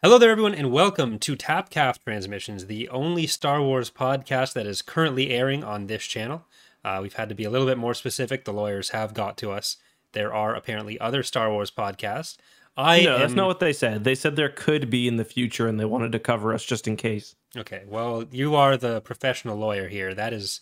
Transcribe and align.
Hello 0.00 0.16
there, 0.16 0.30
everyone, 0.30 0.54
and 0.54 0.70
welcome 0.70 1.18
to 1.18 1.34
Tapcaf 1.34 2.04
Transmissions, 2.04 2.66
the 2.66 2.88
only 2.88 3.26
Star 3.26 3.60
Wars 3.60 3.90
podcast 3.90 4.52
that 4.52 4.64
is 4.64 4.80
currently 4.80 5.30
airing 5.30 5.64
on 5.64 5.88
this 5.88 6.04
channel. 6.04 6.46
Uh, 6.84 7.00
we've 7.02 7.14
had 7.14 7.28
to 7.30 7.34
be 7.34 7.42
a 7.42 7.50
little 7.50 7.66
bit 7.66 7.78
more 7.78 7.94
specific. 7.94 8.44
The 8.44 8.52
lawyers 8.52 8.90
have 8.90 9.12
got 9.12 9.36
to 9.38 9.50
us. 9.50 9.76
There 10.12 10.32
are 10.32 10.54
apparently 10.54 11.00
other 11.00 11.24
Star 11.24 11.50
Wars 11.50 11.72
podcasts. 11.72 12.36
I 12.76 13.02
no, 13.02 13.14
am... 13.14 13.20
that's 13.20 13.32
not 13.32 13.48
what 13.48 13.58
they 13.58 13.72
said. 13.72 14.04
They 14.04 14.14
said 14.14 14.36
there 14.36 14.48
could 14.48 14.88
be 14.88 15.08
in 15.08 15.16
the 15.16 15.24
future, 15.24 15.66
and 15.66 15.80
they 15.80 15.84
wanted 15.84 16.12
to 16.12 16.20
cover 16.20 16.54
us 16.54 16.64
just 16.64 16.86
in 16.86 16.94
case. 16.96 17.34
Okay, 17.56 17.82
well, 17.88 18.24
you 18.30 18.54
are 18.54 18.76
the 18.76 19.00
professional 19.00 19.56
lawyer 19.56 19.88
here. 19.88 20.14
That 20.14 20.32
is, 20.32 20.60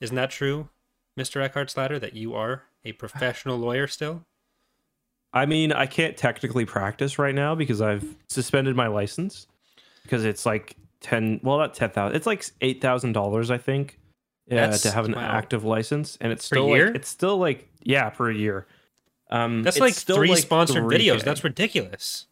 isn't 0.00 0.14
that 0.14 0.30
true, 0.30 0.68
Mister 1.16 1.42
Eckhart 1.42 1.70
Slatter? 1.70 1.98
That 1.98 2.14
you 2.14 2.36
are 2.36 2.62
a 2.84 2.92
professional 2.92 3.58
lawyer 3.58 3.88
still? 3.88 4.26
I 5.32 5.46
mean, 5.46 5.72
I 5.72 5.86
can't 5.86 6.16
technically 6.16 6.64
practice 6.64 7.18
right 7.18 7.34
now 7.34 7.54
because 7.54 7.80
I've 7.80 8.16
suspended 8.28 8.74
my 8.74 8.86
license 8.86 9.46
because 10.02 10.24
it's 10.24 10.46
like 10.46 10.76
ten. 11.00 11.40
Well, 11.42 11.58
not 11.58 11.74
ten 11.74 11.90
thousand. 11.90 12.16
It's 12.16 12.26
like 12.26 12.44
eight 12.60 12.80
thousand 12.80 13.12
dollars, 13.12 13.50
I 13.50 13.58
think, 13.58 13.98
uh, 14.50 14.76
to 14.76 14.90
have 14.90 15.04
an 15.04 15.12
wow. 15.12 15.20
active 15.20 15.64
license, 15.64 16.16
and 16.20 16.32
it's 16.32 16.44
still 16.44 16.70
like 16.70 16.94
it's 16.94 17.08
still 17.08 17.36
like 17.38 17.68
yeah 17.82 18.10
per 18.10 18.30
year. 18.30 18.66
Um, 19.30 19.62
That's 19.62 19.80
like 19.80 19.94
still, 19.94 20.16
three 20.16 20.28
like, 20.28 20.38
sponsored 20.38 20.84
3K. 20.84 20.98
videos. 20.98 21.24
That's 21.24 21.42
ridiculous. 21.42 22.26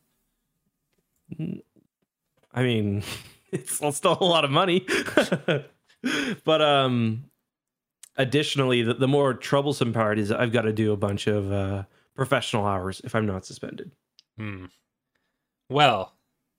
I 1.39 2.63
mean, 2.63 3.03
it's 3.53 3.81
still 3.97 4.19
a 4.21 4.25
lot 4.25 4.45
of 4.45 4.51
money. 4.51 4.87
but 6.45 6.63
um, 6.63 7.25
additionally, 8.17 8.83
the, 8.83 8.95
the 8.95 9.09
more 9.09 9.35
troublesome 9.35 9.93
part 9.93 10.19
is 10.19 10.31
I've 10.31 10.53
got 10.53 10.63
to 10.63 10.73
do 10.73 10.93
a 10.93 10.97
bunch 10.97 11.27
of 11.27 11.53
uh, 11.53 11.83
professional 12.15 12.67
hours 12.67 13.01
if 13.05 13.15
I'm 13.15 13.27
not 13.27 13.47
suspended. 13.47 13.93
Hmm. 14.39 14.67
Well, 15.69 16.15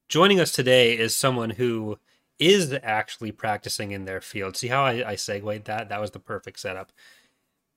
joining 0.09 0.39
us 0.39 0.51
today 0.51 0.97
is 0.97 1.15
someone 1.15 1.51
who 1.51 1.99
is 2.39 2.75
actually 2.83 3.31
practicing 3.31 3.91
in 3.91 4.05
their 4.05 4.21
field. 4.21 4.57
See 4.57 4.67
how 4.67 4.83
I, 4.83 5.11
I 5.11 5.15
segued 5.15 5.65
that? 5.65 5.89
That 5.89 6.01
was 6.01 6.11
the 6.11 6.19
perfect 6.19 6.59
setup. 6.59 6.91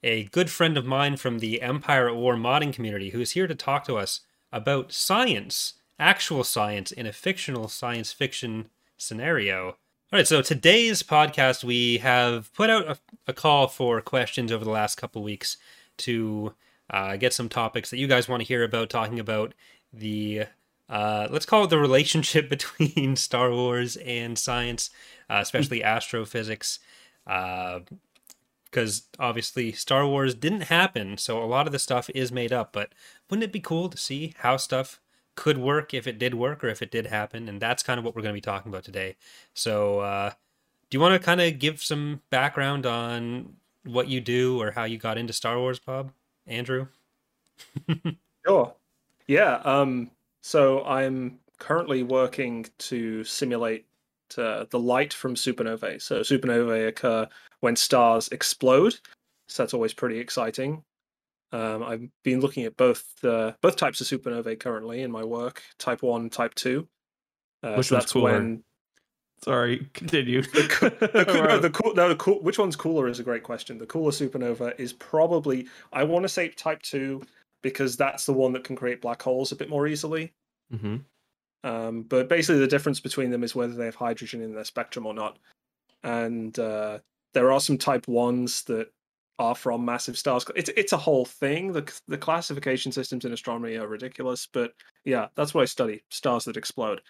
A 0.03 0.25
good 0.25 0.51
friend 0.51 0.77
of 0.77 0.87
mine 0.87 1.17
from 1.17 1.39
the 1.39 1.62
Empire 1.62 2.09
at 2.09 2.17
War 2.17 2.35
modding 2.35 2.73
community 2.73 3.11
who's 3.11 3.33
here 3.33 3.47
to 3.47 3.55
talk 3.55 3.85
to 3.87 3.97
us 3.97 4.20
about 4.53 4.92
science, 4.92 5.75
actual 5.98 6.45
science 6.45 6.92
in 6.92 7.07
a 7.07 7.13
fictional 7.13 7.69
science 7.69 8.13
fiction 8.13 8.69
scenario. 8.97 9.77
All 10.11 10.19
right, 10.19 10.27
so 10.27 10.41
today's 10.41 11.03
podcast, 11.03 11.65
we 11.65 11.98
have 11.98 12.53
put 12.55 12.70
out 12.70 12.89
a, 12.89 12.98
a 13.27 13.33
call 13.33 13.67
for 13.67 14.01
questions 14.01 14.51
over 14.51 14.65
the 14.65 14.70
last 14.70 14.97
couple 14.97 15.23
weeks 15.23 15.57
to 15.98 16.55
uh, 16.91 17.17
get 17.17 17.33
some 17.33 17.48
topics 17.48 17.91
that 17.91 17.98
you 17.98 18.06
guys 18.06 18.28
want 18.28 18.41
to 18.41 18.47
hear 18.48 18.64
about, 18.64 18.91
talking 18.91 19.20
about 19.20 19.55
the 19.92 20.44
uh, 20.89 21.28
let's 21.30 21.47
call 21.47 21.64
it 21.64 21.70
the 21.70 21.78
relationship 21.78 22.48
between 22.50 23.17
Star 23.17 23.50
Wars 23.50 23.97
and 23.97 24.39
science, 24.39 24.91
uh, 25.28 25.39
especially 25.41 25.83
astrophysics, 25.83 26.78
because 27.25 29.03
obviously 29.19 29.72
Star 29.72 30.06
Wars 30.06 30.34
didn't 30.34 30.62
happen, 30.62 31.19
so 31.19 31.42
a 31.42 31.47
lot 31.47 31.67
of 31.67 31.72
the 31.72 31.78
stuff 31.78 32.08
is 32.14 32.33
made 32.33 32.53
up. 32.53 32.72
But 32.72 32.92
wouldn't 33.28 33.45
it 33.45 33.52
be 33.52 33.61
cool 33.61 33.89
to 33.89 33.98
see 33.98 34.34
how 34.39 34.56
stuff 34.56 35.00
could 35.34 35.58
work 35.58 35.95
if 35.95 36.06
it 36.06 36.19
did 36.19 36.34
work 36.34 36.64
or 36.64 36.69
if 36.69 36.83
it 36.83 36.91
did 36.91 37.06
happen? 37.06 37.48
And 37.48 37.61
that's 37.61 37.83
kind 37.83 37.98
of 37.98 38.05
what 38.05 38.17
we're 38.17 38.23
going 38.23 38.34
to 38.34 38.39
be 38.39 38.41
talking 38.41 38.73
about 38.73 38.84
today. 38.84 39.17
So, 39.55 40.00
uh, 40.00 40.30
do 40.91 40.97
you 40.97 41.00
want 41.00 41.20
to 41.20 41.25
kind 41.25 41.41
of 41.42 41.58
give 41.58 41.83
some 41.83 42.23
background 42.30 42.86
on 42.86 43.56
what 43.84 44.08
you 44.08 44.23
do 44.23 44.61
or 44.61 44.70
how 44.70 44.84
you 44.84 44.97
got 44.97 45.19
into 45.19 45.34
Star 45.34 45.58
Wars, 45.58 45.78
Bob? 45.78 46.12
Andrew? 46.49 46.89
Sure. 48.47 48.75
Yeah. 49.27 49.57
Um, 49.65 50.11
so 50.43 50.85
I'm 50.85 51.39
currently 51.59 52.03
working 52.03 52.67
to 52.79 53.25
simulate 53.25 53.87
uh, 54.39 54.65
the 54.71 54.79
light 54.79 55.13
from 55.13 55.35
supernovae. 55.35 56.01
So 56.01 56.21
supernovae 56.21 56.89
occur 56.89 57.29
when 57.61 57.77
stars 57.77 58.29
explode. 58.29 58.95
So 59.48 59.63
that's 59.63 59.75
always 59.75 59.92
pretty 59.92 60.19
exciting. 60.19 60.83
Um, 61.53 61.83
I've 61.83 62.08
been 62.23 62.41
looking 62.41 62.64
at 62.64 62.77
both 62.77 63.05
uh, 63.25 63.53
both 63.61 63.77
types 63.77 64.01
of 64.01 64.07
supernovae 64.07 64.61
currently 64.61 65.03
in 65.03 65.11
my 65.11 65.25
work, 65.25 65.63
Type 65.79 66.03
One, 66.03 66.31
Type 66.31 66.55
Two. 66.55 66.87
Uh, 67.63 67.75
Which 67.75 67.89
so 67.89 67.97
one's 67.97 68.05
that's 68.05 68.13
cooler? 68.13 68.33
when 68.33 68.64
Sorry, 69.43 69.89
continue. 69.95 70.43
the, 70.43 70.67
coo- 70.69 70.91
the, 70.91 71.25
coo- 71.25 71.43
no, 71.45 71.59
the 71.59 71.71
cool, 71.71 71.95
no, 71.95 72.09
the 72.09 72.17
cool, 72.17 72.41
which 72.43 72.59
one's 72.59 72.77
cooler 72.77 73.09
is 73.09 73.21
a 73.21 73.23
great 73.23 73.43
question. 73.45 73.79
The 73.79 73.87
cooler 73.87 74.11
supernova 74.11 74.75
is 74.79 74.93
probably 74.93 75.67
I 75.93 76.05
want 76.05 76.25
to 76.25 76.29
say 76.29 76.49
Type 76.49 76.83
Two 76.83 77.23
because 77.63 77.97
that's 77.97 78.27
the 78.27 78.33
one 78.33 78.53
that 78.53 78.65
can 78.65 78.77
create 78.77 79.01
black 79.01 79.23
holes 79.23 79.53
a 79.53 79.57
bit 79.57 79.69
more 79.71 79.87
easily. 79.87 80.33
hmm 80.71 80.97
Um, 81.65 82.03
but 82.03 82.29
basically, 82.29 82.61
the 82.61 82.67
difference 82.67 83.01
between 83.01 83.31
them 83.31 83.45
is 83.45 83.55
whether 83.55 83.75
they 83.75 83.85
have 83.85 83.95
hydrogen 83.95 84.43
in 84.43 84.55
their 84.55 84.65
spectrum 84.65 85.07
or 85.07 85.15
not. 85.15 85.39
And 86.05 86.57
uh, 86.59 86.99
there 87.35 87.51
are 87.53 87.61
some 87.61 87.79
Type 87.79 88.07
Ones 88.09 88.63
that 88.65 88.89
are 89.41 89.55
from 89.55 89.85
massive 89.85 90.19
stars. 90.19 90.45
It's 90.57 90.70
it's 90.77 90.93
a 90.93 90.97
whole 90.97 91.25
thing. 91.25 91.73
The 91.73 91.93
the 92.09 92.19
classification 92.19 92.91
systems 92.93 93.25
in 93.25 93.33
astronomy 93.33 93.77
are 93.77 93.87
ridiculous, 93.87 94.49
but 94.53 94.73
yeah, 95.05 95.29
that's 95.37 95.55
what 95.55 95.63
I 95.63 95.67
study: 95.67 96.03
stars 96.11 96.45
that 96.47 96.57
explode. 96.57 97.01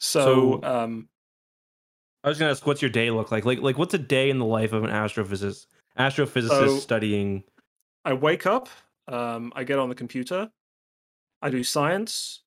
So, 0.00 0.60
So- 0.62 0.68
um, 0.68 1.08
I 2.26 2.28
was 2.28 2.40
gonna 2.40 2.50
ask, 2.50 2.66
what's 2.66 2.82
your 2.82 2.90
day 2.90 3.08
look 3.12 3.30
like? 3.30 3.44
Like, 3.44 3.60
like 3.60 3.78
what's 3.78 3.94
a 3.94 3.98
day 3.98 4.30
in 4.30 4.38
the 4.40 4.44
life 4.44 4.72
of 4.72 4.82
an 4.82 4.90
astrophysicist? 4.90 5.66
Astrophysicist 5.96 6.48
So- 6.48 6.78
studying. 6.78 7.44
I 8.04 8.14
wake 8.14 8.46
up, 8.46 8.68
um, 9.06 9.52
I 9.54 9.62
get 9.62 9.78
on 9.78 9.88
the 9.88 9.94
computer, 9.94 10.50
I 11.40 11.50
do 11.50 11.62
science, 11.62 12.42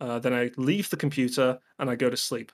uh, 0.00 0.18
then 0.18 0.32
I 0.32 0.50
leave 0.56 0.88
the 0.88 0.96
computer 0.96 1.58
and 1.78 1.90
I 1.90 1.94
go 1.94 2.08
to 2.08 2.16
sleep. 2.16 2.52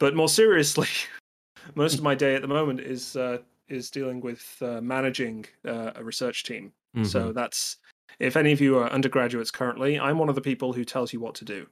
But 0.00 0.16
more 0.16 0.28
seriously, 0.28 0.88
most 1.76 1.94
of 1.94 2.02
my 2.02 2.16
day 2.16 2.34
at 2.34 2.42
the 2.42 2.48
moment 2.48 2.80
is 2.80 3.14
uh, 3.14 3.38
is 3.68 3.88
dealing 3.90 4.20
with 4.20 4.56
uh, 4.60 4.80
managing 4.80 5.44
uh, 5.64 5.92
a 5.94 6.02
research 6.02 6.42
team. 6.42 6.72
So 7.04 7.30
Mhm. 7.30 7.34
that's 7.34 7.76
if 8.18 8.36
any 8.36 8.50
of 8.50 8.60
you 8.60 8.76
are 8.78 8.90
undergraduates 8.90 9.52
currently, 9.52 10.00
I'm 10.00 10.18
one 10.18 10.28
of 10.28 10.34
the 10.34 10.40
people 10.40 10.72
who 10.72 10.84
tells 10.84 11.12
you 11.12 11.20
what 11.20 11.36
to 11.36 11.44
do. 11.44 11.66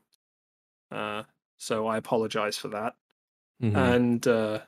Uh, 0.92 1.24
so 1.56 1.86
I 1.88 1.96
apologize 1.96 2.56
for 2.56 2.68
that 2.68 2.94
Mhm. 3.62 3.76
and 3.76 4.26
uh, 4.26 4.60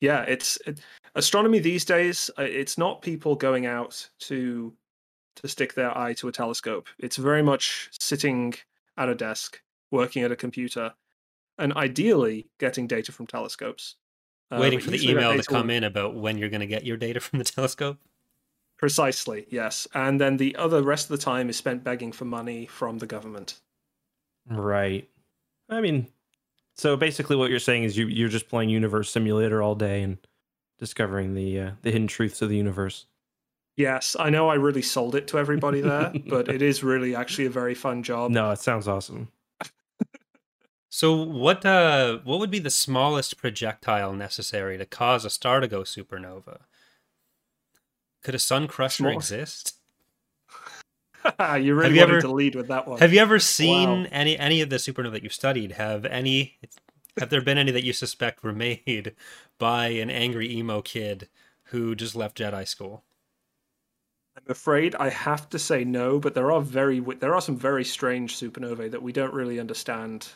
yeah, 0.00 0.22
it's 0.22 0.56
it, 0.66 0.80
astronomy 1.14 1.58
these 1.58 1.84
days. 1.84 2.30
uh, 2.38 2.42
It's 2.42 2.78
not 2.78 3.02
people 3.02 3.34
going 3.36 3.66
out 3.66 4.08
to 4.20 4.74
to 5.36 5.48
stick 5.48 5.74
their 5.74 5.96
eye 5.96 6.14
to 6.14 6.28
a 6.28 6.32
telescope. 6.32 6.88
It's 6.98 7.16
very 7.16 7.42
much 7.42 7.90
sitting 8.00 8.54
at 8.96 9.08
a 9.10 9.14
desk, 9.14 9.60
working 9.90 10.22
at 10.22 10.32
a 10.32 10.36
computer, 10.36 10.94
and 11.58 11.74
ideally 11.74 12.48
getting 12.58 12.86
data 12.86 13.12
from 13.12 13.26
telescopes. 13.26 13.96
Uh, 14.50 14.58
Waiting 14.60 14.78
but 14.78 14.84
for 14.84 14.90
the 14.92 15.10
email 15.10 15.36
to 15.36 15.42
come 15.42 15.68
in 15.70 15.84
about 15.84 16.14
when 16.14 16.38
you're 16.38 16.48
going 16.48 16.60
to 16.60 16.66
get 16.66 16.86
your 16.86 16.96
data 16.96 17.20
from 17.20 17.38
the 17.38 17.44
telescope. 17.44 17.98
Precisely, 18.78 19.46
yes. 19.50 19.86
And 19.92 20.20
then 20.20 20.36
the 20.36 20.54
other 20.56 20.82
rest 20.82 21.10
of 21.10 21.18
the 21.18 21.24
time 21.24 21.48
is 21.50 21.56
spent 21.56 21.82
begging 21.82 22.12
for 22.12 22.24
money 22.26 22.66
from 22.66 22.98
the 22.98 23.06
government. 23.06 23.60
Right. 24.48 25.08
I 25.68 25.80
mean, 25.80 26.06
so 26.76 26.96
basically, 26.96 27.36
what 27.36 27.50
you're 27.50 27.58
saying 27.58 27.84
is 27.84 27.96
you 27.96 28.06
you're 28.06 28.28
just 28.28 28.48
playing 28.48 28.70
Universe 28.70 29.10
Simulator 29.10 29.62
all 29.62 29.74
day 29.74 30.02
and 30.02 30.18
discovering 30.78 31.34
the 31.34 31.60
uh, 31.60 31.70
the 31.82 31.90
hidden 31.90 32.06
truths 32.06 32.42
of 32.42 32.48
the 32.48 32.56
universe. 32.56 33.06
Yes, 33.76 34.16
I 34.18 34.30
know 34.30 34.48
I 34.48 34.54
really 34.54 34.82
sold 34.82 35.14
it 35.14 35.26
to 35.28 35.38
everybody 35.38 35.80
there, 35.80 36.12
but 36.28 36.48
it 36.48 36.62
is 36.62 36.82
really 36.82 37.14
actually 37.14 37.46
a 37.46 37.50
very 37.50 37.74
fun 37.74 38.02
job. 38.02 38.30
No, 38.30 38.50
it 38.50 38.58
sounds 38.60 38.88
awesome. 38.88 39.28
So 40.88 41.14
what 41.14 41.66
uh 41.66 42.20
what 42.24 42.38
would 42.38 42.50
be 42.50 42.58
the 42.58 42.70
smallest 42.70 43.36
projectile 43.36 44.14
necessary 44.14 44.78
to 44.78 44.86
cause 44.86 45.26
a 45.26 45.30
star 45.30 45.60
to 45.60 45.68
go 45.68 45.82
supernova? 45.82 46.60
Could 48.22 48.34
a 48.34 48.38
sun 48.38 48.66
crusher 48.66 49.02
Small- 49.02 49.12
exist? 49.12 49.75
you 51.60 51.74
really 51.74 51.94
you 51.94 52.00
wanted 52.00 52.00
ever- 52.00 52.20
to 52.22 52.32
lead 52.32 52.54
with 52.54 52.68
that 52.68 52.86
one. 52.88 52.98
Have 52.98 53.12
you 53.12 53.20
ever 53.20 53.38
seen 53.38 54.02
Wow. 54.02 54.06
any 54.12 54.38
any 54.38 54.60
of 54.60 54.70
the 54.70 54.76
supernova 54.76 55.12
that 55.12 55.22
you've 55.22 55.32
studied? 55.32 55.72
Have 55.72 56.04
any 56.04 56.58
have 57.18 57.30
there 57.30 57.40
been 57.40 57.58
any 57.58 57.72
that 57.72 57.84
you 57.84 57.92
suspect 57.92 58.42
were 58.42 58.52
made 58.52 59.14
by 59.58 59.88
an 59.88 60.10
angry 60.10 60.50
emo 60.54 60.82
kid 60.82 61.28
who 61.70 61.94
just 61.94 62.14
left 62.14 62.38
Jedi 62.38 62.66
school? 62.68 63.02
I'm 64.36 64.50
afraid 64.50 64.94
I 64.96 65.08
have 65.08 65.48
to 65.50 65.58
say 65.58 65.82
no, 65.84 66.18
but 66.20 66.34
there 66.34 66.52
are 66.52 66.60
very 66.60 67.00
there 67.00 67.34
are 67.34 67.40
some 67.40 67.56
very 67.56 67.84
strange 67.84 68.38
supernovae 68.38 68.90
that 68.90 69.02
we 69.02 69.12
don't 69.12 69.32
really 69.32 69.58
understand 69.58 70.28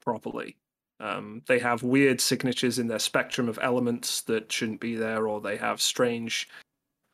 properly. 0.00 0.56
Um, 1.00 1.42
they 1.46 1.58
have 1.58 1.82
weird 1.82 2.20
signatures 2.20 2.78
in 2.78 2.86
their 2.88 2.98
spectrum 2.98 3.48
of 3.48 3.58
elements 3.62 4.22
that 4.22 4.50
shouldn't 4.52 4.80
be 4.80 4.96
there, 4.96 5.26
or 5.28 5.40
they 5.40 5.56
have 5.56 5.80
strange 5.80 6.48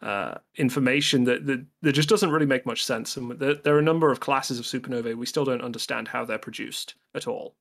uh, 0.03 0.35
information 0.57 1.25
that, 1.25 1.47
that 1.47 1.65
that 1.83 1.93
just 1.93 2.09
doesn't 2.09 2.31
really 2.31 2.47
make 2.47 2.67
much 2.67 2.85
sense. 2.85 3.17
And 3.17 3.31
there, 3.33 3.55
there 3.55 3.75
are 3.75 3.81
a 3.81 3.83
number 3.83 4.11
of 4.11 4.21
classes 4.21 4.59
of 4.59 4.67
supernovae 4.67 5.15
we 5.15 5.27
still 5.27 5.45
don't 5.45 5.63
understand 5.63 6.09
how 6.09 6.25
they're 6.25 6.39
produced 6.39 6.95
at 7.15 7.27
all, 7.27 7.55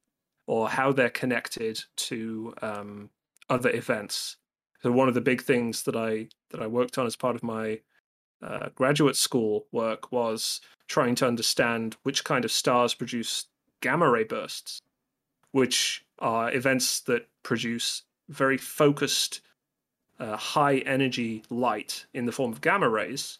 or 0.47 0.69
how 0.69 0.91
they're 0.91 1.09
connected 1.09 1.83
to 1.95 2.53
um, 2.61 3.09
other 3.49 3.69
events. 3.69 4.37
So 4.81 4.91
one 4.91 5.07
of 5.07 5.13
the 5.13 5.21
big 5.21 5.41
things 5.41 5.83
that 5.83 5.95
I 5.95 6.27
that 6.51 6.61
I 6.61 6.67
worked 6.67 6.97
on 6.97 7.07
as 7.07 7.15
part 7.15 7.35
of 7.35 7.43
my 7.43 7.79
uh, 8.43 8.69
graduate 8.75 9.15
school 9.15 9.65
work 9.71 10.11
was 10.11 10.61
trying 10.87 11.15
to 11.15 11.27
understand 11.27 11.95
which 12.03 12.23
kind 12.23 12.45
of 12.45 12.51
stars 12.51 12.93
produce 12.93 13.45
gamma 13.81 14.09
ray 14.09 14.23
bursts, 14.23 14.81
which 15.51 16.05
are 16.19 16.53
events 16.53 16.99
that 17.01 17.27
produce 17.43 18.03
very 18.29 18.57
focused, 18.57 19.41
uh, 20.19 20.37
high 20.37 20.77
energy 20.79 21.43
light 21.49 22.05
in 22.13 22.25
the 22.25 22.31
form 22.31 22.51
of 22.51 22.61
gamma 22.61 22.89
rays. 22.89 23.39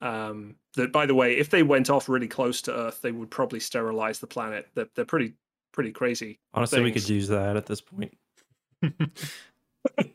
Um, 0.00 0.56
that, 0.74 0.92
by 0.92 1.06
the 1.06 1.14
way, 1.14 1.38
if 1.38 1.50
they 1.50 1.62
went 1.62 1.88
off 1.88 2.08
really 2.08 2.28
close 2.28 2.60
to 2.62 2.74
Earth, 2.74 3.00
they 3.00 3.12
would 3.12 3.30
probably 3.30 3.60
sterilize 3.60 4.18
the 4.18 4.26
planet. 4.26 4.68
They're, 4.74 4.88
they're 4.94 5.04
pretty 5.04 5.34
pretty 5.72 5.92
crazy. 5.92 6.38
Honestly, 6.52 6.82
we 6.82 6.92
could 6.92 7.08
use 7.08 7.28
that 7.28 7.56
at 7.56 7.66
this 7.66 7.80
point. 7.80 8.16
let, 8.82 10.10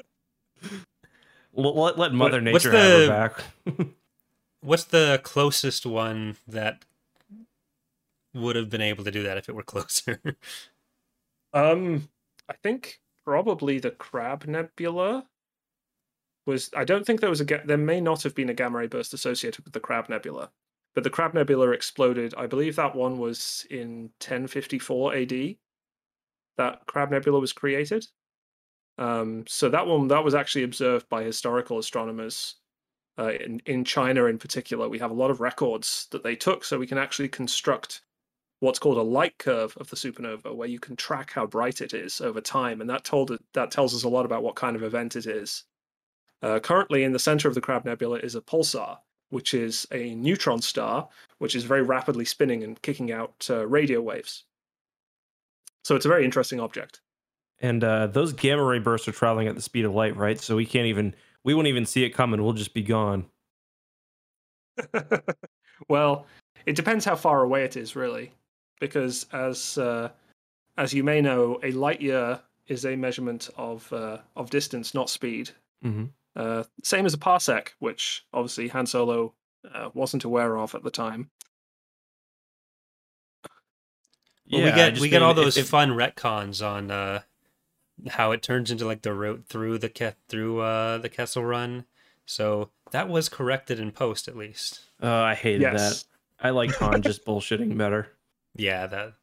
let, 1.53 1.97
let 1.97 2.13
Mother 2.13 2.42
what's 2.42 2.65
Nature 2.65 2.71
have 2.71 2.92
her 2.92 3.01
the- 3.01 3.07
back. 3.07 3.88
What's 4.62 4.83
the 4.83 5.21
closest 5.24 5.85
one 5.85 6.35
that 6.45 6.83
would 8.33 8.57
have 8.57 8.69
been 8.69 8.81
able 8.81 9.06
to 9.06 9.12
do 9.12 9.24
that 9.24 9.38
if 9.38 9.47
it 9.47 9.56
were 9.56 9.63
closer? 9.63 10.21
Um, 11.51 12.09
I 12.47 12.53
think 12.62 13.00
probably 13.25 13.80
the 13.80 13.89
Crab 13.89 14.45
Nebula 14.45 15.25
was. 16.45 16.69
I 16.75 16.83
don't 16.83 17.06
think 17.06 17.21
there 17.21 17.30
was 17.30 17.41
a. 17.41 17.45
There 17.45 17.77
may 17.77 18.01
not 18.01 18.24
have 18.24 18.36
been 18.36 18.50
a 18.50 18.53
gamma 18.53 18.80
ray 18.80 18.88
burst 18.88 19.13
associated 19.13 19.63
with 19.65 19.74
the 19.74 19.80
Crab 19.80 20.09
Nebula, 20.09 20.51
but 20.95 21.03
the 21.03 21.09
Crab 21.09 21.33
Nebula 21.33 21.71
exploded. 21.71 22.33
I 22.38 22.47
believe 22.47 22.75
that 22.75 22.95
one 22.95 23.18
was 23.18 23.65
in 23.69 24.12
1054 24.19 25.15
AD. 25.15 25.56
That 26.57 26.86
Crab 26.88 27.12
Nebula 27.12 27.39
was 27.39 27.53
created. 27.53 28.07
Um, 28.97 29.45
so 29.47 29.69
that 29.69 29.88
one 29.88 30.09
that 30.09 30.24
was 30.24 30.36
actually 30.36 30.63
observed 30.63 31.07
by 31.07 31.24
historical 31.24 31.80
astronomers 31.80 32.56
uh, 33.18 33.31
in 33.31 33.62
in 33.65 33.85
China 33.85 34.25
in 34.25 34.38
particular. 34.38 34.89
We 34.89 35.00
have 35.00 35.12
a 35.12 35.15
lot 35.15 35.31
of 35.31 35.39
records 35.39 36.07
that 36.12 36.24
they 36.24 36.35
took, 36.35 36.63
so 36.65 36.77
we 36.77 36.88
can 36.88 36.97
actually 36.97 37.30
construct 37.30 38.01
what's 38.59 38.80
called 38.80 38.97
a 38.97 39.01
light 39.01 39.38
curve 39.38 39.75
of 39.77 39.89
the 39.89 39.95
supernova, 39.95 40.53
where 40.53 40.68
you 40.68 40.80
can 40.80 40.95
track 40.95 41.31
how 41.31 41.45
bright 41.45 41.81
it 41.81 41.94
is 41.94 42.19
over 42.19 42.42
time, 42.42 42.81
and 42.81 42.89
that 42.89 43.06
told 43.06 43.38
that 43.53 43.71
tells 43.71 43.95
us 43.95 44.03
a 44.03 44.09
lot 44.09 44.25
about 44.25 44.44
what 44.44 44.56
kind 44.56 44.75
of 44.75 44.83
event 44.83 45.15
it 45.15 45.25
is. 45.25 45.63
Uh, 46.41 46.59
currently, 46.59 47.03
in 47.03 47.12
the 47.12 47.19
center 47.19 47.47
of 47.47 47.56
the 47.56 47.62
Crab 47.62 47.86
Nebula 47.86 48.18
is 48.19 48.36
a 48.36 48.41
pulsar, 48.41 48.97
which 49.30 49.53
is 49.53 49.86
a 49.91 50.15
neutron 50.15 50.62
star, 50.62 51.07
which 51.39 51.56
is 51.56 51.63
very 51.65 51.81
rapidly 51.81 52.25
spinning 52.25 52.63
and 52.63 52.81
kicking 52.81 53.12
out 53.12 53.45
uh, 53.50 53.68
radio 53.68 54.01
waves. 54.01 54.45
So 55.83 55.95
it's 55.95 56.06
a 56.06 56.09
very 56.09 56.24
interesting 56.25 56.59
object. 56.59 57.01
and 57.62 57.83
uh, 57.83 58.07
those 58.07 58.31
gamma 58.33 58.63
ray 58.63 58.80
bursts 58.80 59.07
are 59.07 59.12
traveling 59.12 59.47
at 59.47 59.56
the 59.56 59.62
speed 59.62 59.86
of 59.86 59.94
light, 59.94 60.15
right? 60.15 60.39
So 60.39 60.56
we 60.56 60.65
can't 60.65 60.88
even 60.88 61.13
we 61.44 61.53
won't 61.53 61.68
even 61.68 61.86
see 61.86 62.03
it 62.03 62.12
coming. 62.12 62.42
We'll 62.44 62.53
just 62.53 62.74
be 62.74 62.83
gone. 62.83 63.25
well, 65.89 66.25
it 66.65 66.75
depends 66.75 67.06
how 67.06 67.15
far 67.15 67.44
away 67.44 67.63
it 67.63 67.75
is, 67.77 67.95
really, 67.95 68.31
because 68.80 69.25
as 69.33 69.77
uh, 69.77 70.09
as 70.77 70.94
you 70.94 71.03
may 71.03 71.21
know, 71.21 71.59
a 71.63 71.71
light 71.71 72.01
year 72.01 72.39
is 72.68 72.85
a 72.85 72.95
measurement 72.95 73.50
of 73.57 73.92
uh, 73.94 74.18
of 74.35 74.50
distance, 74.50 74.94
not 74.94 75.09
speed. 75.09 75.51
hmm 75.81 76.06
Uh, 76.39 76.63
same 76.83 77.06
as 77.06 77.13
a 77.13 77.18
parsec, 77.18 77.69
which 77.80 78.25
obviously 78.33 78.69
Han 78.69 78.86
Solo 78.86 79.33
uh, 79.74 79.89
wasn't 79.94 80.24
aware 80.24 80.57
of 80.57 80.74
at 80.74 80.83
the 80.83 80.89
time. 80.91 81.30
Well, 84.50 84.62
Yeah, 84.62 84.65
we 84.65 84.71
get 84.71 84.89
just 84.91 85.01
we 85.01 85.09
get 85.09 85.21
all 85.21 85.33
mean, 85.33 85.39
if- 85.39 85.45
those 85.45 85.57
if- 85.57 85.69
fun 85.69 85.89
retcons 85.91 86.65
on 86.65 86.89
uh, 86.91 87.21
how 88.09 88.31
it 88.31 88.41
turns 88.41 88.71
into 88.71 88.86
like 88.86 89.01
the 89.01 89.13
route 89.13 89.45
through 89.47 89.77
the 89.80 89.89
Ke- 89.89 90.15
through 90.27 90.62
uh, 90.62 90.97
the 90.97 91.09
Kessel 91.09 91.44
Run. 91.45 91.86
So 92.25 92.69
that 92.92 93.09
was 93.09 93.27
corrected 93.30 93.80
in 93.80 93.92
post, 93.92 94.27
at 94.27 94.38
least. 94.38 94.81
Oh, 95.01 95.21
I 95.21 95.35
hated 95.35 95.62
Yes. 95.62 96.03
that. 96.39 96.47
I 96.47 96.51
liked 96.51 96.75
Han 96.75 97.01
just 97.01 97.25
bullshitting 97.25 97.77
better. 97.77 98.09
Yeah, 98.56 98.88
that 98.88 99.13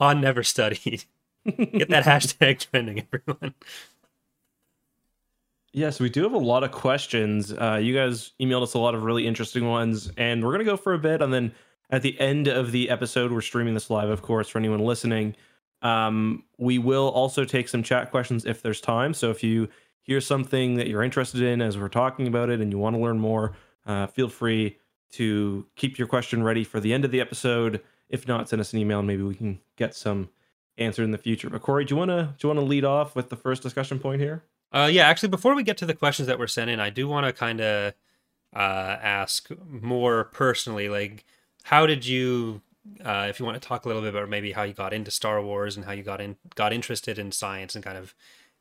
Han 0.00 0.20
never 0.20 0.42
studied. 0.42 1.04
Get 1.44 1.90
that 1.90 2.04
hashtag 2.06 2.58
trending, 2.70 3.06
everyone. 3.12 3.54
Yes, 5.76 5.98
we 5.98 6.08
do 6.08 6.22
have 6.22 6.34
a 6.34 6.38
lot 6.38 6.62
of 6.62 6.70
questions. 6.70 7.52
Uh, 7.52 7.80
you 7.82 7.96
guys 7.96 8.30
emailed 8.40 8.62
us 8.62 8.74
a 8.74 8.78
lot 8.78 8.94
of 8.94 9.02
really 9.02 9.26
interesting 9.26 9.66
ones, 9.66 10.08
and 10.16 10.44
we're 10.44 10.52
gonna 10.52 10.62
go 10.62 10.76
for 10.76 10.94
a 10.94 10.98
bit, 11.00 11.20
and 11.20 11.34
then 11.34 11.52
at 11.90 12.02
the 12.02 12.18
end 12.20 12.46
of 12.46 12.70
the 12.70 12.88
episode, 12.88 13.32
we're 13.32 13.40
streaming 13.40 13.74
this 13.74 13.90
live, 13.90 14.08
of 14.08 14.22
course, 14.22 14.48
for 14.48 14.58
anyone 14.58 14.78
listening. 14.78 15.34
Um, 15.82 16.44
we 16.58 16.78
will 16.78 17.08
also 17.08 17.44
take 17.44 17.68
some 17.68 17.82
chat 17.82 18.12
questions 18.12 18.44
if 18.46 18.62
there's 18.62 18.80
time. 18.80 19.14
So 19.14 19.30
if 19.32 19.42
you 19.42 19.68
hear 20.00 20.20
something 20.20 20.76
that 20.76 20.86
you're 20.86 21.02
interested 21.02 21.42
in 21.42 21.60
as 21.60 21.76
we're 21.76 21.88
talking 21.88 22.28
about 22.28 22.50
it, 22.50 22.60
and 22.60 22.70
you 22.70 22.78
want 22.78 22.94
to 22.94 23.02
learn 23.02 23.18
more, 23.18 23.56
uh, 23.84 24.06
feel 24.06 24.28
free 24.28 24.78
to 25.14 25.66
keep 25.74 25.98
your 25.98 26.06
question 26.06 26.44
ready 26.44 26.62
for 26.62 26.78
the 26.78 26.92
end 26.92 27.04
of 27.04 27.10
the 27.10 27.20
episode. 27.20 27.82
If 28.08 28.28
not, 28.28 28.48
send 28.48 28.60
us 28.60 28.72
an 28.72 28.78
email, 28.78 29.00
and 29.00 29.08
maybe 29.08 29.24
we 29.24 29.34
can 29.34 29.58
get 29.76 29.96
some 29.96 30.30
answered 30.78 31.02
in 31.02 31.10
the 31.10 31.18
future. 31.18 31.50
But 31.50 31.62
Corey, 31.62 31.84
do 31.84 31.94
you 31.94 31.98
wanna 31.98 32.36
do 32.38 32.46
you 32.46 32.54
wanna 32.54 32.64
lead 32.64 32.84
off 32.84 33.16
with 33.16 33.28
the 33.28 33.36
first 33.36 33.60
discussion 33.64 33.98
point 33.98 34.20
here? 34.20 34.44
Uh, 34.74 34.90
yeah, 34.92 35.06
actually, 35.06 35.28
before 35.30 35.54
we 35.54 35.62
get 35.62 35.78
to 35.78 35.86
the 35.86 35.94
questions 35.94 36.26
that 36.26 36.38
were 36.38 36.48
sent 36.48 36.70
in, 36.70 36.80
I 36.80 36.90
do 36.90 37.08
want 37.08 37.26
to 37.26 37.32
kind 37.32 37.60
of 37.60 37.94
uh, 38.54 38.58
ask 39.02 39.48
more 39.68 40.24
personally, 40.26 40.88
like, 40.88 41.24
how 41.64 41.86
did 41.86 42.06
you, 42.06 42.62
uh, 43.04 43.26
if 43.30 43.40
you 43.40 43.46
want 43.46 43.62
to 43.62 43.68
talk 43.68 43.84
a 43.84 43.88
little 43.88 44.02
bit 44.02 44.14
about 44.14 44.28
maybe 44.30 44.52
how 44.52 44.64
you 44.64 44.74
got 44.74 44.94
into 44.94 45.12
Star 45.12 45.42
Wars 45.42 45.76
and 45.76 45.86
how 45.86 45.92
you 45.92 46.02
got 46.04 46.20
in, 46.20 46.36
got 46.56 46.72
interested 46.72 47.18
in 47.20 47.32
science 47.32 47.76
and 47.76 47.84
kind 47.84 47.98
of 47.98 48.14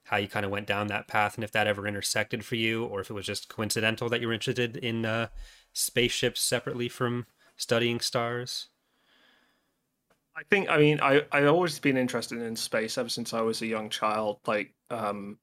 how 0.06 0.18
you 0.18 0.28
kind 0.30 0.46
of 0.46 0.52
went 0.52 0.68
down 0.68 0.88
that 0.88 1.08
path, 1.08 1.36
and 1.36 1.44
if 1.46 1.52
that 1.54 1.68
ever 1.68 1.88
intersected 1.88 2.46
for 2.46 2.56
you, 2.58 2.86
or 2.86 3.02
if 3.02 3.12
it 3.12 3.16
was 3.16 3.28
just 3.28 3.50
coincidental 3.50 4.10
that 4.10 4.22
you 4.22 4.28
were 4.28 4.34
interested 4.34 4.78
in 4.78 5.06
uh, 5.06 5.30
spaceships 5.74 6.42
separately 6.42 6.90
from 6.90 7.28
studying 7.58 8.00
stars. 8.02 8.70
I 10.36 10.44
think 10.50 10.70
I 10.70 10.78
mean 10.78 11.00
I 11.02 11.26
I 11.32 11.46
always 11.46 11.80
been 11.80 11.98
interested 11.98 12.42
in 12.42 12.56
space 12.56 12.98
ever 12.98 13.10
since 13.10 13.34
I 13.34 13.42
was 13.42 13.62
a 13.62 13.68
young 13.68 13.90
child. 13.90 14.40
Like 14.48 14.74
um 14.90 15.38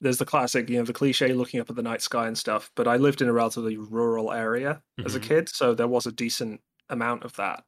there's 0.00 0.18
the 0.18 0.24
classic, 0.26 0.68
you 0.70 0.78
know, 0.78 0.84
the 0.84 0.92
cliche 0.92 1.32
looking 1.32 1.60
up 1.60 1.70
at 1.70 1.76
the 1.76 1.82
night 1.82 2.02
sky 2.02 2.26
and 2.26 2.38
stuff, 2.38 2.70
but 2.76 2.88
I 2.88 2.96
lived 2.96 3.20
in 3.22 3.28
a 3.28 3.32
relatively 3.32 3.76
rural 3.76 4.32
area 4.32 4.82
as 5.04 5.14
a 5.14 5.20
Mhm. 5.20 5.20
kid, 5.20 5.48
so 5.48 5.74
there 5.74 5.88
was 5.88 6.06
a 6.06 6.12
decent 6.12 6.62
amount 6.88 7.24
of 7.24 7.34
that. 7.36 7.64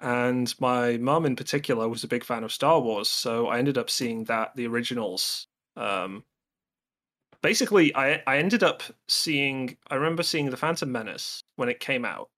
And 0.00 0.54
my 0.60 0.98
mum 0.98 1.26
in 1.26 1.36
particular 1.36 1.88
was 1.88 2.04
a 2.04 2.08
big 2.08 2.24
fan 2.24 2.44
of 2.44 2.52
Star 2.52 2.80
Wars, 2.80 3.08
so 3.08 3.48
I 3.48 3.58
ended 3.58 3.78
up 3.78 3.90
seeing 3.90 4.24
that 4.24 4.56
the 4.56 4.66
originals 4.66 5.48
um 5.76 6.24
basically 7.42 7.94
I 7.94 8.22
I 8.26 8.38
ended 8.38 8.62
up 8.62 8.82
seeing 9.08 9.76
I 9.90 9.96
remember 9.96 10.22
seeing 10.22 10.50
The 10.50 10.56
Phantom 10.56 10.90
Menace 10.90 11.42
when 11.56 11.68
it 11.68 11.80
came 11.80 12.04
out. 12.04 12.30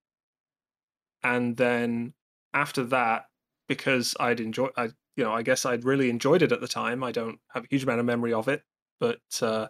And 1.23 1.57
then 1.57 2.13
after 2.53 2.83
that, 2.85 3.25
because 3.67 4.15
I'd 4.19 4.39
enjoy, 4.39 4.69
I 4.77 4.85
you 5.15 5.23
know, 5.23 5.33
I 5.33 5.43
guess 5.43 5.65
I'd 5.65 5.85
really 5.85 6.09
enjoyed 6.09 6.41
it 6.41 6.51
at 6.51 6.59
the 6.61 6.67
time. 6.67 7.03
I 7.03 7.11
don't 7.11 7.39
have 7.53 7.63
a 7.63 7.67
huge 7.69 7.83
amount 7.83 8.01
of 8.01 8.05
memory 8.05 8.33
of 8.33 8.47
it, 8.49 8.63
but 8.99 9.19
uh, 9.41 9.67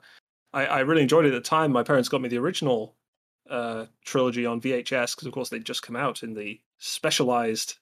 I, 0.54 0.66
I 0.66 0.80
really 0.82 1.02
enjoyed 1.02 1.26
it 1.26 1.34
at 1.34 1.44
the 1.44 1.50
time. 1.50 1.72
My 1.72 1.84
parents 1.84 2.10
got 2.10 2.22
me 2.22 2.30
the 2.30 2.38
original 2.38 2.96
uh, 3.50 3.86
trilogy 4.04 4.46
on 4.46 4.62
VHS 4.62 5.16
because, 5.16 5.28
of 5.28 5.34
course, 5.34 5.50
they'd 5.50 5.66
just 5.66 5.84
come 5.84 5.96
out 5.96 6.24
in 6.24 6.34
the 6.34 6.60
specialized 6.80 7.78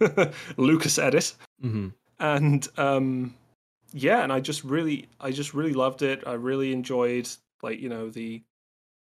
Lucas 0.56 0.98
edit, 0.98 1.34
Mm-hmm. 1.64 1.88
and 2.20 2.68
um, 2.76 3.34
yeah, 3.92 4.22
and 4.22 4.32
I 4.32 4.40
just 4.40 4.62
really, 4.64 5.06
I 5.20 5.30
just 5.30 5.54
really 5.54 5.72
loved 5.72 6.02
it. 6.02 6.22
I 6.26 6.34
really 6.34 6.72
enjoyed, 6.72 7.28
like 7.62 7.80
you 7.80 7.88
know, 7.88 8.10
the 8.10 8.42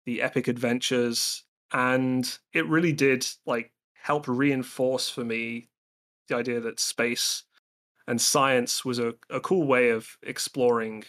the 0.06 0.22
epic 0.22 0.46
adventures, 0.48 1.42
and 1.72 2.38
it 2.52 2.66
really 2.68 2.92
did 2.92 3.26
like 3.46 3.72
help 3.94 4.28
reinforce 4.28 5.08
for 5.08 5.24
me 5.24 5.68
the 6.28 6.36
idea 6.36 6.60
that 6.60 6.78
space 6.78 7.42
and 8.06 8.20
science 8.20 8.84
was 8.84 8.98
a, 8.98 9.14
a 9.30 9.40
cool 9.40 9.66
way 9.66 9.90
of 9.90 10.18
exploring 10.22 11.04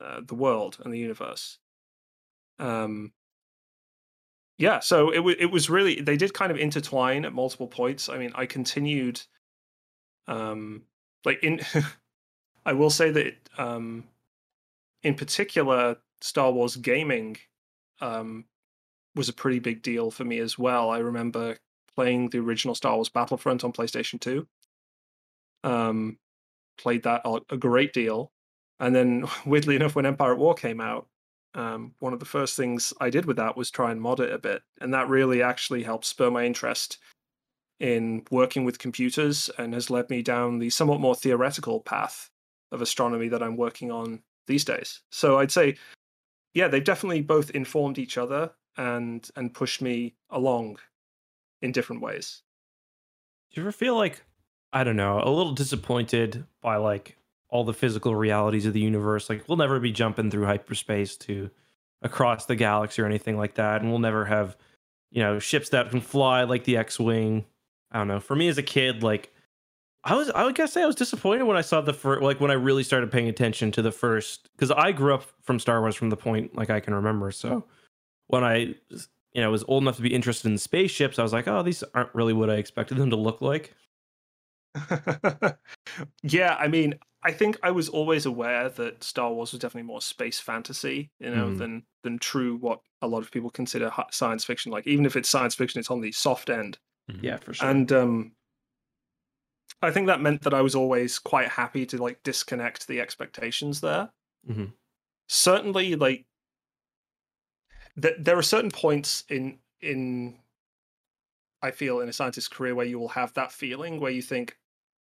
uh, 0.00 0.20
the 0.26 0.34
world 0.34 0.78
and 0.84 0.92
the 0.92 0.98
universe. 0.98 1.58
Um, 2.58 3.12
yeah, 4.58 4.80
so 4.80 5.10
it 5.10 5.20
was 5.20 5.36
it 5.38 5.46
was 5.46 5.70
really 5.70 6.00
they 6.00 6.16
did 6.16 6.34
kind 6.34 6.50
of 6.50 6.58
intertwine 6.58 7.24
at 7.24 7.32
multiple 7.32 7.68
points. 7.68 8.08
I 8.08 8.18
mean, 8.18 8.32
I 8.34 8.46
continued, 8.46 9.22
um, 10.26 10.82
like 11.24 11.42
in, 11.44 11.60
I 12.66 12.72
will 12.72 12.90
say 12.90 13.10
that 13.12 13.34
um, 13.56 14.04
in 15.02 15.14
particular, 15.14 15.96
Star 16.20 16.50
Wars 16.50 16.76
gaming 16.76 17.36
um, 18.00 18.46
was 19.14 19.28
a 19.28 19.32
pretty 19.32 19.60
big 19.60 19.82
deal 19.82 20.10
for 20.10 20.24
me 20.24 20.38
as 20.40 20.58
well. 20.58 20.90
I 20.90 20.98
remember 20.98 21.58
playing 21.94 22.30
the 22.30 22.38
original 22.38 22.74
Star 22.74 22.96
Wars 22.96 23.08
Battlefront 23.08 23.64
on 23.64 23.72
PlayStation 23.72 24.20
2. 24.20 24.46
Um, 25.64 26.18
played 26.78 27.02
that 27.02 27.22
a 27.50 27.56
great 27.56 27.92
deal. 27.92 28.32
And 28.80 28.94
then, 28.94 29.26
weirdly 29.46 29.76
enough, 29.76 29.96
when 29.96 30.06
Empire 30.06 30.32
at 30.32 30.38
War 30.38 30.54
came 30.54 30.80
out, 30.80 31.08
um, 31.54 31.94
one 31.98 32.12
of 32.12 32.20
the 32.20 32.26
first 32.26 32.56
things 32.56 32.92
I 33.00 33.10
did 33.10 33.26
with 33.26 33.36
that 33.36 33.56
was 33.56 33.70
try 33.70 33.90
and 33.90 34.00
mod 34.00 34.20
it 34.20 34.32
a 34.32 34.38
bit. 34.38 34.62
And 34.80 34.94
that 34.94 35.08
really 35.08 35.42
actually 35.42 35.82
helped 35.82 36.04
spur 36.04 36.30
my 36.30 36.44
interest 36.44 36.98
in 37.80 38.24
working 38.30 38.64
with 38.64 38.78
computers 38.78 39.50
and 39.58 39.74
has 39.74 39.90
led 39.90 40.10
me 40.10 40.22
down 40.22 40.58
the 40.58 40.70
somewhat 40.70 41.00
more 41.00 41.14
theoretical 41.14 41.80
path 41.80 42.30
of 42.72 42.82
astronomy 42.82 43.28
that 43.28 43.42
I'm 43.42 43.56
working 43.56 43.90
on 43.90 44.22
these 44.46 44.64
days. 44.64 45.00
So 45.10 45.38
I'd 45.38 45.52
say, 45.52 45.76
yeah, 46.54 46.68
they've 46.68 46.82
definitely 46.82 47.22
both 47.22 47.50
informed 47.50 47.98
each 47.98 48.18
other 48.18 48.50
and 48.76 49.28
and 49.36 49.52
pushed 49.52 49.82
me 49.82 50.14
along 50.30 50.78
in 51.62 51.72
different 51.72 52.02
ways. 52.02 52.42
Do 53.50 53.60
you 53.60 53.64
ever 53.64 53.72
feel 53.72 53.96
like 53.96 54.22
I 54.72 54.84
don't 54.84 54.96
know, 54.96 55.20
a 55.22 55.30
little 55.30 55.52
disappointed 55.52 56.44
by 56.60 56.76
like 56.76 57.16
all 57.48 57.64
the 57.64 57.72
physical 57.72 58.14
realities 58.14 58.66
of 58.66 58.74
the 58.74 58.80
universe. 58.80 59.28
Like 59.28 59.48
we'll 59.48 59.56
never 59.56 59.80
be 59.80 59.92
jumping 59.92 60.30
through 60.30 60.44
hyperspace 60.44 61.16
to 61.18 61.50
across 62.02 62.46
the 62.46 62.56
galaxy 62.56 63.02
or 63.02 63.06
anything 63.06 63.36
like 63.36 63.54
that, 63.54 63.80
and 63.80 63.90
we'll 63.90 63.98
never 63.98 64.24
have 64.24 64.56
you 65.10 65.22
know 65.22 65.38
ships 65.38 65.70
that 65.70 65.90
can 65.90 66.00
fly 66.00 66.44
like 66.44 66.64
the 66.64 66.76
X-wing. 66.76 67.44
I 67.90 67.98
don't 67.98 68.08
know. 68.08 68.20
For 68.20 68.36
me 68.36 68.48
as 68.48 68.58
a 68.58 68.62
kid, 68.62 69.02
like 69.02 69.32
I 70.04 70.14
was, 70.14 70.30
I 70.30 70.44
would 70.44 70.54
guess 70.54 70.72
say 70.72 70.82
I 70.82 70.86
was 70.86 70.94
disappointed 70.94 71.44
when 71.44 71.56
I 71.56 71.62
saw 71.62 71.80
the 71.80 71.92
first, 71.92 72.22
like 72.22 72.40
when 72.40 72.50
I 72.50 72.54
really 72.54 72.82
started 72.82 73.10
paying 73.10 73.28
attention 73.28 73.72
to 73.72 73.82
the 73.82 73.90
first, 73.90 74.48
because 74.54 74.70
I 74.70 74.92
grew 74.92 75.14
up 75.14 75.24
from 75.42 75.58
Star 75.58 75.80
Wars 75.80 75.96
from 75.96 76.10
the 76.10 76.16
point 76.16 76.56
like 76.56 76.70
I 76.70 76.80
can 76.80 76.94
remember. 76.94 77.30
So 77.30 77.64
when 78.28 78.44
I, 78.44 78.74
you 79.32 79.42
know, 79.42 79.50
was 79.50 79.64
old 79.66 79.82
enough 79.82 79.96
to 79.96 80.02
be 80.02 80.14
interested 80.14 80.50
in 80.50 80.58
spaceships, 80.58 81.18
I 81.18 81.22
was 81.22 81.32
like, 81.32 81.48
oh, 81.48 81.62
these 81.62 81.82
aren't 81.94 82.14
really 82.14 82.32
what 82.32 82.50
I 82.50 82.54
expected 82.54 82.96
them 82.98 83.10
to 83.10 83.16
look 83.16 83.40
like. 83.40 83.74
yeah, 86.22 86.56
I 86.58 86.68
mean, 86.68 86.94
I 87.22 87.32
think 87.32 87.58
I 87.62 87.70
was 87.70 87.88
always 87.88 88.26
aware 88.26 88.68
that 88.68 89.02
Star 89.02 89.32
Wars 89.32 89.52
was 89.52 89.60
definitely 89.60 89.86
more 89.86 90.00
space 90.00 90.38
fantasy, 90.38 91.10
you 91.18 91.30
know, 91.30 91.48
mm. 91.48 91.58
than 91.58 91.82
than 92.02 92.18
true 92.18 92.56
what 92.56 92.80
a 93.02 93.08
lot 93.08 93.22
of 93.22 93.30
people 93.30 93.50
consider 93.50 93.92
science 94.10 94.44
fiction. 94.44 94.70
Like, 94.70 94.86
even 94.86 95.04
if 95.04 95.16
it's 95.16 95.28
science 95.28 95.54
fiction, 95.54 95.80
it's 95.80 95.90
on 95.90 96.00
the 96.00 96.12
soft 96.12 96.50
end. 96.50 96.78
Mm-hmm. 97.10 97.24
Yeah, 97.24 97.36
for 97.38 97.54
sure. 97.54 97.68
And 97.68 97.90
um, 97.92 98.32
I 99.82 99.90
think 99.90 100.06
that 100.06 100.20
meant 100.20 100.42
that 100.42 100.54
I 100.54 100.62
was 100.62 100.74
always 100.74 101.18
quite 101.18 101.48
happy 101.48 101.86
to 101.86 101.98
like 102.02 102.22
disconnect 102.22 102.86
the 102.86 103.00
expectations 103.00 103.80
there. 103.80 104.10
Mm-hmm. 104.48 104.66
Certainly, 105.28 105.96
like 105.96 106.26
th- 108.00 108.16
there 108.18 108.38
are 108.38 108.42
certain 108.42 108.70
points 108.70 109.24
in 109.28 109.58
in 109.80 110.38
I 111.62 111.70
feel 111.70 112.00
in 112.00 112.08
a 112.08 112.12
scientist's 112.12 112.48
career 112.48 112.74
where 112.74 112.86
you 112.86 112.98
will 112.98 113.08
have 113.08 113.34
that 113.34 113.52
feeling 113.52 114.00
where 114.00 114.12
you 114.12 114.22
think, 114.22 114.56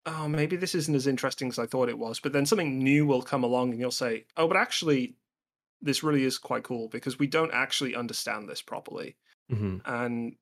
oh, 0.06 0.28
maybe 0.28 0.56
this 0.56 0.76
isn't 0.76 0.96
as 0.96 1.08
interesting 1.08 1.48
as 1.50 1.60
I 1.60 1.66
thought 1.66 1.90
it 1.90 1.98
was. 1.98 2.20
But 2.20 2.34
then 2.34 2.46
something 2.46 2.80
new 2.80 3.06
will 3.06 3.22
come 3.22 3.44
along 3.44 3.72
and 3.72 3.80
you'll 3.80 3.92
say, 3.92 4.26
oh, 4.38 4.48
but 4.48 4.58
actually, 4.58 5.16
this 5.82 6.04
really 6.04 6.24
is 6.24 6.38
quite 6.38 6.64
cool 6.64 6.90
because 6.90 7.18
we 7.20 7.28
don't 7.28 7.54
actually 7.54 7.96
understand 7.96 8.48
this 8.48 8.62
properly. 8.62 9.16
Mm-hmm. 9.52 9.78
And 9.86 10.36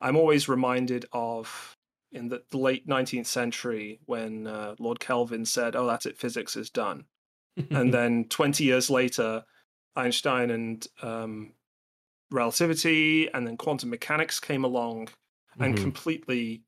I'm 0.00 0.16
always 0.16 0.48
reminded 0.48 1.06
of 1.12 1.76
in 2.10 2.28
the, 2.28 2.42
late 2.52 2.86
19th 2.86 3.26
century 3.26 4.00
when 4.06 4.46
uh, 4.46 4.74
Lord 4.78 5.00
Kelvin 5.00 5.44
said, 5.44 5.76
oh, 5.76 5.86
that's 5.86 6.06
it, 6.06 6.18
physics 6.18 6.56
is 6.56 6.70
done. 6.70 7.04
and 7.70 7.92
then 7.94 8.26
20 8.28 8.64
years 8.64 8.90
later, 8.90 9.44
Einstein 9.94 10.50
and 10.50 10.86
um, 11.02 11.52
relativity 12.30 13.32
and 13.32 13.46
then 13.46 13.56
quantum 13.56 13.90
mechanics 13.90 14.40
came 14.40 14.64
along 14.64 15.08
and 15.58 15.74
mm-hmm. 15.74 15.82
completely, 15.82 16.62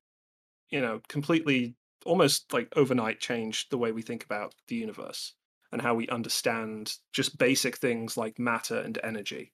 you 0.70 0.80
know, 0.80 1.00
completely 1.08 1.74
almost 2.04 2.52
like 2.52 2.72
overnight 2.76 3.20
changed 3.20 3.70
the 3.70 3.78
way 3.78 3.92
we 3.92 4.02
think 4.02 4.24
about 4.24 4.54
the 4.68 4.76
universe 4.76 5.34
and 5.72 5.82
how 5.82 5.94
we 5.94 6.08
understand 6.08 6.96
just 7.12 7.38
basic 7.38 7.76
things 7.78 8.16
like 8.16 8.38
matter 8.38 8.78
and 8.78 8.98
energy. 9.02 9.52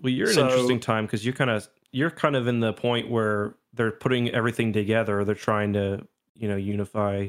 Well, 0.00 0.12
you're 0.12 0.32
so, 0.32 0.42
an 0.42 0.46
interesting 0.48 0.80
time 0.80 1.06
because 1.06 1.24
you're 1.24 1.34
kind 1.34 1.50
of 1.50 1.68
you're 1.92 2.10
kind 2.10 2.36
of 2.36 2.46
in 2.46 2.60
the 2.60 2.72
point 2.72 3.10
where 3.10 3.56
they're 3.74 3.90
putting 3.90 4.30
everything 4.30 4.72
together. 4.72 5.24
They're 5.24 5.34
trying 5.34 5.72
to 5.74 6.06
you 6.34 6.48
know 6.48 6.56
unify 6.56 7.28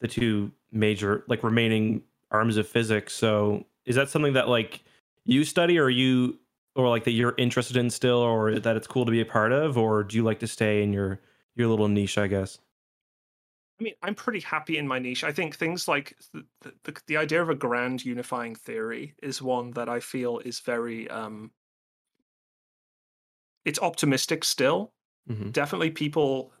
the 0.00 0.08
two 0.08 0.52
major 0.72 1.24
like 1.28 1.42
remaining 1.42 2.02
arms 2.30 2.56
of 2.56 2.68
physics. 2.68 3.14
So 3.14 3.64
is 3.86 3.96
that 3.96 4.10
something 4.10 4.34
that 4.34 4.48
like 4.48 4.82
you 5.24 5.44
study 5.44 5.78
or 5.78 5.88
you 5.88 6.38
or 6.76 6.88
like 6.88 7.04
that 7.04 7.12
you're 7.12 7.34
interested 7.38 7.76
in 7.76 7.90
still 7.90 8.18
or 8.18 8.58
that 8.58 8.76
it's 8.76 8.86
cool 8.86 9.04
to 9.04 9.10
be 9.10 9.20
a 9.20 9.26
part 9.26 9.52
of 9.52 9.78
or 9.78 10.02
do 10.02 10.16
you 10.16 10.22
like 10.22 10.40
to 10.40 10.46
stay 10.46 10.82
in 10.82 10.92
your 10.92 11.20
your 11.54 11.68
little 11.68 11.88
niche 11.88 12.18
i 12.18 12.26
guess 12.26 12.58
I 13.80 13.82
mean, 13.82 13.94
I'm 14.02 14.14
pretty 14.14 14.38
happy 14.40 14.78
in 14.78 14.86
my 14.86 15.00
niche. 15.00 15.24
I 15.24 15.32
think 15.32 15.56
things 15.56 15.88
like 15.88 16.16
the, 16.32 16.44
the, 16.84 16.96
the 17.08 17.16
idea 17.16 17.42
of 17.42 17.50
a 17.50 17.56
grand 17.56 18.04
unifying 18.04 18.54
theory 18.54 19.14
is 19.20 19.42
one 19.42 19.72
that 19.72 19.88
I 19.88 19.98
feel 19.98 20.38
is 20.38 20.60
very 20.60 21.10
um 21.10 21.50
it's 23.64 23.80
optimistic 23.80 24.44
still. 24.44 24.92
Mm-hmm. 25.28 25.50
Definitely 25.50 25.90
people 25.90 26.52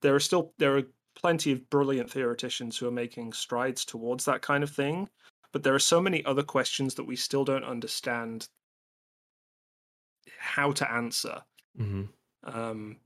there 0.00 0.14
are 0.14 0.20
still 0.20 0.54
there 0.58 0.78
are 0.78 0.82
plenty 1.14 1.52
of 1.52 1.68
brilliant 1.68 2.10
theoreticians 2.10 2.78
who 2.78 2.86
are 2.86 2.92
making 2.92 3.32
strides 3.32 3.84
towards 3.84 4.24
that 4.24 4.42
kind 4.42 4.62
of 4.62 4.70
thing, 4.70 5.08
but 5.52 5.62
there 5.62 5.74
are 5.74 5.78
so 5.78 6.00
many 6.00 6.24
other 6.24 6.42
questions 6.42 6.94
that 6.94 7.04
we 7.04 7.16
still 7.16 7.44
don't 7.44 7.64
understand 7.64 8.48
how 10.46 10.72
to 10.72 10.90
answer. 10.90 11.42
Mm-hmm. 11.78 12.04
Um 12.44 12.96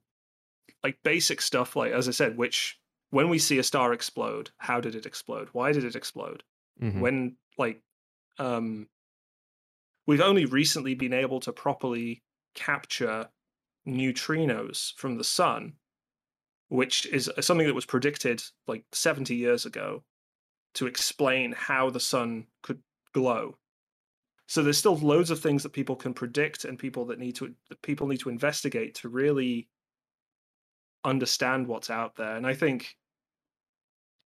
like 0.84 0.98
basic 1.02 1.40
stuff 1.40 1.76
like 1.76 1.92
as 1.92 2.08
I 2.08 2.12
said, 2.12 2.36
which 2.36 2.78
when 3.10 3.28
we 3.28 3.38
see 3.38 3.58
a 3.58 3.64
star 3.64 3.92
explode, 3.92 4.50
how 4.58 4.80
did 4.80 4.94
it 4.94 5.06
explode? 5.06 5.48
Why 5.52 5.72
did 5.72 5.84
it 5.84 5.96
explode? 5.96 6.42
Mm-hmm. 6.80 7.00
When 7.00 7.36
like 7.58 7.82
um 8.38 8.88
we've 10.06 10.20
only 10.20 10.44
recently 10.44 10.94
been 10.94 11.12
able 11.12 11.40
to 11.40 11.52
properly 11.52 12.22
capture 12.54 13.28
neutrinos 13.86 14.94
from 14.96 15.16
the 15.16 15.24
sun, 15.24 15.74
which 16.68 17.06
is 17.06 17.30
something 17.40 17.66
that 17.66 17.74
was 17.74 17.86
predicted 17.86 18.42
like 18.66 18.84
70 18.92 19.34
years 19.34 19.66
ago 19.66 20.02
to 20.74 20.86
explain 20.86 21.52
how 21.52 21.90
the 21.90 22.00
sun 22.00 22.46
could 22.62 22.80
glow. 23.12 23.56
So 24.50 24.64
there's 24.64 24.78
still 24.78 24.96
loads 24.96 25.30
of 25.30 25.38
things 25.38 25.62
that 25.62 25.72
people 25.72 25.94
can 25.94 26.12
predict 26.12 26.64
and 26.64 26.76
people 26.76 27.04
that 27.06 27.20
need 27.20 27.36
to 27.36 27.54
that 27.68 27.80
people 27.82 28.08
need 28.08 28.18
to 28.18 28.30
investigate 28.30 28.96
to 28.96 29.08
really 29.08 29.68
understand 31.04 31.68
what's 31.68 31.88
out 31.88 32.16
there. 32.16 32.34
And 32.34 32.44
I 32.44 32.54
think 32.54 32.96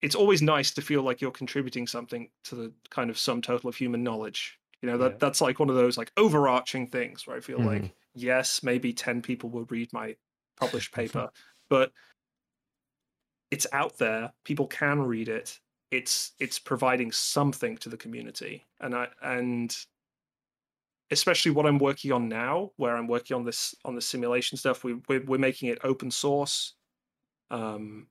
it's 0.00 0.14
always 0.14 0.41
nice 0.41 0.71
to 0.75 0.81
feel 0.81 1.02
like 1.02 1.21
you're 1.21 1.33
contributing 1.33 1.88
something 1.88 2.31
to 2.45 2.55
the 2.55 2.73
kind 2.88 3.11
of 3.11 3.19
sum 3.19 3.43
total 3.43 3.69
of 3.69 3.75
human 3.75 4.05
knowledge. 4.05 4.61
You 4.81 4.91
know, 4.91 4.99
that 4.99 5.11
yeah. 5.11 5.19
that's 5.19 5.41
like 5.41 5.59
one 5.59 5.69
of 5.69 5.75
those 5.75 5.99
like 5.99 6.12
overarching 6.17 6.87
things 6.87 7.26
where 7.26 7.37
I 7.37 7.41
feel 7.41 7.59
mm-hmm. 7.59 7.83
like, 7.83 7.93
yes, 8.14 8.62
maybe 8.62 8.93
10 8.93 9.23
people 9.23 9.50
will 9.50 9.64
read 9.71 9.93
my 9.93 10.14
published 10.57 10.95
paper, 10.95 11.31
but 11.69 11.91
it's 13.50 13.67
out 13.73 13.99
there. 13.99 14.33
People 14.45 14.69
can 14.69 15.02
read 15.02 15.29
it. 15.29 15.59
It's 15.91 16.31
it's 16.38 16.61
providing 16.61 17.11
something 17.11 17.76
to 17.79 17.88
the 17.88 17.97
community. 17.97 18.64
And 18.79 18.95
I 18.95 19.09
and 19.21 19.76
especially 21.12 21.52
what 21.52 21.66
I'm 21.66 21.78
working 21.78 22.11
on 22.11 22.28
now, 22.28 22.71
where 22.76 22.97
I'm 22.97 23.07
working 23.07 23.37
on 23.37 23.45
this 23.45 23.75
on 23.85 23.95
the 23.95 24.00
simulation 24.00 24.57
stuff, 24.59 24.83
we 24.83 24.95
we're, 25.09 25.25
we're 25.25 25.38
making 25.38 25.69
it 25.69 25.78
open 25.85 26.11
source. 26.11 26.75
Um, 27.50 28.07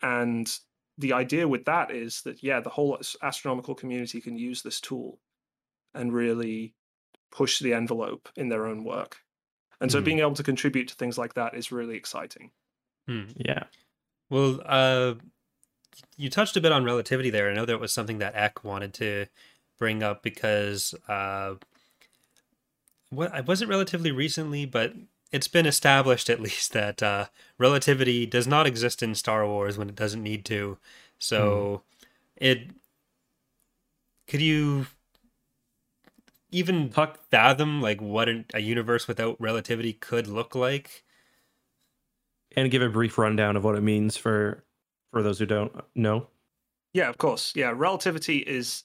and 0.00 0.50
the 0.96 1.12
idea 1.12 1.48
with 1.48 1.64
that 1.64 1.90
is 1.90 2.22
that 2.22 2.42
yeah, 2.42 2.60
the 2.60 2.70
whole 2.70 2.98
astronomical 3.22 3.74
community 3.74 4.20
can 4.20 4.38
use 4.38 4.62
this 4.62 4.80
tool 4.80 5.18
and 5.94 6.14
really 6.14 6.74
push 7.32 7.58
the 7.58 7.74
envelope 7.74 8.28
in 8.36 8.48
their 8.48 8.66
own 8.66 8.84
work. 8.84 9.18
And 9.80 9.90
so 9.90 10.00
mm. 10.00 10.04
being 10.04 10.18
able 10.20 10.34
to 10.34 10.42
contribute 10.42 10.88
to 10.88 10.94
things 10.94 11.18
like 11.18 11.34
that 11.34 11.54
is 11.54 11.72
really 11.72 11.96
exciting. 11.96 12.50
Mm. 13.08 13.32
Yeah. 13.36 13.64
Well, 14.28 14.60
uh, 14.64 15.14
you 16.16 16.30
touched 16.30 16.56
a 16.56 16.60
bit 16.60 16.72
on 16.72 16.84
relativity 16.84 17.30
there. 17.30 17.50
I 17.50 17.54
know 17.54 17.64
that 17.66 17.80
was 17.80 17.92
something 17.92 18.18
that 18.18 18.36
Eck 18.36 18.62
wanted 18.62 18.94
to 18.94 19.26
bring 19.78 20.02
up 20.02 20.22
because 20.22 20.94
uh, 21.08 21.54
what 23.10 23.32
I 23.34 23.40
wasn't 23.40 23.70
relatively 23.70 24.10
recently, 24.10 24.64
but 24.66 24.94
it's 25.32 25.48
been 25.48 25.66
established 25.66 26.30
at 26.30 26.40
least 26.46 26.72
that 26.72 27.02
uh, 27.02 27.26
relativity 27.58 28.26
does 28.26 28.46
not 28.46 28.66
exist 28.66 29.02
in 29.02 29.14
Star 29.14 29.46
Wars 29.46 29.76
when 29.76 29.88
it 29.88 29.96
doesn't 29.96 30.22
need 30.22 30.44
to. 30.46 30.78
So 31.18 31.82
mm. 31.82 32.06
it 32.36 32.70
could 34.26 34.40
you 34.40 34.86
even 36.52 36.90
Talk. 36.90 37.18
fathom 37.30 37.80
like 37.80 38.00
what 38.00 38.28
an, 38.28 38.44
a 38.54 38.60
universe 38.60 39.06
without 39.06 39.36
relativity 39.40 39.92
could 39.92 40.26
look 40.26 40.54
like? 40.54 41.04
And 42.56 42.70
give 42.70 42.82
a 42.82 42.88
brief 42.88 43.16
rundown 43.16 43.56
of 43.56 43.62
what 43.62 43.76
it 43.76 43.82
means 43.82 44.16
for 44.16 44.64
for 45.12 45.22
those 45.22 45.38
who 45.38 45.46
don't 45.46 45.72
know. 45.94 46.28
Yeah, 46.92 47.08
of 47.08 47.18
course. 47.18 47.52
Yeah, 47.54 47.72
relativity 47.74 48.38
is 48.38 48.84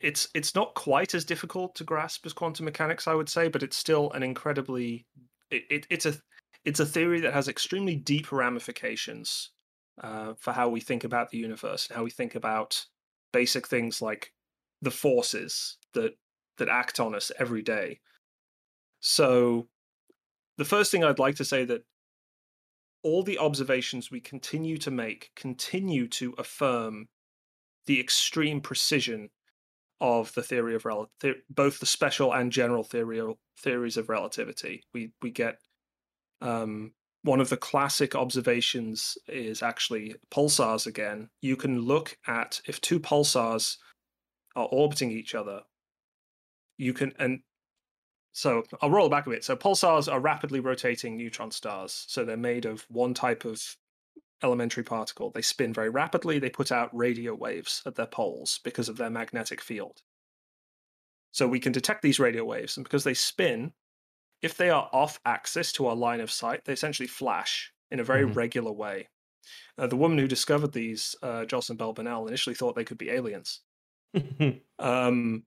it's 0.00 0.28
it's 0.34 0.54
not 0.54 0.74
quite 0.74 1.14
as 1.14 1.24
difficult 1.24 1.74
to 1.76 1.84
grasp 1.84 2.24
as 2.26 2.32
quantum 2.32 2.64
mechanics, 2.64 3.06
I 3.06 3.14
would 3.14 3.28
say, 3.28 3.48
but 3.48 3.62
it's 3.62 3.76
still 3.76 4.10
an 4.12 4.22
incredibly 4.22 5.06
it, 5.50 5.64
it 5.70 5.86
it's 5.90 6.06
a 6.06 6.14
it's 6.64 6.80
a 6.80 6.86
theory 6.86 7.20
that 7.20 7.34
has 7.34 7.48
extremely 7.48 7.96
deep 7.96 8.32
ramifications 8.32 9.50
uh, 10.02 10.34
for 10.38 10.52
how 10.52 10.68
we 10.68 10.80
think 10.80 11.04
about 11.04 11.30
the 11.30 11.38
universe 11.38 11.86
and 11.88 11.96
how 11.96 12.04
we 12.04 12.10
think 12.10 12.34
about 12.34 12.84
basic 13.32 13.66
things 13.66 14.02
like 14.02 14.32
the 14.82 14.90
forces 14.90 15.76
that 15.94 16.12
that 16.58 16.68
act 16.68 17.00
on 17.00 17.14
us 17.14 17.30
every 17.38 17.62
day. 17.62 18.00
So, 19.00 19.68
the 20.58 20.64
first 20.64 20.90
thing 20.90 21.04
I'd 21.04 21.18
like 21.18 21.36
to 21.36 21.44
say 21.44 21.64
that 21.66 21.82
all 23.02 23.22
the 23.22 23.38
observations 23.38 24.10
we 24.10 24.20
continue 24.20 24.76
to 24.78 24.90
make 24.90 25.30
continue 25.34 26.06
to 26.08 26.34
affirm 26.38 27.08
the 27.86 27.98
extreme 27.98 28.60
precision 28.60 29.30
of 30.00 30.32
the 30.34 30.42
theory 30.42 30.74
of 30.74 30.84
rel- 30.84 31.10
both 31.48 31.80
the 31.80 31.86
special 31.86 32.32
and 32.32 32.52
general 32.52 32.84
theory 32.84 33.22
theories 33.58 33.96
of 33.96 34.08
relativity. 34.08 34.82
We 34.94 35.12
we 35.22 35.30
get 35.30 35.58
um, 36.40 36.92
one 37.22 37.40
of 37.40 37.50
the 37.50 37.56
classic 37.56 38.14
observations 38.14 39.18
is 39.28 39.62
actually 39.62 40.16
pulsars 40.30 40.86
again. 40.86 41.28
You 41.42 41.56
can 41.56 41.80
look 41.80 42.16
at 42.26 42.60
if 42.66 42.80
two 42.80 42.98
pulsars 42.98 43.76
are 44.56 44.68
orbiting 44.70 45.10
each 45.10 45.34
other, 45.34 45.62
you 46.78 46.94
can 46.94 47.12
and 47.18 47.40
so 48.32 48.62
I'll 48.80 48.90
roll 48.90 49.08
back 49.08 49.26
a 49.26 49.30
bit. 49.30 49.44
So 49.44 49.56
pulsars 49.56 50.10
are 50.10 50.20
rapidly 50.20 50.60
rotating 50.60 51.16
neutron 51.16 51.50
stars. 51.50 52.04
So 52.08 52.24
they're 52.24 52.36
made 52.36 52.64
of 52.64 52.86
one 52.88 53.12
type 53.12 53.44
of 53.44 53.60
elementary 54.42 54.82
particle. 54.84 55.30
They 55.30 55.42
spin 55.42 55.72
very 55.74 55.90
rapidly. 55.90 56.38
They 56.38 56.50
put 56.50 56.72
out 56.72 56.94
radio 56.96 57.34
waves 57.34 57.82
at 57.86 57.94
their 57.96 58.06
poles 58.06 58.58
because 58.64 58.88
of 58.88 58.96
their 58.96 59.10
magnetic 59.10 59.60
field. 59.60 60.02
So 61.32 61.46
we 61.48 61.60
can 61.60 61.72
detect 61.72 62.02
these 62.02 62.18
radio 62.20 62.44
waves, 62.44 62.76
and 62.76 62.84
because 62.84 63.04
they 63.04 63.14
spin, 63.14 63.72
if 64.42 64.56
they 64.56 64.70
are 64.70 64.90
off 64.92 65.20
axis 65.26 65.72
to 65.74 65.86
our 65.88 65.96
line 65.96 66.20
of 66.20 66.30
sight, 66.30 66.64
they 66.64 66.72
essentially 66.74 67.06
flash 67.08 67.72
in 67.90 68.00
a 68.00 68.04
very 68.04 68.24
Mhm. 68.24 68.34
regular 68.34 68.72
way. 68.72 69.10
Uh, 69.78 69.86
the 69.88 69.96
woman 69.96 70.18
who 70.18 70.28
discovered 70.28 70.72
these, 70.72 71.16
uh, 71.22 71.44
Jocelyn 71.46 71.78
Bell 71.78 71.92
Burnell, 71.94 72.28
initially 72.28 72.54
thought 72.56 72.76
they 72.76 72.84
could 72.84 72.98
be 72.98 73.10
aliens. 73.10 73.62
Um, 74.78 75.46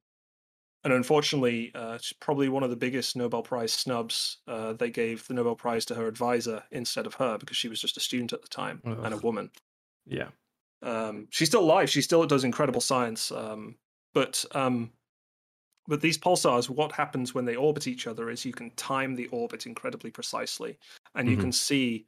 and 0.83 0.93
unfortunately, 0.93 1.71
uh, 1.75 1.97
she's 1.99 2.17
probably 2.17 2.49
one 2.49 2.63
of 2.63 2.69
the 2.69 2.75
biggest 2.75 3.15
Nobel 3.15 3.43
Prize 3.43 3.73
snubs. 3.73 4.39
Uh, 4.47 4.73
they 4.73 4.89
gave 4.91 5.27
the 5.27 5.33
Nobel 5.33 5.55
Prize 5.55 5.85
to 5.85 5.95
her 5.95 6.07
advisor 6.07 6.63
instead 6.71 7.05
of 7.07 7.15
her 7.15 7.37
because 7.37 7.57
she 7.57 7.69
was 7.69 7.81
just 7.81 7.97
a 7.97 8.01
student 8.01 8.33
at 8.33 8.41
the 8.41 8.47
time 8.49 8.83
and 9.01 9.13
a 9.13 9.17
woman. 9.17 9.51
yeah. 10.05 10.31
Um, 10.81 11.27
she's 11.31 11.47
still 11.47 11.61
alive. 11.61 11.89
She 11.89 12.01
still 12.01 12.25
does 12.25 12.43
incredible 12.43 12.81
science. 12.81 13.31
Um, 13.31 13.77
but 14.13 14.43
um, 14.51 14.93
but 15.87 16.01
these 16.01 16.17
pulsars, 16.17 16.69
what 16.69 16.93
happens 16.93 17.33
when 17.33 17.45
they 17.45 17.55
orbit 17.55 17.87
each 17.87 18.07
other 18.07 18.29
is 18.29 18.45
you 18.45 18.53
can 18.53 18.71
time 18.75 19.15
the 19.15 19.27
orbit 19.27 19.65
incredibly 19.65 20.11
precisely, 20.11 20.79
and 21.15 21.29
you 21.29 21.37
Mhm. 21.37 21.39
can 21.39 21.51
see 21.51 22.07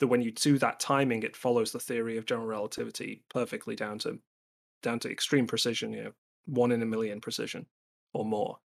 that 0.00 0.08
when 0.08 0.22
you 0.22 0.32
do 0.32 0.58
that 0.58 0.80
timing, 0.80 1.22
it 1.22 1.36
follows 1.36 1.72
the 1.72 1.80
theory 1.80 2.16
of 2.18 2.26
general 2.26 2.48
relativity 2.48 3.24
perfectly 3.30 3.76
down 3.76 3.98
to 4.00 4.20
down 4.82 5.00
to 5.00 5.10
extreme 5.10 5.46
precision. 5.46 5.92
You 5.92 6.04
know, 6.04 6.12
one 6.46 6.72
in 6.72 6.82
a 6.82 6.86
million 6.86 7.20
precision 7.20 7.66
or 8.14 8.24
more. 8.24 8.58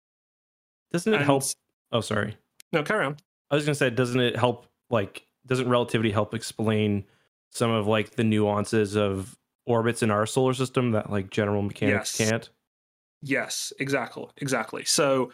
Doesn't 0.92 1.12
it 1.12 1.16
And- 1.16 1.24
help? 1.24 1.44
Oh, 1.92 2.00
sorry. 2.00 2.36
No, 2.72 2.82
carry 2.82 3.06
on. 3.06 3.16
I 3.50 3.54
was 3.54 3.64
gonna 3.64 3.74
say, 3.76 3.88
doesn't 3.90 4.20
it 4.20 4.36
help? 4.36 4.66
Like, 4.90 5.26
doesn't 5.46 5.68
relativity 5.68 6.10
help 6.10 6.34
explain 6.34 7.04
some 7.50 7.70
of 7.70 7.86
like 7.86 8.10
the 8.16 8.24
nuances 8.24 8.96
of 8.96 9.38
orbits 9.64 10.02
in 10.02 10.10
our 10.10 10.26
solar 10.26 10.52
system 10.54 10.90
that 10.92 11.10
like 11.10 11.30
general 11.30 11.62
mechanics 11.62 12.18
Yes. 12.18 12.30
can't? 12.30 12.50
Yes, 13.22 13.72
exactly, 13.78 14.26
exactly. 14.36 14.84
So 14.84 15.32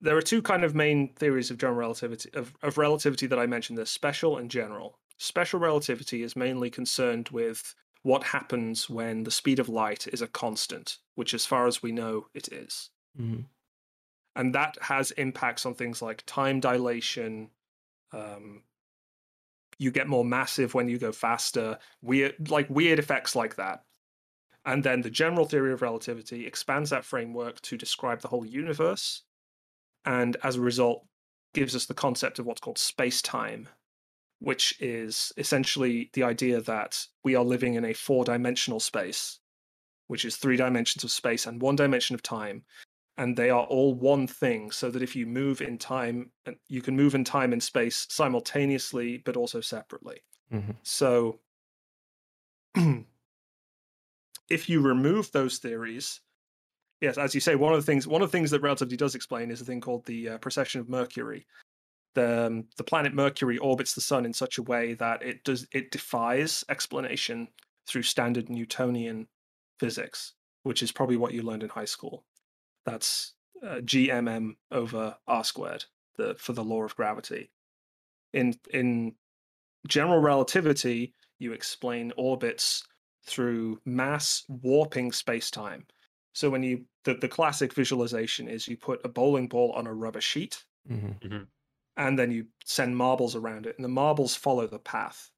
there 0.00 0.16
are 0.16 0.22
two 0.22 0.42
kind 0.42 0.64
of 0.64 0.74
main 0.74 1.14
theories 1.14 1.50
of 1.50 1.58
general 1.58 1.78
relativity 1.78 2.30
of, 2.34 2.54
of 2.62 2.76
relativity 2.78 3.26
that 3.26 3.38
I 3.38 3.46
mentioned. 3.46 3.78
There's 3.78 3.90
special 3.90 4.36
and 4.38 4.50
general. 4.50 4.98
Special 5.18 5.60
relativity 5.60 6.22
is 6.22 6.36
mainly 6.36 6.70
concerned 6.70 7.28
with 7.30 7.74
what 8.06 8.22
happens 8.22 8.88
when 8.88 9.24
the 9.24 9.32
speed 9.32 9.58
of 9.58 9.68
light 9.68 10.06
is 10.06 10.22
a 10.22 10.28
constant, 10.28 10.98
which 11.16 11.34
as 11.34 11.44
far 11.44 11.66
as 11.66 11.82
we 11.82 11.90
know 11.90 12.28
it 12.34 12.46
is. 12.52 12.90
Mhm. 13.18 13.48
And 14.36 14.54
that 14.54 14.78
has 14.82 15.10
impacts 15.10 15.66
on 15.66 15.74
things 15.74 16.00
like 16.00 16.22
time 16.24 16.60
dilation. 16.60 17.50
Um, 18.12 18.62
you 19.78 19.90
get 19.90 20.06
more 20.06 20.24
massive 20.24 20.72
when 20.72 20.88
you 20.88 20.98
go 20.98 21.10
faster, 21.10 21.80
weird 22.00 22.48
like 22.48 22.70
weird 22.70 23.00
effects 23.00 23.34
like 23.34 23.56
that. 23.56 23.84
And 24.64 24.84
then 24.84 25.00
the 25.00 25.10
general 25.10 25.44
theory 25.44 25.72
of 25.72 25.82
relativity 25.82 26.46
expands 26.46 26.90
that 26.90 27.04
framework 27.04 27.60
to 27.62 27.76
describe 27.76 28.20
the 28.20 28.28
whole 28.28 28.46
universe, 28.46 29.24
and 30.04 30.36
as 30.44 30.54
a 30.54 30.60
result, 30.60 31.08
gives 31.54 31.74
us 31.74 31.86
the 31.86 31.94
concept 31.94 32.38
of 32.38 32.46
what's 32.46 32.60
called 32.60 32.78
space 32.78 33.20
time, 33.20 33.68
which 34.38 34.80
is 34.80 35.32
essentially 35.36 36.10
the 36.12 36.22
idea 36.22 36.60
that 36.62 37.06
we 37.24 37.34
are 37.34 37.44
living 37.44 37.74
in 37.74 37.84
a 37.84 37.92
four 37.94 38.24
dimensional 38.24 38.80
space, 38.80 39.40
which 40.08 40.24
is 40.24 40.36
three 40.36 40.56
dimensions 40.56 41.04
of 41.04 41.10
space 41.10 41.46
and 41.46 41.62
one 41.62 41.76
dimension 41.76 42.14
of 42.14 42.22
time. 42.22 42.64
And 43.18 43.36
they 43.36 43.50
are 43.50 43.64
all 43.64 43.94
one 43.94 44.26
thing, 44.26 44.70
so 44.70 44.90
that 44.90 45.02
if 45.02 45.16
you 45.16 45.26
move 45.26 45.62
in 45.62 45.78
time, 45.78 46.32
and 46.46 46.56
you 46.68 46.82
can 46.82 46.96
move 46.96 47.14
in 47.14 47.24
time 47.24 47.52
and 47.52 47.62
space 47.62 48.06
simultaneously, 48.10 49.18
but 49.18 49.36
also 49.36 49.60
separately. 49.60 50.22
Mhm. 50.52 50.76
So, 50.82 51.40
if 54.48 54.68
you 54.68 54.80
remove 54.80 55.32
those 55.32 55.58
theories, 55.58 56.20
yes, 57.00 57.18
as 57.18 57.34
you 57.34 57.40
say, 57.40 57.54
one 57.56 57.72
of 57.72 57.80
the 57.80 57.86
things 57.86 58.06
one 58.06 58.22
of 58.22 58.30
the 58.30 58.36
things 58.38 58.50
that 58.52 58.62
relativity 58.62 58.96
does 58.96 59.14
explain 59.14 59.50
is 59.50 59.60
a 59.60 59.64
thing 59.64 59.80
called 59.80 60.04
the 60.06 60.30
uh, 60.30 60.38
precession 60.38 60.80
of 60.80 60.88
Mercury. 60.88 61.46
The 62.16 62.46
um, 62.46 62.68
the 62.78 62.84
planet 62.84 63.14
Mercury 63.14 63.58
orbits 63.58 63.94
the 63.94 64.00
sun 64.00 64.24
in 64.24 64.32
such 64.32 64.58
a 64.58 64.62
way 64.62 64.94
that 64.94 65.22
it 65.22 65.44
does 65.44 65.68
it 65.72 65.90
defies 65.90 66.64
explanation 66.70 67.48
through 67.86 68.04
standard 68.04 68.48
Newtonian 68.48 69.28
physics, 69.78 70.34
which 70.64 70.82
is 70.82 70.92
probably 70.92 71.18
what 71.18 71.34
you 71.34 71.42
learned 71.42 71.62
in 71.62 71.68
high 71.68 71.84
school. 71.84 72.26
That's 72.86 73.34
uh, 73.62 73.80
GMM 73.82 74.56
over 74.70 75.18
r 75.26 75.44
squared 75.44 75.86
the, 76.16 76.34
for 76.36 76.54
the 76.54 76.64
law 76.64 76.84
of 76.84 76.96
gravity. 76.96 77.52
In 78.32 78.54
in 78.72 79.16
general 79.88 80.20
relativity, 80.20 81.14
you 81.38 81.52
explain 81.52 82.12
orbits 82.16 82.86
through 83.24 83.80
mass 83.84 84.44
warping 84.48 85.12
space-time. 85.12 85.86
So 86.34 86.50
when 86.50 86.62
you 86.62 86.86
the, 87.04 87.14
the 87.14 87.28
classic 87.28 87.74
visualization 87.74 88.48
is 88.48 88.68
you 88.68 88.76
put 88.78 89.04
a 89.04 89.08
bowling 89.08 89.48
ball 89.48 89.72
on 89.72 89.86
a 89.86 89.94
rubber 89.94 90.22
sheet 90.22 90.64
Mhm. 90.88 91.48
And 91.96 92.18
then 92.18 92.30
you 92.30 92.46
send 92.64 92.96
marbles 92.96 93.34
around 93.34 93.66
it 93.66 93.76
and 93.76 93.84
the 93.84 93.88
marbles 93.88 94.36
follow 94.36 94.66
the 94.66 94.78
path. 94.78 95.30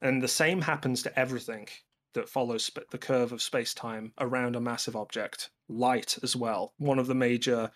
And 0.00 0.22
the 0.22 0.28
same 0.28 0.62
happens 0.62 1.02
to 1.02 1.18
everything 1.18 1.68
that 2.14 2.28
follows 2.28 2.70
the 2.90 2.98
curve 2.98 3.32
of 3.32 3.42
space-time 3.42 4.12
around 4.18 4.56
a 4.56 4.60
massive 4.60 4.96
object, 4.96 5.50
light 5.68 6.18
as 6.22 6.34
well. 6.34 6.72
One 6.78 6.98
of 6.98 7.06
the 7.06 7.14
major 7.14 7.70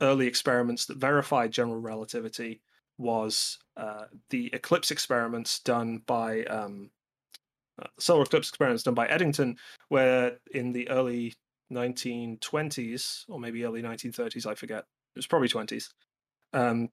early 0.00 0.26
experiments 0.26 0.86
that 0.86 0.98
verified 0.98 1.52
general 1.52 1.80
relativity 1.80 2.60
was 2.98 3.58
uh, 3.76 4.04
the 4.28 4.50
eclipse 4.52 4.90
experiments 4.90 5.60
done 5.60 6.02
by 6.06 6.44
um, 6.44 6.90
uh, 7.80 7.86
solar 7.98 8.22
eclipse 8.22 8.48
experiments 8.48 8.82
done 8.82 8.94
by 8.94 9.06
Eddington, 9.06 9.56
where 9.88 10.36
in 10.52 10.72
the 10.72 10.88
early 10.90 11.34
1920s 11.72 13.24
or 13.28 13.40
maybe 13.40 13.64
early 13.64 13.82
1930s, 13.82 14.46
I 14.46 14.54
forget, 14.54 14.80
it 14.80 15.18
was 15.18 15.26
probably 15.26 15.48
20s. 15.48 15.88
Um, 16.52 16.88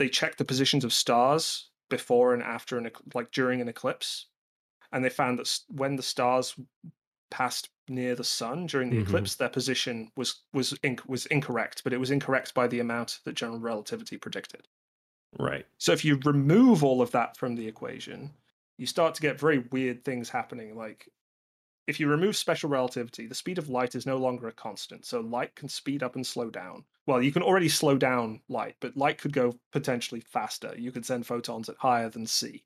they 0.00 0.08
checked 0.08 0.38
the 0.38 0.44
positions 0.44 0.84
of 0.84 0.92
stars 0.92 1.70
before 1.90 2.34
and 2.34 2.42
after 2.42 2.78
an 2.78 2.90
like 3.14 3.30
during 3.30 3.60
an 3.60 3.68
eclipse, 3.68 4.26
and 4.90 5.04
they 5.04 5.10
found 5.10 5.38
that 5.38 5.60
when 5.68 5.94
the 5.96 6.02
stars 6.02 6.56
passed 7.30 7.68
near 7.88 8.14
the 8.16 8.24
sun 8.24 8.66
during 8.66 8.90
the 8.90 8.96
Mhm. 8.96 9.02
eclipse, 9.02 9.36
their 9.36 9.48
position 9.50 10.10
was 10.16 10.42
was 10.52 10.72
inc- 10.82 11.06
was 11.06 11.26
incorrect, 11.26 11.84
but 11.84 11.92
it 11.92 11.98
was 11.98 12.10
incorrect 12.10 12.54
by 12.54 12.66
the 12.66 12.80
amount 12.80 13.20
that 13.24 13.34
general 13.34 13.60
relativity 13.60 14.16
predicted. 14.16 14.66
Right. 15.38 15.66
So 15.78 15.92
if 15.92 16.04
you 16.04 16.18
remove 16.24 16.82
all 16.82 17.02
of 17.02 17.12
that 17.12 17.36
from 17.36 17.54
the 17.54 17.68
equation, 17.68 18.34
you 18.78 18.86
start 18.86 19.14
to 19.16 19.22
get 19.22 19.38
very 19.38 19.58
weird 19.58 20.04
things 20.04 20.30
happening. 20.30 20.74
Like 20.76 21.08
if 21.86 21.98
you 21.98 22.08
remove 22.08 22.36
special 22.36 22.70
relativity, 22.70 23.26
the 23.26 23.34
speed 23.34 23.58
of 23.58 23.68
light 23.68 23.94
is 23.94 24.06
no 24.06 24.16
longer 24.16 24.48
a 24.48 24.52
constant. 24.52 25.04
So 25.04 25.20
light 25.20 25.54
can 25.54 25.68
speed 25.68 26.02
up 26.02 26.14
and 26.14 26.26
slow 26.26 26.50
down. 26.50 26.84
Well, 27.06 27.22
you 27.22 27.32
can 27.32 27.42
already 27.42 27.68
slow 27.68 27.96
down 27.96 28.40
light, 28.48 28.76
but 28.80 28.96
light 28.96 29.18
could 29.18 29.32
go 29.32 29.58
potentially 29.72 30.20
faster. 30.20 30.74
You 30.76 30.92
could 30.92 31.06
send 31.06 31.26
photons 31.26 31.68
at 31.68 31.76
higher 31.78 32.08
than 32.08 32.26
c. 32.26 32.62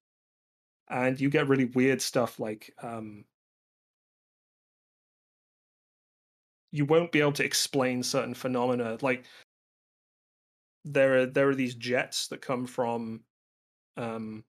And 0.89 1.19
you 1.19 1.31
get 1.31 1.49
really 1.49 1.65
weird 1.65 2.03
stuff 2.03 2.39
like 2.39 2.75
um, 2.83 3.25
you 6.71 6.85
won't 6.85 7.13
be 7.13 7.21
able 7.21 7.33
to 7.33 7.45
explain 7.45 8.03
certain 8.03 8.35
phenomena. 8.35 8.99
Like 9.01 9.25
there 10.85 11.19
are 11.19 11.27
there 11.27 11.49
are 11.49 11.55
these 11.55 11.75
jets 11.75 12.29
that 12.29 12.43
come 12.43 12.67
from 12.67 13.23
um, 13.97 14.45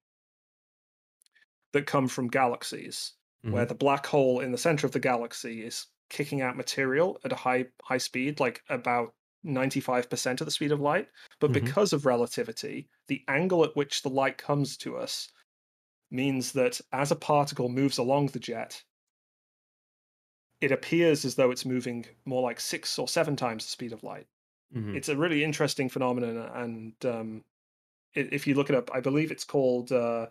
that 1.71 1.85
come 1.85 2.07
from 2.07 2.27
galaxies 2.27 3.13
where 3.49 3.65
Mhm. 3.65 3.67
the 3.67 3.75
black 3.75 4.05
hole 4.07 4.39
in 4.39 4.51
the 4.51 4.57
center 4.57 4.85
of 4.87 4.93
the 4.93 4.99
galaxy 4.99 5.63
is 5.63 5.87
kicking 6.09 6.41
out 6.41 6.57
material 6.57 7.19
at 7.25 7.31
a 7.33 7.35
high 7.35 7.65
high 7.83 7.97
speed 7.97 8.39
like 8.39 8.63
about 8.69 9.15
95% 9.43 10.41
of 10.41 10.45
the 10.45 10.51
speed 10.51 10.71
of 10.71 10.79
light 10.79 11.09
but 11.39 11.51
Mhm. 11.51 11.53
because 11.53 11.93
of 11.93 12.05
relativity 12.05 12.89
the 13.07 13.23
angle 13.27 13.63
at 13.63 13.75
which 13.75 14.01
the 14.03 14.09
light 14.09 14.37
comes 14.37 14.77
to 14.77 14.97
us 14.97 15.31
means 16.11 16.53
that 16.53 16.81
as 16.93 17.11
a 17.11 17.15
particle 17.17 17.69
moves 17.69 17.97
along 17.99 18.27
the 18.27 18.39
jet 18.39 18.83
it 20.61 20.71
appears 20.71 21.25
as 21.25 21.35
though 21.35 21.51
it's 21.51 21.65
moving 21.65 22.05
more 22.25 22.41
like 22.41 22.59
6 22.59 22.97
or 22.99 23.07
7 23.07 23.35
times 23.35 23.65
the 23.65 23.69
speed 23.69 23.93
of 23.93 24.03
light 24.03 24.27
Mhm. 24.71 24.97
it's 24.97 25.09
a 25.09 25.17
really 25.17 25.43
interesting 25.43 25.89
phenomenon 25.89 26.37
and 26.37 27.05
um, 27.05 27.45
if 28.15 28.47
you 28.47 28.55
look 28.55 28.69
it 28.69 28.75
up 28.75 28.91
i 28.93 29.01
believe 29.01 29.31
it's 29.31 29.45
called 29.45 29.91
uh, 29.91 30.27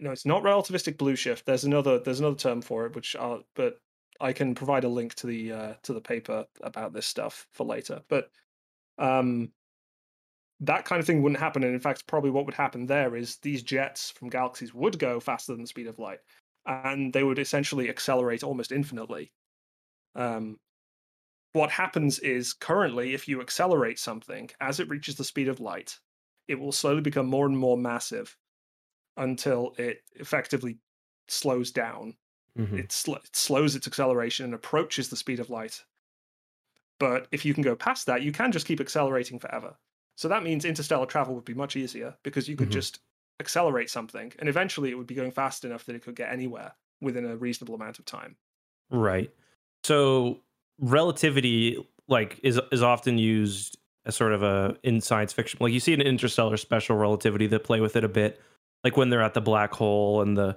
no 0.00 0.10
it's 0.10 0.26
not 0.26 0.42
relativistic 0.42 0.96
blue 0.96 1.16
shift 1.16 1.46
there's 1.46 1.64
another 1.64 1.98
there's 1.98 2.20
another 2.20 2.36
term 2.36 2.60
for 2.60 2.86
it 2.86 2.94
which 2.94 3.16
I'll, 3.16 3.42
but 3.54 3.78
i 4.20 4.32
can 4.32 4.54
provide 4.54 4.84
a 4.84 4.88
link 4.88 5.14
to 5.16 5.26
the 5.26 5.52
uh, 5.52 5.74
to 5.82 5.92
the 5.92 6.00
paper 6.00 6.46
about 6.62 6.92
this 6.92 7.06
stuff 7.06 7.46
for 7.52 7.66
later 7.66 8.02
but 8.08 8.30
um 8.98 9.52
that 10.60 10.84
kind 10.84 11.00
of 11.00 11.06
thing 11.06 11.22
wouldn't 11.22 11.40
happen. 11.40 11.64
And 11.64 11.74
in 11.74 11.80
fact, 11.80 12.06
probably 12.06 12.30
what 12.30 12.44
would 12.44 12.54
happen 12.54 12.86
there 12.86 13.16
is 13.16 13.36
these 13.38 13.62
jets 13.62 14.10
from 14.10 14.28
galaxies 14.28 14.74
would 14.74 14.98
go 14.98 15.18
faster 15.18 15.52
than 15.52 15.62
the 15.62 15.66
speed 15.66 15.86
of 15.86 15.98
light, 15.98 16.20
and 16.66 17.12
they 17.12 17.24
would 17.24 17.38
essentially 17.38 17.88
accelerate 17.88 18.42
almost 18.42 18.72
infinitely. 18.72 19.32
Um, 20.14 20.58
what 21.52 21.70
happens 21.70 22.18
is 22.20 22.52
currently, 22.52 23.14
if 23.14 23.26
you 23.26 23.40
accelerate 23.40 23.98
something 23.98 24.50
as 24.60 24.78
it 24.78 24.88
reaches 24.88 25.16
the 25.16 25.24
speed 25.24 25.48
of 25.48 25.60
light, 25.60 25.98
it 26.46 26.60
will 26.60 26.72
slowly 26.72 27.00
become 27.00 27.26
more 27.26 27.46
and 27.46 27.56
more 27.56 27.76
massive 27.76 28.36
until 29.16 29.74
it 29.78 30.02
effectively 30.14 30.78
slows 31.28 31.70
down. 31.70 32.16
Mhm. 32.58 32.78
It, 32.78 32.92
sl- 32.92 33.14
it 33.16 33.34
slows 33.36 33.76
its 33.76 33.86
acceleration 33.86 34.44
and 34.44 34.54
approaches 34.54 35.08
the 35.08 35.16
speed 35.16 35.40
of 35.40 35.50
light. 35.50 35.84
But 36.98 37.28
if 37.32 37.44
you 37.44 37.54
can 37.54 37.62
go 37.62 37.74
past 37.76 38.06
that, 38.06 38.22
you 38.22 38.32
can 38.32 38.52
just 38.52 38.66
keep 38.66 38.80
accelerating 38.80 39.38
forever. 39.38 39.76
So 40.16 40.28
that 40.28 40.42
means 40.42 40.64
interstellar 40.64 41.06
travel 41.06 41.34
would 41.34 41.44
be 41.46 41.54
much 41.54 41.76
easier 41.76 42.16
because 42.22 42.48
you 42.48 42.56
could 42.56 42.68
Mhm. 42.68 42.72
just 42.72 43.00
accelerate 43.40 43.88
something 43.88 44.32
and 44.38 44.50
eventually 44.50 44.90
it 44.90 44.94
would 44.98 45.06
be 45.06 45.14
going 45.14 45.30
fast 45.30 45.64
enough 45.64 45.86
that 45.86 45.96
it 45.96 46.02
could 46.02 46.14
get 46.14 46.30
anywhere 46.30 46.74
within 47.00 47.24
a 47.24 47.36
reasonable 47.38 47.74
amount 47.74 47.98
of 47.98 48.04
time. 48.04 48.36
Right. 48.90 49.34
So 49.82 50.42
relativity 50.78 51.88
like 52.06 52.38
is 52.42 52.60
is 52.70 52.82
often 52.82 53.16
used 53.16 53.78
as 54.04 54.16
sort 54.16 54.32
of 54.32 54.42
a 54.42 54.76
in 54.82 55.00
science 55.00 55.32
fiction. 55.32 55.58
Like 55.62 55.72
you 55.72 55.80
see 55.80 55.94
an 55.94 56.02
interstellar 56.02 56.58
special 56.58 56.96
relativity 56.96 57.46
that 57.46 57.64
play 57.64 57.80
with 57.80 57.96
it 57.96 58.04
a 58.04 58.08
bit, 58.08 58.40
like 58.84 58.96
when 58.96 59.10
they're 59.10 59.22
at 59.22 59.34
the 59.34 59.40
black 59.40 59.72
hole 59.72 60.22
and 60.22 60.36
the 60.36 60.56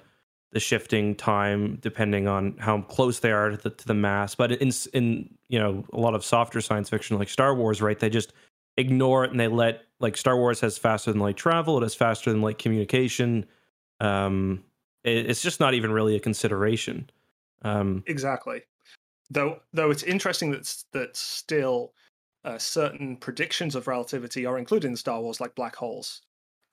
the 0.51 0.59
shifting 0.59 1.15
time 1.15 1.77
depending 1.81 2.27
on 2.27 2.55
how 2.59 2.79
close 2.81 3.19
they 3.19 3.31
are 3.31 3.49
to 3.49 3.57
the, 3.57 3.71
to 3.71 3.87
the 3.87 3.93
mass. 3.93 4.35
But 4.35 4.51
in 4.53 4.71
in 4.93 5.29
you 5.49 5.59
know 5.59 5.83
a 5.91 5.99
lot 5.99 6.13
of 6.15 6.23
softer 6.23 6.61
science 6.61 6.89
fiction 6.89 7.17
like 7.17 7.29
Star 7.29 7.55
Wars, 7.55 7.81
right? 7.81 7.99
They 7.99 8.09
just 8.09 8.33
ignore 8.77 9.25
it 9.25 9.31
and 9.31 9.39
they 9.39 9.47
let 9.47 9.83
like 9.99 10.15
Star 10.15 10.37
Wars 10.37 10.59
has 10.61 10.77
faster 10.77 11.11
than 11.11 11.19
light 11.19 11.37
travel. 11.37 11.77
It 11.77 11.83
has 11.83 11.95
faster 11.95 12.31
than 12.31 12.41
light 12.41 12.59
communication. 12.59 13.45
Um, 13.99 14.63
it, 15.03 15.29
it's 15.29 15.41
just 15.41 15.59
not 15.59 15.73
even 15.73 15.91
really 15.91 16.15
a 16.15 16.19
consideration. 16.19 17.09
Um, 17.63 18.03
Exactly. 18.05 18.61
Though 19.31 19.59
though 19.73 19.89
it's 19.89 20.03
interesting 20.03 20.51
that 20.51 20.83
that 20.91 21.15
still 21.17 21.93
uh, 22.45 22.57
certain 22.57 23.15
predictions 23.17 23.73
of 23.73 23.87
relativity 23.87 24.45
are 24.45 24.57
included 24.57 24.87
in 24.87 24.95
Star 24.97 25.19
Wars, 25.19 25.41
like 25.41 25.55
black 25.55 25.75
holes. 25.75 26.21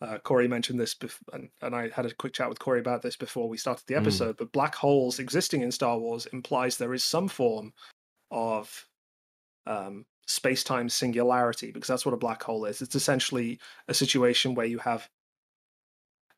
Uh, 0.02 0.18
Corey 0.18 0.48
mentioned 0.48 0.80
this, 0.80 0.94
bef- 0.94 1.20
and, 1.34 1.50
and 1.60 1.76
I 1.76 1.90
had 1.90 2.06
a 2.06 2.14
quick 2.14 2.32
chat 2.32 2.48
with 2.48 2.58
Corey 2.58 2.80
about 2.80 3.02
this 3.02 3.16
before 3.16 3.48
we 3.48 3.58
started 3.58 3.86
the 3.86 3.94
Mm. 3.94 4.00
episode. 4.00 4.36
But 4.38 4.52
black 4.52 4.74
holes 4.74 5.18
existing 5.18 5.60
in 5.60 5.70
Star 5.70 5.98
Wars 5.98 6.26
implies 6.26 6.76
there 6.76 6.94
is 6.94 7.04
some 7.04 7.28
form 7.28 7.74
of 8.30 8.86
um, 9.66 10.06
space-time 10.26 10.88
singularity, 10.88 11.70
because 11.70 11.88
that's 11.88 12.06
what 12.06 12.14
a 12.14 12.18
black 12.18 12.42
hole 12.42 12.64
is. 12.64 12.80
It's 12.80 12.94
essentially 12.94 13.60
a 13.88 13.94
situation 13.94 14.54
where 14.54 14.66
you 14.66 14.78
have 14.78 15.08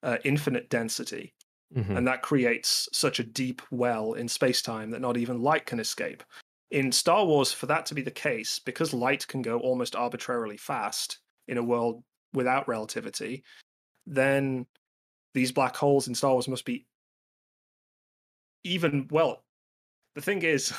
uh, 0.03 0.19
infinite 0.25 0.69
density, 0.69 1.33
mhm. 1.73 1.97
and 1.97 2.07
that 2.09 2.23
creates 2.23 2.89
such 2.93 3.21
a 3.21 3.25
deep 3.25 3.63
well 3.71 4.15
in 4.15 4.27
space-time 4.29 4.91
that 4.91 5.01
not 5.01 5.17
even 5.17 5.41
light 5.41 5.67
can 5.67 5.79
escape. 5.79 6.25
In 6.73 6.91
Star 6.91 7.25
Wars, 7.25 7.53
for 7.53 7.67
that 7.67 7.87
to 7.87 7.95
be 7.95 8.03
the 8.03 8.11
case, 8.11 8.59
because 8.59 8.93
light 8.93 9.29
can 9.29 9.41
go 9.41 9.61
almost 9.61 9.95
arbitrarily 9.95 10.57
fast 10.57 11.19
in 11.47 11.59
a 11.59 11.63
world 11.63 12.03
without 12.33 12.69
relativity, 12.69 13.45
then 14.07 14.67
these 15.35 15.53
black 15.53 15.77
holes 15.77 16.09
in 16.09 16.15
Star 16.15 16.33
Wars 16.33 16.49
must 16.49 16.65
be 16.65 16.87
even 18.65 19.09
well. 19.11 19.45
The 20.15 20.21
thing 20.21 20.43
is, 20.43 20.73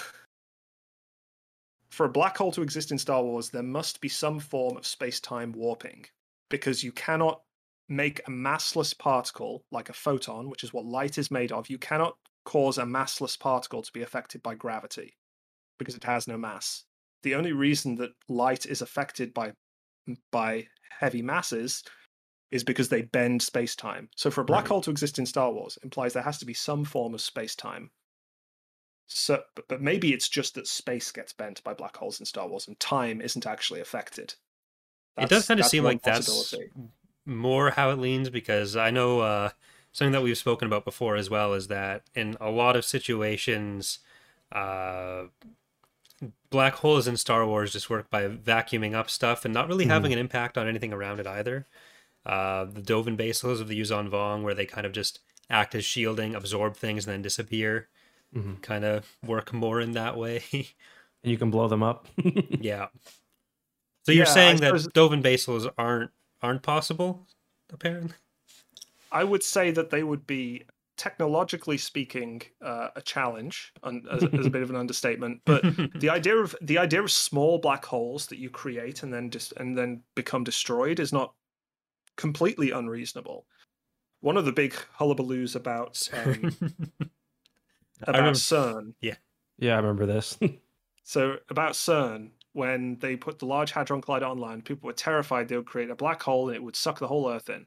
for 1.90 2.06
a 2.06 2.12
black 2.12 2.38
hole 2.38 2.52
to 2.52 2.62
exist 2.62 2.92
in 2.92 2.98
Star 2.98 3.24
Wars, 3.24 3.50
there 3.50 3.64
must 3.64 4.02
be 4.02 4.10
some 4.10 4.40
form 4.40 4.78
of 4.78 4.86
space-time 4.86 5.52
warping 5.54 6.06
because 6.50 6.84
you 6.84 6.92
cannot 6.92 7.42
make 7.90 8.20
a 8.28 8.32
massless 8.32 8.98
particle 8.98 9.64
like 9.72 9.90
a 9.90 9.94
photon, 9.94 10.50
which 10.50 10.64
is 10.64 10.74
what 10.74 10.86
light 10.86 11.18
is 11.18 11.32
made 11.32 11.52
of. 11.52 11.70
You 11.70 11.78
cannot 11.78 12.16
cause 12.46 12.78
a 12.78 12.84
massless 12.84 13.40
particle 13.40 13.82
to 13.82 13.92
be 13.92 14.02
affected 14.02 14.42
by 14.44 14.56
gravity 14.56 15.16
because 15.80 15.96
it 15.96 16.04
has 16.04 16.28
no 16.28 16.38
mass. 16.38 16.84
The 17.24 17.36
only 17.36 17.54
reason 17.54 17.96
that 17.96 18.12
light 18.28 18.66
is 18.66 18.82
affected 18.82 19.34
by 19.34 19.54
by 20.32 20.68
heavy 21.00 21.22
masses 21.22 21.84
is 22.52 22.64
because 22.64 22.90
they 22.90 23.02
bend 23.02 23.42
space-time. 23.42 24.10
So 24.16 24.30
for 24.30 24.42
a 24.42 24.46
black 24.46 24.64
Right. 24.64 24.70
hole 24.70 24.82
to 24.82 24.92
exist 24.92 25.18
in 25.20 25.26
Star 25.26 25.52
Wars 25.52 25.78
implies 25.84 26.14
there 26.14 26.24
has 26.24 26.38
to 26.40 26.46
be 26.46 26.54
some 26.54 26.86
form 26.86 27.14
of 27.14 27.22
space-time. 27.22 27.92
So, 29.08 29.44
but, 29.56 29.82
maybe 29.82 30.14
it's 30.14 30.30
just 30.30 30.56
that 30.56 30.68
space 30.68 31.12
gets 31.12 31.34
bent 31.34 31.64
by 31.64 31.74
black 31.74 31.98
holes 31.98 32.20
in 32.20 32.26
Star 32.26 32.48
Wars, 32.48 32.68
and 32.68 32.80
time 32.80 33.22
isn't 33.22 33.46
actually 33.46 33.82
affected. 33.82 34.36
it 35.18 35.30
does 35.30 35.48
kind 35.48 35.60
of 35.60 35.66
seem 35.66 35.84
like 35.84 36.02
that's 36.02 36.56
more 37.26 37.72
how 37.72 37.92
it 37.92 38.00
leans 38.00 38.30
because 38.30 38.76
I 38.76 38.90
know 38.92 39.20
uh, 39.22 39.50
something 39.92 40.14
that 40.14 40.24
we've 40.24 40.38
spoken 40.38 40.66
about 40.68 40.86
before 40.86 41.16
as 41.16 41.30
well 41.30 41.54
is 41.54 41.68
that 41.68 42.04
in 42.16 42.38
a 42.42 42.50
lot 42.50 42.76
of 42.76 42.86
situations, 42.86 44.00
uh, 44.52 45.24
black 46.50 46.76
holes 46.76 47.08
in 47.08 47.18
Star 47.18 47.46
Wars 47.46 47.72
just 47.74 47.90
work 47.90 48.10
by 48.10 48.28
vacuuming 48.28 48.94
up 48.94 49.10
stuff 49.10 49.46
and 49.46 49.54
not 49.54 49.68
really 49.68 49.86
having 49.86 50.14
an 50.14 50.20
impact 50.20 50.58
on 50.58 50.68
anything 50.68 50.94
around 50.94 51.20
it 51.20 51.28
either. 51.28 51.66
Uh, 52.26 52.66
the 52.66 52.82
Dovin 52.82 53.18
basals 53.18 53.60
of 53.60 53.68
the 53.68 53.80
Yuuzhan 53.80 54.10
Vong, 54.10 54.44
where 54.44 54.54
they 54.54 54.66
kind 54.66 54.86
of 54.86 54.92
just 54.94 55.20
act 55.50 55.76
as 55.76 55.84
shielding, 55.84 56.36
absorb 56.36 56.76
things, 56.78 57.06
and 57.06 57.14
then 57.14 57.22
disappear, 57.22 57.90
Mhm. 58.36 58.62
kind 58.62 58.86
of 58.86 59.18
work 59.26 59.52
more 59.54 59.82
in 59.82 59.92
that 59.94 60.16
way. 60.18 60.44
and 60.52 61.32
you 61.32 61.38
can 61.38 61.52
blow 61.52 61.68
them 61.68 61.84
up. 61.84 62.08
yeah. 62.62 62.88
So 64.06 64.12
you're 64.12 64.26
Yeah, 64.26 64.32
I 64.32 64.34
saying 64.34 64.58
that 64.58 64.80
suppose- 64.80 64.88
Dovin 64.90 65.22
basals 65.24 65.72
aren't 65.78 66.12
aren't 66.42 66.62
possible, 66.62 67.26
apparently? 67.72 68.16
I 69.12 69.24
would 69.24 69.44
say 69.44 69.72
that 69.72 69.90
they 69.92 70.04
would 70.04 70.26
be 70.28 70.64
technologically 70.98 71.78
speaking 71.78 72.42
uh, 72.62 72.90
a 72.96 73.02
challenge, 73.02 73.74
un- 73.84 74.06
as, 74.12 74.24
as 74.34 74.46
a 74.46 74.50
bit 74.50 74.62
of 74.62 74.70
an 74.70 74.76
understatement. 74.76 75.42
But 75.46 75.64
the 76.00 76.10
idea 76.12 76.38
of 76.38 76.56
the 76.62 76.78
idea 76.78 77.02
of 77.02 77.12
small 77.12 77.58
black 77.60 77.86
holes 77.86 78.28
that 78.28 78.40
you 78.40 78.50
create 78.50 79.04
and 79.04 79.14
then 79.14 79.30
just 79.30 79.54
and 79.58 79.78
then 79.78 80.02
become 80.16 80.44
destroyed 80.44 81.00
is 81.00 81.14
not 81.14 81.34
completely 82.16 82.72
unreasonable. 82.72 83.46
One 84.22 84.38
of 84.38 84.46
the 84.46 84.54
big 84.54 84.74
hullabaloos 84.98 85.56
about 85.56 86.08
um, 86.14 86.56
about 88.02 88.16
remember- 88.16 88.38
CERN 88.38 88.94
yeah, 89.60 89.74
I 89.74 89.78
remember 89.78 90.06
this. 90.06 90.38
So 91.04 91.38
about 91.50 91.74
CERN, 91.74 92.32
when 92.54 92.98
they 93.00 93.16
put 93.16 93.40
the 93.40 93.46
Large 93.46 93.72
Hadron 93.72 94.02
Collider 94.02 94.24
online, 94.24 94.62
people 94.62 94.88
were 94.88 94.94
terrified 94.94 95.48
they 95.48 95.58
would 95.58 95.66
create 95.66 95.90
a 95.90 95.96
black 95.96 96.22
hole 96.22 96.48
and 96.48 96.56
it 96.56 96.64
would 96.64 96.76
suck 96.76 97.00
the 97.00 97.08
whole 97.08 97.30
Earth 97.30 97.50
in. 97.50 97.66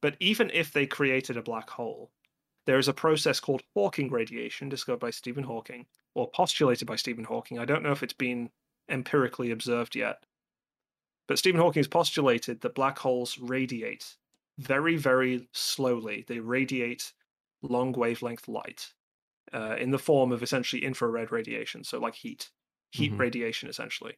But 0.00 0.16
even 0.20 0.50
if 0.52 0.72
they 0.72 0.86
created 0.86 1.36
a 1.36 1.42
black 1.42 1.68
hole, 1.70 2.10
there 2.66 2.78
is 2.78 2.88
a 2.88 2.94
process 2.94 3.40
called 3.40 3.62
Hawking 3.74 4.10
radiation, 4.10 4.68
discovered 4.68 5.00
by 5.00 5.10
Stephen 5.10 5.44
Hawking, 5.44 5.86
or 6.14 6.30
postulated 6.30 6.86
by 6.86 6.96
Stephen 6.96 7.24
Hawking. 7.24 7.58
I 7.58 7.64
don't 7.64 7.82
know 7.82 7.92
if 7.92 8.02
it's 8.02 8.12
been 8.12 8.50
empirically 8.88 9.50
observed 9.50 9.94
yet. 9.96 10.24
But 11.26 11.38
Stephen 11.38 11.60
Hawking 11.60 11.80
has 11.80 11.88
postulated 11.88 12.60
that 12.60 12.74
black 12.74 12.98
holes 12.98 13.38
radiate 13.38 14.16
very, 14.58 14.96
very 14.96 15.48
slowly. 15.52 16.24
They 16.26 16.38
radiate 16.38 17.12
long 17.62 17.92
wavelength 17.92 18.46
light 18.48 18.92
uh, 19.52 19.76
in 19.78 19.90
the 19.90 19.98
form 19.98 20.32
of 20.32 20.42
essentially 20.42 20.84
infrared 20.84 21.32
radiation, 21.32 21.84
so 21.84 21.98
like 21.98 22.14
heat, 22.14 22.50
heat 22.92 23.12
Mhm. 23.12 23.18
radiation 23.18 23.68
essentially. 23.68 24.16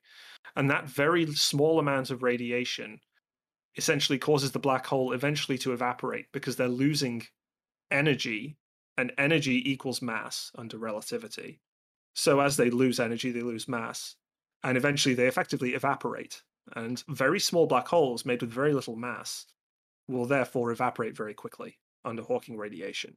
And 0.56 0.70
that 0.70 0.86
very 0.86 1.26
small 1.34 1.78
amount 1.78 2.10
of 2.10 2.22
radiation 2.22 3.00
essentially 3.76 4.18
causes 4.18 4.52
the 4.52 4.58
black 4.58 4.86
hole 4.86 5.12
eventually 5.12 5.58
to 5.58 5.72
evaporate 5.72 6.32
because 6.32 6.56
they're 6.56 6.68
losing 6.68 7.26
energy, 7.90 8.56
and 8.98 9.12
energy 9.18 9.70
equals 9.70 10.02
mass 10.02 10.50
under 10.56 10.78
relativity. 10.78 11.60
So 12.14 12.40
as 12.40 12.56
they 12.56 12.70
lose 12.70 12.98
energy, 12.98 13.30
they 13.30 13.42
lose 13.42 13.68
mass, 13.68 14.16
and 14.62 14.76
eventually 14.76 15.14
they 15.14 15.26
effectively 15.26 15.74
evaporate. 15.74 16.42
And 16.74 17.02
very 17.08 17.38
small 17.38 17.66
black 17.66 17.86
holes 17.88 18.24
made 18.24 18.40
with 18.40 18.50
very 18.50 18.72
little 18.72 18.96
mass 18.96 19.46
will 20.08 20.26
therefore 20.26 20.72
evaporate 20.72 21.16
very 21.16 21.34
quickly 21.34 21.78
under 22.04 22.22
Hawking 22.22 22.56
radiation. 22.56 23.16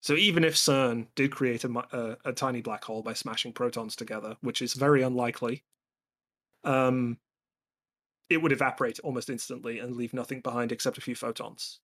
So 0.00 0.14
even 0.14 0.44
if 0.44 0.54
CERN 0.54 1.06
did 1.14 1.30
create 1.30 1.64
a, 1.64 1.78
a, 1.92 2.16
a 2.26 2.32
tiny 2.32 2.60
black 2.60 2.84
hole 2.84 3.02
by 3.02 3.14
smashing 3.14 3.54
protons 3.54 3.96
together, 3.96 4.36
which 4.42 4.60
is 4.60 4.74
very 4.74 5.02
unlikely, 5.02 5.64
um, 6.62 7.18
it 8.28 8.40
would 8.42 8.52
evaporate 8.52 9.00
almost 9.00 9.30
instantly 9.30 9.78
and 9.78 9.96
leave 9.96 10.14
nothing 10.14 10.40
behind 10.40 10.72
except 10.72 10.98
a 10.98 11.00
few 11.00 11.14
photons. 11.14 11.80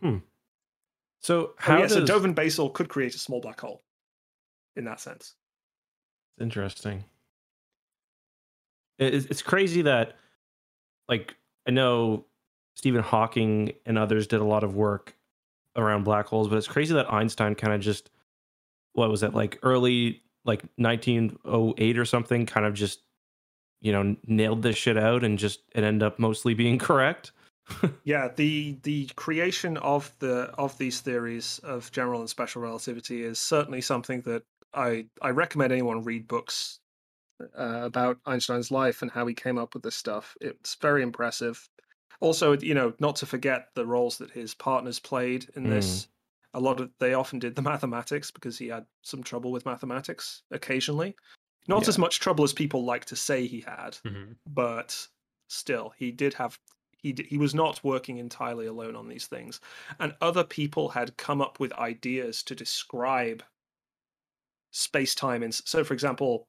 Hmm. 0.00 0.18
so 1.20 1.52
How 1.58 1.76
oh, 1.76 1.80
yeah, 1.80 1.86
so 1.86 2.00
does 2.00 2.08
Dovin 2.10 2.34
Basal 2.34 2.70
could 2.70 2.88
create 2.88 3.14
a 3.14 3.18
small 3.18 3.40
black 3.40 3.60
hole 3.60 3.82
in 4.76 4.84
that 4.84 5.00
sense. 5.00 5.34
interesting? 6.40 7.04
It's, 8.98 9.26
it's 9.26 9.42
crazy 9.42 9.82
that, 9.82 10.16
like, 11.08 11.34
I 11.66 11.70
know 11.70 12.26
Stephen 12.74 13.02
Hawking 13.02 13.72
and 13.86 13.98
others 13.98 14.26
did 14.26 14.40
a 14.40 14.44
lot 14.44 14.64
of 14.64 14.74
work 14.74 15.16
around 15.76 16.04
black 16.04 16.26
holes, 16.26 16.48
but 16.48 16.56
it's 16.56 16.68
crazy 16.68 16.94
that 16.94 17.12
Einstein 17.12 17.54
kind 17.54 17.72
of 17.72 17.80
just, 17.80 18.10
what 18.92 19.10
was 19.10 19.22
it, 19.22 19.34
like 19.34 19.58
early, 19.62 20.22
like 20.44 20.64
1908 20.76 21.98
or 21.98 22.04
something, 22.04 22.46
kind 22.46 22.66
of 22.66 22.74
just 22.74 23.00
you 23.80 23.92
know 23.92 24.16
nailed 24.26 24.62
this 24.62 24.76
shit 24.76 24.98
out 24.98 25.24
and 25.24 25.38
just 25.38 25.60
it 25.74 25.82
ended 25.82 26.02
up 26.02 26.18
mostly 26.18 26.54
being 26.54 26.78
correct. 26.88 27.32
Yeah, 28.04 28.28
the 28.28 28.78
the 28.82 29.06
creation 29.16 29.76
of 29.78 30.12
the 30.18 30.52
of 30.58 30.76
these 30.78 31.00
theories 31.00 31.58
of 31.60 31.90
general 31.92 32.20
and 32.20 32.30
special 32.30 32.62
relativity 32.62 33.22
is 33.22 33.38
certainly 33.38 33.80
something 33.80 34.22
that 34.22 34.42
I 34.74 35.06
I 35.22 35.30
recommend 35.30 35.72
anyone 35.72 36.04
read 36.04 36.28
books 36.28 36.80
uh, 37.40 37.82
about 37.84 38.18
Einstein's 38.26 38.70
life 38.70 39.02
and 39.02 39.10
how 39.10 39.26
he 39.26 39.34
came 39.34 39.58
up 39.58 39.74
with 39.74 39.82
this 39.82 39.96
stuff. 39.96 40.36
It's 40.40 40.74
very 40.76 41.02
impressive. 41.02 41.68
Also, 42.20 42.56
you 42.58 42.74
know, 42.74 42.92
not 43.00 43.16
to 43.16 43.26
forget 43.26 43.68
the 43.74 43.86
roles 43.86 44.18
that 44.18 44.30
his 44.30 44.54
partners 44.54 44.98
played 45.00 45.48
in 45.56 45.64
this. 45.68 46.08
A 46.52 46.60
lot 46.60 46.80
of 46.80 46.90
they 46.98 47.14
often 47.14 47.38
did 47.38 47.54
the 47.54 47.62
mathematics 47.62 48.30
because 48.30 48.58
he 48.58 48.68
had 48.68 48.84
some 49.02 49.22
trouble 49.22 49.52
with 49.52 49.64
mathematics 49.64 50.42
occasionally. 50.50 51.14
Not 51.68 51.84
Yeah. 51.84 51.90
as 51.90 51.98
much 51.98 52.20
trouble 52.20 52.44
as 52.44 52.52
people 52.52 52.84
like 52.84 53.04
to 53.06 53.16
say 53.16 53.46
he 53.46 53.60
had, 53.60 53.98
Mhm. 54.04 54.36
but 54.46 55.08
still, 55.48 55.90
he 55.96 56.10
did 56.10 56.34
have 56.34 56.58
he 57.02 57.12
d- 57.12 57.26
he 57.28 57.38
was 57.38 57.54
not 57.54 57.82
working 57.84 58.18
entirely 58.18 58.66
alone 58.66 58.96
on 58.96 59.08
these 59.08 59.26
things, 59.26 59.60
and 59.98 60.14
other 60.20 60.44
people 60.44 60.88
had 60.90 61.16
come 61.16 61.40
up 61.40 61.60
with 61.60 61.72
ideas 61.74 62.42
to 62.44 62.54
describe 62.54 63.42
space 64.70 65.14
time. 65.14 65.42
In 65.42 65.52
so, 65.52 65.84
for 65.84 65.94
example, 65.94 66.46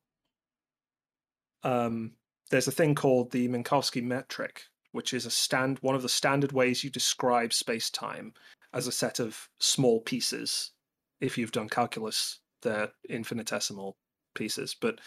um, 1.64 2.12
there's 2.50 2.68
a 2.68 2.72
thing 2.72 2.96
called 2.96 3.32
the 3.32 3.48
Minkowski 3.48 4.04
metric, 4.04 4.64
which 4.92 5.14
is 5.14 5.26
a 5.26 5.32
stand 5.32 5.80
one 5.80 5.96
of 5.96 6.02
the 6.02 6.10
standard 6.10 6.52
ways 6.52 6.84
you 6.84 6.90
describe 6.90 7.54
space 7.54 7.90
time 7.90 8.34
as 8.74 8.88
a 8.88 8.92
set 8.92 9.20
of 9.20 9.50
small 9.60 10.02
pieces. 10.02 10.72
If 11.20 11.38
you've 11.38 11.52
done 11.52 11.70
calculus, 11.70 12.40
they're 12.62 12.92
infinitesimal 13.10 13.96
pieces, 14.36 14.76
but 14.80 15.00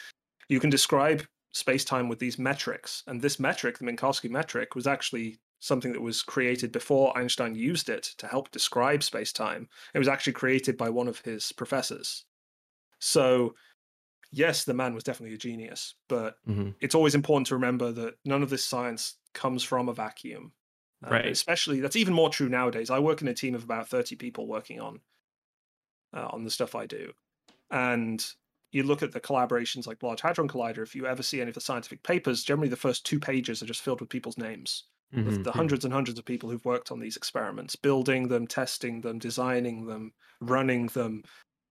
you 0.49 0.61
can 0.61 0.71
describe 0.71 1.25
space 1.55 1.85
time 1.85 2.09
with 2.09 2.19
these 2.19 2.39
metrics. 2.39 3.03
And 3.07 3.23
this 3.23 3.41
metric, 3.41 3.79
the 3.79 3.87
Minkowski 3.87 4.29
metric, 4.31 4.75
was 4.75 4.87
actually 4.87 5.41
something 5.61 5.93
that 5.93 6.03
was 6.03 6.23
created 6.23 6.73
before 6.73 7.17
Einstein 7.17 7.55
used 7.55 7.89
it 7.89 8.03
to 8.19 8.27
help 8.27 8.51
describe 8.51 9.03
space 9.03 9.33
time. 9.33 9.69
It 9.95 9.99
was 9.99 10.09
actually 10.09 10.35
created 10.35 10.77
by 10.77 10.91
one 10.91 11.09
of 11.09 11.21
his 11.21 11.53
professors. 11.53 12.27
So, 12.99 13.55
yes, 14.33 14.65
the 14.65 14.75
man 14.75 14.95
was 14.95 15.05
definitely 15.05 15.35
a 15.35 15.39
genius, 15.39 15.95
but 16.09 16.39
hmm 16.47 16.71
it's 16.81 16.95
always 16.95 17.15
important 17.15 17.47
to 17.47 17.55
remember 17.55 17.93
that 17.93 18.17
none 18.25 18.43
of 18.43 18.51
this 18.51 18.67
science 18.67 19.17
comes 19.33 19.63
from 19.63 19.89
a 19.89 19.95
vacuum. 19.95 20.53
Right. 21.03 21.27
Especially 21.27 21.81
that's 21.81 21.97
even 21.97 22.15
more 22.15 22.31
true 22.31 22.49
nowadays. 22.49 22.91
I 22.91 22.99
work 22.99 23.23
in 23.23 23.29
a 23.29 23.35
team 23.35 23.55
of 23.55 23.65
about 23.65 23.89
30 23.89 24.17
people 24.17 24.47
working 24.47 24.81
on 24.81 25.01
uh, 26.15 26.29
on 26.31 26.45
the 26.45 26.51
stuff 26.51 26.75
I 26.75 26.87
do. 26.87 27.13
And 27.71 28.25
you 28.75 28.83
look 28.83 29.03
at 29.03 29.13
the 29.13 29.21
collaborations 29.21 29.87
like 29.87 30.03
Large 30.03 30.21
Hadron 30.21 30.49
Collider, 30.49 30.83
if 30.83 30.95
you 30.95 31.07
ever 31.07 31.23
see 31.23 31.41
any 31.41 31.49
of 31.51 31.55
the 31.55 31.61
scientific 31.61 32.03
papers, 32.03 32.45
generally 32.45 32.69
the 32.69 32.77
first 32.77 33.07
two 33.07 33.21
pages 33.21 33.63
are 33.63 33.67
just 33.67 33.83
filled 33.83 34.01
with 34.01 34.11
people's 34.11 34.39
names. 34.39 34.85
hmm 35.13 35.25
With 35.25 35.45
the 35.45 35.53
hundreds 35.53 35.85
and 35.85 35.95
hundreds 35.95 36.19
of 36.19 36.25
people 36.25 36.51
who've 36.51 36.65
worked 36.65 36.91
on 36.91 37.01
these 37.01 37.17
experiments, 37.17 37.77
building 37.77 38.29
them, 38.29 38.47
testing 38.47 39.01
them, 39.01 39.19
designing 39.19 39.87
them, 39.87 40.13
running 40.41 40.87
them, 40.89 41.23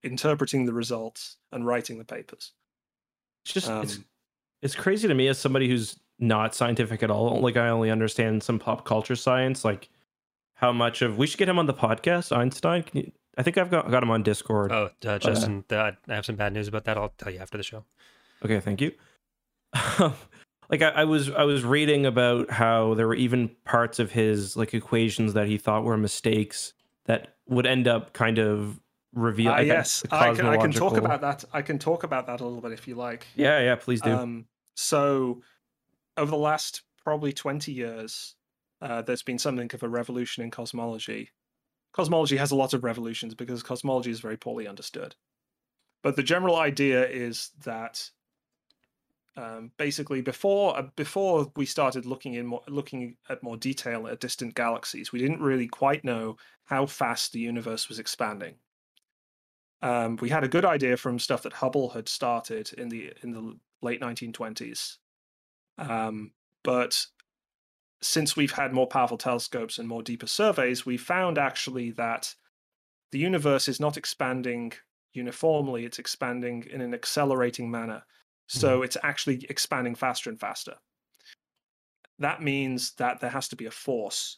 interpreting 0.03 0.65
the 0.65 0.73
results, 0.73 1.37
and 1.51 1.65
writing 1.65 1.97
the 1.97 2.05
papers. 2.05 2.53
It's 3.45 3.53
just 3.53 3.69
it's 3.69 3.97
Um, 3.97 4.05
it's 4.61 4.75
crazy 4.75 5.07
to 5.07 5.13
me 5.13 5.27
as 5.27 5.37
somebody 5.37 5.67
who's 5.67 5.99
not 6.19 6.55
scientific 6.55 7.03
at 7.03 7.11
all. 7.11 7.41
Like 7.41 7.57
I 7.57 7.69
only 7.69 7.91
understand 7.91 8.43
some 8.43 8.59
pop 8.59 8.85
culture 8.85 9.15
science, 9.15 9.65
like 9.65 9.89
how 10.55 10.71
much 10.71 11.01
of 11.01 11.17
we 11.17 11.27
should 11.27 11.39
get 11.39 11.49
him 11.49 11.59
on 11.59 11.65
the 11.65 11.73
podcast, 11.73 12.35
Einstein. 12.35 12.83
Can 12.83 12.99
you, 13.01 13.11
I 13.37 13.43
think 13.43 13.57
I've 13.57 13.71
got 13.71 13.89
got 13.89 14.03
him 14.03 14.11
on 14.11 14.23
Discord. 14.23 14.71
Oh, 14.71 14.89
uh, 15.05 15.19
Justin, 15.19 15.63
uh, 15.71 15.91
I 16.07 16.13
have 16.13 16.25
some 16.25 16.35
bad 16.35 16.53
news 16.53 16.67
about 16.67 16.85
that. 16.85 16.97
I'll 16.97 17.13
tell 17.17 17.31
you 17.31 17.39
after 17.39 17.57
the 17.57 17.63
show. 17.63 17.83
Okay, 18.43 18.59
thank 18.59 18.81
you. 18.81 18.91
like 20.69 20.81
I, 20.81 20.89
I 20.89 21.03
was 21.05 21.29
I 21.31 21.43
was 21.43 21.63
reading 21.63 22.05
about 22.05 22.51
how 22.51 22.93
there 22.93 23.07
were 23.07 23.15
even 23.15 23.49
parts 23.65 23.99
of 23.99 24.11
his 24.11 24.55
like 24.55 24.73
equations 24.73 25.33
that 25.33 25.47
he 25.47 25.57
thought 25.57 25.83
were 25.83 25.97
mistakes 25.97 26.73
that 27.05 27.35
would 27.47 27.65
end 27.65 27.87
up 27.87 28.13
kind 28.13 28.37
of 28.37 28.79
reveal. 29.13 29.51
Ah, 29.51 29.55
like, 29.55 29.67
yes, 29.67 30.03
I 30.11 30.33
can, 30.33 30.45
I 30.45 30.57
can 30.57 30.71
talk 30.71 30.97
about 30.97 31.21
that. 31.21 31.43
I 31.53 31.61
can 31.61 31.79
talk 31.79 32.03
about 32.03 32.27
that 32.27 32.41
a 32.41 32.43
little 32.43 32.61
bit 32.61 32.71
if 32.71 32.87
you 32.87 32.95
like. 32.95 33.25
Yeah, 33.35 33.59
yeah, 33.61 33.75
please 33.75 34.01
do. 34.01 34.11
Um, 34.11 34.45
so, 34.75 35.41
over 36.17 36.31
the 36.31 36.37
last 36.37 36.81
probably 37.03 37.33
20 37.33 37.71
years, 37.71 38.35
uh, 38.81 39.01
there's 39.01 39.23
been 39.23 39.39
something 39.39 39.69
of 39.73 39.83
a 39.83 39.89
revolution 39.89 40.43
in 40.43 40.51
cosmology. 40.51 41.31
Cosmology 41.93 42.37
has 42.37 42.51
a 42.51 42.55
lot 42.55 42.73
of 42.73 42.83
revolutions 42.83 43.35
because 43.35 43.63
cosmology 43.63 44.11
is 44.11 44.19
very 44.19 44.37
poorly 44.37 44.67
understood. 44.67 45.15
But 46.01 46.15
the 46.15 46.23
general 46.23 46.57
idea 46.57 47.07
is 47.07 47.51
that 47.63 48.09
um, 49.35 49.71
basically 49.77 50.21
before 50.21 50.77
uh, 50.77 50.87
before 50.95 51.51
we 51.55 51.65
started 51.65 52.05
looking 52.05 52.33
in 52.35 52.45
more, 52.45 52.61
looking 52.67 53.15
at 53.29 53.41
more 53.41 53.57
detail 53.57 54.07
at 54.07 54.19
distant 54.19 54.53
galaxies, 54.53 55.11
we 55.11 55.19
didn't 55.19 55.41
really 55.41 55.67
quite 55.67 56.03
know 56.03 56.37
how 56.65 56.85
fast 56.85 57.31
the 57.31 57.39
universe 57.39 57.89
was 57.89 57.99
expanding. 57.99 58.55
Um, 59.81 60.17
we 60.21 60.29
had 60.29 60.43
a 60.43 60.49
good 60.49 60.65
idea 60.65 60.97
from 60.97 61.19
stuff 61.19 61.43
that 61.43 61.53
Hubble 61.53 61.89
had 61.89 62.07
started 62.07 62.73
in 62.73 62.89
the 62.89 63.13
in 63.21 63.31
the 63.31 63.57
late 63.81 64.01
1920s, 64.01 64.97
um, 65.77 66.31
but 66.63 67.05
since 68.03 68.35
we've 68.35 68.51
had 68.51 68.73
more 68.73 68.87
powerful 68.87 69.17
telescopes 69.17 69.79
and 69.79 69.87
more 69.87 70.03
deeper 70.03 70.27
surveys, 70.27 70.85
we 70.85 70.97
found 70.97 71.37
actually 71.37 71.91
that 71.91 72.33
the 73.11 73.19
universe 73.19 73.67
is 73.67 73.79
not 73.79 73.97
expanding 73.97 74.73
uniformly; 75.13 75.85
it's 75.85 75.99
expanding 75.99 76.65
in 76.69 76.81
an 76.81 76.93
accelerating 76.93 77.71
manner. 77.71 78.03
So 78.47 78.75
mm-hmm. 78.75 78.83
it's 78.83 78.97
actually 79.03 79.45
expanding 79.49 79.95
faster 79.95 80.29
and 80.29 80.39
faster. 80.39 80.75
That 82.19 82.41
means 82.41 82.93
that 82.95 83.19
there 83.21 83.29
has 83.29 83.47
to 83.49 83.55
be 83.55 83.65
a 83.65 83.71
force 83.71 84.37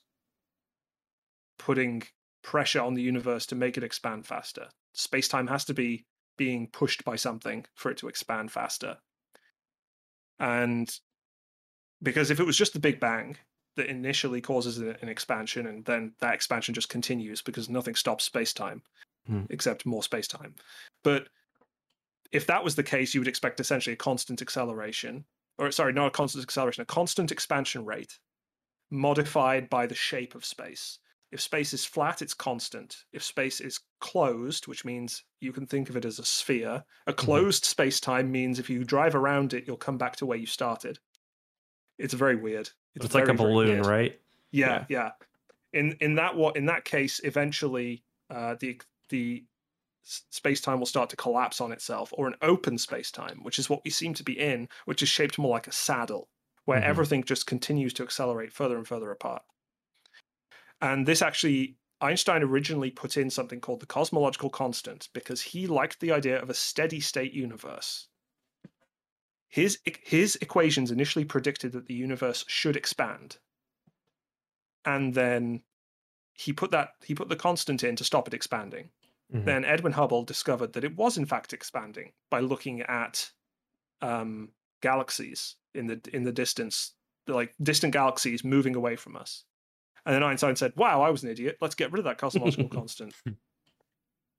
putting 1.58 2.04
pressure 2.44 2.82
on 2.82 2.94
the 2.94 3.02
universe 3.02 3.46
to 3.48 3.56
make 3.56 3.78
it 3.78 3.84
expand 3.84 4.26
faster. 4.26 4.68
Space 4.94 5.28
time 5.28 5.48
has 5.48 5.66
to 5.66 5.74
be 5.74 6.06
being 6.38 6.68
pushed 6.68 7.04
by 7.04 7.16
something 7.16 7.66
for 7.74 7.92
it 7.92 7.98
to 7.98 8.08
expand 8.08 8.52
faster. 8.52 8.98
And 10.40 10.90
because 12.04 12.30
if 12.30 12.40
it 12.40 12.46
was 12.46 12.58
just 12.58 12.74
the 12.74 12.80
Big 12.80 13.00
Bang 13.00 13.38
that 13.76 13.88
initially 13.90 14.42
causes 14.42 14.78
an 14.78 15.10
expansion 15.10 15.68
and 15.68 15.86
then 15.86 16.14
that 16.20 16.34
expansion 16.34 16.74
just 16.74 16.90
continues 16.90 17.42
because 17.42 17.70
nothing 17.70 17.96
stops 17.96 18.24
space 18.24 18.54
time 18.54 18.82
Hmm. 19.28 19.46
except 19.50 19.86
more 19.88 20.04
space 20.04 20.28
time. 20.28 20.54
But 21.04 21.30
if 22.32 22.46
that 22.48 22.64
was 22.64 22.76
the 22.76 22.84
case, 22.84 23.14
you 23.14 23.22
would 23.22 23.28
expect 23.28 23.60
essentially 23.60 23.94
a 23.94 23.98
constant 23.98 24.42
acceleration, 24.42 25.26
or 25.58 25.72
sorry, 25.72 25.94
not 25.94 26.08
a 26.08 26.12
constant 26.12 26.44
acceleration, 26.44 26.82
a 26.82 26.86
constant 26.86 27.32
expansion 27.32 27.86
rate 27.86 28.20
modified 28.92 29.70
by 29.70 29.88
the 29.88 29.96
shape 29.96 30.36
of 30.36 30.46
space. 30.46 31.00
If 31.32 31.42
space 31.42 31.74
is 31.74 31.86
flat, 31.86 32.22
it's 32.22 32.34
constant. 32.34 33.04
If 33.12 33.24
space 33.24 33.60
is 33.60 33.80
closed, 34.00 34.68
which 34.68 34.86
means 34.86 35.24
you 35.42 35.52
can 35.52 35.66
think 35.66 35.90
of 35.90 35.98
it 35.98 36.06
as 36.06 36.20
a 36.20 36.26
sphere, 36.26 36.86
a 37.08 37.14
closed 37.14 37.66
space 37.66 38.00
time 38.00 38.32
means 38.32 38.60
if 38.60 38.70
you 38.70 38.84
drive 38.84 39.16
around 39.16 39.54
it, 39.54 39.66
you'll 39.68 39.78
come 39.78 39.98
back 39.98 40.16
to 40.18 40.26
where 40.26 40.38
you 40.38 40.46
started. 40.46 41.00
It's 41.98 42.14
very 42.14 42.36
weird. 42.36 42.70
it's 42.96 43.14
like 43.14 43.24
a 43.24 43.34
very, 43.34 43.38
very 43.38 43.54
balloon, 43.54 43.82
right? 43.82 44.20
Yeah, 44.52 44.86
yeah. 44.90 45.12
In 45.74 45.94
in 46.02 46.16
that 46.16 46.36
what 46.36 46.56
in 46.56 46.66
that 46.68 46.86
case, 46.86 47.20
eventually, 47.24 48.04
uh, 48.30 48.56
the 48.60 48.82
the 49.10 49.46
space 50.04 50.62
time 50.62 50.80
will 50.80 50.86
start 50.86 51.10
to 51.10 51.16
collapse 51.16 51.60
on 51.60 51.72
itself, 51.72 52.14
or 52.14 52.28
an 52.28 52.36
open 52.42 52.78
space 52.78 53.12
time, 53.12 53.40
which 53.44 53.58
is 53.60 53.70
what 53.70 53.82
we 53.84 53.90
seem 53.92 54.14
to 54.14 54.24
be 54.24 54.38
in, 54.40 54.70
which 54.86 55.02
is 55.02 55.10
shaped 55.10 55.38
more 55.40 55.50
like 55.52 55.68
a 55.68 55.72
saddle, 55.72 56.30
where 56.66 56.80
Mhm. 56.80 56.86
everything 56.86 57.24
just 57.24 57.48
continues 57.48 57.94
to 57.94 58.04
accelerate 58.04 58.54
further 58.54 58.78
and 58.78 58.88
further 58.88 59.10
apart. 59.12 59.44
And 60.82 61.08
this 61.08 61.22
actually, 61.22 61.78
Einstein 62.02 62.44
originally 62.44 62.92
put 62.92 63.18
in 63.18 63.30
something 63.30 63.60
called 63.62 63.80
the 63.80 63.86
cosmological 63.86 64.50
constant 64.50 65.10
because 65.14 65.42
he 65.42 65.66
liked 65.68 66.00
the 66.00 66.12
idea 66.12 66.40
of 66.40 66.50
a 66.50 66.54
steady 66.54 67.00
state 67.00 67.34
universe. 67.34 68.08
His 69.56 69.80
his 69.86 70.36
equations 70.42 70.92
initially 70.92 71.24
predicted 71.24 71.72
that 71.72 71.86
the 71.86 71.94
universe 71.94 72.44
should 72.46 72.76
expand, 72.76 73.38
and 74.84 75.14
then 75.14 75.64
he 76.34 76.52
put 76.52 76.72
that 76.72 76.96
he 77.06 77.16
put 77.16 77.30
the 77.30 77.38
constant 77.38 77.82
in 77.82 77.96
to 77.96 78.04
stop 78.04 78.28
it 78.28 78.34
expanding. 78.34 78.90
Mhm. 79.34 79.46
Then 79.46 79.64
Edwin 79.64 79.94
Hubble 79.94 80.26
discovered 80.26 80.74
that 80.74 80.84
it 80.84 80.98
was 80.98 81.18
in 81.18 81.26
fact 81.26 81.54
expanding 81.54 82.12
by 82.30 82.42
looking 82.42 82.82
at 82.82 83.32
um, 84.02 84.52
galaxies 84.82 85.56
in 85.74 85.88
the 85.88 86.02
in 86.12 86.24
the 86.24 86.34
distance, 86.34 86.94
like 87.26 87.56
distant 87.64 87.94
galaxies 87.94 88.44
moving 88.44 88.76
away 88.76 88.98
from 88.98 89.16
us. 89.16 89.46
And 90.06 90.14
then 90.14 90.22
Einstein 90.22 90.58
said, 90.58 90.74
"Wow, 90.76 91.02
I 91.02 91.10
was 91.12 91.24
an 91.24 91.30
idiot. 91.30 91.60
Let's 91.62 91.76
get 91.76 91.94
rid 91.94 92.00
of 92.00 92.04
that 92.04 92.18
cosmological 92.18 92.68
constant." 92.80 93.16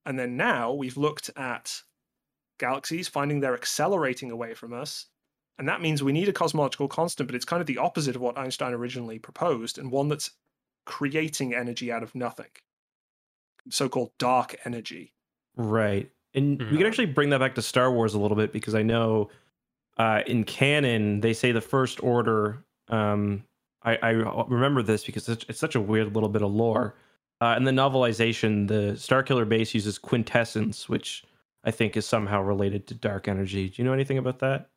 And 0.05 0.18
then 0.18 0.37
now 0.37 0.74
we've 0.74 0.98
looked 0.98 1.31
at 1.37 1.85
galaxies, 2.59 3.09
finding 3.09 3.40
they're 3.40 3.55
accelerating 3.55 4.31
away 4.31 4.55
from 4.55 4.73
us. 4.73 5.07
And 5.59 5.69
that 5.69 5.81
means 5.81 6.03
we 6.03 6.12
need 6.12 6.29
a 6.29 6.33
cosmological 6.33 6.88
constant, 6.88 7.29
but 7.29 7.35
it's 7.35 7.45
kind 7.45 7.61
of 7.61 7.66
the 7.66 7.79
opposite 7.79 8.16
of 8.16 8.23
what 8.23 8.37
Einstein 8.37 8.75
originally 8.75 9.19
proposed, 9.19 9.79
and 9.79 9.90
one 9.90 10.09
that's 10.09 10.31
creating 10.85 11.55
energy 11.55 11.90
out 11.90 12.03
of 12.03 12.14
nothing. 12.14 12.51
So 13.71 13.88
called 13.88 14.12
dark 14.19 14.57
energy. 14.64 15.14
Right. 15.57 16.11
And 16.35 16.59
we 16.59 16.64
Mhm. 16.64 16.79
can 16.79 16.87
actually 16.87 17.07
bring 17.07 17.31
that 17.31 17.40
back 17.40 17.55
to 17.55 17.62
Star 17.62 17.90
Wars 17.90 18.14
a 18.14 18.19
little 18.19 18.37
bit 18.37 18.53
because 18.53 18.75
I 18.75 18.83
know 18.83 19.31
uh, 19.99 20.23
in 20.27 20.45
canon, 20.45 21.21
they 21.23 21.33
say 21.33 21.53
the 21.53 21.61
First 21.62 22.03
Order. 22.03 22.62
Um, 22.88 23.45
I, 23.83 23.97
I 24.03 24.11
remember 24.11 24.83
this 24.83 25.05
because 25.05 25.27
it's, 25.29 25.47
it's, 25.49 25.59
such 25.59 25.75
a 25.75 25.81
weird 25.81 26.14
little 26.14 26.29
bit 26.29 26.42
of 26.42 26.53
lore. 26.53 26.95
Uh, 27.40 27.55
in 27.57 27.64
the 27.64 27.71
novelization, 27.71 28.69
the 28.69 28.92
Starkiller 28.97 29.49
base 29.49 29.73
uses 29.75 29.97
quintessence, 29.99 30.87
which 30.88 31.25
I 31.66 31.72
think 31.72 31.96
is 31.96 32.07
somehow 32.07 32.40
related 32.40 32.87
to 32.87 32.94
dark 32.94 33.26
energy. 33.26 33.68
Do 33.68 33.83
you 33.83 33.85
know 33.85 33.92
anything 33.92 34.18
about 34.18 34.38
that? 34.38 34.70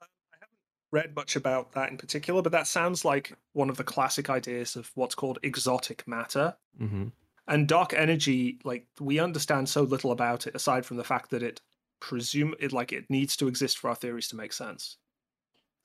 I 0.00 0.06
haven't 0.40 0.48
read 0.90 1.14
much 1.14 1.36
about 1.36 1.72
that 1.72 1.90
in 1.90 1.98
particular, 1.98 2.40
but 2.40 2.52
that 2.52 2.66
sounds 2.66 3.04
like 3.04 3.36
one 3.52 3.68
of 3.68 3.76
the 3.76 3.84
classic 3.84 4.30
ideas 4.30 4.74
of 4.74 4.90
what's 4.94 5.14
called 5.14 5.38
exotic 5.42 6.08
matter. 6.08 6.56
Mm-hmm. 6.80 7.08
And 7.46 7.68
dark 7.68 7.92
energy, 7.92 8.58
like 8.64 8.86
we 8.98 9.18
understand 9.18 9.68
so 9.68 9.82
little 9.82 10.10
about 10.10 10.46
it, 10.46 10.54
aside 10.54 10.86
from 10.86 10.96
the 10.96 11.04
fact 11.04 11.30
that 11.30 11.42
it 11.42 11.60
presume 12.00 12.54
it 12.58 12.72
like 12.72 12.92
it 12.92 13.04
needs 13.10 13.36
to 13.36 13.48
exist 13.48 13.78
for 13.78 13.90
our 13.90 13.96
theories 13.96 14.28
to 14.28 14.36
make 14.36 14.54
sense. 14.54 14.96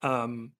Um, 0.04 0.54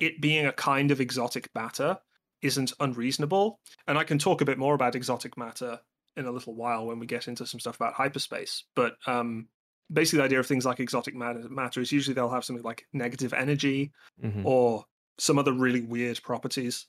it 0.00 0.22
being 0.22 0.46
a 0.46 0.52
kind 0.52 0.90
of 0.90 1.00
exotic 1.00 1.50
matter 1.54 1.98
isn't 2.40 2.72
unreasonable, 2.80 3.60
and 3.86 3.98
I 3.98 4.04
can 4.04 4.18
talk 4.18 4.40
a 4.40 4.46
bit 4.46 4.58
more 4.58 4.74
about 4.74 4.94
exotic 4.94 5.36
matter 5.36 5.80
in 6.16 6.26
a 6.26 6.32
little 6.32 6.54
while 6.54 6.86
when 6.86 6.98
we 6.98 7.06
get 7.06 7.28
into 7.28 7.46
some 7.46 7.60
stuff 7.60 7.76
about 7.76 7.94
hyperspace. 7.94 8.64
But 8.74 8.96
um, 9.06 9.48
basically, 9.92 10.18
the 10.18 10.24
idea 10.24 10.40
of 10.40 10.46
things 10.46 10.64
like 10.64 10.80
exotic 10.80 11.14
matter, 11.14 11.48
matter 11.48 11.80
is 11.80 11.92
usually 11.92 12.14
they'll 12.14 12.28
have 12.28 12.44
something 12.44 12.64
like 12.64 12.86
negative 12.92 13.32
energy 13.32 13.92
mm-hmm. 14.22 14.46
or 14.46 14.84
some 15.18 15.38
other 15.38 15.52
really 15.52 15.82
weird 15.82 16.22
properties. 16.22 16.86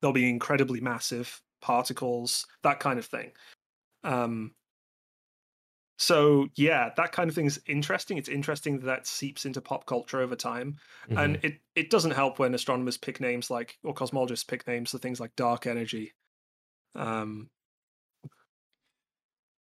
They'll 0.00 0.12
be 0.12 0.28
incredibly 0.28 0.80
massive 0.80 1.40
particles, 1.60 2.46
that 2.62 2.80
kind 2.80 2.98
of 2.98 3.06
thing. 3.06 3.32
Um, 4.04 4.52
so 5.98 6.46
yeah 6.56 6.90
that 6.96 7.12
kind 7.12 7.28
of 7.28 7.34
thing 7.34 7.46
is 7.46 7.60
interesting 7.66 8.18
it's 8.18 8.28
interesting 8.28 8.78
that 8.78 8.86
that 8.86 9.06
seeps 9.06 9.46
into 9.46 9.60
pop 9.60 9.86
culture 9.86 10.20
over 10.20 10.36
time 10.36 10.76
mm-hmm. 11.08 11.18
and 11.18 11.38
it 11.42 11.54
it 11.74 11.90
doesn't 11.90 12.10
help 12.10 12.38
when 12.38 12.54
astronomers 12.54 12.98
pick 12.98 13.20
names 13.20 13.50
like 13.50 13.78
or 13.82 13.94
cosmologists 13.94 14.46
pick 14.46 14.66
names 14.66 14.90
for 14.90 14.98
things 14.98 15.20
like 15.20 15.34
dark 15.36 15.66
energy 15.66 16.12
um 16.94 17.48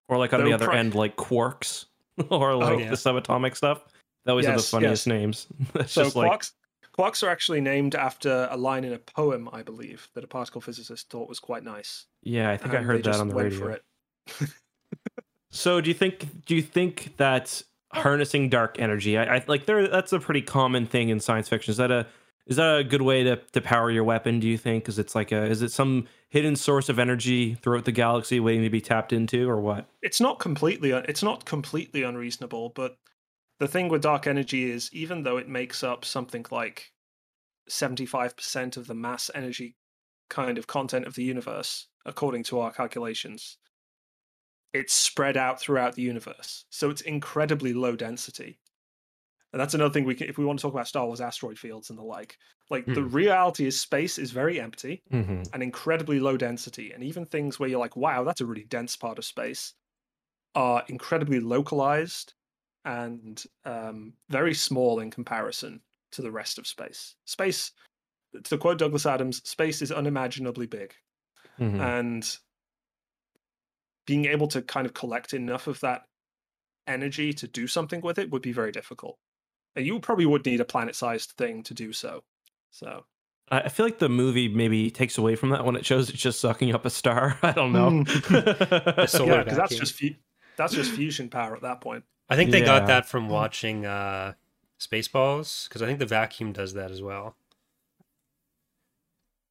or 0.08 0.18
like 0.18 0.32
on 0.32 0.44
the 0.44 0.52
other 0.52 0.66
pri- 0.66 0.78
end 0.78 0.94
like 0.94 1.16
quarks 1.16 1.86
or 2.30 2.52
oh, 2.52 2.58
like 2.58 2.74
oh, 2.74 2.78
yeah. 2.78 2.90
the 2.90 2.96
subatomic 2.96 3.56
stuff 3.56 3.84
that 4.24 4.32
always 4.32 4.46
yes, 4.46 4.52
are 4.52 4.56
the 4.56 4.62
funniest 4.62 5.06
yes. 5.06 5.12
names 5.12 5.46
so 5.86 6.04
quarks 6.04 6.14
like... 6.14 6.42
quarks 6.96 7.22
are 7.22 7.28
actually 7.28 7.60
named 7.60 7.94
after 7.94 8.48
a 8.50 8.56
line 8.56 8.84
in 8.84 8.92
a 8.92 8.98
poem 8.98 9.48
i 9.52 9.62
believe 9.62 10.08
that 10.14 10.24
a 10.24 10.26
particle 10.26 10.60
physicist 10.60 11.10
thought 11.10 11.28
was 11.28 11.40
quite 11.40 11.64
nice 11.64 12.06
yeah 12.22 12.50
i 12.50 12.56
think 12.56 12.74
i 12.74 12.78
um, 12.78 12.84
heard 12.84 13.02
that 13.04 13.16
on 13.16 13.28
the 13.28 13.34
radio 13.34 13.76
So 15.54 15.80
do 15.80 15.88
you 15.88 15.94
think 15.94 16.44
do 16.46 16.56
you 16.56 16.62
think 16.62 17.16
that 17.16 17.62
harnessing 17.92 18.48
dark 18.48 18.76
energy, 18.80 19.16
I, 19.16 19.36
I 19.36 19.44
like 19.46 19.66
there 19.66 19.86
that's 19.86 20.12
a 20.12 20.18
pretty 20.18 20.42
common 20.42 20.84
thing 20.84 21.10
in 21.10 21.20
science 21.20 21.48
fiction. 21.48 21.70
Is 21.70 21.76
that 21.76 21.92
a 21.92 22.06
is 22.46 22.56
that 22.56 22.78
a 22.78 22.84
good 22.84 23.02
way 23.02 23.24
to, 23.24 23.36
to 23.52 23.60
power 23.60 23.90
your 23.90 24.04
weapon? 24.04 24.38
Do 24.38 24.46
you 24.46 24.58
think? 24.58 24.84
Because 24.84 24.98
it's 24.98 25.14
like 25.14 25.32
a 25.32 25.44
is 25.44 25.62
it 25.62 25.72
some 25.72 26.06
hidden 26.28 26.56
source 26.56 26.88
of 26.88 26.98
energy 26.98 27.54
throughout 27.54 27.84
the 27.84 27.92
galaxy 27.92 28.40
waiting 28.40 28.62
to 28.64 28.70
be 28.70 28.80
tapped 28.80 29.12
into, 29.12 29.48
or 29.48 29.60
what? 29.60 29.88
It's 30.02 30.20
not 30.20 30.38
completely 30.38 30.90
it's 30.90 31.22
not 31.22 31.44
completely 31.44 32.02
unreasonable, 32.02 32.70
but 32.70 32.96
the 33.60 33.68
thing 33.68 33.88
with 33.88 34.02
dark 34.02 34.26
energy 34.26 34.70
is 34.70 34.90
even 34.92 35.22
though 35.22 35.38
it 35.38 35.48
makes 35.48 35.82
up 35.82 36.04
something 36.04 36.44
like 36.50 36.92
seventy 37.68 38.04
five 38.06 38.36
percent 38.36 38.76
of 38.76 38.86
the 38.86 38.94
mass 38.94 39.30
energy 39.34 39.76
kind 40.28 40.58
of 40.58 40.66
content 40.66 41.06
of 41.06 41.14
the 41.14 41.24
universe, 41.24 41.86
according 42.04 42.42
to 42.42 42.60
our 42.60 42.72
calculations, 42.72 43.56
it's 44.74 44.92
spread 44.92 45.36
out 45.36 45.60
throughout 45.60 45.94
the 45.94 46.02
universe. 46.02 46.66
So 46.68 46.90
it's 46.90 47.00
incredibly 47.02 47.72
low 47.72 47.96
density. 47.96 48.58
And 49.54 49.60
that's 49.60 49.74
another 49.74 49.94
thing 49.94 50.04
we 50.04 50.16
can, 50.16 50.28
if 50.28 50.36
we 50.36 50.44
want 50.44 50.58
to 50.58 50.62
talk 50.64 50.74
about 50.74 50.88
Star 50.88 51.06
Wars 51.06 51.20
asteroid 51.20 51.56
fields 51.60 51.88
and 51.88 51.96
the 51.96 52.02
like. 52.02 52.38
Like 52.70 52.86
mm. 52.86 52.94
the 52.96 53.02
hmm. 53.02 53.14
reality 53.14 53.66
is 53.66 53.80
space 53.80 54.18
is 54.18 54.32
very 54.32 54.60
empty 54.60 55.00
mm-hmm. 55.12 55.42
and 55.52 55.62
incredibly 55.62 56.18
low 56.18 56.36
density. 56.36 56.90
And 56.90 57.04
even 57.04 57.24
things 57.24 57.60
where 57.60 57.68
you're 57.68 57.78
like, 57.78 57.94
wow, 57.94 58.24
that's 58.24 58.40
a 58.40 58.46
really 58.46 58.64
dense 58.64 58.96
part 58.96 59.16
of 59.16 59.24
space 59.24 59.74
are 60.56 60.82
incredibly 60.88 61.38
localized 61.38 62.34
and 62.84 63.44
um, 63.64 64.14
very 64.28 64.54
small 64.54 64.98
in 64.98 65.12
comparison 65.12 65.80
to 66.10 66.22
the 66.22 66.32
rest 66.32 66.58
of 66.58 66.66
space. 66.66 67.14
Space, 67.24 67.70
to 68.42 68.58
quote 68.58 68.78
Douglas 68.78 69.06
Adams, 69.06 69.40
space 69.48 69.82
is 69.82 69.92
unimaginably 69.92 70.66
big. 70.66 70.94
Mm-hmm. 71.60 71.80
And 71.80 72.38
being 74.04 74.24
able 74.24 74.48
to 74.48 74.62
kind 74.62 74.84
of 74.84 74.94
collect 74.94 75.32
enough 75.32 75.68
of 75.68 75.78
that 75.78 76.06
energy 76.88 77.32
to 77.34 77.46
do 77.46 77.68
something 77.68 78.00
with 78.00 78.18
it 78.18 78.32
would 78.32 78.42
be 78.42 78.50
very 78.50 78.72
difficult. 78.72 79.16
And 79.76 79.84
you 79.84 79.98
probably 79.98 80.26
would 80.26 80.46
need 80.46 80.60
a 80.60 80.64
planet-sized 80.64 81.32
thing 81.32 81.62
to 81.64 81.74
do 81.74 81.92
so. 81.92 82.22
So 82.70 83.04
I 83.50 83.68
feel 83.68 83.86
like 83.86 83.98
the 83.98 84.08
movie 84.08 84.48
maybe 84.48 84.90
takes 84.90 85.18
away 85.18 85.36
from 85.36 85.50
that 85.50 85.64
when 85.64 85.76
it 85.76 85.84
shows 85.84 86.08
it's 86.08 86.20
just 86.20 86.40
sucking 86.40 86.74
up 86.74 86.84
a 86.84 86.90
star. 86.90 87.38
I 87.42 87.52
don't 87.52 87.72
know. 87.72 88.04
Mm. 88.14 89.26
yeah, 89.26 89.42
because 89.42 89.58
that's 89.58 89.76
just 89.76 89.92
fu- 89.94 90.14
that's 90.56 90.72
just 90.72 90.92
fusion 90.92 91.28
power 91.28 91.54
at 91.54 91.62
that 91.62 91.80
point. 91.80 92.04
I 92.28 92.36
think 92.36 92.50
they 92.50 92.60
yeah. 92.60 92.66
got 92.66 92.86
that 92.86 93.06
from 93.06 93.28
watching 93.28 93.84
uh, 93.84 94.32
Spaceballs 94.80 95.68
because 95.68 95.82
I 95.82 95.86
think 95.86 95.98
the 95.98 96.06
vacuum 96.06 96.52
does 96.52 96.74
that 96.74 96.90
as 96.90 97.02
well. 97.02 97.36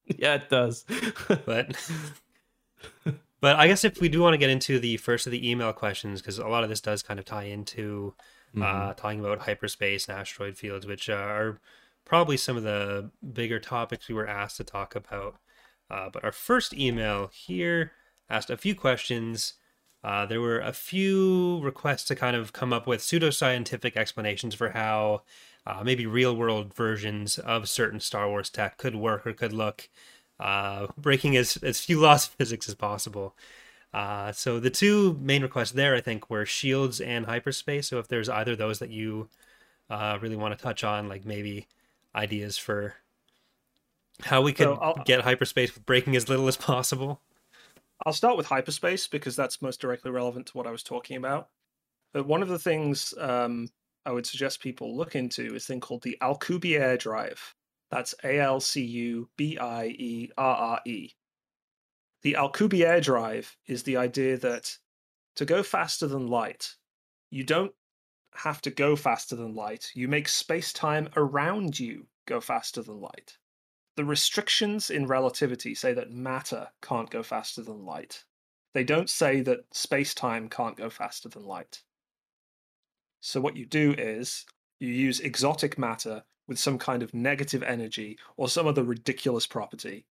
Yeah, 0.06 0.34
it 0.34 0.48
does. 0.50 0.84
but 1.46 1.76
but 3.40 3.56
I 3.56 3.68
guess 3.68 3.84
if 3.84 4.00
we 4.00 4.08
do 4.08 4.20
want 4.20 4.34
to 4.34 4.38
get 4.38 4.50
into 4.50 4.78
the 4.78 4.96
first 4.96 5.26
of 5.26 5.32
the 5.32 5.48
email 5.48 5.72
questions, 5.72 6.20
because 6.20 6.38
a 6.38 6.48
lot 6.48 6.64
of 6.64 6.68
this 6.68 6.80
does 6.80 7.02
kind 7.02 7.18
of 7.18 7.24
tie 7.24 7.44
into 7.44 8.14
uh, 8.18 8.22
mm-hmm. 8.54 8.62
uh, 8.62 8.94
talking 8.94 9.20
about 9.20 9.40
hyperspace 9.40 10.08
and 10.08 10.18
asteroid 10.18 10.56
fields, 10.56 10.86
which 10.86 11.08
are 11.08 11.58
probably 12.04 12.36
some 12.36 12.56
of 12.56 12.62
the 12.62 13.10
bigger 13.32 13.58
topics 13.58 14.08
we 14.08 14.14
were 14.14 14.26
asked 14.26 14.58
to 14.58 14.64
talk 14.64 14.94
about. 14.94 15.36
Uh, 15.90 16.08
but 16.10 16.24
our 16.24 16.32
first 16.32 16.74
email 16.74 17.30
here 17.32 17.92
asked 18.28 18.50
a 18.50 18.56
few 18.56 18.74
questions. 18.74 19.54
Uh, 20.02 20.26
there 20.26 20.40
were 20.40 20.60
a 20.60 20.72
few 20.72 21.60
requests 21.62 22.04
to 22.04 22.14
kind 22.14 22.36
of 22.36 22.52
come 22.52 22.72
up 22.72 22.86
with 22.86 23.00
pseudoscientific 23.00 23.96
explanations 23.96 24.54
for 24.54 24.70
how 24.70 25.22
uh, 25.66 25.82
maybe 25.82 26.06
real 26.06 26.36
world 26.36 26.74
versions 26.74 27.38
of 27.38 27.68
certain 27.68 28.00
Star 28.00 28.28
Wars 28.28 28.50
tech 28.50 28.76
could 28.76 28.94
work 28.94 29.26
or 29.26 29.32
could 29.32 29.52
look 29.52 29.88
uh, 30.40 30.88
breaking 30.98 31.36
as, 31.36 31.56
as 31.58 31.80
few 31.80 32.00
laws 32.00 32.26
of 32.26 32.34
physics 32.34 32.68
as 32.68 32.74
possible. 32.74 33.34
Uh, 33.94 34.32
so 34.32 34.58
the 34.58 34.70
two 34.70 35.16
main 35.20 35.42
requests 35.42 35.70
there, 35.70 35.94
I 35.94 36.00
think, 36.00 36.28
were 36.28 36.44
shields 36.44 37.00
and 37.00 37.26
hyperspace. 37.26 37.86
So 37.88 38.00
if 38.00 38.08
there's 38.08 38.28
either 38.28 38.56
those 38.56 38.80
that 38.80 38.90
you 38.90 39.28
uh, 39.88 40.18
really 40.20 40.34
want 40.34 40.56
to 40.56 40.62
touch 40.62 40.82
on, 40.82 41.08
like 41.08 41.24
maybe 41.24 41.68
ideas 42.12 42.58
for 42.58 42.94
how 44.22 44.42
we 44.42 44.52
could 44.52 44.66
so 44.66 44.94
get 45.04 45.20
hyperspace 45.20 45.72
with 45.74 45.86
breaking 45.86 46.16
as 46.16 46.28
little 46.28 46.48
as 46.48 46.56
possible. 46.56 47.20
I'll 48.04 48.12
start 48.12 48.36
with 48.36 48.46
hyperspace 48.46 49.06
because 49.06 49.36
that's 49.36 49.62
most 49.62 49.80
directly 49.80 50.10
relevant 50.10 50.46
to 50.46 50.58
what 50.58 50.66
I 50.66 50.72
was 50.72 50.82
talking 50.82 51.16
about. 51.16 51.48
But 52.12 52.26
one 52.26 52.42
of 52.42 52.48
the 52.48 52.58
things 52.58 53.14
um, 53.18 53.68
I 54.04 54.10
would 54.10 54.26
suggest 54.26 54.60
people 54.60 54.96
look 54.96 55.14
into 55.14 55.54
is 55.54 55.64
a 55.64 55.66
thing 55.66 55.80
called 55.80 56.02
the 56.02 56.18
Alcubierre 56.20 56.98
drive. 56.98 57.54
That's 57.90 58.14
A 58.24 58.40
L 58.40 58.58
C 58.58 58.84
U 58.84 59.28
B 59.36 59.56
I 59.56 59.86
E 59.86 60.30
R 60.36 60.56
R 60.56 60.80
E. 60.84 61.10
The 62.24 62.36
Alcubierre 62.38 63.02
drive 63.02 63.58
is 63.66 63.82
the 63.82 63.98
idea 63.98 64.38
that 64.38 64.78
to 65.36 65.44
go 65.44 65.62
faster 65.62 66.06
than 66.06 66.26
light, 66.26 66.76
you 67.28 67.44
don't 67.44 67.74
have 68.36 68.62
to 68.62 68.70
go 68.70 68.96
faster 68.96 69.36
than 69.36 69.54
light. 69.54 69.90
You 69.94 70.08
make 70.08 70.28
space 70.28 70.72
time 70.72 71.10
around 71.16 71.78
you 71.78 72.06
go 72.24 72.40
faster 72.40 72.80
than 72.80 72.98
light. 72.98 73.36
The 73.96 74.06
restrictions 74.06 74.88
in 74.88 75.06
relativity 75.06 75.74
say 75.74 75.92
that 75.92 76.12
matter 76.12 76.70
can't 76.80 77.10
go 77.10 77.22
faster 77.22 77.62
than 77.62 77.84
light. 77.84 78.24
They 78.72 78.84
don't 78.84 79.10
say 79.10 79.42
that 79.42 79.66
space 79.72 80.14
time 80.14 80.48
can't 80.48 80.78
go 80.78 80.88
faster 80.88 81.28
than 81.28 81.44
light. 81.44 81.82
So, 83.20 83.38
what 83.38 83.56
you 83.56 83.66
do 83.66 83.94
is 83.98 84.46
you 84.80 84.88
use 84.88 85.20
exotic 85.20 85.76
matter 85.76 86.24
with 86.48 86.58
some 86.58 86.78
kind 86.78 87.02
of 87.02 87.12
negative 87.12 87.62
energy 87.62 88.18
or 88.38 88.48
some 88.48 88.66
other 88.66 88.82
ridiculous 88.82 89.46
property. 89.46 90.06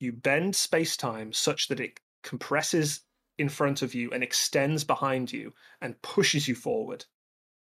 You 0.00 0.12
bend 0.12 0.54
space 0.54 0.96
time 0.96 1.32
such 1.32 1.68
that 1.68 1.80
it 1.80 2.00
compresses 2.22 3.00
in 3.38 3.48
front 3.48 3.82
of 3.82 3.94
you 3.94 4.10
and 4.10 4.22
extends 4.22 4.84
behind 4.84 5.32
you 5.32 5.54
and 5.80 6.00
pushes 6.02 6.48
you 6.48 6.54
forward 6.54 7.04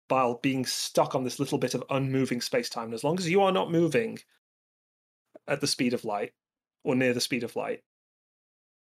while 0.09 0.39
being 0.43 0.65
stuck 0.65 1.15
on 1.15 1.25
this 1.25 1.41
little 1.41 1.59
bit 1.59 1.75
of 1.75 1.85
unmoving 1.91 2.41
space 2.41 2.69
time. 2.69 2.87
And 2.87 2.95
as 2.95 3.05
long 3.05 3.19
as 3.19 3.29
you 3.29 3.43
are 3.43 3.53
not 3.53 3.71
moving 3.71 4.19
at 5.49 5.61
the 5.61 5.67
speed 5.67 5.95
of 5.95 6.05
light 6.05 6.33
or 6.85 6.95
near 6.95 7.15
the 7.15 7.21
speed 7.21 7.43
of 7.43 7.57
light, 7.57 7.83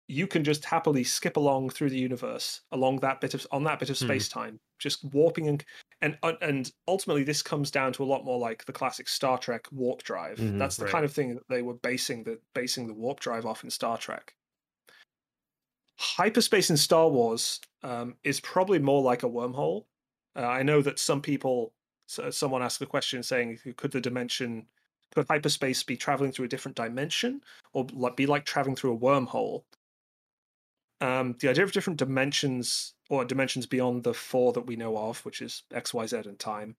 you 0.08 0.26
can 0.26 0.44
just 0.44 0.64
happily 0.64 1.04
skip 1.04 1.36
along 1.36 1.70
through 1.70 1.90
the 1.90 1.98
universe 1.98 2.60
along 2.70 3.00
that 3.00 3.20
bit 3.20 3.34
of 3.34 3.46
on 3.50 3.64
that 3.64 3.78
bit 3.80 3.90
of 3.90 3.98
hmm. 3.98 4.04
space 4.04 4.28
time, 4.28 4.60
just 4.78 5.04
warping 5.04 5.48
and 5.48 5.64
and 6.02 6.18
uh, 6.22 6.34
and 6.40 6.70
ultimately 6.86 7.24
this 7.24 7.42
comes 7.42 7.70
down 7.70 7.92
to 7.94 8.04
a 8.04 8.06
lot 8.06 8.24
more 8.24 8.38
like 8.38 8.64
the 8.64 8.72
classic 8.72 9.08
Star 9.08 9.38
Trek 9.38 9.66
warp 9.72 10.02
drive. 10.02 10.38
Mm-hmm, 10.38 10.58
That's 10.58 10.76
the 10.76 10.84
right. 10.84 10.92
kind 10.92 11.04
of 11.04 11.12
thing 11.12 11.34
that 11.34 11.48
they 11.48 11.62
were 11.62 11.74
basing 11.74 12.24
the 12.24 12.38
basing 12.54 12.86
the 12.86 12.94
warp 12.94 13.20
drive 13.20 13.46
off 13.46 13.64
in 13.64 13.70
Star 13.70 13.96
Trek. 13.98 14.34
Hyperspace 15.98 16.68
in 16.68 16.76
Star 16.76 17.08
Wars 17.08 17.58
um, 17.82 18.16
is 18.22 18.38
probably 18.40 18.78
more 18.78 19.00
like 19.00 19.22
a 19.22 19.28
wormhole, 19.28 19.86
Uh, 20.36 20.46
I 20.46 20.62
know 20.62 20.82
that 20.82 20.98
some 20.98 21.22
people, 21.22 21.72
so 22.06 22.30
someone 22.30 22.62
asked 22.62 22.82
a 22.82 22.86
question 22.86 23.22
saying, 23.22 23.58
could 23.76 23.90
the 23.90 24.00
dimension, 24.00 24.66
could 25.14 25.26
hyperspace 25.26 25.82
be 25.82 25.96
traveling 25.96 26.30
through 26.30 26.44
a 26.44 26.48
different 26.48 26.76
dimension, 26.76 27.40
or 27.72 27.86
like, 27.94 28.16
be 28.16 28.26
like 28.26 28.44
traveling 28.44 28.76
through 28.76 28.94
a 28.94 28.98
wormhole? 28.98 29.64
Um, 31.00 31.36
the 31.40 31.48
idea 31.48 31.64
of 31.64 31.72
different 31.72 31.98
dimensions 31.98 32.92
or 33.08 33.24
dimensions 33.24 33.66
beyond 33.66 34.04
the 34.04 34.14
four 34.14 34.52
that 34.52 34.66
we 34.66 34.76
know 34.76 34.96
of, 34.96 35.24
which 35.24 35.40
is 35.40 35.62
X, 35.72 35.94
Y, 35.94 36.06
Z, 36.06 36.16
and 36.16 36.38
time, 36.38 36.76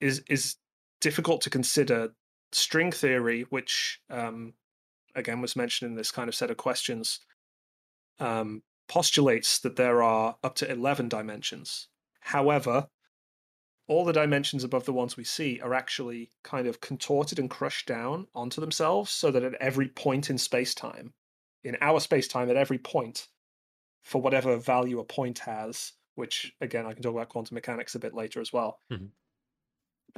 is 0.00 0.22
is 0.28 0.56
difficult 1.00 1.40
to 1.42 1.50
consider. 1.50 2.14
String 2.54 2.92
theory, 2.92 3.46
which 3.48 4.00
um, 4.10 4.52
again 5.14 5.40
was 5.40 5.56
mentioned 5.56 5.90
in 5.90 5.96
this 5.96 6.10
kind 6.10 6.28
of 6.28 6.34
set 6.34 6.50
of 6.50 6.58
questions, 6.58 7.20
um, 8.20 8.62
postulates 8.88 9.58
that 9.60 9.76
there 9.76 10.02
are 10.02 10.36
up 10.44 10.54
to 10.56 10.70
11 10.70 11.08
dimensions. 11.08 11.88
However, 12.20 12.88
all 13.88 14.04
the 14.04 14.12
dimensions 14.12 14.64
above 14.64 14.84
the 14.84 14.92
ones 14.92 15.16
we 15.16 15.24
see 15.24 15.60
are 15.60 15.74
actually 15.74 16.30
kind 16.44 16.66
of 16.66 16.80
contorted 16.80 17.38
and 17.38 17.50
crushed 17.50 17.86
down 17.86 18.26
onto 18.34 18.60
themselves 18.60 19.10
so 19.10 19.30
that 19.30 19.42
at 19.42 19.54
every 19.54 19.88
point 19.88 20.30
in 20.30 20.38
space 20.38 20.74
time, 20.74 21.12
in 21.64 21.76
our 21.80 22.00
space 22.00 22.28
time, 22.28 22.50
at 22.50 22.56
every 22.56 22.78
point, 22.78 23.28
for 24.02 24.20
whatever 24.20 24.56
value 24.56 25.00
a 25.00 25.04
point 25.04 25.38
has, 25.40 25.92
which 26.14 26.54
again, 26.60 26.86
I 26.86 26.92
can 26.92 27.02
talk 27.02 27.14
about 27.14 27.28
quantum 27.28 27.54
mechanics 27.54 27.94
a 27.94 28.00
bit 28.00 28.14
later 28.14 28.40
as 28.40 28.52
well. 28.52 28.78
Mhm. 28.90 29.10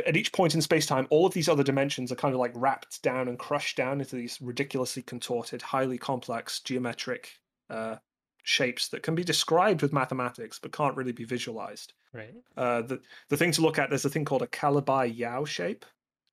At 0.06 0.16
each 0.16 0.32
point 0.32 0.54
in 0.54 0.60
space 0.60 0.86
time, 0.86 1.06
all 1.10 1.24
of 1.24 1.34
these 1.34 1.48
other 1.48 1.62
dimensions 1.62 2.10
are 2.10 2.16
kind 2.16 2.34
of 2.34 2.40
like 2.40 2.52
wrapped 2.54 3.00
down 3.02 3.28
and 3.28 3.38
crushed 3.38 3.76
down 3.76 4.00
into 4.00 4.16
these 4.16 4.40
ridiculously 4.40 5.02
contorted, 5.02 5.62
highly 5.62 5.98
complex 5.98 6.60
geometric 6.60 7.38
uh, 7.70 7.96
shapes 8.42 8.88
that 8.88 9.02
can 9.02 9.14
be 9.14 9.24
described 9.24 9.82
with 9.82 9.92
mathematics 9.92 10.58
but 10.58 10.72
can't 10.72 10.96
really 10.96 11.12
be 11.12 11.24
visualized. 11.24 11.92
Right. 12.12 12.34
Uh, 12.56 12.82
the 12.82 13.00
the 13.28 13.36
thing 13.36 13.52
to 13.52 13.62
look 13.62 13.78
at 13.78 13.88
there's 13.88 14.04
a 14.04 14.10
thing 14.10 14.24
called 14.24 14.42
a 14.42 14.46
Calabi 14.46 15.16
Yau 15.16 15.44
shape 15.44 15.84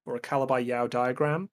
or 0.06 0.16
a 0.16 0.20
Calabi 0.20 0.66
Yau 0.66 0.88
diagram, 0.88 1.50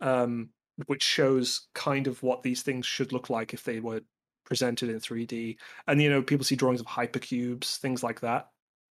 um, 0.00 0.50
which 0.86 1.02
shows 1.02 1.68
kind 1.74 2.06
of 2.06 2.22
what 2.22 2.42
these 2.42 2.62
things 2.62 2.84
should 2.86 3.12
look 3.12 3.30
like 3.30 3.54
if 3.54 3.64
they 3.64 3.80
were 3.80 4.02
presented 4.44 4.90
in 4.90 5.00
3D. 5.00 5.56
And 5.86 6.00
you 6.02 6.10
know, 6.10 6.22
people 6.22 6.44
see 6.44 6.56
drawings 6.56 6.80
of 6.80 6.86
hypercubes, 6.86 7.76
things 7.78 8.02
like 8.02 8.20
that. 8.20 8.50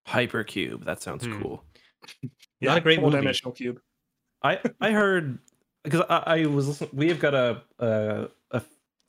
Hypercube. 0.08 0.86
That 0.86 1.02
sounds 1.02 1.26
Hmm. 1.26 1.42
cool. 1.42 1.64
Not 2.62 2.78
a 2.78 2.82
great 2.82 3.00
movie. 3.00 3.12
four-dimensional 3.12 3.54
cube. 3.54 3.80
I 4.44 4.60
I 4.80 4.92
heard 4.92 5.40
because 5.84 6.02
I, 6.10 6.24
I 6.26 6.46
was 6.46 6.68
listening, 6.68 6.90
we 6.94 7.10
have 7.10 7.20
got 7.20 7.34
a, 7.34 7.62
a 7.80 8.28
a 8.52 8.62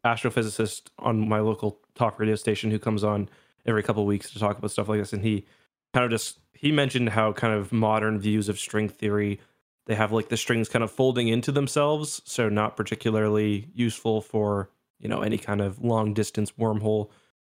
astrophysicist 0.04 0.82
on 0.98 1.28
my 1.28 1.40
local 1.40 1.78
talk 1.94 2.18
radio 2.18 2.34
station 2.34 2.70
who 2.70 2.78
comes 2.78 3.04
on 3.04 3.28
every 3.66 3.82
couple 3.82 4.02
of 4.02 4.06
weeks 4.06 4.30
to 4.32 4.38
talk 4.38 4.58
about 4.58 4.70
stuff 4.70 4.88
like 4.88 4.98
this, 4.98 5.12
and 5.12 5.22
he 5.22 5.46
kind 5.94 6.04
of 6.04 6.10
just 6.10 6.38
he 6.52 6.72
mentioned 6.72 7.08
how 7.10 7.32
kind 7.32 7.54
of 7.54 7.72
modern 7.72 8.18
views 8.18 8.48
of 8.48 8.58
string 8.58 8.88
theory 8.88 9.40
they 9.86 9.94
have 9.94 10.12
like 10.12 10.28
the 10.28 10.36
strings 10.36 10.68
kind 10.68 10.82
of 10.84 10.90
folding 10.90 11.28
into 11.28 11.50
themselves, 11.52 12.20
so 12.24 12.48
not 12.48 12.76
particularly 12.76 13.68
useful 13.74 14.20
for 14.20 14.68
you 15.00 15.08
know 15.08 15.22
any 15.22 15.38
kind 15.38 15.60
of 15.60 15.80
long 15.80 16.14
distance 16.14 16.52
wormhole 16.52 17.10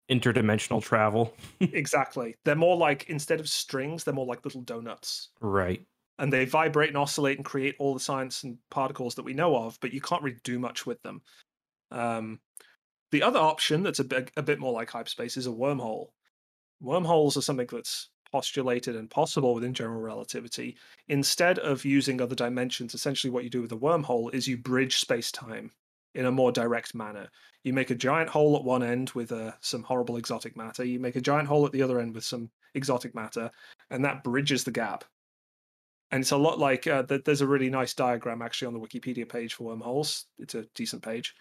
interdimensional 0.09 0.81
travel. 0.81 1.33
exactly. 1.59 2.35
They're 2.45 2.55
more 2.55 2.77
like 2.77 3.09
instead 3.09 3.39
of 3.39 3.49
strings, 3.49 4.03
they're 4.03 4.13
more 4.13 4.25
like 4.25 4.45
little 4.45 4.61
donuts. 4.61 5.29
Right. 5.41 5.85
And 6.19 6.31
they 6.33 6.45
vibrate 6.45 6.89
and 6.89 6.97
oscillate 6.97 7.37
and 7.37 7.45
create 7.45 7.75
all 7.79 7.93
the 7.93 7.99
science 7.99 8.43
and 8.43 8.57
particles 8.71 9.15
that 9.15 9.25
we 9.25 9.33
know 9.33 9.55
of, 9.55 9.77
but 9.81 9.93
you 9.93 10.01
can't 10.01 10.23
really 10.23 10.39
do 10.43 10.59
much 10.59 10.85
with 10.85 11.01
them. 11.03 11.21
Um, 11.91 12.39
the 13.11 13.23
other 13.23 13.39
option 13.39 13.83
that's 13.83 13.99
a 13.99 14.03
bit, 14.03 14.31
a 14.35 14.41
bit 14.41 14.59
more 14.59 14.73
like 14.73 14.89
hyperspace 14.89 15.37
is 15.37 15.47
a 15.47 15.51
wormhole. 15.51 16.07
Wormholes 16.81 17.37
are 17.37 17.41
something 17.41 17.67
that's 17.71 18.09
postulated 18.31 18.95
and 18.95 19.09
possible 19.09 19.53
within 19.53 19.73
general 19.73 20.01
relativity. 20.01 20.77
Instead 21.07 21.59
of 21.59 21.85
using 21.85 22.19
other 22.19 22.35
dimensions, 22.35 22.93
essentially 22.93 23.31
what 23.31 23.43
you 23.43 23.49
do 23.49 23.61
with 23.61 23.71
a 23.71 23.77
wormhole 23.77 24.33
is 24.33 24.47
you 24.47 24.57
bridge 24.57 24.97
space 24.97 25.31
time 25.31 25.71
in 26.17 26.25
a 26.25 26.31
more 26.31 26.51
direct 26.51 26.95
manner. 26.95 27.29
You 27.63 27.73
make 27.73 27.91
a 27.91 27.95
giant 27.95 28.29
hole 28.29 28.55
at 28.57 28.63
one 28.63 28.81
end 28.83 29.11
with 29.11 29.31
uh, 29.31 29.51
some 29.61 29.83
horrible 29.83 30.17
exotic 30.17 30.57
matter. 30.57 30.83
You 30.83 30.99
make 30.99 31.15
a 31.15 31.21
giant 31.21 31.47
hole 31.47 31.65
at 31.65 31.71
the 31.71 31.83
other 31.83 31.99
end 31.99 32.15
with 32.15 32.23
some 32.23 32.49
exotic 32.73 33.13
matter, 33.13 33.51
and 33.91 34.03
that 34.03 34.23
bridges 34.23 34.63
the 34.63 34.71
gap. 34.71 35.05
And 36.11 36.21
it's 36.21 36.31
a 36.31 36.37
lot 36.37 36.57
like 36.57 36.87
uh, 36.87 37.03
th- 37.03 37.23
there's 37.23 37.41
a 37.41 37.47
really 37.47 37.69
nice 37.69 37.93
diagram 37.93 38.41
actually 38.41 38.67
on 38.67 38.73
the 38.73 38.79
Wikipedia 38.79 39.29
page 39.29 39.53
for 39.53 39.65
wormholes. 39.65 40.25
It's 40.39 40.55
a 40.55 40.65
decent 40.73 41.03
page. 41.03 41.35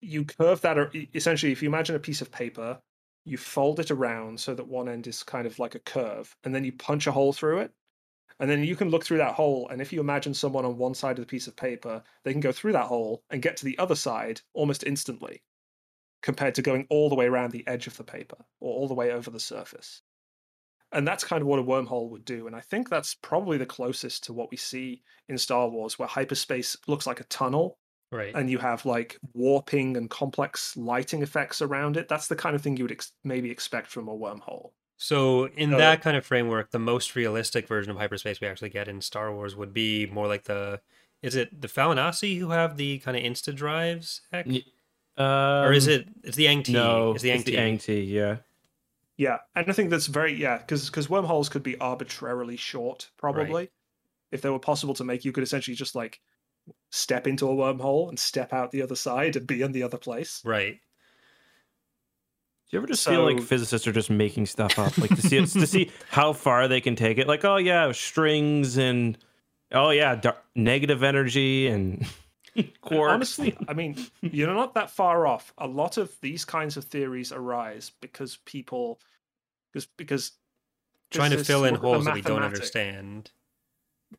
You 0.00 0.24
curve 0.24 0.62
that, 0.62 0.78
essentially, 1.14 1.52
if 1.52 1.62
you 1.62 1.68
imagine 1.68 1.96
a 1.96 2.00
piece 2.00 2.22
of 2.22 2.30
paper, 2.32 2.78
you 3.26 3.36
fold 3.36 3.80
it 3.80 3.90
around 3.90 4.40
so 4.40 4.54
that 4.54 4.66
one 4.66 4.88
end 4.88 5.06
is 5.08 5.22
kind 5.22 5.46
of 5.46 5.58
like 5.58 5.74
a 5.74 5.80
curve, 5.80 6.34
and 6.44 6.54
then 6.54 6.64
you 6.64 6.72
punch 6.72 7.06
a 7.06 7.12
hole 7.12 7.34
through 7.34 7.58
it. 7.58 7.72
And 8.38 8.50
then 8.50 8.62
you 8.64 8.76
can 8.76 8.90
look 8.90 9.04
through 9.04 9.18
that 9.18 9.34
hole, 9.34 9.68
and 9.68 9.80
if 9.80 9.92
you 9.92 10.00
imagine 10.00 10.34
someone 10.34 10.64
on 10.64 10.76
one 10.76 10.94
side 10.94 11.18
of 11.18 11.22
the 11.24 11.30
piece 11.30 11.46
of 11.46 11.56
paper, 11.56 12.02
they 12.22 12.32
can 12.32 12.40
go 12.40 12.52
through 12.52 12.72
that 12.72 12.86
hole 12.86 13.24
and 13.30 13.42
get 13.42 13.56
to 13.58 13.64
the 13.64 13.78
other 13.78 13.94
side 13.96 14.42
almost 14.52 14.84
instantly, 14.84 15.42
compared 16.22 16.54
to 16.56 16.62
going 16.62 16.86
all 16.90 17.08
the 17.08 17.14
way 17.14 17.26
around 17.26 17.52
the 17.52 17.66
edge 17.66 17.86
of 17.86 17.96
the 17.96 18.04
paper 18.04 18.44
or 18.60 18.74
all 18.74 18.88
the 18.88 18.94
way 18.94 19.10
over 19.12 19.30
the 19.30 19.40
surface. 19.40 20.02
And 20.92 21.06
that's 21.06 21.24
kind 21.24 21.42
of 21.42 21.48
what 21.48 21.58
a 21.58 21.64
wormhole 21.64 22.10
would 22.10 22.24
do. 22.24 22.46
And 22.46 22.54
I 22.56 22.60
think 22.60 22.88
that's 22.88 23.14
probably 23.14 23.58
the 23.58 23.66
closest 23.66 24.24
to 24.24 24.32
what 24.32 24.50
we 24.50 24.56
see 24.56 25.02
in 25.28 25.38
Star 25.38 25.68
Wars, 25.68 25.98
where 25.98 26.08
hyperspace 26.08 26.76
looks 26.86 27.06
like 27.06 27.20
a 27.20 27.24
tunnel 27.24 27.78
Right. 28.12 28.36
and 28.36 28.50
you 28.50 28.58
have 28.58 28.84
like 28.86 29.18
warping 29.34 29.96
and 29.96 30.08
complex 30.10 30.76
lighting 30.76 31.22
effects 31.22 31.60
around 31.62 31.96
it. 31.96 32.08
That's 32.08 32.28
the 32.28 32.36
kind 32.36 32.54
of 32.56 32.62
thing 32.62 32.76
you 32.76 32.84
would 32.84 32.92
ex- 32.92 33.12
maybe 33.24 33.50
expect 33.50 33.88
from 33.88 34.08
a 34.08 34.16
wormhole. 34.16 34.72
So, 34.98 35.46
in 35.46 35.70
So- 35.72 35.76
that 35.78 36.00
kind 36.02 36.16
of 36.16 36.24
framework, 36.24 36.70
the 36.70 36.78
most 36.78 37.14
realistic 37.14 37.68
version 37.68 37.90
of 37.90 37.98
hyperspace 37.98 38.40
we 38.40 38.46
actually 38.48 38.70
get 38.70 38.88
in 38.88 39.00
Star 39.00 39.32
Wars 39.32 39.54
would 39.56 39.72
be 39.74 40.06
more 40.06 40.26
like 40.26 40.44
the. 40.44 40.80
Is 41.22 41.34
it 41.34 41.60
the 41.60 41.68
Falinasi 41.68 42.38
who 42.38 42.50
have 42.50 42.76
the 42.76 42.98
kind 43.00 43.16
of 43.16 43.22
insta 43.22 43.54
drives? 43.54 44.20
Heck? 44.32 44.46
Y- 44.46 44.62
Um, 45.18 45.24
or 45.64 45.72
is 45.72 45.86
it? 45.86 46.06
It's 46.24 46.36
the 46.36 46.46
Ang 46.46 46.62
T. 46.62 46.72
No, 46.74 47.12
it's 47.12 47.22
the 47.22 47.32
Ang 47.32 47.42
T. 47.42 47.56
Ang 47.56 47.78
T, 47.78 48.02
Yeah. 48.02 48.36
Yeah, 49.16 49.38
and 49.54 49.66
I 49.66 49.72
think 49.72 49.88
that's 49.88 50.08
very 50.08 50.34
yeah, 50.34 50.58
because 50.58 50.90
because 50.90 51.08
wormholes 51.08 51.48
could 51.48 51.62
be 51.62 51.78
arbitrarily 51.78 52.56
short, 52.58 53.08
probably. 53.16 53.70
If 54.30 54.42
they 54.42 54.50
were 54.50 54.58
possible 54.58 54.92
to 54.92 55.04
make, 55.04 55.24
you 55.24 55.32
could 55.32 55.42
essentially 55.42 55.74
just 55.74 55.94
like 55.94 56.20
step 56.90 57.26
into 57.26 57.48
a 57.48 57.54
wormhole 57.54 58.10
and 58.10 58.18
step 58.18 58.52
out 58.52 58.72
the 58.72 58.82
other 58.82 58.94
side 58.96 59.36
and 59.36 59.46
be 59.46 59.62
in 59.62 59.72
the 59.72 59.82
other 59.84 59.96
place. 59.96 60.42
Right. 60.44 60.80
Do 62.68 62.76
you 62.76 62.80
ever 62.80 62.88
just 62.88 63.06
feel 63.06 63.22
like 63.22 63.40
physicists 63.42 63.86
are 63.86 63.92
just 63.92 64.10
making 64.10 64.46
stuff 64.46 64.76
up, 64.78 64.98
like 64.98 65.10
to 65.10 65.22
see 65.22 65.38
to 65.38 65.66
see 65.66 65.92
how 66.08 66.32
far 66.32 66.66
they 66.66 66.80
can 66.80 66.96
take 66.96 67.18
it? 67.18 67.28
Like, 67.28 67.44
oh 67.44 67.58
yeah, 67.58 67.92
strings 67.92 68.76
and 68.76 69.16
oh 69.70 69.90
yeah, 69.90 70.16
dar- 70.16 70.42
negative 70.56 71.04
energy 71.04 71.68
and 71.68 72.04
quarks. 72.56 73.08
Honestly, 73.08 73.56
I 73.68 73.72
mean, 73.72 73.96
you're 74.20 74.52
not 74.52 74.74
that 74.74 74.90
far 74.90 75.28
off. 75.28 75.52
A 75.58 75.68
lot 75.68 75.96
of 75.96 76.20
these 76.20 76.44
kinds 76.44 76.76
of 76.76 76.84
theories 76.84 77.30
arise 77.30 77.92
because 78.00 78.38
people, 78.44 79.00
because 79.72 79.86
because 79.96 80.32
Trying 81.10 81.30
to 81.30 81.44
fill 81.44 81.64
in 81.64 81.74
look 81.74 81.78
at 81.78 81.82
the 81.82 81.88
holes 81.88 82.04
that 82.06 82.14
we 82.14 82.20
don't 82.20 82.42
understand. 82.42 83.30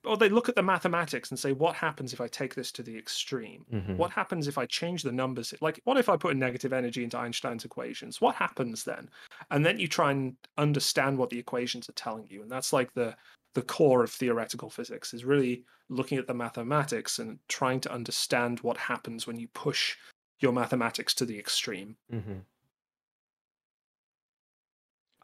Or 0.03 0.17
they 0.17 0.29
look 0.29 0.49
at 0.49 0.55
the 0.55 0.63
mathematics 0.63 1.29
and 1.31 1.39
say, 1.39 1.53
what 1.53 1.75
happens 1.75 2.13
if 2.13 2.21
I 2.21 2.27
take 2.27 2.55
this 2.55 2.71
to 2.73 2.83
the 2.83 2.97
extreme? 2.97 3.67
Mhm. 3.71 3.95
What 3.95 4.11
happens 4.11 4.47
if 4.47 4.57
I 4.57 4.65
change 4.65 5.03
the 5.03 5.11
numbers? 5.11 5.53
Like, 5.61 5.79
what 5.85 5.97
if 5.97 6.09
I 6.09 6.17
put 6.17 6.35
a 6.35 6.37
negative 6.37 6.73
energy 6.73 7.03
into 7.03 7.17
Einstein's 7.17 7.65
equations? 7.65 8.21
What 8.21 8.35
happens 8.35 8.83
then? 8.83 9.09
And 9.49 9.65
then 9.65 9.79
you 9.79 9.87
try 9.87 10.11
and 10.11 10.37
understand 10.57 11.17
what 11.17 11.29
the 11.29 11.39
equations 11.39 11.89
are 11.89 11.93
telling 11.93 12.27
you, 12.27 12.41
and 12.41 12.51
that's 12.51 12.73
like 12.73 12.93
the 12.93 13.17
the 13.53 13.61
core 13.63 14.03
of 14.03 14.11
theoretical 14.11 14.69
physics 14.69 15.13
is 15.15 15.25
really 15.25 15.65
looking 15.89 16.17
at 16.19 16.27
the 16.27 16.33
mathematics 16.33 17.17
and 17.17 17.39
trying 17.47 17.79
to 17.81 17.91
understand 17.91 18.59
what 18.59 18.77
happens 18.77 19.25
when 19.25 19.39
you 19.39 19.47
push 19.47 19.97
your 20.39 20.51
mathematics 20.53 21.13
to 21.15 21.25
the 21.25 21.39
extreme. 21.39 21.97
Mhm. 22.09 22.45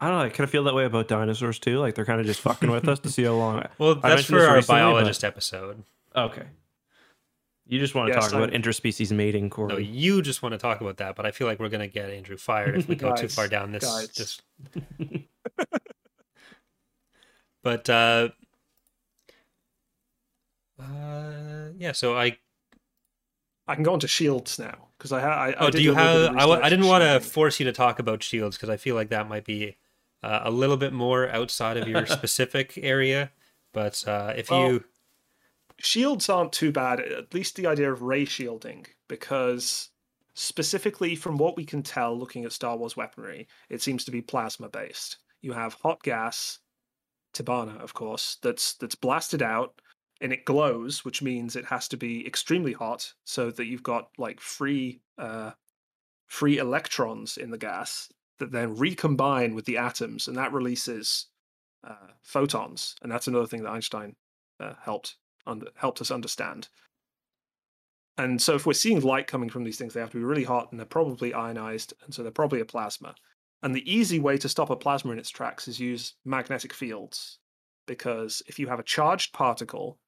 I 0.04 0.08
don't 0.10 0.18
know. 0.18 0.24
I 0.24 0.28
kind 0.28 0.40
of 0.40 0.50
feel 0.50 0.64
that 0.64 0.74
way 0.74 0.84
about 0.84 1.08
dinosaurs 1.08 1.58
too. 1.58 1.78
Like 1.78 1.94
they're 1.94 2.04
kind 2.04 2.20
of 2.20 2.26
just 2.26 2.40
fucking 2.40 2.70
with 2.70 2.86
us 2.88 2.98
to 3.00 3.08
see 3.10 3.24
how 3.24 3.32
long. 3.34 3.64
Well, 3.78 3.94
that's 3.94 4.24
for 4.24 4.34
our 4.46 4.56
recently, 4.56 4.60
but- 4.60 4.66
biologist 4.68 5.24
episode. 5.24 5.82
Okay. 6.14 6.44
You 7.66 7.78
just 7.80 7.94
want 7.94 8.08
to 8.08 8.14
Yes, 8.14 8.24
talk 8.24 8.34
about 8.34 8.52
I'm- 8.52 8.60
interspecies 8.62 9.10
mating, 9.12 9.48
Corey. 9.48 9.72
No, 9.72 9.78
you 9.78 10.20
just 10.20 10.42
want 10.42 10.52
to 10.52 10.58
talk 10.58 10.82
about 10.82 10.98
that, 10.98 11.16
but 11.16 11.24
I 11.24 11.30
feel 11.30 11.46
like 11.46 11.58
we're 11.58 11.70
gonna 11.70 11.88
get 11.88 12.10
Andrew 12.10 12.36
fired 12.36 12.76
if 12.76 12.86
we 12.86 12.94
go 12.96 13.14
too 13.16 13.28
far 13.28 13.48
down 13.48 13.72
this. 13.72 13.84
guys. 13.84 14.08
this... 14.08 14.40
but 17.62 17.88
uh, 17.88 18.28
uh, 20.80 21.68
yeah. 21.78 21.92
So 21.92 22.16
I 22.16 22.36
I 23.66 23.74
can 23.74 23.84
go 23.84 23.92
on 23.94 24.00
to 24.00 24.08
shields 24.08 24.58
now 24.58 24.88
because 24.98 25.12
I, 25.12 25.20
ha- 25.20 25.28
I 25.28 25.48
I 25.50 25.54
Oh, 25.60 25.70
did 25.70 25.78
do 25.78 25.82
you 25.84 25.92
a 25.92 25.94
little 25.94 26.12
bit 26.12 26.20
have? 26.22 26.30
of 26.32 26.36
I, 26.36 26.40
w- 26.40 26.60
I 26.62 26.68
didn't 26.68 26.86
want 26.86 27.02
to 27.04 27.20
force 27.20 27.58
you 27.58 27.64
to 27.66 27.72
talk 27.72 27.98
about 27.98 28.22
shields 28.22 28.56
because 28.56 28.68
I 28.68 28.76
feel 28.76 28.94
like 28.94 29.08
that 29.10 29.28
might 29.28 29.44
be 29.44 29.76
uh, 30.24 30.42
a 30.44 30.50
little 30.50 30.76
bit 30.76 30.92
more 30.92 31.28
outside 31.28 31.76
of 31.76 31.88
your 31.88 32.06
specific 32.18 32.78
area. 32.80 33.30
But 33.72 34.06
uh, 34.06 34.34
if 34.36 34.50
Well, 34.50 34.72
you, 34.72 34.84
shields 35.78 36.28
aren't 36.28 36.52
too 36.52 36.72
bad 36.72 37.00
at 37.00 37.34
least 37.34 37.56
the 37.56 37.66
idea 37.66 37.92
of 37.92 38.02
ray 38.02 38.24
shielding 38.24 38.86
because 39.08 39.90
specifically 40.34 41.16
from 41.16 41.36
what 41.36 41.56
we 41.56 41.64
can 41.64 41.82
tell 41.82 42.16
looking 42.16 42.44
at 42.44 42.52
star 42.52 42.76
wars 42.76 42.96
weaponry 42.96 43.48
it 43.68 43.82
seems 43.82 44.04
to 44.04 44.12
be 44.12 44.22
plasma 44.22 44.68
based 44.68 45.18
you 45.44 45.52
have 45.52 45.74
hot 45.74 46.02
gas, 46.02 46.58
Tibanna, 47.34 47.78
of 47.80 47.92
course, 47.92 48.38
that's 48.42 48.74
that's 48.74 48.94
blasted 48.94 49.42
out 49.42 49.80
and 50.22 50.32
it 50.32 50.46
glows, 50.46 51.04
which 51.04 51.20
means 51.20 51.54
it 51.54 51.66
has 51.66 51.86
to 51.88 51.98
be 51.98 52.26
extremely 52.26 52.72
hot, 52.72 53.12
so 53.24 53.50
that 53.50 53.66
you've 53.66 53.82
got 53.82 54.08
like 54.16 54.40
free 54.40 55.02
uh, 55.18 55.50
free 56.26 56.56
electrons 56.56 57.36
in 57.36 57.50
the 57.50 57.58
gas 57.58 58.10
that 58.38 58.52
then 58.52 58.74
recombine 58.74 59.54
with 59.54 59.64
the 59.64 59.78
atoms, 59.78 60.28
and 60.28 60.36
that 60.36 60.52
releases 60.52 61.26
uh, 61.86 62.08
photons, 62.22 62.96
and 63.02 63.10
that's 63.10 63.28
another 63.28 63.46
thing 63.46 63.62
that 63.62 63.70
Einstein 63.70 64.16
uh, 64.60 64.74
helped 64.82 65.16
under, 65.46 65.66
helped 65.76 66.00
us 66.00 66.10
understand. 66.10 66.68
And 68.16 68.40
so, 68.40 68.54
if 68.54 68.64
we're 68.64 68.74
seeing 68.74 69.00
light 69.00 69.26
coming 69.26 69.50
from 69.50 69.64
these 69.64 69.76
things, 69.76 69.92
they 69.92 70.00
have 70.00 70.10
to 70.10 70.18
be 70.18 70.24
really 70.24 70.44
hot, 70.44 70.70
and 70.70 70.78
they're 70.78 70.86
probably 70.86 71.34
ionized, 71.34 71.94
and 72.04 72.14
so 72.14 72.22
they're 72.22 72.32
probably 72.32 72.60
a 72.60 72.64
plasma. 72.64 73.14
And 73.62 73.74
the 73.74 73.92
easy 73.92 74.20
way 74.20 74.36
to 74.38 74.48
stop 74.48 74.70
a 74.70 74.76
plasma 74.76 75.12
in 75.12 75.18
its 75.18 75.30
tracks 75.30 75.68
is 75.68 75.80
use 75.80 76.14
magnetic 76.24 76.72
fields, 76.72 77.38
because 77.86 78.42
if 78.46 78.58
you 78.58 78.68
have 78.68 78.78
a 78.78 78.84
charged 78.84 79.32
particle, 79.32 79.98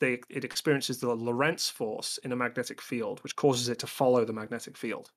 they, 0.00 0.20
it 0.30 0.44
experiences 0.44 0.98
the 0.98 1.14
Lorentz 1.14 1.68
force 1.68 2.18
in 2.24 2.32
a 2.32 2.36
magnetic 2.36 2.80
field, 2.80 3.22
which 3.22 3.36
causes 3.36 3.68
it 3.68 3.78
to 3.80 3.86
follow 3.86 4.24
the 4.24 4.32
magnetic 4.32 4.76
field. 4.76 5.10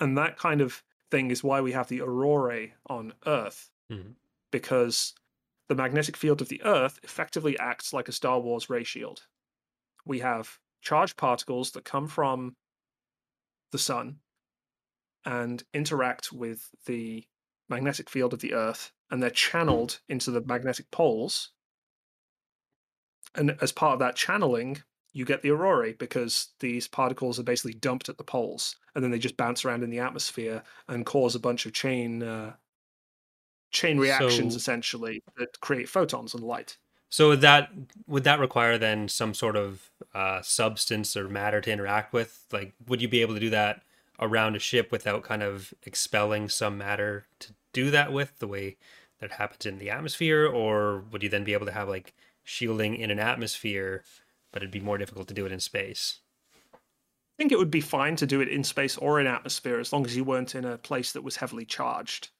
And 0.00 0.18
that 0.18 0.36
kind 0.38 0.60
of 0.60 0.82
thing 1.10 1.30
is 1.30 1.44
why 1.44 1.60
we 1.60 1.72
have 1.72 1.88
the 1.88 2.00
aurorae 2.00 2.74
on 2.86 3.14
Earth, 3.26 3.70
Mhm. 3.90 4.16
because 4.50 5.14
the 5.68 5.74
magnetic 5.74 6.16
field 6.16 6.40
of 6.40 6.48
the 6.48 6.62
Earth 6.62 6.98
effectively 7.02 7.58
acts 7.58 7.92
like 7.92 8.08
a 8.08 8.12
Star 8.12 8.40
Wars 8.40 8.68
ray 8.68 8.84
shield. 8.84 9.26
We 10.04 10.18
have 10.20 10.60
charged 10.80 11.16
particles 11.16 11.72
that 11.72 11.84
come 11.84 12.08
from 12.08 12.56
the 13.70 13.78
sun 13.78 14.20
and 15.24 15.64
interact 15.72 16.32
with 16.32 16.74
the 16.84 17.26
magnetic 17.68 18.10
field 18.10 18.34
of 18.34 18.40
the 18.40 18.52
Earth, 18.52 18.92
and 19.10 19.22
they're 19.22 19.30
channeled 19.30 20.02
into 20.08 20.30
the 20.30 20.42
magnetic 20.42 20.90
poles. 20.90 21.52
And 23.34 23.52
as 23.62 23.72
part 23.72 23.94
of 23.94 23.98
that 24.00 24.16
channeling, 24.16 24.82
you 25.14 25.24
get 25.24 25.40
the 25.40 25.50
aurorae 25.50 25.94
because 25.94 26.48
these 26.60 26.86
particles 26.86 27.38
are 27.38 27.44
basically 27.44 27.72
dumped 27.72 28.10
at 28.10 28.18
the 28.18 28.24
poles, 28.24 28.76
and 28.94 29.02
then 29.02 29.10
they 29.10 29.18
just 29.18 29.38
bounce 29.38 29.64
around 29.64 29.82
in 29.82 29.88
the 29.88 30.00
atmosphere 30.00 30.62
and 30.88 31.06
cause 31.06 31.34
a 31.34 31.40
bunch 31.40 31.64
of 31.64 31.72
chain 31.72 32.22
uh, 32.22 32.52
chain 33.70 33.98
reactions, 33.98 34.52
So- 34.52 34.58
essentially, 34.58 35.22
that 35.38 35.58
create 35.60 35.88
photons 35.88 36.34
and 36.34 36.42
light. 36.42 36.76
So 37.10 37.28
would 37.28 37.42
that 37.42 37.70
would 38.08 38.24
that 38.24 38.40
require 38.40 38.76
then 38.76 39.08
some 39.08 39.34
sort 39.34 39.54
of 39.56 39.88
uh, 40.14 40.42
substance 40.42 41.16
or 41.16 41.28
matter 41.28 41.60
to 41.60 41.70
interact 41.70 42.12
with? 42.12 42.44
Like, 42.52 42.74
would 42.88 43.00
you 43.00 43.08
be 43.08 43.20
able 43.20 43.34
to 43.34 43.40
do 43.40 43.50
that 43.50 43.82
around 44.18 44.56
a 44.56 44.58
ship 44.58 44.90
without 44.90 45.22
kind 45.22 45.42
of 45.42 45.72
expelling 45.84 46.48
some 46.48 46.76
matter 46.76 47.26
to 47.38 47.52
do 47.72 47.92
that 47.92 48.12
with, 48.12 48.38
the 48.40 48.48
way 48.48 48.76
that 49.20 49.32
happens 49.32 49.64
in 49.64 49.78
the 49.78 49.90
atmosphere, 49.90 50.44
or 50.44 51.04
would 51.12 51.22
you 51.22 51.28
then 51.28 51.44
be 51.44 51.52
able 51.52 51.66
to 51.66 51.72
have 51.72 51.88
like 51.88 52.14
shielding 52.42 52.96
in 52.96 53.12
an 53.12 53.20
atmosphere, 53.20 54.02
but 54.54 54.62
it'd 54.62 54.70
be 54.70 54.78
more 54.80 54.98
difficult 54.98 55.26
to 55.26 55.34
do 55.34 55.44
it 55.44 55.52
in 55.52 55.58
space? 55.58 56.20
I 56.72 56.78
think 57.36 57.50
it 57.50 57.58
would 57.58 57.72
be 57.72 57.80
fine 57.80 58.14
to 58.16 58.26
do 58.26 58.40
it 58.40 58.48
in 58.48 58.62
space 58.62 58.96
or 58.96 59.20
in 59.20 59.26
atmosphere 59.26 59.80
as 59.80 59.92
long 59.92 60.06
as 60.06 60.16
you 60.16 60.22
weren't 60.22 60.54
in 60.54 60.64
a 60.64 60.78
place 60.78 61.10
that 61.12 61.24
was 61.24 61.34
heavily 61.34 61.64
charged. 61.64 62.30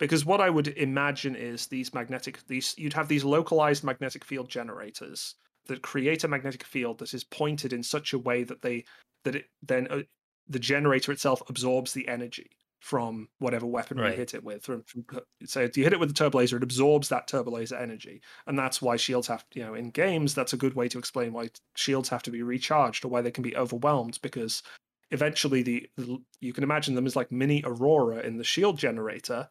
Because 0.00 0.24
what 0.24 0.40
I 0.40 0.50
would 0.50 0.66
imagine 0.66 1.36
is 1.36 1.68
these 1.68 1.94
magnetic 1.94 2.44
these 2.48 2.74
you'd 2.76 2.94
have 2.94 3.06
these 3.06 3.22
localized 3.22 3.84
magnetic 3.84 4.24
field 4.24 4.48
generators 4.48 5.36
that 5.66 5.82
create 5.82 6.24
a 6.24 6.28
magnetic 6.28 6.64
field 6.64 6.98
that 6.98 7.14
is 7.14 7.22
pointed 7.22 7.72
in 7.72 7.84
such 7.84 8.12
a 8.12 8.18
way 8.18 8.42
that 8.42 8.62
they 8.62 8.84
that 9.22 9.36
it 9.36 9.44
then 9.62 9.86
uh, 9.88 10.02
the 10.48 10.58
generator 10.58 11.12
itself 11.12 11.48
absorbs 11.48 11.92
the 11.92 12.08
energy 12.08 12.50
from 12.82 13.28
whatever 13.38 13.64
weapon 13.64 13.96
Right. 13.96 14.10
you 14.10 14.16
hit 14.16 14.34
it 14.34 14.42
with. 14.42 14.64
From, 14.64 14.82
from, 14.82 15.04
so 15.44 15.60
if 15.60 15.76
you 15.76 15.84
hit 15.84 15.92
it 15.92 16.00
with 16.00 16.10
a 16.10 16.14
turbo 16.14 16.38
laser, 16.38 16.56
it 16.56 16.64
absorbs 16.64 17.08
that 17.10 17.28
turbo 17.28 17.52
laser 17.52 17.76
energy, 17.76 18.20
and 18.48 18.58
that's 18.58 18.82
why 18.82 18.96
shields 18.96 19.28
have 19.28 19.44
you 19.54 19.62
know 19.62 19.74
in 19.74 19.90
games 19.90 20.34
that's 20.34 20.52
a 20.52 20.56
good 20.56 20.74
way 20.74 20.88
to 20.88 20.98
explain 20.98 21.32
why 21.32 21.48
shields 21.76 22.08
have 22.08 22.24
to 22.24 22.32
be 22.32 22.42
recharged 22.42 23.04
or 23.04 23.08
why 23.08 23.20
they 23.22 23.30
can 23.30 23.44
be 23.44 23.56
overwhelmed 23.56 24.18
because 24.20 24.64
eventually 25.12 25.62
the, 25.62 25.88
the 25.96 26.18
you 26.40 26.52
can 26.52 26.64
imagine 26.64 26.96
them 26.96 27.06
as 27.06 27.14
like 27.14 27.30
mini 27.30 27.62
aurora 27.64 28.18
in 28.20 28.36
the 28.36 28.44
shield 28.44 28.78
generator 28.78 29.48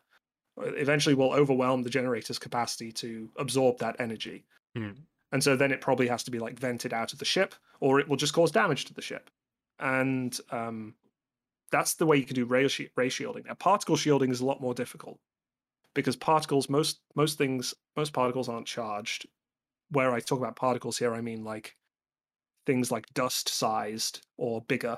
uh, 0.62 0.74
eventually 0.74 1.16
will 1.16 1.32
overwhelm 1.32 1.84
the 1.84 1.90
generator's 1.90 2.40
capacity 2.40 2.92
to 2.92 3.30
absorb 3.38 3.78
that 3.80 3.96
energy 4.00 4.46
Hmm. 4.76 4.92
and 5.32 5.42
so 5.44 5.56
then 5.56 5.72
it 5.72 5.80
probably 5.82 6.08
has 6.08 6.24
to 6.24 6.32
be 6.32 6.40
like 6.40 6.60
vented 6.60 6.94
out 6.94 7.14
of 7.14 7.20
the 7.20 7.26
ship 7.26 7.56
or 7.80 8.00
it 8.02 8.10
will 8.10 8.18
just 8.18 8.34
cause 8.34 8.52
damage 8.52 8.86
to 8.86 8.94
the 8.94 9.02
ship 9.02 9.30
and 9.80 10.38
um, 10.50 10.96
that's 11.72 11.96
the 11.96 12.06
way 12.06 12.18
you 12.18 12.26
can 12.26 12.36
do 12.36 12.46
ray, 12.46 12.68
ray 12.96 13.10
shielding. 13.10 13.44
Now 13.48 13.54
particle 13.56 13.96
shielding 13.96 14.32
is 14.32 14.42
a 14.42 14.46
lot 14.46 14.62
more 14.62 14.74
difficult 14.74 15.20
because 15.94 16.16
particles 16.16 16.70
most 16.70 17.00
most 17.16 17.38
things 17.38 17.74
most 17.96 18.14
particles 18.14 18.50
aren't 18.50 18.68
charged. 18.68 19.28
Where 19.90 20.12
i 20.12 20.20
talk 20.20 20.40
about 20.40 20.56
particles 20.56 20.98
here 20.98 21.14
i 21.14 21.20
mean 21.20 21.44
like 21.44 21.76
things 22.66 22.92
like 22.92 23.14
dust 23.14 23.50
sized 23.50 24.26
or 24.38 24.62
bigger 24.62 24.98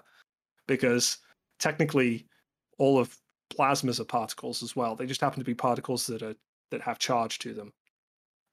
because 0.67 1.17
technically 1.59 2.27
all 2.77 2.99
of 2.99 3.17
plasmas 3.51 3.99
are 3.99 4.05
particles 4.05 4.63
as 4.63 4.75
well. 4.75 4.95
They 4.95 5.05
just 5.05 5.21
happen 5.21 5.39
to 5.39 5.45
be 5.45 5.55
particles 5.55 6.07
that 6.07 6.21
are 6.21 6.35
that 6.71 6.81
have 6.81 6.99
charge 6.99 7.39
to 7.39 7.53
them. 7.53 7.71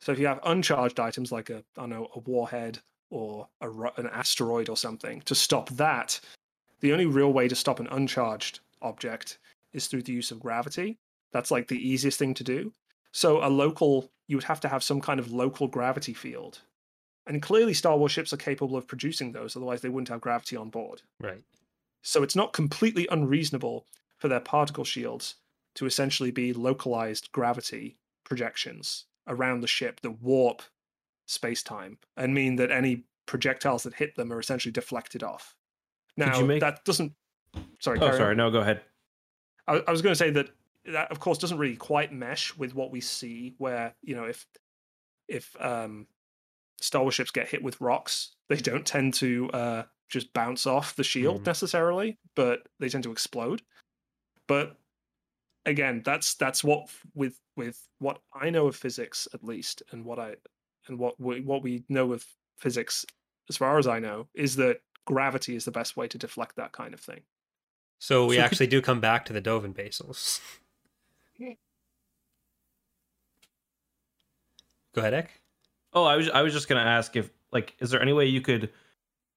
So 0.03 0.12
if 0.12 0.18
you 0.18 0.27
have 0.27 0.41
uncharged 0.45 1.01
items 1.01 1.33
like 1.33 1.51
a 1.51 1.59
i 1.59 1.81
don't 1.81 1.91
know 1.91 2.09
a 2.14 2.21
warhead 2.21 2.79
or 3.11 3.49
a, 3.61 3.71
an 3.97 4.09
asteroid 4.12 4.68
or 4.68 4.77
something 4.77 5.21
to 5.23 5.35
stop 5.35 5.68
that 5.71 6.21
the 6.81 6.93
only 6.93 7.07
real 7.07 7.33
way 7.33 7.49
to 7.49 7.55
stop 7.55 7.81
an 7.81 7.89
uncharged 7.91 8.61
object 8.83 9.39
is 9.72 9.87
through 9.87 10.03
the 10.03 10.12
use 10.12 10.31
of 10.31 10.41
gravity 10.41 10.99
that's 11.33 11.51
like 11.51 11.68
the 11.68 11.89
easiest 11.89 12.18
thing 12.18 12.35
to 12.35 12.45
do 12.45 12.72
so 13.12 13.45
a 13.45 13.49
local 13.49 14.11
you 14.26 14.37
would 14.37 14.45
have 14.45 14.61
to 14.61 14.68
have 14.68 14.83
some 14.83 15.01
kind 15.01 15.20
of 15.20 15.33
local 15.33 15.68
gravity 15.68 16.14
field 16.14 16.61
and 17.26 17.43
clearly 17.43 17.74
star 17.74 17.97
wars 17.99 18.12
ships 18.12 18.33
are 18.33 18.37
capable 18.39 18.76
of 18.76 18.87
producing 18.89 19.33
those 19.33 19.57
otherwise 19.57 19.81
they 19.81 19.89
wouldn't 19.89 20.09
have 20.09 20.20
gravity 20.20 20.57
on 20.57 20.70
board 20.70 21.03
Right. 21.20 21.43
so 22.03 22.22
it's 22.22 22.37
not 22.37 22.53
completely 22.53 23.07
unreasonable 23.11 23.87
for 24.18 24.28
their 24.28 24.41
particle 24.41 24.85
shields 24.85 25.37
to 25.74 25.87
essentially 25.87 26.31
be 26.31 26.53
localized 26.53 27.31
gravity 27.33 27.97
projections 28.24 29.05
around 29.26 29.61
the 29.61 29.66
ship 29.66 30.01
that 30.01 30.22
warp 30.22 30.62
space 31.26 31.62
time 31.62 31.99
and 32.16 32.35
mean 32.35 32.57
that 32.57 32.70
any 32.70 33.05
projectiles 33.26 33.85
that 33.85 33.95
hit 33.95 34.16
them 34.16 34.33
are 34.33 34.41
essentially 34.41 34.72
deflected 34.72 35.22
off. 35.22 35.55
Now, 36.27 36.41
make- 36.43 36.61
that 36.61 36.85
doesn't. 36.85 37.12
Sorry, 37.81 37.99
Oh, 37.99 38.01
carry 38.01 38.12
on. 38.12 38.18
sorry. 38.18 38.37
No, 38.37 38.51
go 38.51 38.61
ahead. 38.61 38.83
I, 39.66 39.83
I 39.87 39.91
was 39.91 40.03
going 40.03 40.12
to 40.12 40.16
say 40.18 40.31
that 40.31 40.51
that, 40.87 41.11
of 41.11 41.21
course, 41.21 41.39
doesn't 41.39 41.59
really 41.59 41.77
quite 41.77 42.12
mesh 42.12 42.57
with 42.57 42.75
what 42.75 42.91
we 42.91 43.01
see. 43.01 43.55
Where 43.59 43.95
you 44.03 44.14
know, 44.14 44.25
if 44.25 44.47
if 45.29 45.55
um, 45.61 46.07
Star 46.81 47.03
Wars 47.03 47.14
ships 47.14 47.31
get 47.31 47.49
hit 47.49 47.62
with 47.62 47.81
rocks, 47.81 48.35
they 48.49 48.57
don't 48.57 48.87
tend 48.87 49.14
to 49.14 49.51
uh, 49.53 49.83
just 50.09 50.33
bounce 50.33 50.66
off 50.66 50.95
the 50.97 51.05
shield 51.05 51.43
Mhm. 51.43 51.47
necessarily, 51.47 52.18
but 52.35 52.66
they 52.79 52.89
tend 52.89 53.05
to 53.05 53.12
explode. 53.12 53.62
But 54.47 54.77
again, 55.66 56.03
that's 56.05 56.35
that's 56.35 56.64
what 56.64 56.89
with 57.14 57.39
with 57.57 57.87
what 57.99 58.21
I 58.35 58.51
know 58.51 58.66
of 58.66 58.77
physics, 58.77 59.29
at 59.35 59.45
least, 59.45 59.83
and 59.93 60.05
what 60.05 60.18
I 60.18 60.37
and 60.89 60.99
what 60.99 61.21
we, 61.21 61.41
what 61.43 61.62
we 61.62 61.85
know 61.89 62.12
of 62.12 62.25
physics, 62.59 63.05
as 63.49 63.57
far 63.57 63.79
as 63.79 63.87
I 63.87 63.99
know, 63.99 64.29
is 64.35 64.57
that 64.57 64.81
gravity 65.05 65.55
is 65.57 65.65
the 65.65 65.71
best 65.71 65.97
way 65.97 66.07
to 66.09 66.19
deflect 66.19 66.57
that 66.57 66.73
kind 66.73 66.95
of 66.95 67.01
thing. 67.01 67.23
So 67.99 68.27
we 68.27 68.37
So 68.37 68.41
could- 68.43 68.45
actually 68.47 68.67
do 68.69 68.81
come 68.83 69.01
back 69.01 69.25
to 69.27 69.33
the 69.33 69.43
Dovin 69.43 69.75
basals. 69.75 70.41
Go 74.95 75.01
ahead, 75.03 75.15
Ek. 75.15 75.41
Oh, 75.93 76.05
I 76.05 76.17
was 76.17 76.29
I 76.31 76.43
was 76.43 76.53
just 76.53 76.69
gonna 76.69 76.81
ask 76.81 77.15
if 77.17 77.31
like, 77.53 77.75
is 77.81 77.91
there 77.91 78.03
any 78.03 78.13
way 78.13 78.27
you 78.27 78.41
could? 78.41 78.71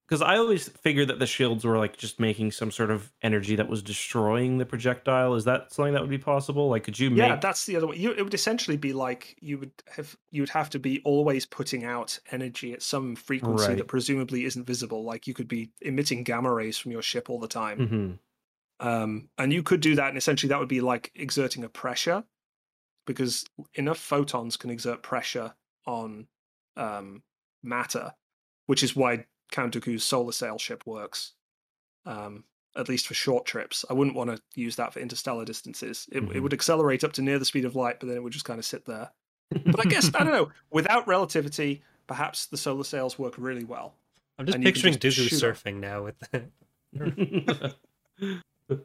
Because 0.08 0.22
I 0.22 0.38
always 0.38 0.68
figured 0.68 1.08
that 1.08 1.20
the 1.20 1.26
shields 1.26 1.64
were 1.64 1.78
like 1.78 1.96
just 1.96 2.20
making 2.20 2.52
some 2.52 2.72
sort 2.72 2.92
of 2.92 3.12
energy 3.22 3.56
that 3.56 3.70
was 3.70 3.82
destroying 3.82 4.58
the 4.58 4.66
projectile. 4.66 5.34
Is 5.36 5.46
that 5.46 5.72
something 5.72 5.94
that 5.94 6.02
would 6.02 6.10
be 6.10 6.18
possible? 6.18 6.68
Like, 6.70 6.84
could 6.84 7.00
you 7.00 7.10
make? 7.10 7.20
Yeah, 7.20 7.38
that's 7.38 7.66
the 7.66 7.78
other 7.78 7.88
way. 7.88 7.96
You, 7.96 8.12
it 8.12 8.22
would 8.22 8.34
essentially 8.34 8.76
be 8.76 8.92
like 8.92 9.38
you 9.40 9.58
would 9.60 9.72
have 9.96 10.16
you 10.30 10.42
would 10.42 10.50
have 10.50 10.70
to 10.72 10.80
be 10.80 11.02
always 11.06 11.46
putting 11.46 11.86
out 11.86 12.20
energy 12.32 12.74
at 12.74 12.82
some 12.84 13.16
frequency 13.16 13.68
Right. 13.70 13.78
that 13.78 13.88
presumably 13.88 14.44
isn't 14.44 14.68
visible. 14.68 15.04
Like 15.06 15.26
you 15.26 15.34
could 15.34 15.48
be 15.48 15.72
emitting 15.82 16.24
gamma 16.24 16.52
rays 16.54 16.78
from 16.78 16.92
your 16.92 17.02
ship 17.02 17.30
all 17.30 17.40
the 17.40 17.48
time, 17.48 18.20
Mhm. 18.82 18.86
um, 18.86 19.30
and 19.38 19.54
you 19.54 19.64
could 19.64 19.80
do 19.80 19.96
that, 19.96 20.10
and 20.10 20.18
essentially 20.18 20.50
that 20.50 20.60
would 20.60 20.68
be 20.68 20.82
like 20.82 21.12
exerting 21.16 21.64
a 21.64 21.70
pressure, 21.70 22.26
because 23.08 23.46
enough 23.76 24.00
photons 24.00 24.58
can 24.58 24.70
exert 24.70 25.02
pressure 25.02 25.56
on 25.88 26.28
um, 26.76 27.24
matter, 27.64 28.14
which 28.66 28.84
is 28.84 28.96
why 28.96 29.26
Count 29.54 29.74
Dooku's 29.74 30.04
solar 30.04 30.34
sail 30.34 30.58
ship 30.58 30.84
works. 30.86 31.32
Um, 32.06 32.44
at 32.76 32.90
least 32.90 33.08
for 33.08 33.14
short 33.14 33.46
trips. 33.46 33.86
I 33.90 33.94
wouldn't 33.94 34.16
want 34.16 34.32
to 34.32 34.42
use 34.56 34.76
that 34.78 34.92
for 34.94 35.00
interstellar 35.00 35.46
distances. 35.46 36.08
It, 36.12 36.24
it 36.24 36.30
Mhm. 36.30 36.42
would 36.42 36.54
accelerate 36.54 37.04
up 37.04 37.14
to 37.14 37.22
near 37.22 37.38
the 37.38 37.46
speed 37.46 37.66
of 37.66 37.76
light, 37.76 38.00
but 38.00 38.08
then 38.08 38.18
it 38.18 38.24
would 38.24 38.34
just 38.34 38.46
kind 38.46 38.58
of 38.58 38.66
sit 38.66 38.84
there. 38.86 39.12
But 39.64 39.80
I 39.86 39.90
guess, 39.90 40.10
I 40.16 40.24
don't 40.24 40.34
know, 40.34 40.52
without 40.72 41.08
relativity, 41.08 41.84
perhaps 42.08 42.48
the 42.48 42.58
solar 42.58 42.84
sails 42.84 43.20
work 43.20 43.36
really 43.38 43.64
well. 43.64 43.94
I'm 44.40 44.48
just 44.48 44.56
And 44.56 44.64
picturing 44.66 44.98
just 44.98 45.18
Dooku 45.20 45.30
shoot 45.30 45.44
off. 45.44 45.64
surfing 45.64 45.76
now 45.80 46.04
with 46.04 46.16
Mm-hmm. 46.96 47.68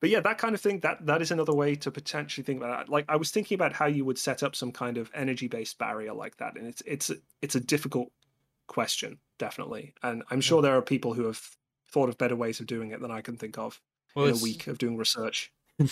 but 0.00 0.08
yeah, 0.10 0.20
that 0.20 0.38
kind 0.38 0.54
of 0.54 0.60
thing 0.60 0.80
that 0.80 1.04
that 1.06 1.20
is 1.22 1.30
another 1.30 1.54
way 1.54 1.74
to 1.76 1.90
potentially 1.90 2.44
think 2.44 2.58
about 2.62 2.82
it. 2.82 2.88
Like 2.90 3.04
I 3.08 3.16
was 3.16 3.30
thinking 3.30 3.54
about 3.54 3.72
how 3.72 3.86
you 3.86 4.04
would 4.04 4.18
set 4.18 4.42
up 4.42 4.54
some 4.56 4.72
kind 4.72 4.96
of 4.98 5.10
energy 5.14 5.48
based 5.48 5.78
barrier 5.78 6.12
like 6.14 6.36
that, 6.38 6.56
and 6.56 6.66
it's 6.66 6.82
it's 6.86 7.10
it's 7.42 7.54
a 7.54 7.60
difficult 7.60 8.10
question, 8.70 9.18
definitely. 9.38 9.92
And 10.02 10.22
I'm 10.30 10.40
sure 10.40 10.62
there 10.62 10.76
are 10.76 10.82
people 10.82 11.12
who 11.12 11.26
have 11.26 11.40
thought 11.90 12.08
of 12.08 12.16
better 12.16 12.36
ways 12.36 12.60
of 12.60 12.66
doing 12.66 12.92
it 12.92 13.00
than 13.00 13.10
I 13.10 13.20
can 13.20 13.36
think 13.36 13.58
of 13.58 13.80
Well, 14.14 14.26
in 14.26 14.34
a 14.34 14.42
week 14.42 14.66
of 14.68 14.78
doing 14.78 14.96
research. 14.96 15.52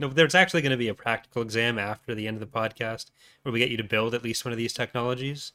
No, 0.00 0.08
there's 0.08 0.34
actually 0.34 0.62
going 0.62 0.72
to 0.72 0.76
be 0.76 0.88
a 0.88 0.94
practical 0.94 1.42
exam 1.42 1.78
after 1.78 2.12
the 2.12 2.26
end 2.26 2.36
of 2.36 2.40
the 2.40 2.58
podcast 2.58 3.12
where 3.42 3.52
we 3.52 3.60
get 3.60 3.70
you 3.70 3.76
to 3.76 3.84
build 3.84 4.14
at 4.14 4.24
least 4.24 4.44
one 4.44 4.50
of 4.50 4.58
these 4.58 4.72
technologies. 4.72 5.52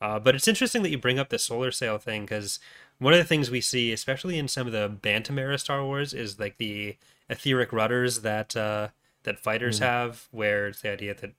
Uh, 0.00 0.20
but 0.20 0.36
it's 0.36 0.46
interesting 0.46 0.82
that 0.84 0.90
you 0.90 0.98
bring 0.98 1.18
up 1.18 1.28
the 1.28 1.40
solar 1.40 1.72
sail 1.72 1.98
thing 1.98 2.22
because 2.22 2.60
one 2.98 3.12
of 3.12 3.18
the 3.18 3.24
things 3.24 3.50
we 3.50 3.60
see, 3.60 3.90
especially 3.90 4.38
in 4.38 4.46
some 4.46 4.68
of 4.68 4.72
the 4.72 4.88
Bantam 4.88 5.40
era 5.40 5.58
Star 5.58 5.84
Wars, 5.84 6.14
is 6.14 6.38
like 6.38 6.56
the 6.58 6.96
etheric 7.28 7.72
rudders 7.72 8.20
that 8.20 8.54
uh, 8.54 8.88
that 9.24 9.40
fighters 9.40 9.80
Mm. 9.80 9.82
have, 9.82 10.28
where 10.30 10.68
it's 10.68 10.82
the 10.82 10.92
idea 10.92 11.14
that 11.14 11.32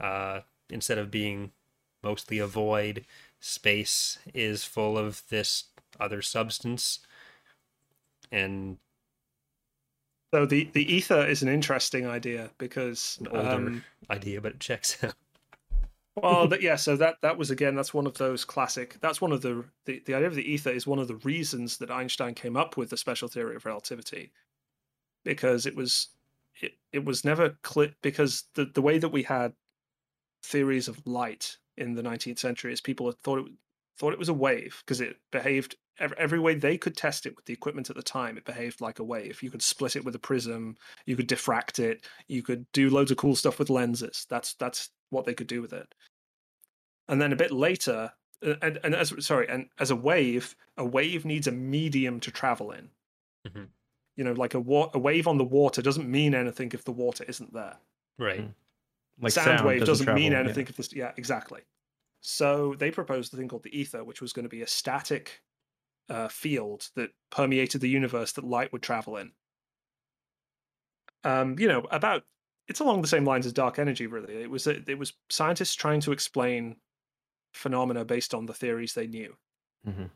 uh, 0.00 0.40
instead 0.70 0.96
of 0.96 1.10
being 1.10 1.52
mostly 2.02 2.38
a 2.38 2.46
void, 2.46 3.04
space 3.42 4.18
is 4.32 4.64
full 4.64 4.96
of 4.96 5.22
this 5.28 5.64
other 6.00 6.22
substance, 6.22 7.00
and 8.30 8.78
So 10.32 10.46
the 10.46 10.70
the 10.72 10.90
ether 10.90 11.26
is 11.26 11.42
an 11.42 11.48
interesting 11.48 12.06
idea 12.06 12.50
because 12.56 13.18
an 13.20 13.28
older 13.28 13.48
um, 13.48 13.84
idea, 14.08 14.40
but 14.40 14.52
it 14.52 14.60
checks 14.60 14.96
out. 15.04 15.14
well 16.16 16.46
that, 16.46 16.62
yeah 16.62 16.76
so 16.76 16.94
that 16.96 17.16
that 17.22 17.36
was 17.38 17.50
again 17.50 17.74
that's 17.74 17.94
one 17.94 18.06
of 18.06 18.18
those 18.18 18.44
classic 18.44 18.98
that's 19.00 19.20
one 19.20 19.32
of 19.32 19.40
the, 19.42 19.64
the 19.86 20.02
the 20.06 20.14
idea 20.14 20.28
of 20.28 20.34
the 20.34 20.52
ether 20.52 20.70
is 20.70 20.86
one 20.86 20.98
of 20.98 21.08
the 21.08 21.16
reasons 21.16 21.78
that 21.78 21.90
einstein 21.90 22.34
came 22.34 22.56
up 22.56 22.76
with 22.76 22.90
the 22.90 22.96
special 22.98 23.28
theory 23.28 23.56
of 23.56 23.64
relativity 23.64 24.30
because 25.24 25.64
it 25.66 25.74
was 25.74 26.08
it, 26.60 26.72
it 26.92 27.04
was 27.04 27.24
never 27.24 27.56
clear 27.62 27.94
because 28.02 28.44
the 28.54 28.66
the 28.66 28.82
way 28.82 28.98
that 28.98 29.08
we 29.08 29.22
had 29.22 29.54
theories 30.42 30.86
of 30.86 31.06
light 31.06 31.56
in 31.76 31.94
the 31.94 32.02
19th 32.02 32.38
century 32.38 32.72
is 32.72 32.80
people 32.80 33.10
thought 33.22 33.38
it 33.40 33.52
thought 33.98 34.12
it 34.12 34.18
was 34.18 34.28
a 34.30 34.34
wave 34.34 34.82
because 34.84 35.00
it 35.02 35.16
behaved 35.30 35.76
every, 35.98 36.16
every 36.18 36.38
way 36.38 36.54
they 36.54 36.78
could 36.78 36.96
test 36.96 37.26
it 37.26 37.36
with 37.36 37.44
the 37.44 37.52
equipment 37.52 37.90
at 37.90 37.96
the 37.96 38.02
time 38.02 38.36
it 38.38 38.44
behaved 38.44 38.80
like 38.80 38.98
a 38.98 39.04
wave. 39.04 39.42
You 39.42 39.50
could 39.50 39.62
split 39.62 39.96
it 39.96 40.04
with 40.04 40.14
a 40.14 40.18
prism 40.18 40.76
you 41.06 41.14
could 41.16 41.28
diffract 41.28 41.78
it 41.78 42.06
you 42.26 42.42
could 42.42 42.64
do 42.72 42.88
loads 42.90 43.10
of 43.10 43.18
cool 43.18 43.36
stuff 43.36 43.58
with 43.58 43.70
lenses. 43.70 44.26
That's 44.30 44.54
that's 44.54 44.90
what 45.10 45.26
they 45.26 45.34
could 45.34 45.46
do 45.46 45.60
with 45.60 45.72
it. 45.74 45.94
And 47.08 47.20
then 47.20 47.32
a 47.32 47.36
bit 47.36 47.52
later 47.52 48.12
uh, 48.44 48.54
and, 48.62 48.78
and 48.82 48.94
as 48.94 49.12
sorry 49.24 49.48
and 49.48 49.68
as 49.78 49.90
a 49.90 49.96
wave 49.96 50.56
a 50.78 50.84
wave 50.84 51.24
needs 51.24 51.46
a 51.46 51.52
medium 51.52 52.18
to 52.20 52.30
travel 52.30 52.72
in. 52.72 52.88
Mhm. 53.46 53.68
you 54.16 54.24
know 54.24 54.32
like 54.32 54.54
a, 54.54 54.60
wa- 54.60 54.90
a 54.94 54.98
wave 54.98 55.26
on 55.26 55.36
the 55.36 55.44
water 55.44 55.82
doesn't 55.82 56.08
mean 56.10 56.34
anything 56.34 56.70
if 56.72 56.84
the 56.84 56.92
water 56.92 57.24
isn't 57.28 57.52
there. 57.52 57.76
Right. 58.18 58.48
Like 59.20 59.32
sound, 59.32 59.64
wave 59.64 59.84
doesn't, 59.84 60.06
mean 60.14 60.32
travel, 60.32 60.32
yeah. 60.32 60.38
anything 60.38 60.66
if 60.68 60.76
this 60.76 60.92
yeah 60.92 61.12
exactly. 61.16 61.62
So 62.20 62.74
they 62.74 62.90
proposed 62.90 63.32
the 63.32 63.36
thing 63.36 63.48
called 63.48 63.62
the 63.64 63.78
ether 63.78 64.04
which 64.04 64.20
was 64.20 64.32
going 64.32 64.44
to 64.44 64.48
be 64.48 64.62
a 64.62 64.66
static 64.66 65.42
uh, 66.08 66.28
field 66.28 66.90
that 66.96 67.10
permeated 67.30 67.80
the 67.80 67.88
universe 67.88 68.32
that 68.32 68.44
light 68.44 68.72
would 68.72 68.82
travel 68.82 69.16
in. 69.16 69.32
Um 71.24 71.58
you 71.58 71.68
know 71.68 71.86
about 71.90 72.24
it's 72.68 72.80
along 72.80 73.02
the 73.02 73.08
same 73.08 73.24
lines 73.24 73.46
as 73.46 73.52
dark 73.52 73.78
energy 73.78 74.06
really. 74.06 74.42
It 74.42 74.50
was 74.50 74.66
it 74.66 74.98
was 74.98 75.12
scientists 75.30 75.74
trying 75.74 76.00
to 76.02 76.12
explain 76.12 76.76
phenomena 77.54 78.04
based 78.04 78.34
on 78.34 78.46
the 78.46 78.54
theories 78.54 78.94
they 78.94 79.06
knew. 79.06 79.36
Mhm. 79.86 80.10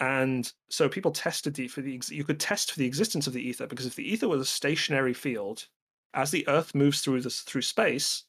and 0.00 0.52
so 0.70 0.88
people 0.88 1.10
tested 1.12 1.54
the 1.54 1.68
for 1.68 1.82
the 1.82 1.94
ex- 1.94 2.10
you 2.10 2.24
could 2.24 2.40
test 2.40 2.72
for 2.72 2.78
the 2.78 2.86
existence 2.86 3.26
of 3.26 3.32
the 3.34 3.42
ether 3.42 3.66
because 3.66 3.86
if 3.86 3.94
the 3.96 4.08
ether 4.10 4.28
was 4.28 4.40
a 4.40 4.44
stationary 4.46 5.12
field 5.14 5.68
as 6.14 6.30
the 6.30 6.48
earth 6.48 6.74
moves 6.74 7.02
through 7.02 7.20
this 7.20 7.42
through 7.42 7.62
space 7.62 8.24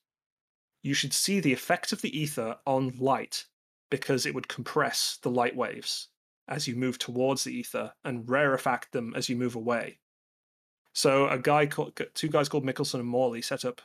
you 0.83 0.93
should 0.93 1.13
see 1.13 1.39
the 1.39 1.53
effect 1.53 1.91
of 1.91 2.01
the 2.01 2.17
ether 2.17 2.57
on 2.65 2.93
light 2.97 3.45
because 3.89 4.25
it 4.25 4.33
would 4.33 4.47
compress 4.47 5.17
the 5.21 5.29
light 5.29 5.55
waves 5.55 6.07
as 6.47 6.67
you 6.67 6.75
move 6.75 6.97
towards 6.97 7.43
the 7.43 7.53
ether 7.53 7.93
and 8.03 8.29
rarefact 8.29 8.91
them 8.91 9.13
as 9.15 9.29
you 9.29 9.35
move 9.35 9.55
away 9.55 9.99
so 10.93 11.27
a 11.29 11.37
guy 11.37 11.65
called 11.65 11.99
two 12.13 12.27
guys 12.27 12.49
called 12.49 12.65
michelson 12.65 12.99
and 12.99 13.09
morley 13.09 13.41
set 13.41 13.63
up 13.65 13.81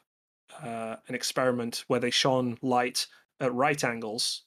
uh, 0.63 0.97
an 1.09 1.15
experiment 1.15 1.85
where 1.89 2.01
they 2.01 2.11
shone 2.11 2.57
light 2.63 3.07
at 3.41 3.53
right 3.53 3.85
angles 3.85 4.45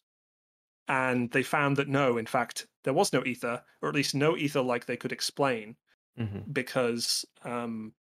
and 0.88 1.30
they 1.32 1.44
found 1.44 1.78
that 1.78 1.88
no 1.88 2.18
in 2.18 2.26
fact 2.26 2.68
there 2.84 2.94
was 2.94 3.14
no 3.14 3.24
ether 3.26 3.62
or 3.82 3.90
at 3.90 3.96
least 3.96 4.16
no 4.16 4.36
ether 4.36 4.62
like 4.62 4.86
they 4.86 4.98
could 4.98 5.12
explain 5.12 5.76
Mhm. 6.20 6.52
because 6.52 7.24
um, 7.44 7.94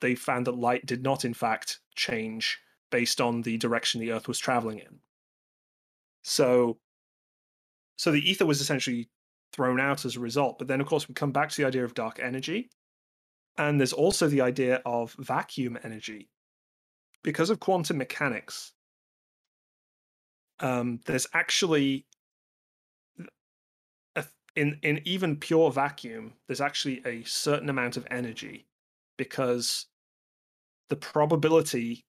they 0.00 0.16
found 0.16 0.46
that 0.46 0.56
light 0.56 0.84
did 0.86 1.04
not, 1.04 1.24
in 1.24 1.34
fact, 1.34 1.80
change 1.94 2.58
based 2.92 3.20
on 3.20 3.42
the 3.42 3.56
direction 3.56 4.00
the 4.00 4.12
Earth 4.12 4.28
was 4.28 4.38
traveling 4.38 4.78
in. 4.78 5.00
So, 6.22 6.78
so 7.96 8.12
the 8.12 8.30
ether 8.30 8.46
was 8.46 8.60
essentially 8.60 9.08
thrown 9.52 9.80
out 9.80 10.04
as 10.04 10.14
a 10.14 10.20
result. 10.20 10.58
But 10.58 10.68
then, 10.68 10.80
of 10.80 10.86
course, 10.86 11.08
we 11.08 11.14
come 11.14 11.32
back 11.32 11.48
to 11.50 11.56
the 11.56 11.66
idea 11.66 11.84
of 11.84 11.94
dark 11.94 12.20
energy, 12.22 12.70
and 13.58 13.80
there's 13.80 13.92
also 13.92 14.28
the 14.28 14.42
idea 14.42 14.80
of 14.86 15.16
vacuum 15.18 15.76
energy, 15.82 16.30
because 17.24 17.50
of 17.50 17.58
quantum 17.58 17.98
mechanics. 17.98 18.72
Um, 20.60 21.00
there's 21.06 21.26
actually 21.34 22.06
a, 24.14 24.24
in 24.54 24.78
in 24.82 25.00
even 25.04 25.36
pure 25.36 25.72
vacuum, 25.72 26.34
there's 26.46 26.60
actually 26.60 27.02
a 27.04 27.24
certain 27.24 27.68
amount 27.68 27.96
of 27.96 28.06
energy 28.10 28.66
because 29.16 29.86
the 30.88 30.96
probability 30.96 32.04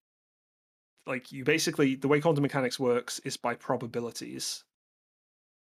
like 1.06 1.32
you 1.32 1.44
basically 1.44 1.96
the 1.96 2.08
way 2.08 2.22
quantum 2.22 2.42
mechanics 2.42 2.80
works 2.80 3.20
is 3.20 3.38
by 3.38 3.56
probabilities. 3.56 4.64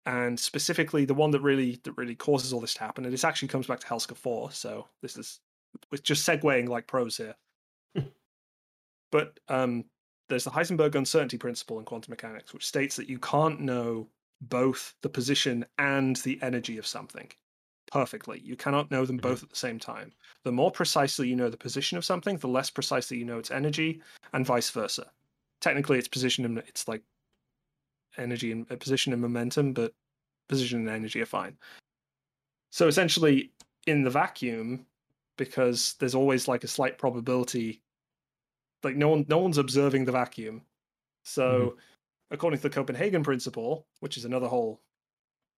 And 0.06 0.40
specifically 0.40 1.04
the 1.04 1.14
one 1.14 1.30
that 1.32 1.40
really 1.40 1.76
that 1.84 1.92
really 1.92 2.14
causes 2.16 2.52
all 2.52 2.60
this 2.60 2.72
to 2.74 2.80
happen 2.80 3.04
and 3.04 3.12
this 3.12 3.24
actually 3.24 3.48
comes 3.48 3.66
back 3.66 3.80
to 3.80 3.86
helska 3.86 4.16
4 4.16 4.50
so 4.50 4.88
this 5.02 5.16
is 5.16 5.40
we're 5.92 5.98
just 5.98 6.26
segueing 6.26 6.68
like 6.68 6.86
pros 6.86 7.16
here. 7.18 7.36
But 9.12 9.40
um 9.48 9.90
there's 10.28 10.44
the 10.44 10.50
heisenberg 10.50 10.94
uncertainty 10.94 11.38
principle 11.38 11.78
in 11.78 11.84
quantum 11.84 12.12
mechanics 12.12 12.54
which 12.54 12.66
states 12.66 12.96
that 12.96 13.08
you 13.08 13.18
can't 13.18 13.60
know 13.60 14.10
both 14.40 14.94
the 15.02 15.08
position 15.10 15.66
and 15.78 16.16
the 16.16 16.40
energy 16.42 16.78
of 16.78 16.86
something 16.86 17.30
perfectly. 17.92 18.40
You 18.40 18.56
cannot 18.56 18.90
know 18.90 19.06
them 19.06 19.20
Mhm. 19.22 19.22
both 19.22 19.42
at 19.42 19.50
the 19.50 19.56
same 19.56 19.78
time. 19.80 20.14
The 20.44 20.52
more 20.52 20.70
precisely 20.72 21.28
you 21.28 21.36
know 21.36 21.50
the 21.50 21.56
position 21.58 21.98
of 21.98 22.04
something 22.04 22.38
the 22.38 22.48
less 22.48 22.70
precisely 22.70 23.18
you 23.18 23.24
know 23.26 23.38
its 23.38 23.50
energy 23.50 24.02
and 24.32 24.46
vice 24.46 24.70
versa 24.70 25.12
technically 25.60 25.98
it's 25.98 26.08
position 26.08 26.44
and 26.44 26.58
it's 26.58 26.88
like 26.88 27.02
energy 28.16 28.52
and 28.52 28.70
uh, 28.70 28.76
position 28.76 29.12
and 29.12 29.22
momentum 29.22 29.72
but 29.72 29.92
position 30.48 30.80
and 30.80 30.88
energy 30.88 31.20
are 31.20 31.26
fine. 31.26 31.56
So 32.70 32.88
essentially 32.88 33.52
in 33.86 34.02
the 34.02 34.10
vacuum 34.10 34.86
because 35.36 35.94
there's 35.98 36.14
always 36.14 36.48
like 36.48 36.64
a 36.64 36.68
slight 36.68 36.98
probability 36.98 37.80
like 38.82 38.96
no 38.96 39.08
one 39.08 39.26
no 39.28 39.38
one's 39.38 39.58
observing 39.58 40.04
the 40.04 40.12
vacuum. 40.12 40.62
So 41.24 41.76
according 42.30 42.58
to 42.58 42.62
the 42.62 42.74
copenhagen 42.74 43.22
principle 43.22 43.86
which 44.00 44.16
is 44.16 44.24
another 44.24 44.48
whole 44.48 44.80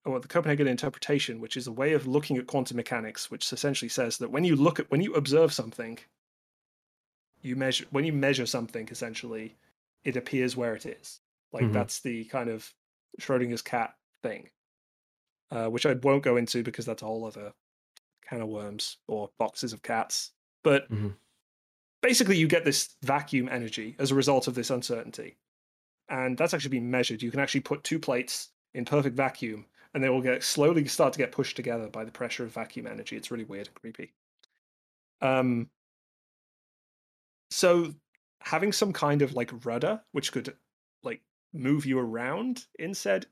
or 0.05 0.19
the 0.19 0.29
copenhagen 0.29 0.67
interpretation 0.67 1.41
which 1.41 1.57
is 1.57 1.67
a 1.67 1.73
way 1.73 1.93
of 1.93 2.07
looking 2.07 2.37
at 2.37 2.47
quantum 2.47 2.77
mechanics 2.77 3.31
which 3.31 3.53
essentially 3.53 3.89
says 3.89 4.19
that 4.19 4.31
when 4.31 4.45
you 4.45 4.57
look 4.57 4.81
at 4.81 4.91
when 4.91 5.01
you 5.01 5.15
observe 5.15 5.53
something 5.53 5.99
you 7.41 7.57
measure 7.57 7.85
when 7.91 8.05
you 8.05 8.13
measure 8.13 8.47
something 8.47 8.89
essentially 8.91 9.57
it 10.05 10.17
appears 10.17 10.57
where 10.57 10.75
it 10.75 10.87
is. 10.87 11.21
Like 11.53 11.71
Mhm. 11.71 11.73
that's 11.73 12.01
the 12.01 12.25
kind 12.27 12.51
of 12.51 12.75
schrodinger's 13.21 13.63
cat 13.63 13.97
thing 14.23 14.51
uh, 15.51 15.69
which 15.69 15.87
i 15.87 15.93
won't 15.95 16.23
go 16.23 16.37
into 16.37 16.63
because 16.63 16.87
that's 16.87 17.03
a 17.03 17.07
whole 17.07 17.25
other 17.25 17.53
can 18.23 18.43
of 18.43 18.49
worms 18.49 18.99
or 19.09 19.31
boxes 19.39 19.73
of 19.73 19.83
cats. 19.83 20.33
But 20.65 20.89
Mhm. 20.89 21.17
basically 22.01 22.37
you 22.37 22.49
get 22.49 22.65
this 22.65 22.97
vacuum 23.03 23.49
energy 23.49 23.97
as 23.99 24.11
a 24.11 24.15
result 24.15 24.49
of 24.49 24.55
this 24.55 24.71
uncertainty. 24.71 25.39
And 26.09 26.39
that's 26.39 26.55
actually 26.55 26.71
been 26.71 26.91
measured. 26.91 27.23
You 27.23 27.31
can 27.31 27.41
actually 27.41 27.63
put 27.63 27.85
two 27.85 27.99
plates 28.01 28.53
in 28.75 28.85
perfect 28.87 29.17
vacuum 29.17 29.67
and 29.95 30.05
they 30.05 30.11
will 30.11 30.23
get 30.23 30.43
slowly 30.45 30.87
start 30.89 31.13
to 31.15 31.19
get 31.19 31.33
pushed 31.33 31.57
together 31.57 31.89
by 31.89 32.05
the 32.05 32.13
pressure 32.13 32.45
of 32.45 32.53
vacuum 32.53 32.87
energy. 32.87 33.17
It's 33.17 33.31
really 33.31 33.45
weird 33.45 33.69
and 33.69 33.77
creepy. 33.77 34.15
Um 35.21 35.71
so 37.51 37.95
having 38.45 38.73
some 38.73 38.93
kind 38.93 39.23
of 39.23 39.35
like 39.35 39.51
rudder 39.65 40.01
which 40.13 40.33
could 40.33 40.55
like 41.03 41.21
move 41.53 41.87
you 41.87 41.99
around 41.99 42.67
in 42.79 42.95
said 42.95 43.27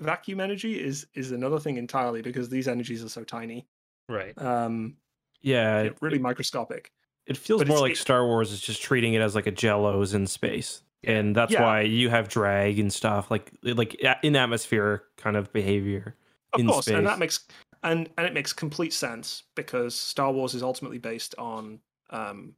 vacuum 0.00 0.40
energy 0.40 0.80
is 0.82 1.06
is 1.14 1.30
another 1.32 1.60
thing 1.60 1.76
entirely 1.76 2.22
because 2.22 2.48
these 2.48 2.68
energies 2.68 3.04
are 3.04 3.08
so 3.08 3.24
tiny 3.24 3.66
Right. 4.08 4.36
um 4.38 4.96
Yeah, 5.42 5.82
yeah, 5.82 5.88
it, 5.90 5.98
really 6.00 6.18
microscopic 6.18 6.92
it 7.26 7.36
feels 7.36 7.60
but 7.60 7.68
more 7.68 7.78
like 7.78 7.92
it- 7.92 7.98
Star 7.98 8.26
Wars 8.26 8.50
is 8.50 8.60
just 8.60 8.82
treating 8.82 9.14
it 9.14 9.20
as 9.20 9.34
like 9.34 9.46
a 9.46 9.52
Jello's 9.52 10.14
in 10.14 10.26
space, 10.26 10.82
and 11.04 11.36
that's 11.36 11.52
Yeah. 11.52 11.62
why 11.62 11.82
you 11.82 12.08
have 12.08 12.28
drag 12.28 12.78
and 12.80 12.92
stuff 12.92 13.30
like 13.30 13.52
like 13.62 13.94
in 14.22 14.34
atmosphere 14.34 15.04
kind 15.16 15.36
of 15.36 15.52
behavior. 15.52 16.16
of 16.54 16.60
in 16.60 16.66
course 16.66 16.88
and 16.88 17.06
that 17.06 17.18
makes 17.20 17.46
and 17.84 18.10
and 18.18 18.26
it 18.26 18.32
makes 18.34 18.52
complete 18.52 18.92
sense 18.92 19.44
because 19.54 19.94
star 19.94 20.32
wars 20.32 20.54
is 20.54 20.62
ultimately 20.62 20.98
based 20.98 21.34
on 21.38 21.80
um, 22.10 22.56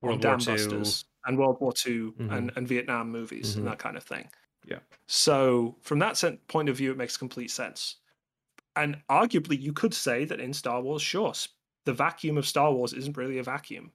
World 0.00 0.22
War. 0.24 0.36
Busters 0.36 1.04
and 1.24 1.38
World 1.38 1.58
War 1.60 1.72
II 1.72 2.12
Mhm. 2.12 2.36
and, 2.36 2.52
and 2.56 2.68
Vietnam 2.68 3.10
movies 3.10 3.54
Mhm. 3.54 3.58
and 3.58 3.66
that 3.66 3.78
kind 3.78 3.96
of 3.96 4.04
thing. 4.04 4.30
Yeah. 4.64 4.80
So 5.06 5.76
from 5.82 5.98
that 6.00 6.22
point 6.48 6.68
of 6.68 6.76
view, 6.76 6.92
it 6.92 6.96
makes 6.96 7.16
complete 7.16 7.50
sense. 7.50 7.96
And 8.76 9.02
arguably, 9.10 9.60
you 9.60 9.72
could 9.72 9.94
say 9.94 10.24
that 10.24 10.40
in 10.40 10.52
Star 10.52 10.80
Wars, 10.80 11.02
sure, 11.02 11.32
the 11.84 11.92
vacuum 11.92 12.38
of 12.38 12.46
Star 12.46 12.72
Wars 12.72 12.92
isn't 12.92 13.16
really 13.16 13.38
a 13.38 13.42
vacuum, 13.42 13.92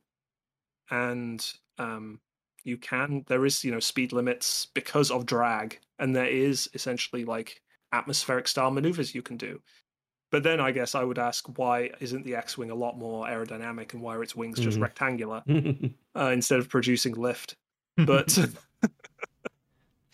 and 0.89 1.53
um, 1.77 2.21
you 2.63 2.77
can 2.77 3.23
there 3.27 3.45
is 3.45 3.63
you 3.63 3.71
know 3.71 3.79
speed 3.79 4.11
limits 4.13 4.65
because 4.67 5.11
of 5.11 5.25
drag, 5.25 5.79
and 5.99 6.15
there 6.15 6.27
is 6.27 6.69
essentially 6.73 7.25
like 7.25 7.61
atmospheric 7.91 8.47
style 8.47 8.71
maneuvers 8.71 9.13
you 9.15 9.21
can 9.21 9.37
do. 9.37 9.61
But 10.33 10.41
then 10.41 10.59
I 10.59 10.71
guess 10.71 10.95
I 10.95 11.03
would 11.03 11.19
ask 11.19 11.45
why 11.59 11.91
isn't 11.99 12.25
the 12.25 12.35
X-wing 12.35 12.71
a 12.71 12.75
lot 12.75 12.97
more 12.97 13.27
aerodynamic 13.27 13.93
and 13.93 14.01
why 14.01 14.15
are 14.15 14.23
its 14.23 14.35
wings 14.35 14.59
just 14.59 14.79
Mhm. 14.79 14.81
rectangular 14.81 15.43
uh, 16.15 16.31
instead 16.33 16.57
of 16.57 16.69
producing 16.69 17.13
lift? 17.13 17.55
But 17.97 18.35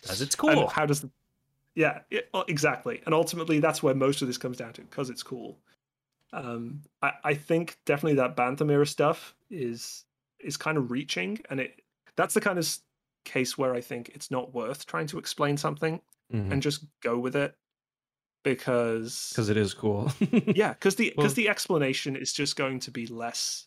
Because 0.02 0.20
it's 0.20 0.34
and 0.34 0.58
cool. 0.58 0.66
how 0.68 0.84
does 0.84 1.00
the 1.00 1.10
yeah 1.74 2.00
it, 2.10 2.28
well, 2.34 2.44
exactly 2.48 3.00
and 3.06 3.14
ultimately 3.14 3.60
that's 3.60 3.82
where 3.82 3.94
most 3.94 4.20
of 4.20 4.28
this 4.28 4.36
comes 4.36 4.58
down 4.58 4.74
to 4.74 4.82
because 4.82 5.08
it's 5.08 5.22
cool 5.22 5.58
um 6.34 6.82
I, 7.00 7.12
I 7.24 7.34
think 7.34 7.78
definitely 7.86 8.16
that 8.16 8.36
bantam 8.36 8.68
era 8.70 8.86
stuff 8.86 9.34
is 9.50 10.04
is 10.38 10.58
kind 10.58 10.76
of 10.76 10.90
reaching 10.90 11.38
and 11.48 11.60
it 11.60 11.80
that's 12.16 12.34
the 12.34 12.40
kind 12.42 12.58
of 12.58 12.68
case 13.24 13.56
where 13.56 13.74
i 13.74 13.80
think 13.80 14.10
it's 14.10 14.30
not 14.30 14.52
worth 14.52 14.84
trying 14.84 15.06
to 15.08 15.18
explain 15.18 15.56
something 15.56 16.00
Mhm. 16.32 16.52
and 16.52 16.60
just 16.62 16.84
go 17.00 17.18
with 17.18 17.36
it 17.36 17.54
because 18.42 19.30
because 19.32 19.48
it 19.48 19.56
is 19.56 19.74
cool. 19.74 20.12
yeah 20.46 20.72
because 20.74 20.96
the 20.96 21.10
because 21.10 21.16
Well- 21.16 21.34
the 21.34 21.48
explanation 21.48 22.16
is 22.16 22.32
just 22.32 22.56
going 22.56 22.80
to 22.80 22.90
be 22.90 23.06
less 23.06 23.66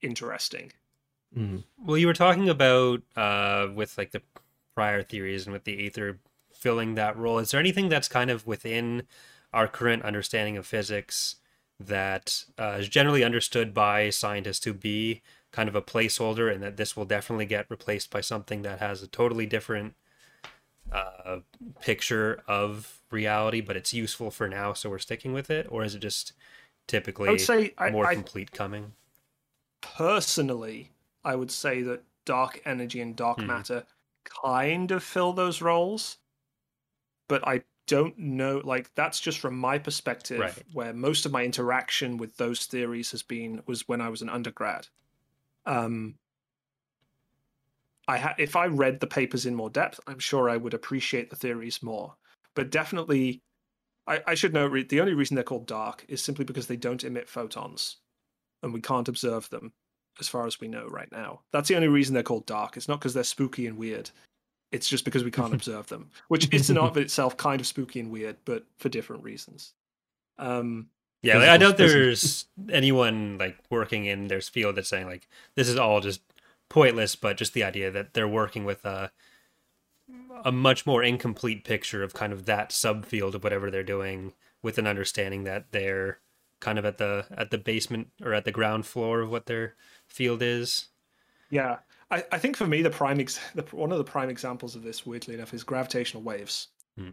interesting 0.00 0.72
Mhm. 1.36 1.64
Well, 1.78 1.96
you 1.96 2.06
were 2.06 2.12
talking 2.12 2.48
about 2.48 3.02
uh, 3.16 3.68
with 3.74 3.96
like 3.96 4.10
the 4.10 4.22
prior 4.74 5.02
theories 5.02 5.46
and 5.46 5.52
with 5.52 5.64
the 5.64 5.86
Aether 5.86 6.18
filling 6.52 6.94
that 6.94 7.16
role. 7.16 7.38
Is 7.38 7.50
there 7.50 7.60
anything 7.60 7.88
that's 7.88 8.08
kind 8.08 8.30
of 8.30 8.46
within 8.46 9.04
our 9.52 9.66
current 9.68 10.02
understanding 10.02 10.56
of 10.56 10.66
physics 10.66 11.36
that 11.80 12.44
uh, 12.58 12.76
is 12.80 12.88
generally 12.88 13.24
understood 13.24 13.74
by 13.74 14.10
scientists 14.10 14.60
to 14.60 14.74
be 14.74 15.22
kind 15.50 15.68
of 15.68 15.74
a 15.74 15.82
placeholder, 15.82 16.52
and 16.52 16.62
that 16.62 16.76
this 16.76 16.96
will 16.96 17.04
definitely 17.04 17.46
get 17.46 17.66
replaced 17.70 18.10
by 18.10 18.20
something 18.20 18.62
that 18.62 18.78
has 18.78 19.02
a 19.02 19.06
totally 19.08 19.46
different 19.46 19.94
uh, 20.92 21.38
picture 21.80 22.42
of 22.46 23.01
reality, 23.12 23.60
but 23.60 23.76
it's 23.76 23.94
useful 23.94 24.30
for 24.30 24.48
now, 24.48 24.72
so 24.72 24.90
we're 24.90 24.98
sticking 24.98 25.32
with 25.32 25.50
it, 25.50 25.66
or 25.70 25.84
is 25.84 25.94
it 25.94 26.00
just 26.00 26.32
typically 26.88 27.28
i 27.28 27.30
would 27.32 27.40
say 27.40 27.74
more 27.84 28.08
I 28.08 28.08
complete 28.08 28.52
coming? 28.52 28.94
personally, 29.82 30.94
I 31.24 31.36
would 31.36 31.50
say 31.50 31.82
that 31.82 32.04
dark 32.24 32.62
energy 32.64 33.00
and 33.02 33.14
dark 33.14 33.46
Hmm. 33.46 33.46
matter 33.46 33.86
kind 34.24 34.90
of 34.90 35.04
fill 35.04 35.32
those 35.34 35.60
roles, 35.60 36.18
but 37.28 37.46
I 37.46 37.62
don't 37.86 38.16
know. 38.18 38.58
Like 38.64 38.94
that's 38.94 39.20
just 39.20 39.38
from 39.40 39.56
my 39.56 39.78
perspective, 39.78 40.58
Right. 40.58 40.66
where 40.72 40.92
most 40.92 41.26
of 41.26 41.32
my 41.32 41.44
interaction 41.44 42.16
with 42.16 42.36
those 42.36 42.66
theories 42.66 43.10
has 43.10 43.22
been 43.22 43.62
was 43.66 43.88
when 43.88 44.00
I 44.00 44.08
was 44.08 44.22
an 44.22 44.28
undergrad. 44.28 44.88
Um, 45.66 46.18
I 48.06 48.18
ha- 48.18 48.36
if 48.38 48.54
I 48.54 48.66
read 48.66 49.00
the 49.00 49.08
papers 49.08 49.44
in 49.44 49.56
more 49.56 49.68
depth, 49.68 49.98
I'm 50.06 50.20
sure 50.20 50.48
I 50.48 50.56
would 50.56 50.72
appreciate 50.74 51.30
the 51.30 51.36
theories 51.36 51.82
more. 51.82 52.16
But 52.54 52.70
definitely, 52.70 53.40
I, 54.06 54.20
I 54.26 54.34
should 54.34 54.52
note 54.52 54.88
the 54.88 55.00
only 55.00 55.14
reason 55.14 55.34
they're 55.34 55.44
called 55.44 55.66
dark 55.66 56.04
is 56.08 56.22
simply 56.22 56.44
because 56.44 56.66
they 56.66 56.76
don't 56.76 57.04
emit 57.04 57.28
photons, 57.28 57.96
and 58.62 58.72
we 58.72 58.80
can't 58.80 59.08
observe 59.08 59.48
them 59.50 59.72
as 60.20 60.28
far 60.28 60.46
as 60.46 60.60
we 60.60 60.68
know 60.68 60.86
right 60.88 61.10
now. 61.10 61.40
That's 61.52 61.68
the 61.68 61.76
only 61.76 61.88
reason 61.88 62.14
they're 62.14 62.22
called 62.22 62.46
dark. 62.46 62.76
It's 62.76 62.88
not 62.88 62.98
because 62.98 63.14
they're 63.14 63.24
spooky 63.24 63.66
and 63.66 63.78
weird. 63.78 64.10
It's 64.70 64.88
just 64.88 65.04
because 65.04 65.24
we 65.24 65.30
can't 65.30 65.54
observe 65.60 65.88
them, 65.88 66.10
which 66.28 66.52
is 66.52 66.70
in 66.70 66.76
and 66.76 66.86
of 66.86 66.96
itself 66.96 67.36
kind 67.36 67.60
of 67.60 67.66
spooky 67.66 68.00
and 68.00 68.10
weird, 68.10 68.36
but 68.44 68.64
for 68.78 68.88
different 68.88 69.22
reasons. 69.22 69.72
Um, 70.38 70.88
Yeah, 71.22 71.38
like, 71.38 71.48
I 71.48 71.58
physical 71.58 71.70
doubt 71.70 71.78
there's 71.78 72.46
anyone 72.70 73.38
like 73.38 73.56
working 73.70 74.06
in 74.06 74.28
their 74.28 74.40
field 74.40 74.76
that's 74.76 74.88
saying 74.88 75.06
like 75.06 75.28
this 75.54 75.68
is 75.68 75.76
all 75.76 76.00
just 76.00 76.20
pointless, 76.68 77.16
but 77.16 77.36
just 77.36 77.54
the 77.54 77.64
idea 77.64 77.90
that 77.90 78.14
they're 78.14 78.28
working 78.28 78.64
with 78.64 78.84
a 78.84 79.12
a 80.44 80.52
much 80.52 80.86
more 80.86 81.02
incomplete 81.02 81.64
picture 81.64 82.02
of 82.02 82.14
kind 82.14 82.32
of 82.32 82.46
that 82.46 82.70
subfield 82.70 83.34
of 83.34 83.44
whatever 83.44 83.70
they're 83.70 83.82
doing, 83.82 84.32
with 84.62 84.78
an 84.78 84.86
understanding 84.86 85.44
that 85.44 85.72
they're 85.72 86.18
kind 86.60 86.78
of 86.78 86.84
at 86.84 86.98
the 86.98 87.26
at 87.36 87.50
the 87.50 87.58
basement 87.58 88.08
or 88.22 88.32
at 88.32 88.44
the 88.44 88.52
ground 88.52 88.86
floor 88.86 89.20
of 89.20 89.30
what 89.30 89.46
their 89.46 89.74
field 90.06 90.42
is. 90.42 90.88
yeah, 91.50 91.78
I, 92.10 92.24
I 92.30 92.38
think 92.38 92.56
for 92.56 92.66
me 92.66 92.82
the 92.82 92.90
prime 92.90 93.18
ex- 93.20 93.40
the, 93.54 93.62
one 93.72 93.90
of 93.90 93.98
the 93.98 94.04
prime 94.04 94.28
examples 94.28 94.76
of 94.76 94.82
this, 94.82 95.04
weirdly 95.06 95.34
enough, 95.34 95.54
is 95.54 95.64
gravitational 95.64 96.22
waves. 96.22 96.68
Hmm. 96.96 97.10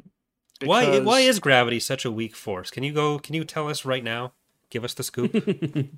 Why 0.63 0.99
why 0.99 1.22
is 1.22 1.39
gravity 1.39 1.80
such 1.80 2.05
a 2.05 2.11
weak 2.11 2.36
force? 2.36 2.70
Can 2.70 2.84
you 2.84 2.93
go? 2.93 3.17
Can 3.17 3.34
you 3.34 3.45
tell 3.45 3.70
us 3.70 3.86
right 3.86 4.03
now? 4.03 4.34
Give 4.70 4.84
us 4.84 4.93
the 4.93 5.03
scoop. 5.03 5.34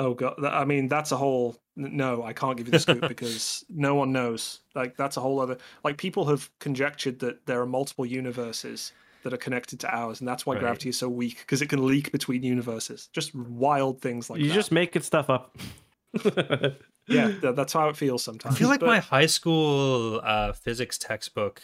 Oh 0.00 0.14
god, 0.14 0.42
I 0.44 0.64
mean 0.64 0.86
that's 0.88 1.10
a 1.12 1.16
whole 1.16 1.56
no, 1.76 2.22
I 2.22 2.32
can't 2.32 2.56
give 2.56 2.66
you 2.68 2.70
the 2.72 2.78
scoop 2.78 3.06
because 3.08 3.64
no 3.70 3.94
one 3.96 4.12
knows. 4.12 4.60
Like 4.74 4.96
that's 4.96 5.16
a 5.16 5.20
whole 5.20 5.40
other 5.40 5.58
like 5.84 5.96
people 5.98 6.24
have 6.26 6.48
conjectured 6.60 7.18
that 7.18 7.44
there 7.46 7.60
are 7.60 7.66
multiple 7.66 8.06
universes 8.06 8.92
that 9.24 9.32
are 9.32 9.36
connected 9.38 9.80
to 9.80 9.92
ours 9.94 10.20
and 10.20 10.28
that's 10.28 10.46
why 10.46 10.54
Right. 10.54 10.60
gravity 10.60 10.88
is 10.90 10.96
so 10.98 11.08
weak 11.08 11.38
because 11.40 11.60
it 11.62 11.68
can 11.68 11.84
leak 11.86 12.12
between 12.12 12.44
universes. 12.44 13.08
Just 13.12 13.34
wild 13.34 14.00
things 14.00 14.30
like 14.30 14.38
that. 14.38 14.44
you 14.44 14.50
that. 14.50 14.54
just 14.54 14.70
making 14.72 15.02
stuff 15.02 15.28
up. 15.28 15.56
yeah, 17.08 17.32
that's 17.42 17.72
how 17.72 17.88
it 17.88 17.96
feels 17.96 18.22
sometimes. 18.22 18.54
I 18.54 18.58
feel 18.58 18.68
like 18.68 18.80
But- 18.80 18.86
my 18.86 19.00
high 19.00 19.26
school 19.26 20.20
uh, 20.22 20.52
physics 20.52 20.96
textbook 20.96 21.60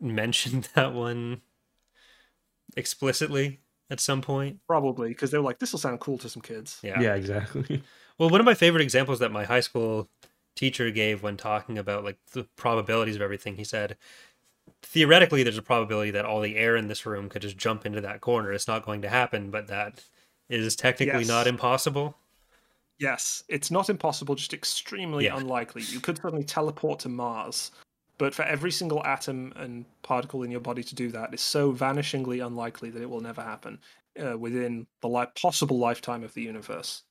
mentioned 0.00 0.68
that 0.74 0.92
one 0.94 1.40
explicitly 2.76 3.60
at 3.90 4.00
some 4.00 4.20
point. 4.22 4.58
probably 4.66 5.08
because 5.08 5.30
they 5.30 5.38
were 5.38 5.44
like 5.44 5.58
this 5.58 5.72
will 5.72 5.78
sound 5.78 6.00
cool 6.00 6.18
to 6.18 6.28
some 6.28 6.42
kids. 6.42 6.78
Yeah. 6.82 7.00
yeah, 7.00 7.14
exactly. 7.14 7.82
Well, 8.18 8.30
one 8.30 8.40
of 8.40 8.46
my 8.46 8.54
favorite 8.54 8.80
examples 8.80 9.18
that 9.18 9.30
my 9.30 9.44
high 9.44 9.60
school 9.60 10.08
teacher 10.54 10.90
gave 10.90 11.22
when 11.22 11.36
talking 11.36 11.76
about 11.76 12.02
like 12.02 12.16
the 12.32 12.44
probabilities 12.56 13.14
of 13.14 13.20
everything, 13.20 13.56
he 13.56 13.64
said, 13.64 13.98
theoretically, 14.82 15.42
there's 15.42 15.58
a 15.58 15.62
probability 15.62 16.12
that 16.12 16.24
all 16.24 16.40
the 16.40 16.56
air 16.56 16.76
in 16.76 16.88
this 16.88 17.04
room 17.04 17.28
could 17.28 17.42
just 17.42 17.58
jump 17.58 17.84
into 17.84 18.00
that 18.00 18.22
corner. 18.22 18.52
It's 18.52 18.66
not 18.66 18.86
going 18.86 19.02
to 19.02 19.10
happen, 19.10 19.50
but 19.50 19.66
that 19.68 20.02
is 20.48 20.76
technically 20.76 21.20
Yes. 21.20 21.28
not 21.28 21.46
impossible. 21.46 22.16
Yes, 22.98 23.42
it's 23.48 23.70
not 23.70 23.90
impossible, 23.90 24.34
just 24.34 24.54
extremely 24.54 25.26
Yeah. 25.26 25.36
unlikely. 25.36 25.82
You 25.82 26.00
could 26.00 26.16
suddenly 26.16 26.44
teleport 26.44 27.00
to 27.00 27.10
Mars, 27.10 27.70
but 28.18 28.34
for 28.34 28.42
every 28.42 28.70
single 28.70 29.04
atom 29.04 29.52
and 29.56 29.84
particle 30.02 30.42
in 30.42 30.50
your 30.50 30.60
body 30.60 30.82
to 30.82 30.94
do 30.94 31.10
that 31.10 31.34
is 31.34 31.40
so 31.40 31.72
vanishingly 31.72 32.44
unlikely 32.44 32.90
that 32.90 33.02
it 33.02 33.10
will 33.10 33.20
never 33.20 33.42
happen 33.42 33.78
uh, 34.24 34.36
within 34.38 34.86
the 35.02 35.08
li- 35.08 35.26
possible 35.40 35.78
lifetime 35.78 36.22
of 36.24 36.34
the 36.34 36.42
universe. 36.42 37.02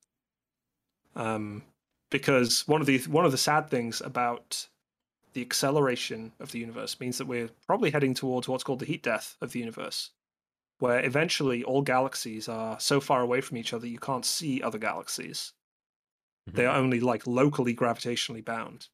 Um, 1.16 1.64
because 2.10 2.68
one 2.68 2.82
of 2.82 2.88
the 2.88 3.00
one 3.00 3.26
of 3.26 3.32
the 3.32 3.38
sad 3.38 3.70
things 3.70 4.02
about 4.02 4.68
the 5.34 5.42
acceleration 5.42 6.32
of 6.40 6.52
the 6.52 6.60
universe 6.60 7.00
means 7.00 7.18
that 7.18 7.28
we're 7.28 7.50
probably 7.68 7.92
heading 7.92 8.14
towards 8.14 8.48
what's 8.48 8.64
called 8.64 8.80
the 8.80 8.86
heat 8.86 9.04
death 9.04 9.36
of 9.42 9.52
the 9.52 9.60
universe, 9.60 10.12
where 10.80 11.04
eventually 11.04 11.64
all 11.64 11.82
galaxies 11.82 12.48
are 12.48 12.80
so 12.80 13.00
far 13.00 13.22
away 13.22 13.42
from 13.42 13.58
each 13.58 13.74
other 13.74 13.88
you 13.88 14.00
can't 14.00 14.26
see 14.26 14.62
other 14.62 14.78
galaxies 14.78 15.54
they 16.54 16.66
are 16.66 16.78
only 16.78 17.00
like 17.00 17.26
locally 17.26 17.76
gravitationally 17.76 18.44
bound. 18.44 18.88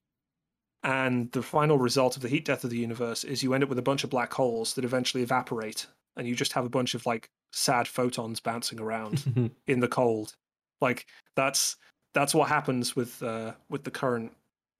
And 0.83 1.31
the 1.31 1.43
final 1.43 1.77
result 1.77 2.15
of 2.15 2.23
the 2.23 2.29
heat 2.29 2.45
death 2.45 2.63
of 2.63 2.71
the 2.71 2.77
universe 2.77 3.23
is 3.23 3.43
you 3.43 3.53
end 3.53 3.63
up 3.63 3.69
with 3.69 3.77
a 3.77 3.83
bunch 3.83 4.03
of 4.03 4.09
black 4.09 4.33
holes 4.33 4.73
that 4.73 4.85
eventually 4.85 5.21
evaporate, 5.21 5.85
and 6.17 6.27
you 6.27 6.35
just 6.35 6.53
have 6.53 6.65
a 6.65 6.69
bunch 6.69 6.95
of 6.95 7.05
like 7.05 7.29
sad 7.51 7.87
photons 7.87 8.39
bouncing 8.39 8.79
around 8.79 9.51
in 9.67 9.79
the 9.79 9.87
cold. 9.87 10.35
Like 10.79 11.05
that's 11.35 11.77
that's 12.13 12.33
what 12.33 12.49
happens 12.49 12.95
with 12.95 13.21
uh, 13.21 13.53
with 13.69 13.83
the 13.83 13.91
current 13.91 14.31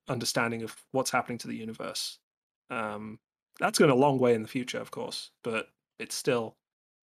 understanding 0.08 0.64
of 0.64 0.76
what's 0.92 1.12
happening 1.12 1.38
to 1.40 1.48
the 1.48 1.56
universe. 1.56 2.18
Um, 2.72 3.20
that's 3.60 3.78
going 3.78 3.92
a 3.92 3.96
long 3.96 4.18
way 4.18 4.34
in 4.34 4.42
the 4.42 4.48
future, 4.48 4.80
of 4.80 4.90
course, 4.92 5.30
but 5.44 5.68
it's 6.00 6.16
still 6.16 6.56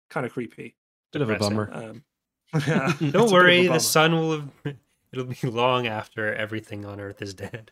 kind 0.10 0.26
of 0.26 0.34
creepy. 0.34 0.76
Bit 1.14 1.22
of 1.22 1.30
a 1.30 1.38
bummer. 1.38 1.70
Um, 1.72 2.04
yeah, 2.68 2.90
it's 2.90 2.96
a 2.96 2.98
bit 2.98 3.08
of 3.08 3.14
Don't 3.14 3.32
worry, 3.32 3.68
the 3.68 3.80
sun 3.80 4.12
will 4.14 4.32
have. 4.66 4.76
It'll 5.12 5.26
be 5.26 5.48
long 5.48 5.86
after 5.86 6.34
everything 6.34 6.86
on 6.86 7.00
Earth 7.00 7.22
is 7.22 7.36
dead. 7.36 7.72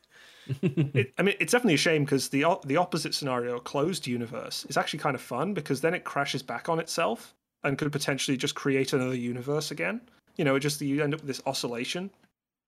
It, 0.62 1.14
I 1.18 1.24
mean, 1.24 1.36
it's 1.40 1.52
definitely 1.52 1.76
a 1.76 1.78
shame 1.78 2.04
because 2.04 2.30
the 2.30 2.46
the 2.66 2.78
opposite 2.78 3.14
scenario, 3.14 3.58
a 3.58 3.62
closed 3.62 4.08
universe, 4.08 4.66
is 4.70 4.78
actually 4.78 5.00
kind 5.00 5.16
of 5.16 5.22
fun 5.22 5.54
because 5.54 5.82
then 5.82 5.94
it 5.94 6.04
crashes 6.04 6.42
back 6.44 6.70
on 6.70 6.80
itself 6.80 7.34
and 7.64 7.78
could 7.78 7.92
potentially 7.92 8.38
just 8.38 8.56
create 8.56 8.94
another 8.94 9.16
universe 9.16 9.72
again. 9.72 10.02
You 10.38 10.46
know, 10.46 10.58
just 10.60 10.82
you 10.82 11.04
end 11.04 11.14
up 11.14 11.22
with 11.22 11.28
this 11.28 11.42
oscillation 11.46 12.10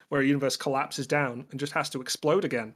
where 0.09 0.21
a 0.21 0.25
universe 0.25 0.55
collapses 0.57 1.07
down 1.07 1.45
and 1.51 1.59
just 1.59 1.73
has 1.73 1.89
to 1.91 2.01
explode 2.01 2.45
again. 2.45 2.75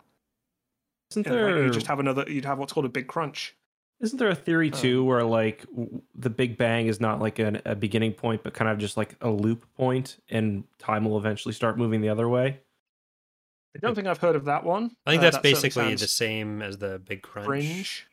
Isn't 1.12 1.26
like, 1.26 1.34
there? 1.34 1.64
you 1.64 1.70
just 1.70 1.88
have 1.88 2.00
another. 2.00 2.26
You'd 2.28 2.46
have 2.46 2.58
what's 2.58 2.74
called 2.74 2.86
a 2.86 2.90
big 2.90 3.08
crunch. 3.08 3.56
Isn't 4.00 4.20
there 4.20 4.30
a 4.30 4.36
theory 4.36 4.72
um, 4.72 4.80
too 4.80 5.04
where 5.04 5.24
like 5.24 5.66
w- 5.72 6.02
the 6.16 6.30
Big 6.30 6.58
Bang 6.58 6.88
is 6.88 7.00
not 7.00 7.20
like 7.20 7.40
an, 7.40 7.62
a 7.66 7.76
beginning 7.76 8.14
point, 8.14 8.44
but 8.44 8.54
kind 8.54 8.70
of 8.70 8.78
just 8.78 8.98
like 8.98 9.16
a 9.22 9.30
loop 9.30 9.66
point, 9.76 10.18
and 10.30 10.64
time 10.78 11.06
will 11.06 11.18
eventually 11.18 11.54
start 11.54 11.78
moving 11.78 12.02
the 12.02 12.10
other 12.10 12.30
way? 12.30 12.60
I 13.76 13.80
don't 13.80 13.96
think 13.96 14.08
I've 14.08 14.18
heard 14.18 14.36
of 14.36 14.46
that 14.46 14.64
one. 14.64 14.92
I 15.06 15.12
think 15.12 15.20
Uh, 15.20 15.24
that's 15.24 15.36
that 15.38 15.44
basically 15.44 15.70
sounds 15.90 16.02
the 16.02 16.08
same 16.08 16.62
as 16.62 16.78
the 16.78 17.00
Big 17.00 17.22
Crunch. 17.22 17.46
fringe. 17.46 18.08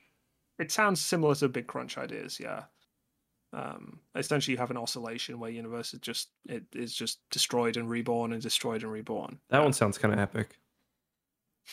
It 0.58 0.70
sounds 0.70 1.00
similar 1.00 1.34
to 1.36 1.48
Big 1.48 1.66
Crunch 1.66 1.96
ideas, 1.98 2.38
yeah. 2.38 2.64
Um, 3.52 4.00
essentially, 4.16 4.52
you 4.52 4.58
have 4.58 4.70
an 4.72 4.76
oscillation 4.76 5.38
where 5.38 5.48
universe 5.50 5.94
is 5.94 6.00
just 6.00 6.28
it 6.46 6.64
is 6.74 6.92
just 6.92 7.20
destroyed 7.30 7.76
and 7.76 7.88
reborn 7.88 8.32
and 8.32 8.42
destroyed 8.42 8.82
and 8.82 8.90
reborn. 8.92 9.38
That 9.50 9.62
one 9.62 9.72
sounds 9.72 9.96
kind 9.98 10.12
of 10.12 10.20
epic. 10.20 10.58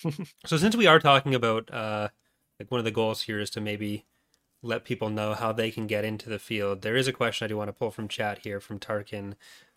So 0.46 0.56
since 0.58 0.76
we 0.76 0.88
are 0.88 1.00
talking 1.00 1.36
about 1.36 1.72
uh 1.74 2.10
like 2.60 2.72
one 2.72 2.80
of 2.80 2.86
the 2.86 2.92
goals 2.92 3.24
here 3.24 3.40
is 3.40 3.50
to 3.52 3.62
maybe 3.62 4.06
let 4.62 4.86
people 4.86 5.10
know 5.10 5.34
how 5.34 5.52
they 5.52 5.72
can 5.72 5.88
get 5.88 6.06
into 6.06 6.30
the 6.30 6.40
field. 6.40 6.82
There 6.82 6.96
is 6.96 7.08
a 7.08 7.14
question 7.14 7.44
I 7.46 7.48
do 7.50 7.58
want 7.58 7.68
to 7.70 7.74
pull 7.74 7.90
from 7.92 8.08
chat 8.08 8.40
here 8.40 8.60
from 8.60 8.80
Tarkin, 8.80 9.34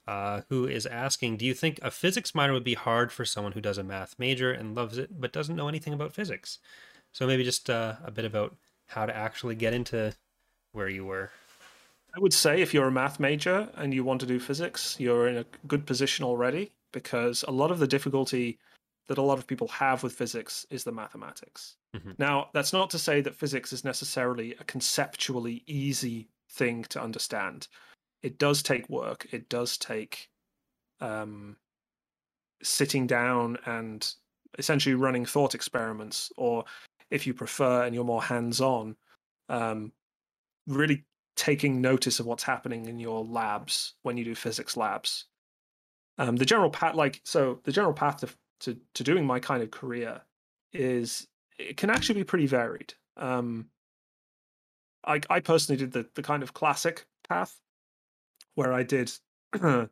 uh, 0.06 0.42
who 0.48 0.66
is 0.66 0.86
asking, 0.86 1.36
do 1.38 1.46
you 1.46 1.54
think 1.54 1.78
a 1.82 1.90
physics 1.90 2.34
minor 2.34 2.52
would 2.52 2.64
be 2.64 2.74
hard 2.74 3.10
for 3.12 3.24
someone 3.24 3.52
who 3.52 3.60
does 3.60 3.78
a 3.78 3.82
math 3.82 4.18
major 4.18 4.52
and 4.52 4.74
loves 4.74 4.98
it 4.98 5.20
but 5.20 5.32
doesn't 5.32 5.56
know 5.56 5.68
anything 5.68 5.92
about 5.92 6.12
physics? 6.12 6.58
So 7.12 7.26
maybe 7.26 7.44
just 7.44 7.70
uh, 7.70 7.94
a 8.04 8.10
bit 8.10 8.24
about 8.24 8.56
how 8.88 9.06
to 9.06 9.16
actually 9.16 9.54
get 9.54 9.72
into 9.72 10.14
where 10.72 10.88
you 10.88 11.04
were. 11.04 11.30
I 12.14 12.20
would 12.20 12.34
say 12.34 12.60
if 12.60 12.72
you're 12.72 12.88
a 12.88 12.92
math 12.92 13.18
major 13.18 13.68
and 13.74 13.92
you 13.92 14.04
want 14.04 14.20
to 14.20 14.26
do 14.26 14.38
physics, 14.38 14.98
you're 15.00 15.26
in 15.26 15.38
a 15.38 15.46
good 15.66 15.86
position 15.86 16.24
already 16.24 16.72
because 16.92 17.44
a 17.48 17.50
lot 17.50 17.70
of 17.70 17.78
the 17.78 17.88
difficulty 17.88 18.58
that 19.08 19.18
a 19.18 19.22
lot 19.22 19.38
of 19.38 19.46
people 19.46 19.68
have 19.68 20.02
with 20.02 20.12
physics 20.12 20.64
is 20.70 20.84
the 20.84 20.92
mathematics. 20.92 21.76
Mhm. 21.94 22.18
Now, 22.18 22.50
that's 22.54 22.72
not 22.72 22.90
to 22.90 22.98
say 22.98 23.20
that 23.20 23.34
physics 23.34 23.72
is 23.72 23.84
necessarily 23.84 24.54
a 24.54 24.64
conceptually 24.64 25.62
easy 25.66 26.28
thing 26.48 26.84
to 26.84 27.02
understand. 27.02 27.68
It 28.24 28.38
does 28.38 28.62
take 28.62 28.88
work, 28.88 29.26
it 29.32 29.50
does 29.50 29.76
take 29.76 30.30
um, 30.98 31.58
sitting 32.62 33.06
down 33.06 33.58
and 33.66 34.10
essentially 34.56 34.94
running 34.94 35.26
thought 35.26 35.54
experiments, 35.54 36.32
or 36.38 36.64
if 37.10 37.26
you 37.26 37.34
prefer 37.34 37.84
and 37.84 37.94
you're 37.94 38.02
more 38.02 38.22
hands 38.22 38.62
on, 38.62 38.96
um, 39.50 39.92
really 40.66 41.04
taking 41.36 41.82
notice 41.82 42.18
of 42.18 42.24
what's 42.24 42.42
happening 42.42 42.86
in 42.86 42.98
your 42.98 43.22
labs 43.22 43.92
when 44.04 44.16
you 44.16 44.24
do 44.24 44.34
physics 44.34 44.74
labs. 44.74 45.26
Um, 46.16 46.36
the 46.36 46.46
general 46.46 46.70
path, 46.70 46.94
like 46.94 47.20
so, 47.24 47.60
the 47.64 47.72
general 47.72 47.92
path 47.92 48.20
to, 48.20 48.28
to 48.60 48.80
to 48.94 49.04
doing 49.04 49.26
my 49.26 49.38
kind 49.38 49.62
of 49.62 49.70
career 49.70 50.22
is 50.72 51.26
it 51.58 51.76
can 51.76 51.90
actually 51.90 52.20
be 52.20 52.24
pretty 52.24 52.46
varied. 52.46 52.94
Um, 53.18 53.66
I 55.06 55.20
I 55.28 55.40
personally 55.40 55.78
did 55.78 55.92
the 55.92 56.08
the 56.14 56.22
kind 56.22 56.42
of 56.42 56.54
classic 56.54 57.04
path 57.28 57.60
where 58.54 58.72
I 58.72 58.82
did 58.82 59.12
in 59.62 59.88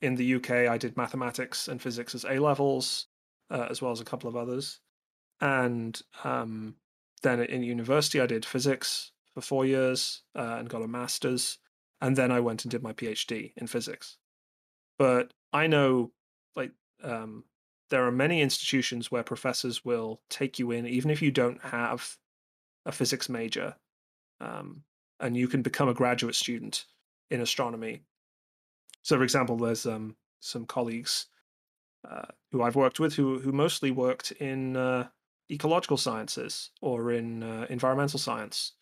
the 0.00 0.34
UK 0.34 0.50
I 0.50 0.78
did 0.78 0.96
mathematics 0.96 1.68
and 1.68 1.80
physics 1.80 2.14
as 2.14 2.24
A 2.24 2.38
levels, 2.38 3.06
uh, 3.50 3.66
as 3.70 3.82
well 3.82 3.92
as 3.92 4.00
a 4.00 4.04
couple 4.04 4.28
of 4.28 4.36
others, 4.36 4.80
and 5.40 6.00
um, 6.24 6.74
then 7.22 7.40
in 7.40 7.62
university 7.62 8.20
I 8.20 8.26
did 8.26 8.44
physics 8.44 9.12
for 9.34 9.40
four 9.40 9.64
years 9.64 10.22
uh, 10.36 10.56
and 10.58 10.68
got 10.68 10.82
a 10.82 10.88
master's, 10.88 11.58
and 12.00 12.16
then 12.16 12.30
I 12.30 12.40
went 12.40 12.64
and 12.64 12.70
did 12.70 12.82
my 12.82 12.92
PhD 12.92 13.52
in 13.56 13.66
physics. 13.66 14.16
But 14.98 15.32
I 15.52 15.66
know, 15.66 16.12
like, 16.56 16.72
um, 17.02 17.44
there 17.90 18.06
are 18.06 18.12
many 18.12 18.40
institutions 18.40 19.10
where 19.10 19.22
professors 19.22 19.84
will 19.84 20.20
take 20.28 20.58
you 20.58 20.70
in, 20.70 20.86
even 20.86 21.10
if 21.10 21.22
you 21.22 21.30
don't 21.30 21.60
have 21.62 22.16
a 22.86 22.92
physics 22.92 23.28
major, 23.28 23.76
um, 24.40 24.82
and 25.18 25.36
you 25.36 25.48
can 25.48 25.62
become 25.62 25.88
a 25.88 25.94
graduate 25.94 26.34
student 26.34 26.86
in 27.30 27.40
astronomy. 27.40 28.04
So, 29.02 29.16
for 29.16 29.22
example, 29.22 29.56
there's 29.56 29.86
um, 29.86 30.16
some 30.40 30.66
colleagues 30.66 31.26
uh, 32.08 32.26
who 32.52 32.62
I've 32.62 32.76
worked 32.76 33.00
with 33.00 33.14
who 33.14 33.40
who 33.40 33.52
mostly 33.52 33.90
worked 33.90 34.32
in 34.32 34.76
uh, 34.76 35.10
ecological 35.50 35.96
sciences 35.98 36.70
or 36.82 37.12
in 37.12 37.42
uh, 37.42 37.66
environmental 37.70 38.18
science 38.20 38.74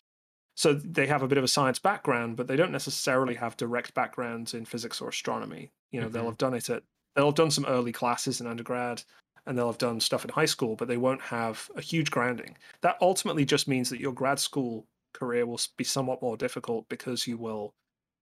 so 0.55 0.73
they 0.73 1.07
have 1.07 1.23
a 1.23 1.27
bit 1.27 1.37
of 1.37 1.43
a 1.43 1.47
science 1.49 1.79
background 1.79 2.37
but 2.37 2.47
they 2.47 2.55
don't 2.55 2.71
necessarily 2.71 3.35
have 3.35 3.57
direct 3.57 3.93
backgrounds 3.93 4.53
in 4.53 4.65
physics 4.65 5.01
or 5.01 5.09
astronomy 5.09 5.71
you 5.91 6.01
know 6.01 6.09
they'll 6.09 6.25
Mhm. 6.25 6.29
have 6.29 6.37
done 6.37 6.53
it 6.53 6.69
at 6.69 6.83
they'll 7.15 7.27
have 7.27 7.35
done 7.35 7.51
some 7.51 7.65
early 7.65 7.91
classes 7.91 8.41
in 8.41 8.47
undergrad 8.47 9.03
and 9.45 9.57
they'll 9.57 9.67
have 9.67 9.77
done 9.79 9.99
stuff 9.99 10.25
in 10.25 10.31
high 10.31 10.45
school 10.45 10.75
but 10.75 10.87
they 10.87 10.97
won't 10.97 11.21
have 11.21 11.69
a 11.75 11.81
huge 11.81 12.11
grounding 12.11 12.57
that 12.81 12.97
ultimately 13.01 13.45
just 13.45 13.67
means 13.67 13.89
that 13.89 13.99
your 14.01 14.13
grad 14.13 14.39
school 14.39 14.87
career 15.13 15.45
will 15.45 15.59
be 15.77 15.83
somewhat 15.83 16.21
more 16.21 16.37
difficult 16.37 16.87
because 16.89 17.27
you 17.27 17.37
will 17.37 17.73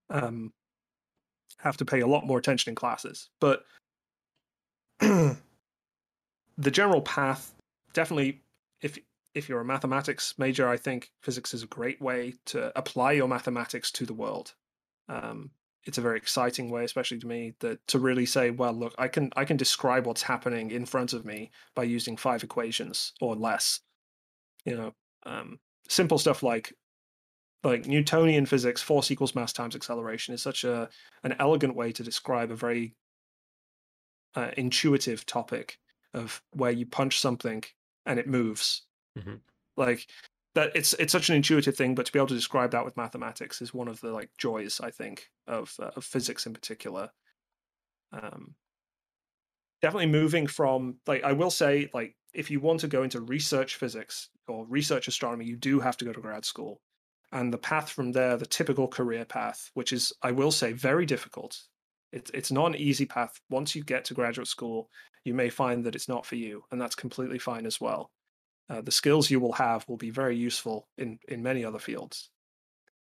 um, 0.10 0.54
have 1.58 1.78
to 1.78 1.86
pay 1.86 2.02
a 2.02 2.08
lot 2.08 2.26
more 2.26 2.38
attention 2.38 2.72
in 2.72 2.76
classes. 2.76 3.30
But 3.40 3.64
the 5.00 5.38
general 6.72 7.02
path 7.02 7.54
definitely 7.94 8.42
if 8.82 8.98
if 9.34 9.48
you're 9.48 9.62
a 9.62 9.66
mathematics 9.66 10.34
major 10.38 10.68
i 10.68 10.76
think 10.76 11.12
physics 11.22 11.54
is 11.54 11.64
a 11.64 11.68
great 11.68 12.02
way 12.02 12.34
to 12.46 12.72
apply 12.78 13.12
your 13.12 13.28
mathematics 13.28 13.92
to 13.92 14.06
the 14.06 14.14
world. 14.14 14.54
Um, 15.10 15.52
it's 15.84 15.98
a 15.98 16.02
very 16.02 16.18
exciting 16.18 16.70
way 16.70 16.84
especially 16.84 17.20
to 17.20 17.28
me 17.28 17.54
that 17.60 17.86
to 17.88 18.00
really 18.00 18.26
say 18.26 18.50
well 18.50 18.74
look 18.74 18.94
i 18.98 19.08
can 19.08 19.32
i 19.36 19.46
can 19.46 19.56
describe 19.58 20.06
what's 20.06 20.24
happening 20.24 20.72
in 20.72 20.86
front 20.86 21.14
of 21.14 21.26
me 21.26 21.52
by 21.76 21.84
using 21.84 22.18
five 22.18 22.44
equations 22.44 23.14
or 23.22 23.36
less. 23.36 23.82
You 24.66 24.78
know 24.78 24.94
um, 25.24 25.60
simple 25.88 26.18
stuff 26.18 26.44
like 26.44 26.74
like 27.64 27.86
newtonian 27.88 28.46
physics 28.46 28.82
force 28.82 29.12
equals 29.12 29.36
mass 29.36 29.54
times 29.54 29.76
acceleration 29.76 30.34
is 30.34 30.42
such 30.42 30.64
a 30.64 30.90
an 31.24 31.36
elegant 31.40 31.76
way 31.76 31.92
to 31.92 32.04
describe 32.04 32.52
a 32.52 32.56
very 32.56 32.96
uh, 34.36 34.52
intuitive 34.58 35.26
topic 35.26 35.80
of 36.14 36.42
where 36.54 36.72
you 36.72 36.86
punch 36.86 37.20
something 37.20 37.64
and 38.06 38.20
it 38.20 38.28
moves. 38.28 38.88
Mhm. 39.18 39.42
Like 39.76 40.10
that, 40.56 40.76
it's 40.76 40.94
it's 40.96 41.12
such 41.12 41.30
an 41.30 41.36
intuitive 41.36 41.76
thing, 41.78 41.96
but 41.96 42.06
to 42.08 42.12
be 42.12 42.20
able 42.20 42.28
to 42.28 42.36
describe 42.36 42.72
that 42.72 42.86
with 42.86 42.98
mathematics 42.98 43.62
is 43.62 43.74
one 43.74 43.88
of 43.88 44.02
the 44.02 44.12
like 44.12 44.32
joys 44.38 44.80
I 44.80 44.92
think 44.92 45.32
of 45.48 45.76
uh, 45.80 45.92
of 45.96 46.06
physics 46.06 46.46
in 46.46 46.54
particular. 46.54 47.12
Um, 48.12 48.56
definitely 49.82 50.08
moving 50.08 50.48
from 50.48 51.00
like 51.08 51.24
I 51.24 51.34
will 51.34 51.52
say 51.52 51.90
like 51.94 52.16
if 52.34 52.52
you 52.52 52.60
want 52.60 52.80
to 52.82 52.88
go 52.88 53.04
into 53.04 53.22
research 53.22 53.76
physics 53.76 54.30
or 54.48 54.66
research 54.68 55.08
astronomy, 55.08 55.46
you 55.46 55.56
do 55.56 55.80
have 55.80 55.98
to 55.98 56.06
go 56.06 56.14
to 56.14 56.22
grad 56.22 56.46
school. 56.46 56.82
And 57.32 57.54
the 57.54 57.58
path 57.58 57.90
from 57.90 58.12
there, 58.12 58.38
the 58.38 58.46
typical 58.46 58.88
career 58.88 59.26
path, 59.26 59.70
which 59.74 59.92
is 59.92 60.14
I 60.22 60.32
will 60.32 60.52
say 60.52 60.72
very 60.74 61.06
difficult. 61.06 61.60
It's 62.14 62.32
it's 62.34 62.52
not 62.52 62.68
an 62.68 62.76
easy 62.76 63.06
path. 63.06 63.40
Once 63.50 63.76
you 63.76 63.84
get 63.84 64.06
to 64.06 64.14
graduate 64.14 64.48
school, 64.48 64.90
you 65.26 65.34
may 65.34 65.50
find 65.50 65.84
that 65.84 65.96
it's 65.96 66.08
not 66.08 66.26
for 66.26 66.36
you, 66.36 66.64
and 66.72 66.80
that's 66.80 66.96
completely 66.96 67.40
fine 67.40 67.66
as 67.66 67.82
well. 67.82 68.12
Uh, 68.70 68.82
the 68.82 68.92
skills 68.92 69.30
you 69.30 69.40
will 69.40 69.54
have 69.54 69.86
will 69.88 69.98
be 69.98 70.10
very 70.10 70.38
useful 70.38 70.88
in 70.98 71.20
in 71.28 71.44
many 71.44 71.66
other 71.66 71.80
fields. 71.80 72.30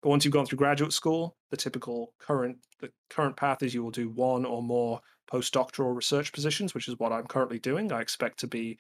But 0.02 0.10
once 0.10 0.24
you've 0.24 0.34
gone 0.34 0.46
through 0.46 0.58
graduate 0.58 0.92
school, 0.92 1.36
the 1.50 1.56
typical 1.56 2.14
current 2.18 2.58
the 2.80 2.90
current 3.10 3.36
path 3.36 3.62
is 3.62 3.74
you 3.74 3.82
will 3.82 3.90
do 3.90 4.08
one 4.08 4.44
or 4.44 4.62
more 4.62 5.00
postdoctoral 5.30 5.94
research 5.94 6.32
positions, 6.32 6.72
which 6.72 6.88
is 6.88 6.98
what 6.98 7.12
I'm 7.12 7.26
currently 7.26 7.58
doing. 7.58 7.92
I 7.92 8.00
expect 8.00 8.38
to 8.40 8.46
be 8.46 8.78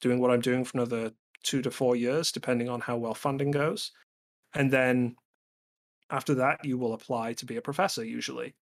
doing 0.00 0.20
what 0.20 0.30
I'm 0.30 0.40
doing 0.40 0.64
for 0.64 0.76
another 0.78 1.12
two 1.42 1.62
to 1.62 1.70
four 1.70 1.96
years, 1.96 2.30
depending 2.30 2.68
on 2.68 2.80
how 2.80 2.96
well 2.96 3.14
funding 3.14 3.50
goes. 3.50 3.90
And 4.54 4.70
then 4.70 5.16
after 6.10 6.34
that, 6.34 6.64
you 6.64 6.78
will 6.78 6.94
apply 6.94 7.32
to 7.34 7.46
be 7.46 7.56
a 7.56 7.62
professor 7.62 8.04
usually. 8.04 8.54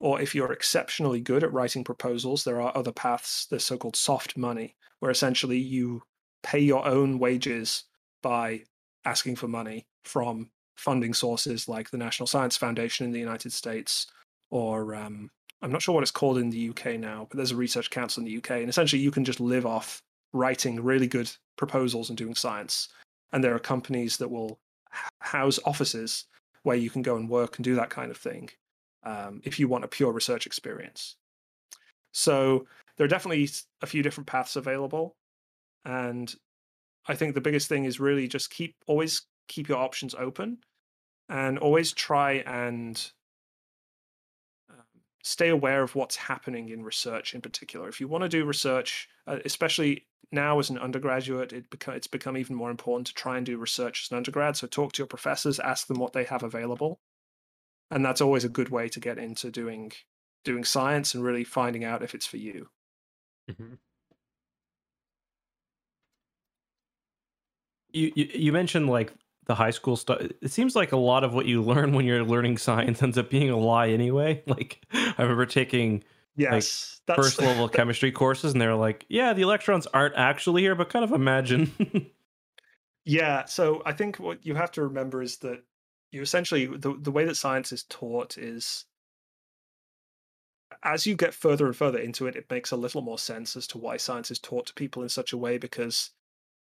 Or 0.00 0.20
if 0.20 0.34
you're 0.34 0.52
exceptionally 0.52 1.20
good 1.20 1.44
at 1.44 1.52
writing 1.52 1.84
proposals, 1.84 2.44
there 2.44 2.60
are 2.60 2.76
other 2.76 2.92
paths, 2.92 3.46
the 3.46 3.60
so 3.60 3.76
called 3.76 3.96
soft 3.96 4.36
money, 4.36 4.76
where 5.00 5.10
essentially 5.10 5.58
you 5.58 6.02
pay 6.42 6.58
your 6.58 6.86
own 6.86 7.18
wages 7.18 7.84
by 8.22 8.62
asking 9.04 9.36
for 9.36 9.48
money 9.48 9.86
from 10.04 10.50
funding 10.76 11.14
sources 11.14 11.68
like 11.68 11.90
the 11.90 11.98
National 11.98 12.26
Science 12.26 12.56
Foundation 12.56 13.06
in 13.06 13.12
the 13.12 13.20
United 13.20 13.52
States, 13.52 14.06
or 14.50 14.94
um, 14.94 15.30
I'm 15.62 15.70
not 15.70 15.82
sure 15.82 15.94
what 15.94 16.02
it's 16.02 16.10
called 16.10 16.38
in 16.38 16.50
the 16.50 16.70
UK 16.70 16.98
now, 16.98 17.26
but 17.30 17.36
there's 17.36 17.52
a 17.52 17.56
research 17.56 17.90
council 17.90 18.20
in 18.20 18.24
the 18.24 18.36
UK. 18.38 18.60
And 18.60 18.68
essentially, 18.68 19.00
you 19.00 19.12
can 19.12 19.24
just 19.24 19.40
live 19.40 19.66
off 19.66 20.02
writing 20.32 20.82
really 20.82 21.06
good 21.06 21.30
proposals 21.56 22.08
and 22.08 22.18
doing 22.18 22.34
science. 22.34 22.88
And 23.32 23.42
there 23.42 23.54
are 23.54 23.60
companies 23.60 24.16
that 24.16 24.30
will 24.30 24.58
house 25.20 25.58
offices 25.64 26.26
where 26.62 26.76
you 26.76 26.90
can 26.90 27.02
go 27.02 27.16
and 27.16 27.28
work 27.28 27.58
and 27.58 27.64
do 27.64 27.74
that 27.74 27.90
kind 27.90 28.10
of 28.10 28.16
thing 28.16 28.48
um, 29.04 29.40
if 29.44 29.58
you 29.58 29.68
want 29.68 29.84
a 29.84 29.88
pure 29.88 30.12
research 30.12 30.46
experience. 30.46 31.16
So 32.12 32.66
there 32.96 33.04
are 33.04 33.08
definitely 33.08 33.48
a 33.80 33.86
few 33.86 34.02
different 34.02 34.26
paths 34.26 34.56
available, 34.56 35.16
and 35.84 36.32
I 37.08 37.14
think 37.14 37.34
the 37.34 37.40
biggest 37.40 37.68
thing 37.68 37.84
is 37.84 37.98
really 37.98 38.28
just 38.28 38.50
keep 38.50 38.74
always 38.86 39.22
keep 39.48 39.68
your 39.68 39.78
options 39.78 40.14
open, 40.14 40.58
and 41.28 41.58
always 41.58 41.92
try 41.92 42.44
and 42.46 43.10
stay 45.22 45.48
aware 45.48 45.82
of 45.82 45.94
what's 45.94 46.16
happening 46.16 46.68
in 46.68 46.82
research 46.84 47.34
in 47.34 47.40
particular. 47.40 47.88
If 47.88 48.00
you 48.00 48.08
want 48.08 48.22
to 48.22 48.28
do 48.28 48.44
research, 48.44 49.08
uh, 49.26 49.38
especially 49.44 50.06
now 50.32 50.58
as 50.58 50.70
an 50.70 50.78
undergraduate, 50.78 51.52
it 51.52 51.70
beca- 51.70 51.96
it's 51.96 52.06
become 52.06 52.36
even 52.36 52.56
more 52.56 52.70
important 52.70 53.06
to 53.08 53.14
try 53.14 53.36
and 53.36 53.46
do 53.46 53.58
research 53.58 54.04
as 54.04 54.10
an 54.10 54.16
undergrad. 54.18 54.56
So 54.56 54.66
talk 54.66 54.92
to 54.94 55.02
your 55.02 55.06
professors, 55.06 55.60
ask 55.60 55.86
them 55.86 55.98
what 55.98 56.12
they 56.12 56.24
have 56.24 56.42
available, 56.42 57.00
and 57.90 58.04
that's 58.04 58.20
always 58.20 58.44
a 58.44 58.48
good 58.50 58.70
way 58.70 58.88
to 58.90 59.00
get 59.00 59.18
into 59.18 59.50
doing 59.50 59.92
doing 60.44 60.64
science 60.64 61.14
and 61.14 61.24
really 61.24 61.44
finding 61.44 61.84
out 61.84 62.02
if 62.02 62.14
it's 62.14 62.26
for 62.26 62.38
you. 62.38 62.70
Mhm. 63.48 63.78
You, 67.92 68.12
you 68.16 68.24
you 68.32 68.52
mentioned 68.52 68.88
like 68.88 69.12
the 69.52 69.56
high 69.56 69.70
school 69.70 69.96
stuff. 69.96 70.22
It 70.40 70.50
seems 70.50 70.74
like 70.74 70.92
a 70.92 70.96
lot 70.96 71.24
of 71.24 71.34
what 71.34 71.44
you 71.44 71.62
learn 71.62 71.92
when 71.92 72.06
you're 72.06 72.24
learning 72.24 72.56
science 72.56 73.02
ends 73.02 73.18
up 73.18 73.28
being 73.28 73.50
a 73.50 73.56
lie 73.58 73.88
anyway. 73.88 74.42
Like 74.52 74.82
I 74.92 75.22
remember 75.22 75.46
taking 75.46 76.04
Yes, 76.36 77.00
first 77.14 77.38
level 77.42 77.68
chemistry 77.68 78.12
courses, 78.12 78.52
and 78.52 78.60
they're 78.60 78.74
like, 78.74 79.04
"Yeah, 79.08 79.34
the 79.34 79.42
electrons 79.42 79.86
aren't 79.88 80.14
actually 80.14 80.62
here, 80.62 80.74
but 80.74 80.88
kind 80.88 81.04
of 81.04 81.12
imagine." 81.12 81.72
Yeah, 83.04 83.46
so 83.46 83.82
I 83.84 83.94
think 83.94 84.20
what 84.20 84.46
you 84.46 84.54
have 84.54 84.70
to 84.72 84.82
remember 84.82 85.22
is 85.22 85.38
that 85.38 85.64
you 86.12 86.22
essentially 86.22 86.66
the 86.66 86.96
the 86.96 87.10
way 87.10 87.24
that 87.24 87.34
science 87.34 87.72
is 87.72 87.82
taught 87.82 88.38
is 88.38 88.84
as 90.84 91.04
you 91.04 91.16
get 91.16 91.34
further 91.34 91.66
and 91.66 91.74
further 91.76 91.98
into 91.98 92.28
it, 92.28 92.36
it 92.36 92.48
makes 92.48 92.70
a 92.70 92.76
little 92.76 93.02
more 93.02 93.18
sense 93.18 93.56
as 93.56 93.66
to 93.68 93.78
why 93.78 93.96
science 93.96 94.30
is 94.30 94.38
taught 94.38 94.66
to 94.66 94.74
people 94.74 95.02
in 95.02 95.08
such 95.08 95.32
a 95.32 95.36
way 95.36 95.58
because 95.58 96.10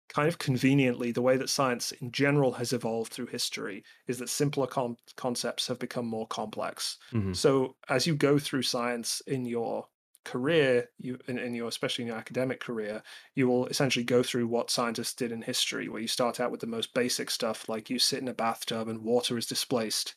kind 0.10 0.28
of 0.28 0.40
conveniently 0.40 1.12
the 1.12 1.22
way 1.22 1.38
that 1.38 1.50
science 1.50 1.92
in 1.94 2.12
general 2.12 2.52
has 2.54 2.74
evolved 2.74 3.12
through 3.14 3.28
history 3.28 3.84
is 4.08 4.18
that 4.20 4.30
simpler 4.30 4.68
con- 4.68 4.98
concepts 5.16 5.68
have 5.68 5.80
become 5.80 6.06
more 6.08 6.28
complex. 6.28 6.98
Mhm. 7.14 7.36
So 7.36 7.78
as 7.90 8.08
you 8.08 8.16
go 8.16 8.40
through 8.40 8.64
science 8.64 9.22
in 9.28 9.46
your 9.46 9.88
career, 10.26 10.90
you 10.98 11.18
in, 11.28 11.38
in 11.40 11.54
your 11.54 11.68
especially 11.68 12.04
in 12.04 12.08
your 12.10 12.18
academic 12.18 12.60
career, 12.60 13.02
you 13.36 13.48
will 13.48 13.68
essentially 13.68 14.04
go 14.06 14.22
through 14.24 14.48
what 14.48 14.70
scientists 14.72 15.14
did 15.16 15.32
in 15.32 15.42
history, 15.42 15.88
where 15.90 16.02
you 16.02 16.08
start 16.08 16.40
out 16.40 16.52
with 16.52 16.60
the 16.62 16.68
most 16.68 16.94
basic 16.94 17.30
stuff, 17.32 17.70
like 17.70 17.90
you 17.90 18.00
sit 18.00 18.20
in 18.22 18.28
a 18.28 18.34
bathtub 18.34 18.88
and 18.90 19.02
water 19.04 19.38
is 19.38 19.46
displaced, 19.48 20.16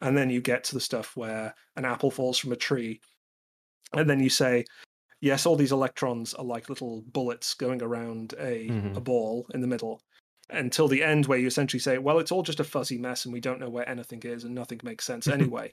and 0.00 0.16
then 0.16 0.30
you 0.30 0.40
get 0.40 0.64
to 0.64 0.74
the 0.74 0.80
stuff 0.80 1.16
where 1.16 1.54
an 1.76 1.84
apple 1.84 2.10
falls 2.10 2.38
from 2.38 2.52
a 2.52 2.56
tree, 2.56 3.00
and 3.92 4.08
then 4.10 4.20
you 4.20 4.28
say, 4.30 4.64
yes, 5.20 5.46
all 5.46 5.56
these 5.56 5.72
electrons 5.72 6.34
are 6.34 6.44
like 6.44 6.68
little 6.68 7.02
bullets 7.02 7.54
going 7.54 7.82
around 7.82 8.34
a, 8.38 8.68
a 8.68 8.70
Mhm. 8.70 9.04
ball 9.04 9.46
in 9.54 9.60
the 9.60 9.66
middle. 9.66 10.00
Until 10.48 10.86
the 10.86 11.02
end, 11.02 11.26
where 11.26 11.38
you 11.38 11.48
essentially 11.48 11.80
say, 11.80 11.98
"Well, 11.98 12.20
it's 12.20 12.30
all 12.30 12.44
just 12.44 12.60
a 12.60 12.64
fuzzy 12.64 12.98
mess, 12.98 13.24
and 13.24 13.32
we 13.32 13.40
don't 13.40 13.58
know 13.58 13.68
where 13.68 13.88
anything 13.88 14.22
is, 14.22 14.44
and 14.44 14.54
nothing 14.54 14.80
makes 14.84 15.04
sense 15.04 15.26
anyway." 15.28 15.72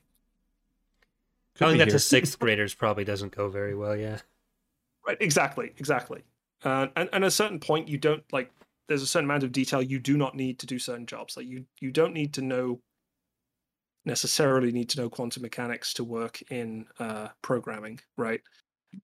Could 1.56 1.60
Telling 1.66 1.78
that 1.78 1.88
here. 1.90 1.94
to 1.94 2.00
sixth 2.00 2.40
graders 2.40 2.74
probably 2.74 3.04
doesn't 3.04 3.36
go 3.36 3.50
very 3.50 3.76
well. 3.76 3.96
Yeah. 3.96 4.20
Right, 5.06 5.18
exactly, 5.20 5.74
exactly. 5.78 6.24
Uh, 6.64 6.88
and 6.96 7.10
and 7.14 7.24
at 7.24 7.28
a 7.28 7.32
certain 7.32 7.60
point, 7.60 7.88
you 7.88 7.98
don't 8.00 8.24
like. 8.32 8.52
There's 8.88 9.04
a 9.04 9.08
certain 9.08 9.26
amount 9.30 9.44
of 9.44 9.52
detail 9.52 9.82
you 9.82 10.00
do 10.00 10.18
not 10.18 10.36
need 10.36 10.60
to 10.60 10.66
do 10.66 10.80
certain 10.80 11.06
jobs. 11.06 11.38
Like 11.38 11.46
you, 11.46 11.66
you 11.80 11.92
don't 11.92 12.14
need 12.14 12.34
to 12.34 12.42
know 12.42 12.82
necessarily 14.06 14.72
need 14.72 14.90
to 14.90 15.00
know 15.02 15.10
quantum 15.10 15.42
mechanics 15.42 15.94
to 15.94 16.04
work 16.04 16.42
in 16.52 16.86
uh, 17.00 17.30
programming, 17.42 18.00
right? 18.18 18.42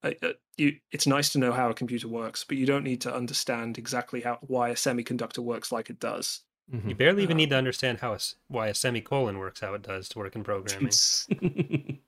Uh, 0.04 0.12
uh, 0.22 0.34
you, 0.58 0.80
it's 0.92 1.08
nice 1.08 1.30
to 1.34 1.40
know 1.40 1.52
how 1.52 1.70
a 1.70 1.74
computer 1.74 2.08
works, 2.08 2.44
but 2.44 2.58
you 2.58 2.66
don't 2.66 2.84
need 2.84 3.02
to 3.02 3.14
understand 3.14 3.78
exactly 3.78 4.22
how 4.22 4.38
why 4.42 4.70
a 4.70 4.76
semiconductor 4.76 5.40
works 5.40 5.72
like 5.72 5.90
it 5.90 6.00
does. 6.00 6.42
Mhm. 6.72 6.90
You 6.90 6.96
barely 6.96 7.24
even 7.24 7.36
Uh, 7.36 7.38
need 7.38 7.50
to 7.50 7.58
understand 7.58 8.00
how 8.00 8.12
a 8.12 8.16
s 8.16 8.36
why 8.48 8.68
a 8.68 8.74
semicolon 8.76 9.38
works, 9.40 9.60
how 9.62 9.74
it 9.74 9.82
does 9.82 10.10
to 10.10 10.20
work 10.20 10.36
in 10.36 10.44
programming. 10.44 11.02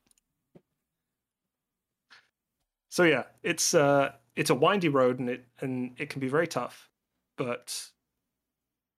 So 2.89 3.03
yeah, 3.03 3.23
it's 3.43 3.73
uh 3.73 4.15
it's 4.36 4.49
a 4.49 4.55
windy 4.55 4.89
road 4.89 5.19
and 5.19 5.29
it 5.29 5.45
and 5.59 5.99
it 5.99 6.09
can 6.09 6.19
be 6.19 6.27
very 6.27 6.47
tough, 6.47 6.89
but 7.38 7.91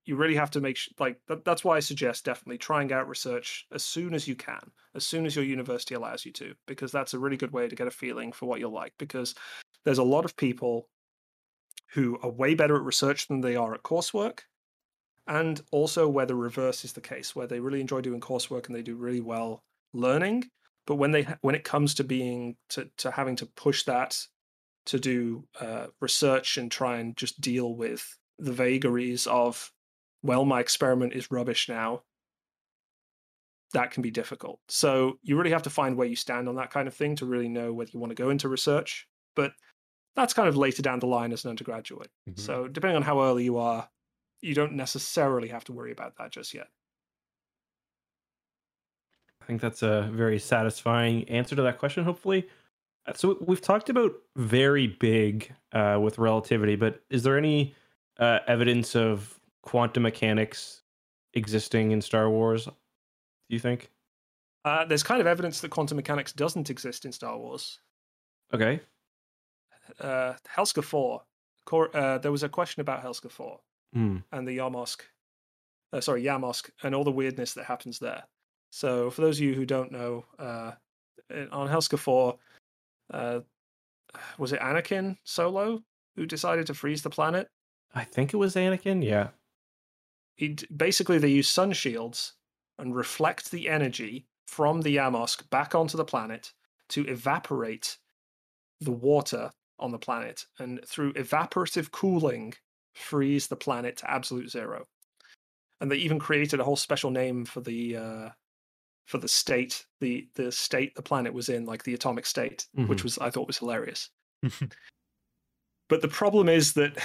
you 0.05 0.15
really 0.15 0.35
have 0.35 0.51
to 0.51 0.61
make 0.61 0.77
sh- 0.77 0.89
like 0.99 1.19
that, 1.27 1.45
that's 1.45 1.63
why 1.63 1.77
I 1.77 1.79
suggest 1.79 2.25
definitely 2.25 2.57
trying 2.57 2.91
out 2.91 3.07
research 3.07 3.65
as 3.71 3.83
soon 3.83 4.13
as 4.13 4.27
you 4.27 4.35
can, 4.35 4.71
as 4.95 5.05
soon 5.05 5.25
as 5.25 5.35
your 5.35 5.45
university 5.45 5.95
allows 5.95 6.25
you 6.25 6.31
to, 6.33 6.53
because 6.67 6.91
that's 6.91 7.13
a 7.13 7.19
really 7.19 7.37
good 7.37 7.51
way 7.51 7.67
to 7.67 7.75
get 7.75 7.87
a 7.87 7.91
feeling 7.91 8.31
for 8.31 8.45
what 8.45 8.59
you'll 8.59 8.73
like. 8.73 8.93
Because 8.97 9.35
there's 9.85 9.97
a 9.97 10.03
lot 10.03 10.25
of 10.25 10.35
people 10.35 10.89
who 11.93 12.17
are 12.21 12.31
way 12.31 12.55
better 12.55 12.75
at 12.75 12.83
research 12.83 13.27
than 13.27 13.41
they 13.41 13.55
are 13.55 13.73
at 13.73 13.83
coursework, 13.83 14.39
and 15.27 15.61
also 15.71 16.07
where 16.07 16.25
the 16.25 16.35
reverse 16.35 16.83
is 16.83 16.93
the 16.93 17.01
case, 17.01 17.35
where 17.35 17.47
they 17.47 17.59
really 17.59 17.81
enjoy 17.81 18.01
doing 18.01 18.19
coursework 18.19 18.67
and 18.67 18.75
they 18.75 18.81
do 18.81 18.95
really 18.95 19.21
well 19.21 19.63
learning, 19.93 20.43
but 20.85 20.95
when 20.95 21.11
they 21.11 21.27
when 21.41 21.55
it 21.55 21.63
comes 21.63 21.93
to 21.95 22.03
being 22.03 22.57
to 22.69 22.89
to 22.97 23.11
having 23.11 23.35
to 23.37 23.45
push 23.45 23.83
that 23.83 24.17
to 24.85 24.99
do 24.99 25.47
uh, 25.61 25.87
research 26.01 26.57
and 26.57 26.69
try 26.69 26.97
and 26.97 27.15
just 27.15 27.39
deal 27.39 27.75
with 27.75 28.17
the 28.39 28.51
vagaries 28.51 29.27
of 29.27 29.71
well 30.23 30.45
my 30.45 30.59
experiment 30.59 31.13
is 31.13 31.29
rubbish 31.31 31.69
now 31.69 32.03
that 33.73 33.91
can 33.91 34.01
be 34.03 34.11
difficult 34.11 34.59
so 34.67 35.17
you 35.23 35.35
really 35.37 35.51
have 35.51 35.63
to 35.63 35.69
find 35.69 35.95
where 35.97 36.07
you 36.07 36.15
stand 36.15 36.47
on 36.47 36.55
that 36.55 36.69
kind 36.71 36.87
of 36.87 36.93
thing 36.93 37.15
to 37.15 37.25
really 37.25 37.49
know 37.49 37.73
whether 37.73 37.91
you 37.93 37.99
want 37.99 38.11
to 38.11 38.15
go 38.15 38.29
into 38.29 38.47
research 38.49 39.07
but 39.35 39.53
that's 40.15 40.33
kind 40.33 40.47
of 40.47 40.55
later 40.55 40.81
down 40.83 40.99
the 40.99 41.07
line 41.07 41.31
as 41.31 41.43
an 41.43 41.49
undergraduate 41.49 42.11
Mhm. 42.29 42.39
so 42.39 42.67
depending 42.67 42.95
on 42.95 43.03
how 43.03 43.21
early 43.21 43.43
you 43.43 43.57
are 43.57 43.89
you 44.41 44.53
don't 44.53 44.73
necessarily 44.73 45.47
have 45.47 45.63
to 45.65 45.73
worry 45.73 45.91
about 45.91 46.15
that 46.17 46.31
just 46.31 46.53
yet 46.53 46.67
I 49.41 49.45
think 49.45 49.61
that's 49.61 49.83
a 49.83 50.09
very 50.13 50.39
satisfying 50.39 51.27
answer 51.29 51.55
to 51.55 51.61
that 51.63 51.77
question, 51.77 52.03
hopefully. 52.05 52.47
Uh, 53.05 53.13
So 53.13 53.37
we've 53.41 53.59
talked 53.61 53.89
about 53.89 54.13
very 54.37 54.87
big 54.87 55.53
uh, 55.73 55.99
with 56.01 56.17
relativity, 56.17 56.75
but 56.77 57.03
is 57.09 57.23
there 57.23 57.37
any 57.37 57.75
uh, 58.19 58.39
evidence 58.47 58.95
of 58.95 59.39
quantum 59.63 60.03
mechanics 60.03 60.83
existing 61.33 61.91
in 61.91 62.01
Star 62.01 62.29
Wars? 62.29 62.65
Do 62.65 62.71
you 63.49 63.59
think? 63.59 63.89
uh, 64.65 64.85
there's 64.85 65.03
kind 65.03 65.19
of 65.19 65.27
evidence 65.27 65.59
that 65.59 65.71
quantum 65.71 65.97
mechanics 65.97 66.31
doesn't 66.31 66.69
exist 66.69 67.03
in 67.03 67.11
star 67.11 67.37
wars 67.37 67.79
Okay. 68.53 68.79
uh, 69.99 70.33
Helska 70.55 70.81
4, 70.83 71.21
Cor- 71.65 71.95
uh, 71.97 72.17
there 72.19 72.31
was 72.31 72.43
a 72.43 72.49
question 72.49 72.79
about 72.81 73.03
Helska 73.03 73.29
4 73.29 73.59
Hmm. 73.93 74.17
and 74.31 74.47
the 74.47 74.57
Yammosk, 74.57 75.01
uh, 75.91 75.99
sorry, 76.01 76.23
Yammosk, 76.23 76.69
and 76.81 76.95
all 76.95 77.03
the 77.03 77.11
weirdness 77.11 77.53
that 77.55 77.65
happens 77.65 77.99
there. 77.99 78.23
So, 78.71 79.11
for 79.11 79.19
those 79.21 79.37
of 79.37 79.43
you 79.43 79.53
who 79.53 79.65
don't 79.65 79.91
know, 79.91 80.25
uh, 80.39 80.71
on 81.51 81.67
Helska 81.67 81.99
4, 81.99 82.37
uh, 83.13 83.41
was 84.37 84.53
it 84.53 84.61
Anakin 84.61 85.17
Solo 85.25 85.83
who 86.15 86.25
decided 86.25 86.67
to 86.67 86.73
freeze 86.73 87.01
the 87.03 87.09
planet? 87.09 87.49
I 87.93 88.03
think 88.05 88.33
it 88.33 88.37
was 88.37 88.55
Anakin. 88.55 89.03
Yeah. 89.03 89.29
He 90.35 90.55
basically 90.75 91.17
they 91.17 91.29
use 91.29 91.47
sun 91.49 91.73
shields 91.73 92.33
and 92.79 92.95
reflect 92.95 93.51
the 93.51 93.69
energy 93.69 94.27
from 94.47 94.81
the 94.81 94.95
Yammosk 94.97 95.49
back 95.49 95.75
onto 95.75 95.97
the 95.97 96.05
planet 96.05 96.53
to 96.89 97.05
evaporate 97.07 97.97
the 98.81 98.91
water 98.91 99.51
on 99.79 99.91
the 99.91 99.99
planet, 99.99 100.45
and 100.59 100.85
through 100.85 101.13
evaporative 101.13 101.91
cooling, 101.91 102.53
freeze 102.93 103.47
the 103.47 103.55
planet 103.55 103.97
to 103.97 104.09
absolute 104.11 104.49
zero. 104.49 104.85
And 105.81 105.91
they 105.91 105.97
even 105.97 106.19
created 106.19 106.59
a 106.59 106.63
whole 106.63 106.75
special 106.75 107.09
name 107.11 107.45
for 107.45 107.61
the 107.61 107.97
uh, 107.97 108.29
for 109.05 109.17
the 109.17 109.27
state, 109.27 109.85
the 109.99 110.29
the 110.35 110.51
state 110.51 110.95
the 110.95 111.01
planet 111.01 111.33
was 111.33 111.49
in, 111.49 111.65
like 111.65 111.83
the 111.83 111.93
atomic 111.93 112.25
state, 112.25 112.67
which 112.73 112.99
Mhm. 112.99 113.03
was 113.03 113.17
I 113.19 113.29
thought 113.29 113.47
was 113.47 113.57
hilarious. 113.57 114.09
but 115.89 116.01
the 116.01 116.07
problem 116.07 116.49
is 116.49 116.73
that 116.73 116.97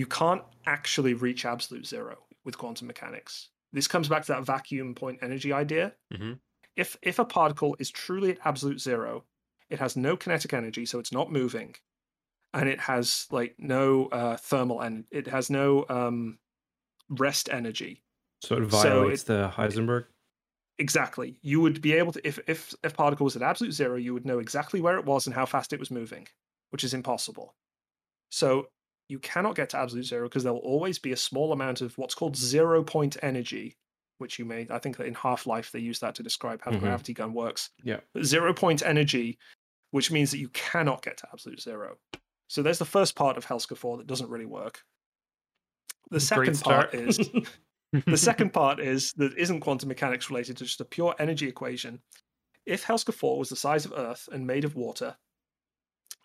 you 0.00 0.06
can't 0.06 0.44
actually 0.66 1.14
reach 1.26 1.44
absolute 1.54 1.86
zero 1.94 2.14
with 2.44 2.56
quantum 2.56 2.86
mechanics. 2.86 3.50
This 3.72 3.88
comes 3.88 4.08
back 4.08 4.22
to 4.26 4.32
that 4.32 4.44
vacuum 4.44 4.94
point 4.94 5.18
energy 5.22 5.52
idea. 5.52 5.86
Mhm. 6.14 6.40
If 6.76 6.96
if 7.02 7.18
a 7.18 7.24
particle 7.24 7.76
is 7.82 7.90
truly 7.90 8.30
at 8.32 8.38
absolute 8.50 8.80
zero, 8.80 9.12
it 9.70 9.78
has 9.80 9.96
no 9.96 10.16
kinetic 10.16 10.52
energy, 10.54 10.86
so 10.86 10.98
it's 11.00 11.12
not 11.18 11.32
moving, 11.32 11.74
and 12.54 12.68
it 12.68 12.80
has 12.80 13.26
like 13.38 13.52
no 13.58 14.06
uh, 14.18 14.36
thermal 14.36 14.80
and 14.80 15.04
it 15.10 15.26
has 15.26 15.50
no 15.50 15.84
um, 15.88 16.38
rest 17.08 17.48
energy. 17.60 18.04
So 18.46 18.56
it 18.56 18.70
So 18.70 18.78
violates 18.78 19.22
it- 19.22 19.26
the 19.32 19.40
Heisenberg. 19.56 20.06
Exactly. 20.80 21.40
You 21.42 21.60
would 21.60 21.80
be 21.82 21.92
able 22.00 22.12
to 22.12 22.20
if 22.30 22.38
if 22.46 22.72
if 22.84 22.94
particle 22.94 23.24
was 23.24 23.34
at 23.36 23.42
absolute 23.42 23.72
zero, 23.72 23.96
you 23.96 24.14
would 24.14 24.24
know 24.24 24.38
exactly 24.38 24.80
where 24.80 24.96
it 25.00 25.04
was 25.04 25.26
and 25.26 25.34
how 25.34 25.44
fast 25.46 25.72
it 25.72 25.80
was 25.80 25.90
moving, 25.90 26.28
which 26.70 26.84
is 26.84 26.94
impossible. 26.94 27.56
So 28.30 28.68
you 29.08 29.18
cannot 29.18 29.54
get 29.56 29.70
to 29.70 29.78
absolute 29.78 30.04
zero 30.04 30.28
because 30.28 30.44
there 30.44 30.52
will 30.52 30.60
always 30.60 30.98
be 30.98 31.12
a 31.12 31.16
small 31.16 31.52
amount 31.52 31.80
of 31.80 31.96
what's 31.98 32.14
called 32.14 32.36
zero 32.36 32.82
point 32.82 33.16
energy, 33.22 33.76
which 34.18 34.38
you 34.38 34.44
may 34.44 34.66
I 34.70 34.78
think 34.78 34.96
that 34.98 35.06
in 35.06 35.14
Half 35.14 35.46
Life 35.46 35.72
they 35.72 35.78
use 35.80 35.98
that 36.00 36.14
to 36.16 36.22
describe 36.22 36.60
how 36.62 36.70
Mhm. 36.70 36.74
the 36.74 36.80
gravity 36.80 37.14
gun 37.14 37.32
works. 37.34 37.70
Yeah. 37.82 38.00
Zero 38.22 38.52
point 38.52 38.82
energy, 38.82 39.38
which 39.90 40.10
means 40.10 40.30
that 40.30 40.38
you 40.38 40.50
cannot 40.50 41.02
get 41.02 41.16
to 41.18 41.28
absolute 41.32 41.60
zero. 41.60 41.98
So 42.48 42.62
there's 42.62 42.78
the 42.78 42.84
first 42.84 43.14
part 43.16 43.36
of 43.36 43.44
Helska 43.46 43.76
4 43.76 43.98
that 43.98 44.06
doesn't 44.06 44.30
really 44.30 44.46
work. 44.46 44.82
The 46.10 46.20
second 46.20 46.60
part 46.60 46.94
is 46.94 47.18
the 48.06 48.16
second 48.16 48.52
part 48.52 48.80
is 48.80 49.12
that 49.14 49.36
isn't 49.36 49.60
quantum 49.60 49.88
mechanics 49.88 50.30
related 50.30 50.56
to 50.58 50.64
just 50.64 50.80
a 50.80 50.84
pure 50.84 51.14
energy 51.18 51.48
equation 51.48 52.00
if 52.66 52.84
Helska 52.84 53.14
4 53.14 53.38
was 53.38 53.48
the 53.48 53.56
size 53.56 53.86
of 53.86 53.94
Earth 53.96 54.28
and 54.30 54.46
made 54.46 54.62
of 54.66 54.76
water, 54.76 55.16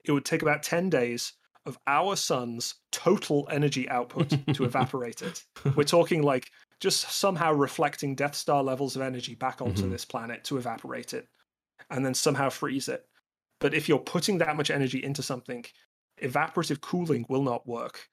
it 0.04 0.12
would 0.12 0.26
take 0.26 0.42
about 0.42 0.62
10 0.62 0.90
days 0.90 1.32
of 1.66 1.78
our 1.88 2.16
sun's 2.16 2.76
total 2.92 3.48
energy 3.52 3.88
output 3.90 4.30
to 4.54 4.64
evaporate 4.66 5.22
it. 5.22 5.44
We're 5.76 5.84
talking 5.84 6.22
like 6.22 6.50
just 6.80 7.10
somehow 7.12 7.54
reflecting 7.54 8.16
Death 8.16 8.36
Star 8.36 8.62
levels 8.64 8.96
of 8.96 9.02
energy 9.02 9.36
back 9.36 9.62
onto 9.62 9.84
Mhm. 9.88 9.92
this 9.92 10.06
planet 10.06 10.44
to 10.46 10.58
evaporate 10.58 11.14
it 11.14 11.28
and 11.90 12.06
then 12.06 12.14
somehow 12.14 12.50
freeze 12.50 12.90
it. 12.90 13.06
But 13.60 13.74
if 13.74 13.88
you're 13.88 14.00
putting 14.00 14.40
that 14.40 14.58
much 14.58 14.70
energy 14.70 15.02
into 15.04 15.24
something, 15.24 15.64
evaporative 16.22 16.82
cooling 16.82 17.26
will 17.30 17.44
not 17.44 17.66
work. 17.66 18.10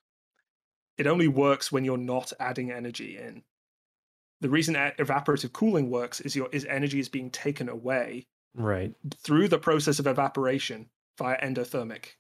It 0.97 1.07
only 1.07 1.29
works 1.29 1.73
when 1.73 1.85
you're 1.85 1.97
not 1.97 2.33
adding 2.39 2.71
energy 2.71 3.17
in. 3.19 3.43
The 4.41 4.51
reason 4.51 4.75
evaporative 4.75 5.53
cooling 5.53 5.91
works 5.91 6.21
is 6.21 6.37
your 6.37 6.49
is 6.53 6.65
energy 6.67 7.01
is 7.01 7.09
being 7.09 7.31
taken 7.31 7.69
away 7.69 8.27
Right. 8.55 8.95
through 9.19 9.49
the 9.49 9.59
process 9.59 9.99
of 9.99 10.07
evaporation 10.07 10.91
via 11.19 11.41
endothermic 11.41 12.17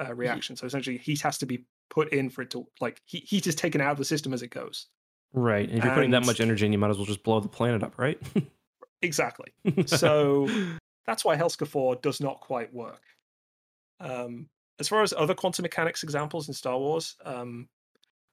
uh, 0.00 0.14
reaction. 0.14 0.56
So 0.56 0.66
essentially, 0.66 0.96
heat 0.98 1.20
has 1.22 1.38
to 1.38 1.46
be 1.46 1.64
put 1.90 2.12
in 2.12 2.30
for 2.30 2.42
it 2.42 2.50
to 2.50 2.66
like 2.80 3.00
heat, 3.04 3.24
heat 3.24 3.46
is 3.46 3.54
taken 3.54 3.80
out 3.80 3.92
of 3.92 3.98
the 3.98 4.04
system 4.04 4.32
as 4.32 4.42
it 4.42 4.48
goes. 4.48 4.86
Right. 5.32 5.68
And 5.68 5.78
if 5.78 5.84
you're 5.84 5.94
putting 5.94 6.10
that 6.12 6.26
much 6.26 6.40
energy 6.40 6.66
in, 6.66 6.72
you 6.72 6.78
might 6.78 6.90
as 6.90 6.96
well 6.96 7.06
just 7.06 7.22
blow 7.22 7.38
the 7.40 7.48
planet 7.48 7.82
up, 7.82 7.98
right? 7.98 8.18
Exactly. 9.02 9.52
So 9.86 10.48
that's 11.06 11.24
why 11.24 11.36
Helska 11.36 11.66
4 11.66 11.96
does 11.96 12.20
not 12.20 12.40
quite 12.40 12.72
work. 12.74 13.02
Um, 14.00 14.48
as 14.78 14.88
far 14.88 15.02
as 15.02 15.12
other 15.16 15.34
quantum 15.34 15.62
mechanics 15.62 16.02
examples 16.02 16.48
in 16.48 16.54
Star 16.54 16.78
Wars, 16.78 17.16
um, 17.24 17.68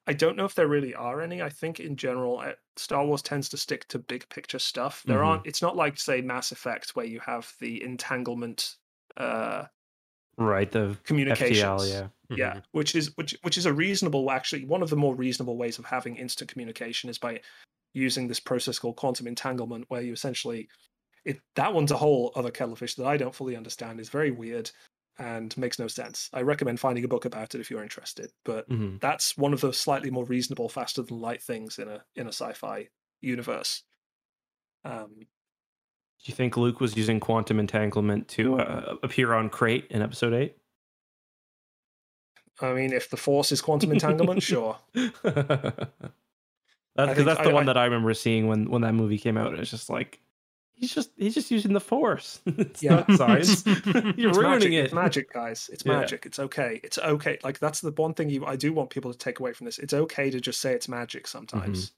I 0.06 0.14
don't 0.14 0.36
know 0.36 0.46
if 0.46 0.54
there 0.54 0.66
really 0.68 0.94
are 0.94 1.20
any. 1.20 1.42
I 1.42 1.50
think 1.50 1.80
in 1.80 1.96
general, 1.96 2.38
uh, 2.38 2.52
Star 2.76 3.04
Wars 3.04 3.20
tends 3.22 3.48
to 3.50 3.56
stick 3.58 3.86
to 3.88 3.98
big 3.98 4.28
picture 4.30 4.58
stuff. 4.58 5.02
There 5.04 5.18
Mhm. 5.18 5.26
aren't. 5.26 5.46
It's 5.46 5.60
not 5.62 5.76
like 5.76 5.98
say 5.98 6.20
Mass 6.22 6.50
Effect 6.50 6.96
where 6.96 7.04
you 7.06 7.20
have 7.20 7.52
the 7.60 7.82
entanglement 7.82 8.76
uh, 9.18 9.66
right. 10.38 10.70
The 10.70 10.96
communications. 11.04 11.58
FTL, 11.82 11.90
yeah. 11.90 12.00
Mm-hmm. 12.30 12.34
yeah 12.36 12.60
which 12.72 12.94
is 12.94 13.16
which 13.16 13.36
which 13.42 13.56
is 13.56 13.64
a 13.66 13.72
reasonable 13.72 14.30
actually 14.30 14.64
one 14.66 14.82
of 14.82 14.90
the 14.90 14.96
more 14.96 15.14
reasonable 15.14 15.56
ways 15.56 15.78
of 15.78 15.84
having 15.86 16.16
instant 16.16 16.50
communication 16.50 17.08
is 17.08 17.16
by 17.18 17.40
using 17.94 18.28
this 18.28 18.38
process 18.40 18.78
called 18.78 18.96
quantum 18.96 19.26
entanglement 19.26 19.86
where 19.88 20.02
you 20.02 20.12
essentially 20.12 20.68
it 21.24 21.40
that 21.54 21.72
one's 21.72 21.90
a 21.90 21.96
whole 21.96 22.30
other 22.36 22.50
kettle 22.50 22.74
of 22.74 22.78
fish 22.78 22.94
that 22.96 23.06
i 23.06 23.16
don't 23.16 23.34
fully 23.34 23.56
understand 23.56 23.98
is 23.98 24.10
very 24.10 24.30
weird 24.30 24.70
and 25.18 25.56
makes 25.56 25.78
no 25.78 25.88
sense 25.88 26.28
i 26.34 26.42
recommend 26.42 26.78
finding 26.78 27.02
a 27.02 27.08
book 27.08 27.24
about 27.24 27.54
it 27.54 27.60
if 27.62 27.70
you're 27.70 27.82
interested 27.82 28.30
but 28.44 28.68
Mhm. 28.68 29.00
that's 29.00 29.36
one 29.38 29.54
of 29.54 29.62
the 29.62 29.72
slightly 29.72 30.10
more 30.10 30.26
reasonable 30.26 30.68
faster 30.68 31.00
than 31.02 31.18
light 31.18 31.42
things 31.42 31.78
in 31.78 31.88
a 31.88 32.04
in 32.14 32.26
a 32.26 32.32
sci-fi 32.32 32.88
universe 33.22 33.84
um 34.84 35.26
Do 36.24 36.30
you 36.30 36.34
think 36.34 36.56
Luke 36.56 36.80
was 36.80 36.96
using 36.96 37.20
quantum 37.20 37.60
entanglement 37.60 38.28
to 38.28 38.58
uh, 38.60 38.96
appear 39.02 39.34
on 39.34 39.48
Crait 39.50 39.86
in 39.90 40.02
Episode 40.02 40.34
Eight? 40.34 40.56
i 42.60 42.72
mean 42.72 42.92
if 42.92 43.08
the 43.08 43.16
force 43.16 43.52
is 43.52 43.60
quantum 43.60 43.92
entanglement 43.92 44.42
sure 44.52 44.76
that's 44.92 45.12
because 46.96 47.14
think 47.14 47.26
that's 47.26 47.40
the 47.42 47.50
I- 47.50 47.52
one 47.52 47.62
I- 47.62 47.66
that 47.66 47.76
I 47.76 47.84
remember 47.84 48.12
seeing 48.14 48.48
when 48.48 48.68
when 48.68 48.82
that 48.82 48.94
movie 48.94 49.18
came 49.18 49.36
out. 49.36 49.54
It's 49.56 49.70
just 49.70 49.88
like 49.88 50.18
he's 50.74 50.92
just 50.92 51.10
he's 51.16 51.34
just 51.34 51.50
using 51.52 51.72
the 51.72 51.80
Force. 51.80 52.40
it's 52.46 52.82
Yeah. 52.82 53.04
not 53.08 53.12
science. 53.12 53.64
You're 54.16 54.30
it's 54.30 54.38
ruining 54.38 54.42
magic, 54.48 54.72
it. 54.72 54.84
It's 54.86 54.92
magic, 54.94 55.32
guys. 55.32 55.70
It's 55.72 55.84
Yeah. 55.86 56.00
magic. 56.00 56.26
It's 56.26 56.40
okay. 56.40 56.80
It's 56.82 56.98
okay. 56.98 57.38
Like 57.44 57.60
that's 57.60 57.80
the 57.80 57.92
one 57.92 58.14
thing 58.14 58.28
you 58.28 58.44
I 58.44 58.56
do 58.56 58.72
want 58.72 58.90
people 58.90 59.12
to 59.12 59.18
take 59.18 59.38
away 59.38 59.52
from 59.52 59.66
this. 59.66 59.78
It's 59.78 59.94
okay 59.94 60.28
to 60.30 60.40
just 60.40 60.60
say 60.60 60.72
it's 60.72 60.88
magic 60.88 61.28
sometimes. 61.28 61.92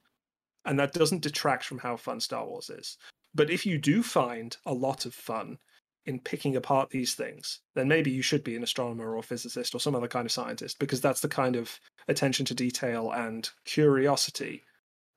And 0.67 0.79
that 0.79 0.93
doesn't 0.93 1.23
detract 1.23 1.65
from 1.65 1.79
how 1.79 1.97
fun 1.97 2.21
Star 2.21 2.45
Wars 2.45 2.69
is. 2.69 2.99
But 3.35 3.51
if 3.51 3.65
you 3.67 3.79
do 3.79 4.03
find 4.03 4.57
a 4.67 4.73
lot 4.75 5.07
of 5.07 5.15
fun 5.15 5.59
in 6.07 6.19
picking 6.21 6.57
apart 6.57 6.91
these 6.91 7.15
things, 7.15 7.61
then 7.75 7.87
maybe 7.87 8.11
you 8.11 8.23
should 8.23 8.43
be 8.43 8.57
an 8.57 8.63
astronomer 8.63 9.15
or 9.15 9.23
physicist 9.23 9.75
or 9.75 9.79
some 9.81 9.95
other 9.95 10.09
kind 10.09 10.27
of 10.27 10.33
scientist 10.33 10.79
because 10.79 11.01
that's 11.01 11.21
the 11.21 11.29
kind 11.29 11.57
of 11.57 11.79
attention 12.09 12.45
to 12.47 12.55
detail 12.55 13.13
and 13.13 13.51
curiosity 13.65 14.65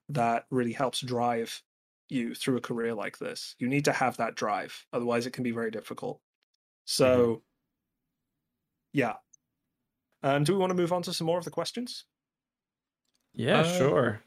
that 0.09 0.45
really 0.51 0.73
helps 0.73 0.99
drive 1.01 1.63
you 2.09 2.35
through 2.35 2.57
a 2.57 2.61
career 2.61 2.93
like 2.93 3.17
this. 3.17 3.55
You 3.59 3.67
need 3.67 3.85
to 3.85 3.93
have 3.93 4.17
that 4.17 4.35
drive, 4.35 4.85
otherwise, 4.93 5.25
it 5.25 5.31
can 5.33 5.43
be 5.43 5.51
very 5.51 5.71
difficult. 5.71 6.19
So, 6.85 7.43
yeah. 8.91 9.15
Um, 10.21 10.43
do 10.43 10.53
we 10.53 10.59
want 10.59 10.69
to 10.71 10.75
move 10.75 10.93
on 10.93 11.01
to 11.03 11.13
some 11.13 11.25
more 11.27 11.37
of 11.39 11.45
the 11.45 11.51
questions? 11.51 12.05
Yeah, 13.33 13.61
Uh, 13.61 13.77
sure. 13.77 14.23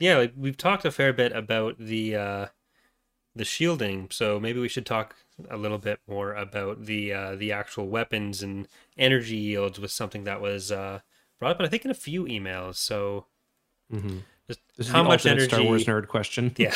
yeah, 0.00 0.26
we've 0.36 0.56
talked 0.56 0.84
a 0.84 0.90
fair 0.90 1.12
bit 1.12 1.32
about 1.32 1.78
the 1.78 2.16
uh, 2.16 2.46
the 3.38 3.44
shielding, 3.44 4.08
so 4.10 4.38
maybe 4.38 4.60
we 4.60 4.68
should 4.68 4.86
talk 4.86 5.16
a 5.50 5.56
little 5.56 5.78
bit 5.78 6.00
more 6.08 6.34
about 6.34 6.84
the 6.84 7.12
uh, 7.12 7.34
the 7.36 7.52
actual 7.52 7.88
weapons 7.88 8.42
and 8.42 8.68
energy 8.96 9.36
yields 9.36 9.78
was 9.80 9.92
something 9.92 10.24
that 10.24 10.40
was 10.40 10.70
uh, 10.70 11.00
brought 11.38 11.52
up, 11.56 11.60
I 11.60 11.68
think, 11.68 11.84
in 11.84 11.90
a 11.90 11.94
few 11.94 12.24
emails. 12.24 12.76
So 12.76 13.26
mm-hmm. 13.92 14.18
just 14.76 14.90
how 14.90 15.02
much 15.02 15.26
energy? 15.26 15.46
Star 15.46 15.62
Wars 15.62 15.84
nerd 15.86 16.08
question. 16.08 16.54
Yeah, 16.58 16.74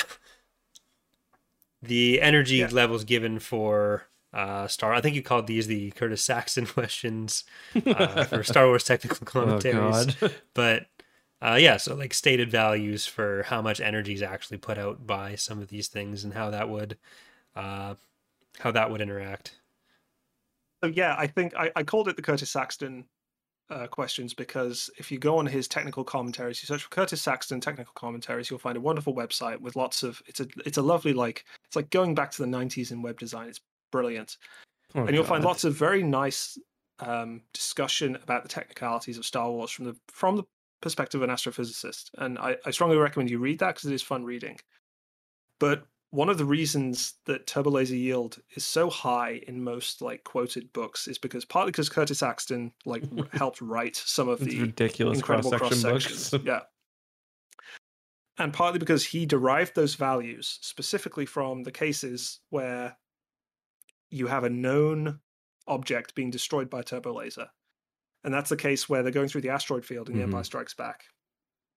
the 1.82 2.20
energy 2.20 2.56
Yeah. 2.56 2.68
levels 2.70 3.04
given 3.04 3.38
for 3.38 4.06
uh, 4.32 4.66
Star. 4.66 4.94
I 4.94 5.00
think 5.00 5.14
you 5.16 5.22
called 5.22 5.46
these 5.46 5.66
the 5.66 5.90
Curtis 5.92 6.22
Saxton 6.22 6.66
questions 6.78 7.44
uh, 7.86 8.24
for 8.24 8.42
Star 8.42 8.66
Wars 8.66 8.84
technical 8.84 9.18
oh 9.26 9.30
commentaries 9.30 10.14
God. 10.14 10.32
but 10.54 10.86
uh, 11.43 11.57
yeah, 11.57 11.76
so 11.76 11.95
like 11.95 12.14
stated 12.14 12.51
values 12.51 13.07
for 13.07 13.43
how 13.45 13.61
much 13.61 13.80
energy 13.80 14.14
is 14.14 14.22
actually 14.22 14.59
put 14.59 14.78
out 14.78 15.07
by 15.07 15.34
some 15.34 15.61
of 15.61 15.68
these 15.68 15.88
things 15.88 16.24
and 16.24 16.32
how 16.32 16.51
that 16.51 16.68
would 16.68 16.97
uh, 17.57 17.95
how 18.61 18.70
that 18.70 18.90
would 18.90 19.01
interact. 19.01 19.59
So 20.82 20.90
yeah, 20.90 21.16
I 21.18 21.26
think 21.26 21.55
I, 21.57 21.70
I 21.74 21.82
called 21.82 22.09
it 22.09 22.16
the 22.16 22.22
Curtis 22.22 22.51
Saxton 22.51 23.05
uh, 23.70 23.86
questions 23.86 24.34
because 24.34 24.90
if 24.99 25.11
you 25.11 25.18
go 25.18 25.38
on 25.38 25.47
his 25.47 25.66
technical 25.66 26.05
commentaries, 26.05 26.62
you 26.62 26.66
search 26.66 26.84
for 26.84 26.90
Curtis 26.90 27.22
Saxton 27.22 27.61
technical 27.61 27.93
commentaries, 27.95 28.49
you'll 28.49 28.59
find 28.59 28.76
a 28.76 28.80
wonderful 28.80 29.14
website 29.14 29.61
with 29.61 29.76
lots 29.76 30.03
of 30.03 30.22
it's 30.26 30.40
a 30.40 30.47
it's 30.64 30.78
a 30.78 30.82
lovely 30.82 31.12
like 31.12 31.45
it's 31.66 31.76
like 31.76 31.90
going 31.90 32.14
back 32.14 32.30
to 32.32 32.43
the 32.43 32.49
'90s 32.49 32.93
in 32.93 33.03
web 33.03 33.18
design. 33.18 33.49
It's 33.49 33.61
brilliant, 33.90 34.36
Oh, 34.95 35.05
and 35.05 35.14
you'll 35.14 35.24
find 35.24 35.45
lots 35.45 35.64
of 35.64 35.74
very 35.74 36.03
nice 36.03 36.59
um, 37.01 37.43
discussion 37.53 38.16
about 38.16 38.43
the 38.43 38.49
technicalities 38.49 39.18
of 39.18 39.24
Star 39.24 39.51
Wars 39.51 39.70
from 39.70 39.86
the 39.86 39.97
from 40.09 40.36
the 40.36 40.45
perspective 40.83 41.22
of 41.22 41.28
an 41.28 41.35
astrophysicist. 41.35 42.11
And 42.18 42.39
I, 42.39 42.57
I 42.66 42.70
strongly 42.70 42.97
recommend 42.97 43.30
you 43.30 43.39
read 43.39 43.61
that 43.61 43.76
because 43.76 43.91
it 43.91 43.95
is 43.95 44.03
fun 44.03 44.24
reading. 44.24 44.59
But 45.59 45.87
one 46.11 46.28
of 46.28 46.37
the 46.37 46.45
reasons 46.45 47.14
that 47.24 47.47
turbo 47.47 47.70
laser 47.70 47.97
yield 47.97 48.39
is 48.55 48.64
so 48.64 48.91
high 48.91 49.41
in 49.49 49.64
most 49.64 50.03
like 50.03 50.24
quoted 50.24 50.70
books 50.74 51.09
is 51.09 51.16
because 51.16 51.47
partly 51.47 51.72
because 51.72 51.89
Curtis 51.89 52.18
Saxton 52.18 52.72
like 52.85 53.05
helped 53.33 53.62
write 53.62 53.97
some 53.97 54.28
of 54.28 54.41
the 54.41 54.61
ridiculous 54.61 55.18
incredible 55.18 55.51
cross 55.53 55.70
section 55.70 56.01
sections. 56.01 56.30
books. 56.30 56.45
yeah. 56.47 56.61
And 58.39 58.53
partly 58.53 58.78
because 58.78 59.05
he 59.05 59.24
derived 59.24 59.74
those 59.74 59.95
values 59.95 60.59
specifically 60.61 61.25
from 61.26 61.63
the 61.63 61.72
cases 61.72 62.41
where 62.50 62.96
you 64.11 64.26
have 64.26 64.45
a 64.45 64.50
known 64.50 65.21
object 65.67 66.14
being 66.14 66.30
destroyed 66.30 66.68
by 66.68 66.80
a 66.80 66.84
turbo 66.84 67.14
laser. 67.14 67.49
And 68.24 68.32
that's 68.32 68.50
the 68.50 68.57
case 68.57 68.88
where 68.88 69.03
they're 69.03 69.12
going 69.12 69.28
through 69.28 69.40
the 69.40 69.50
asteroid 69.50 69.84
field 69.84 70.08
in 70.08 70.16
The 70.16 70.22
Empire 70.22 70.42
Mhm. 70.42 70.46
Strikes 70.46 70.74
Back. 70.74 71.04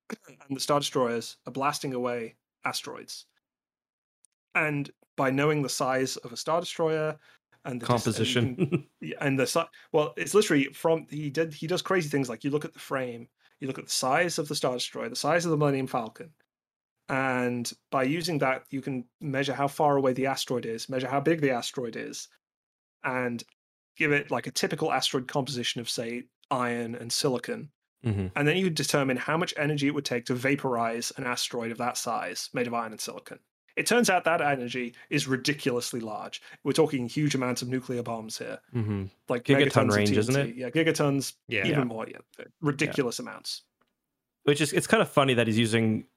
And 0.48 0.56
the 0.56 0.60
Star 0.60 0.80
Destroyers 0.80 1.38
are 1.48 1.52
blasting 1.52 1.94
away 1.94 2.36
asteroids. 2.64 3.26
And 4.54 4.90
by 5.18 5.32
knowing 5.32 5.62
the 5.62 5.70
size 5.70 6.18
of 6.18 6.32
a 6.32 6.38
Star 6.38 6.60
Destroyer 6.62 7.18
and 7.66 7.82
the 7.82 7.86
dis- 7.88 8.06
and 8.06 8.56
can- 8.56 8.56
composition. 8.56 8.88
and 9.22 9.40
the 9.40 9.48
si- 9.48 9.62
well, 9.92 10.14
it's 10.18 10.34
literally 10.34 10.66
from 10.66 11.08
he 11.10 11.30
did 11.30 11.54
he 11.54 11.68
does 11.68 11.82
crazy 11.82 12.10
things 12.10 12.30
like 12.30 12.44
you 12.44 12.52
look 12.52 12.66
at 12.66 12.74
the 12.74 12.80
frame, 12.80 13.28
you 13.60 13.68
look 13.68 13.80
at 13.80 13.86
the 13.86 13.92
size 13.92 14.38
of 14.38 14.48
the 14.48 14.56
Star 14.56 14.74
Destroyer, 14.74 15.10
the 15.10 15.16
size 15.16 15.46
of 15.46 15.52
the 15.52 15.58
Millennium 15.58 15.88
Falcon, 15.88 16.32
and 17.10 17.72
by 17.92 18.04
using 18.04 18.38
that 18.40 18.66
you 18.70 18.82
can 18.82 19.06
measure 19.22 19.54
how 19.54 19.68
far 19.68 19.98
away 19.98 20.14
the 20.14 20.28
asteroid 20.28 20.66
is, 20.66 20.88
measure 20.90 21.08
how 21.08 21.20
big 21.20 21.42
the 21.42 21.52
asteroid 21.52 21.96
is, 21.96 22.28
and 23.04 23.44
give 23.98 24.12
it 24.12 24.30
like 24.32 24.46
a 24.48 24.52
typical 24.52 24.92
asteroid 24.92 25.28
composition 25.28 25.82
of 25.82 25.90
say 25.90 26.24
iron 26.52 26.96
and 26.96 27.12
silicon, 27.12 27.72
Mhm. 28.06 28.32
and 28.36 28.48
then 28.48 28.58
you 28.58 28.70
determine 28.70 29.18
how 29.18 29.38
much 29.38 29.54
energy 29.58 29.88
it 29.88 29.92
would 29.96 30.06
take 30.06 30.26
to 30.26 30.36
vaporize 30.36 31.12
an 31.18 31.26
asteroid 31.26 31.72
of 31.72 31.78
that 31.80 31.98
size 31.98 32.50
made 32.54 32.68
of 32.68 32.74
iron 32.74 32.92
and 32.92 33.02
silicon. 33.02 33.40
It 33.76 33.86
turns 33.88 34.10
out 34.10 34.24
that 34.24 34.40
energy 34.42 34.96
is 35.10 35.28
ridiculously 35.28 36.00
large. 36.00 36.42
We're 36.64 36.72
talking 36.72 37.08
huge 37.10 37.36
amounts 37.36 37.62
of 37.62 37.68
nuclear 37.68 38.04
bombs 38.04 38.38
here 38.38 38.60
Mhm. 38.74 39.10
like 39.28 39.44
Gigaton 39.44 39.92
range, 39.92 40.12
isn't 40.16 40.36
it? 40.36 40.56
Yeah, 40.56 40.70
gigatons, 40.70 41.34
Yeah. 41.50 41.66
even 41.66 41.72
Yeah. 41.80 41.84
more. 41.84 42.08
Yeah, 42.08 42.46
ridiculous 42.62 43.20
amounts. 43.20 43.64
Which 44.44 44.62
is 44.62 44.72
it's 44.72 44.88
kind 44.88 45.02
of 45.02 45.10
funny 45.10 45.34
that 45.34 45.48
he's 45.48 45.58
using 45.60 46.08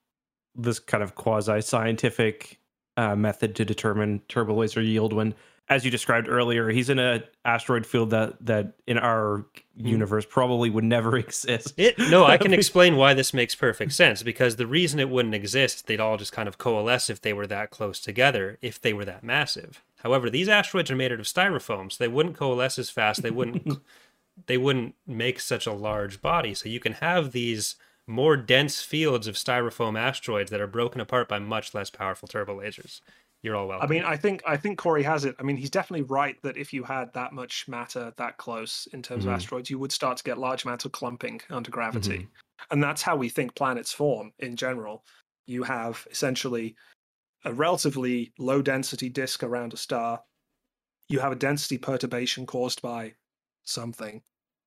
this 0.55 0.79
kind 0.79 1.03
of 1.03 1.15
quasi 1.15 1.61
scientific 1.63 2.61
uh, 2.97 3.15
method 3.17 3.55
to 3.57 3.65
determine 3.65 4.21
turbo 4.29 4.55
laser 4.55 4.83
yield 4.83 5.13
when 5.13 5.33
as 5.69 5.85
you 5.85 5.91
described 5.91 6.29
earlier, 6.29 6.71
he's 6.71 6.89
in 6.89 6.99
a 6.99 7.23
asteroid 7.45 7.85
field 7.85 8.11
that 8.11 8.35
that 8.45 8.75
in 8.87 8.99
our 8.99 9.45
hmm. 9.79 9.87
universe 9.87 10.25
probably 10.29 10.71
would 10.71 10.85
never 10.85 11.17
exist. 11.19 11.75
It 11.77 11.99
no, 11.99 12.25
I 12.25 12.39
can 12.39 12.55
explain 12.61 12.97
why 12.97 13.15
this 13.15 13.35
makes 13.35 13.55
perfect 13.55 13.93
sense 13.93 14.23
because 14.23 14.57
the 14.57 14.67
reason 14.67 15.01
it 15.01 15.11
wouldn't 15.11 15.35
exist, 15.35 15.87
they'd 15.87 16.01
all 16.01 16.17
just 16.17 16.33
kind 16.33 16.49
of 16.49 16.59
coalesce 16.59 17.11
if 17.11 17.21
they 17.21 17.33
were 17.33 17.47
that 17.47 17.71
close 17.71 18.01
together, 18.01 18.59
if 18.63 18.81
they 18.81 18.93
were 18.93 19.05
that 19.05 19.25
massive. 19.25 19.83
However, 20.03 20.31
these 20.31 20.49
asteroids 20.49 20.91
are 20.91 20.97
made 20.97 21.13
out 21.13 21.21
of 21.21 21.27
styrofoam, 21.27 21.91
so 21.93 21.97
they 21.99 22.09
wouldn't 22.09 22.37
coalesce 22.37 22.79
as 22.79 22.91
fast. 22.91 23.23
They 23.23 23.31
wouldn't 23.31 23.79
they 24.47 24.57
wouldn't 24.57 24.95
make 25.07 25.41
such 25.41 25.67
a 25.67 25.73
large 25.73 26.23
body. 26.23 26.55
So 26.55 26.69
you 26.69 26.81
can 26.81 26.95
have 26.95 27.33
these 27.33 27.77
more 28.07 28.37
dense 28.37 28.81
fields 28.81 29.27
of 29.27 29.35
styrofoam 29.35 29.99
asteroids 29.99 30.51
that 30.51 30.63
are 30.63 30.67
broken 30.67 31.01
apart 31.01 31.29
by 31.29 31.39
much 31.39 31.75
less 31.75 31.91
powerful 31.91 32.27
turbo 32.27 32.59
lasers. 32.59 33.03
You're 33.49 33.57
all 33.57 33.67
welcome. 33.67 33.89
I 33.89 33.91
mean, 33.91 34.05
I 34.05 34.15
think 34.15 34.43
I 34.47 34.59
think 34.59 34.77
Corey 34.79 35.03
has 35.05 35.25
it. 35.25 35.35
I 35.39 35.43
mean, 35.43 35.57
he's 35.57 35.71
definitely 35.71 36.03
right 36.03 36.37
that 36.43 36.59
if 36.59 36.75
you 36.75 36.85
had 36.85 37.11
that 37.15 37.33
much 37.33 37.67
matter 37.67 38.13
that 38.19 38.37
close 38.37 38.87
in 38.93 39.01
terms 39.01 39.25
Mhm. 39.25 39.29
of 39.29 39.33
asteroids, 39.33 39.71
you 39.71 39.79
would 39.79 39.91
start 39.91 40.19
to 40.19 40.23
get 40.23 40.37
large 40.37 40.65
amounts 40.65 40.85
of 40.85 40.93
clumping 40.93 41.41
under 41.49 41.71
gravity, 41.71 42.19
Mhm. 42.19 42.29
and 42.71 42.83
that's 42.83 43.01
how 43.01 43.17
we 43.17 43.31
think 43.31 43.55
planets 43.55 43.91
form 43.91 44.35
in 44.39 44.55
general. 44.55 45.03
You 45.47 45.63
have 45.63 46.07
essentially 46.11 46.77
a 47.47 47.55
relatively 47.55 48.35
low 48.39 48.61
density 48.61 49.09
disk 49.09 49.43
around 49.43 49.73
a 49.73 49.79
star. 49.79 50.25
You 51.09 51.21
have 51.21 51.33
a 51.33 51.37
density 51.37 51.79
perturbation 51.79 52.45
caused 52.45 52.83
by 52.83 53.15
something. 53.65 54.23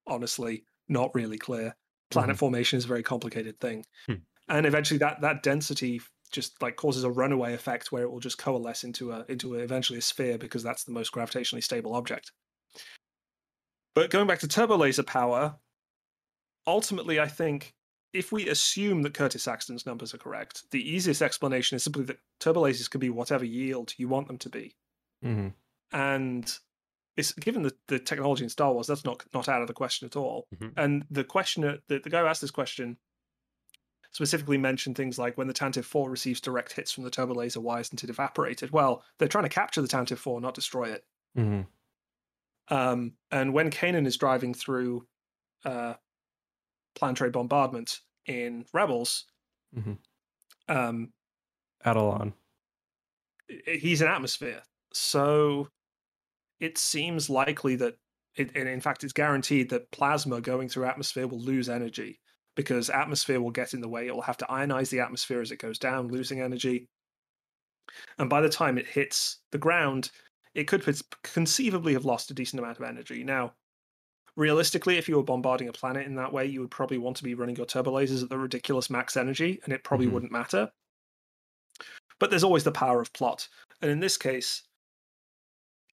Honestly, 0.07 0.65
not 0.87 1.13
really 1.13 1.37
clear. 1.37 1.75
Planet 2.09 2.35
formation 2.35 2.77
is 2.77 2.85
a 2.85 2.87
very 2.87 3.03
complicated 3.03 3.59
thing, 3.59 3.85
Hmm. 4.07 4.23
and 4.49 4.65
eventually 4.65 4.97
that 4.97 5.21
that 5.21 5.43
density 5.43 6.01
just 6.31 6.61
like 6.61 6.75
causes 6.75 7.03
a 7.03 7.11
runaway 7.11 7.53
effect 7.53 7.91
where 7.91 8.03
it 8.03 8.11
will 8.11 8.19
just 8.19 8.37
coalesce 8.37 8.83
into 8.83 9.11
a 9.11 9.25
into 9.27 9.55
a, 9.55 9.59
eventually 9.59 9.99
a 9.99 10.01
sphere 10.01 10.37
because 10.37 10.63
that's 10.63 10.83
the 10.83 10.91
most 10.91 11.11
gravitationally 11.11 11.63
stable 11.63 11.93
object. 11.95 12.31
But 13.93 14.09
going 14.09 14.27
back 14.27 14.39
to 14.39 14.47
turbo 14.47 14.77
laser 14.77 15.03
power, 15.03 15.59
ultimately, 16.65 17.19
I 17.19 17.27
think 17.27 17.73
if 18.13 18.31
we 18.31 18.47
assume 18.49 19.01
that 19.03 19.13
Curtis 19.13 19.43
Saxton's 19.43 19.85
numbers 19.85 20.13
are 20.13 20.17
correct, 20.17 20.63
the 20.71 20.81
easiest 20.89 21.21
explanation 21.21 21.75
is 21.75 21.83
simply 21.83 22.03
that 22.05 22.19
turbo 22.39 22.63
lasers 22.63 22.89
can 22.89 22.99
be 22.99 23.09
whatever 23.09 23.45
yield 23.45 23.93
you 23.97 24.07
want 24.07 24.27
them 24.27 24.37
to 24.39 24.49
be, 24.49 24.75
Mhm. 25.23 25.53
and 25.91 26.59
it's 27.17 27.33
given 27.33 27.63
the, 27.63 27.75
the 27.87 27.99
technology 27.99 28.43
in 28.43 28.49
Star 28.49 28.73
Wars, 28.73 28.87
that's 28.87 29.03
not 29.03 29.23
not 29.33 29.49
out 29.49 29.61
of 29.61 29.67
the 29.67 29.73
question 29.73 30.05
at 30.05 30.15
all. 30.15 30.47
Mhm. 30.55 30.73
And 30.77 31.05
the 31.09 31.23
questioner, 31.25 31.79
the, 31.87 31.99
the 31.99 32.09
guy 32.09 32.21
who 32.21 32.27
asked 32.27 32.41
this 32.41 32.51
question, 32.51 32.97
specifically 34.11 34.57
mentioned 34.57 34.95
things 34.97 35.17
like 35.19 35.37
when 35.37 35.47
the 35.47 35.53
Tantive 35.53 35.85
4 35.85 36.09
receives 36.09 36.41
direct 36.41 36.73
hits 36.73 36.91
from 36.91 37.03
the 37.03 37.11
turbo 37.11 37.33
laser, 37.33 37.61
why 37.61 37.79
isn't 37.79 38.03
it 38.03 38.09
evaporated? 38.09 38.71
Well, 38.71 39.03
they're 39.17 39.27
trying 39.27 39.45
to 39.45 39.49
capture 39.49 39.81
the 39.81 39.87
Tantive 39.87 40.17
4, 40.19 40.41
not 40.41 40.53
destroy 40.55 40.91
it. 40.91 41.05
Mhm. 41.35 41.67
Um, 42.69 43.17
and 43.31 43.53
when 43.53 43.69
Kanan 43.69 44.05
is 44.05 44.17
driving 44.17 44.53
through 44.53 45.07
uh, 45.65 45.95
planetary 46.95 47.31
bombardment 47.31 48.01
in 48.25 48.65
Rebels, 48.73 49.25
Mhm. 49.71 49.97
um, 50.67 51.13
Atollon. 51.85 52.33
he's 53.65 54.01
in 54.01 54.07
atmosphere. 54.07 54.63
So 54.93 55.69
it 56.59 56.77
seems 56.77 57.29
likely 57.29 57.75
that, 57.77 57.97
it, 58.35 58.55
and 58.55 58.69
in 58.69 58.81
fact, 58.81 59.03
it's 59.03 59.13
guaranteed 59.13 59.69
that 59.71 59.91
plasma 59.91 60.41
going 60.41 60.69
through 60.69 60.85
atmosphere 60.85 61.27
will 61.27 61.41
lose 61.41 61.69
energy 61.69 62.21
because 62.55 62.89
atmosphere 62.89 63.41
will 63.41 63.51
get 63.51 63.73
in 63.73 63.81
the 63.81 63.89
way. 63.89 64.07
It 64.07 64.15
will 64.15 64.21
have 64.21 64.37
to 64.37 64.45
ionize 64.45 64.89
the 64.89 64.99
atmosphere 64.99 65.41
as 65.41 65.51
it 65.51 65.57
goes 65.57 65.79
down, 65.79 66.09
losing 66.09 66.41
energy. 66.41 66.89
And 68.17 68.29
by 68.29 68.41
the 68.41 68.49
time 68.49 68.77
it 68.77 68.87
hits 68.87 69.39
the 69.51 69.57
ground, 69.57 70.11
it 70.53 70.67
could 70.67 70.85
conceivably 71.23 71.93
have 71.93 72.05
lost 72.05 72.31
a 72.31 72.33
decent 72.33 72.59
amount 72.59 72.77
of 72.77 72.85
energy. 72.85 73.23
Now, 73.23 73.55
realistically, 74.35 74.97
if 74.97 75.07
you 75.09 75.15
were 75.15 75.23
bombarding 75.23 75.67
a 75.67 75.73
planet 75.73 76.05
in 76.05 76.15
that 76.15 76.33
way, 76.33 76.45
you 76.45 76.61
would 76.61 76.71
probably 76.71 76.97
want 76.97 77.17
to 77.17 77.23
be 77.23 77.33
running 77.33 77.55
your 77.55 77.65
turbo 77.65 77.91
lasers 77.93 78.23
at 78.23 78.29
the 78.29 78.37
ridiculous 78.37 78.89
max 78.89 79.17
energy, 79.17 79.59
and 79.63 79.73
it 79.73 79.83
probably 79.83 80.07
Mhm. 80.07 80.11
wouldn't 80.11 80.31
matter. 80.31 80.71
But 82.19 82.29
there's 82.29 82.43
always 82.43 82.63
the 82.63 82.71
power 82.71 83.01
of 83.01 83.11
plot. 83.13 83.47
And 83.81 83.89
in 83.89 83.99
this 83.99 84.17
case, 84.17 84.63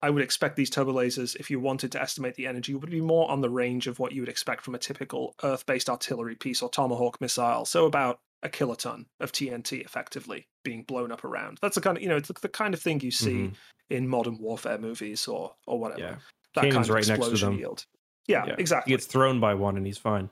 I 0.06 0.10
would 0.10 0.22
expect 0.22 0.54
these 0.54 0.70
turbo 0.70 0.92
lasers, 0.92 1.34
if 1.34 1.50
you 1.50 1.58
wanted 1.58 1.90
to 1.92 2.00
estimate 2.00 2.36
the 2.36 2.46
energy, 2.46 2.74
would 2.74 2.88
be 2.90 3.00
more 3.00 3.28
on 3.28 3.40
the 3.40 3.50
range 3.50 3.88
of 3.88 3.98
what 3.98 4.12
you 4.12 4.22
would 4.22 4.28
expect 4.28 4.62
from 4.62 4.76
a 4.76 4.78
typical 4.78 5.34
Earth 5.42 5.66
based 5.66 5.90
artillery 5.90 6.36
piece 6.36 6.62
or 6.62 6.70
Tomahawk 6.70 7.20
missile. 7.20 7.64
So 7.64 7.86
about 7.86 8.20
a 8.44 8.48
kiloton 8.48 9.06
of 9.18 9.32
TNT 9.32 9.84
effectively 9.84 10.46
being 10.64 10.84
blown 10.84 11.10
up 11.10 11.24
around. 11.24 11.58
That's 11.60 11.74
the 11.74 11.80
kind 11.80 11.96
of, 11.96 12.02
you 12.04 12.08
know, 12.08 12.18
it's 12.18 12.28
the 12.40 12.48
kind 12.48 12.72
of 12.72 12.80
thing 12.80 13.00
you 13.00 13.10
see 13.10 13.32
Mhm. 13.34 13.54
in 13.90 14.06
modern 14.08 14.38
warfare 14.38 14.78
movies 14.78 15.26
or 15.26 15.56
or 15.66 15.80
whatever. 15.80 16.00
Yeah. 16.00 16.16
That 16.54 16.60
Kanan's 16.66 16.74
kind 16.74 16.84
of 16.84 16.90
right 16.90 17.08
next 17.08 17.28
to 17.28 17.36
them. 17.46 17.58
yield. 17.58 17.84
Yeah, 18.28 18.46
Yeah. 18.46 18.54
exactly. 18.58 18.92
He 18.92 18.96
gets 18.96 19.06
thrown 19.06 19.40
by 19.40 19.54
one 19.54 19.76
and 19.76 19.84
he's 19.86 19.98
fine. 19.98 20.30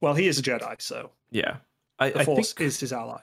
Well, 0.00 0.14
he 0.14 0.26
is 0.26 0.38
a 0.38 0.42
Jedi, 0.42 0.80
so 0.82 1.12
Yeah. 1.30 1.58
I, 2.00 2.10
the 2.10 2.20
I 2.20 2.24
Force 2.24 2.52
think 2.52 2.66
is 2.66 2.80
his 2.80 2.92
ally. 2.92 3.22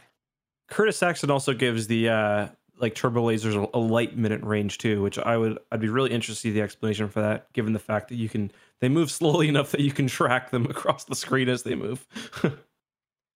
Curtis 0.69 0.97
Saxton 0.97 1.29
also 1.29 1.53
gives 1.53 1.87
the 1.87 2.07
uh 2.09 2.47
like 2.81 2.95
turbo 2.95 3.27
lasers 3.27 3.55
a, 3.55 3.77
a 3.77 3.79
light 3.79 4.17
minute 4.17 4.41
range 4.43 4.77
too, 4.79 5.01
which 5.01 5.17
I 5.19 5.37
would 5.37 5.59
I'd 5.71 5.79
be 5.79 5.89
really 5.89 6.11
interested 6.11 6.41
to 6.41 6.49
see 6.49 6.51
the 6.51 6.61
explanation 6.61 7.07
for 7.09 7.21
that, 7.21 7.51
given 7.53 7.73
the 7.73 7.79
fact 7.79 8.09
that 8.09 8.15
you 8.15 8.27
can 8.27 8.51
they 8.79 8.89
move 8.89 9.11
slowly 9.11 9.47
enough 9.53 9.71
that 9.71 9.81
you 9.81 9.91
can 9.91 10.07
track 10.07 10.49
them 10.51 10.65
across 10.65 11.03
the 11.05 11.15
screen 11.15 11.47
as 11.49 11.63
they 11.63 11.75
move. 11.75 12.05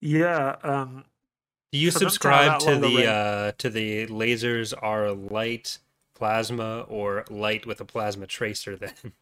Yeah, 0.01 0.57
um, 0.61 1.05
Do 1.71 1.79
you 1.79 1.89
For 1.89 1.99
them 1.99 1.99
to 1.99 2.05
have 2.05 2.11
subscribe 2.11 2.59
to 2.59 2.75
the 2.75 2.95
range- 2.95 3.07
uh, 3.07 3.51
to 3.57 3.69
the 3.69 4.07
lasers 4.07 4.73
are 4.79 5.11
light 5.13 5.79
plasma 6.13 6.81
or 6.81 7.25
light 7.29 7.65
with 7.65 7.81
a 7.81 7.85
plasma 7.85 8.27
tracer? 8.27 8.75
Then 8.75 8.93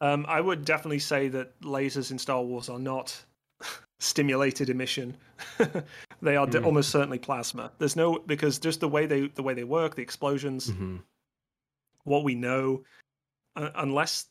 Um, 0.00 0.26
I 0.28 0.40
would 0.40 0.64
definitely 0.64 1.00
say 1.00 1.26
that 1.28 1.60
lasers 1.60 2.10
in 2.12 2.18
Star 2.18 2.40
Wars 2.42 2.68
are 2.68 2.78
not 2.78 3.24
stimulated 4.00 4.70
emission. 4.70 5.16
they 6.22 6.36
are 6.36 6.46
d 6.46 6.58
Hmm. 6.58 6.64
almost 6.64 6.90
certainly 6.90 7.18
plasma. 7.18 7.72
There's 7.78 7.96
no 7.96 8.18
because 8.18 8.58
just 8.58 8.80
the 8.80 8.88
way 8.88 9.06
they 9.06 9.28
the 9.28 9.42
way 9.42 9.54
they 9.54 9.64
work, 9.64 9.94
the 9.94 10.02
explosions, 10.02 10.70
Mhm. 10.70 11.02
what 12.04 12.24
we 12.24 12.34
know, 12.34 12.84
uh, 13.56 13.70
unless 13.74 14.26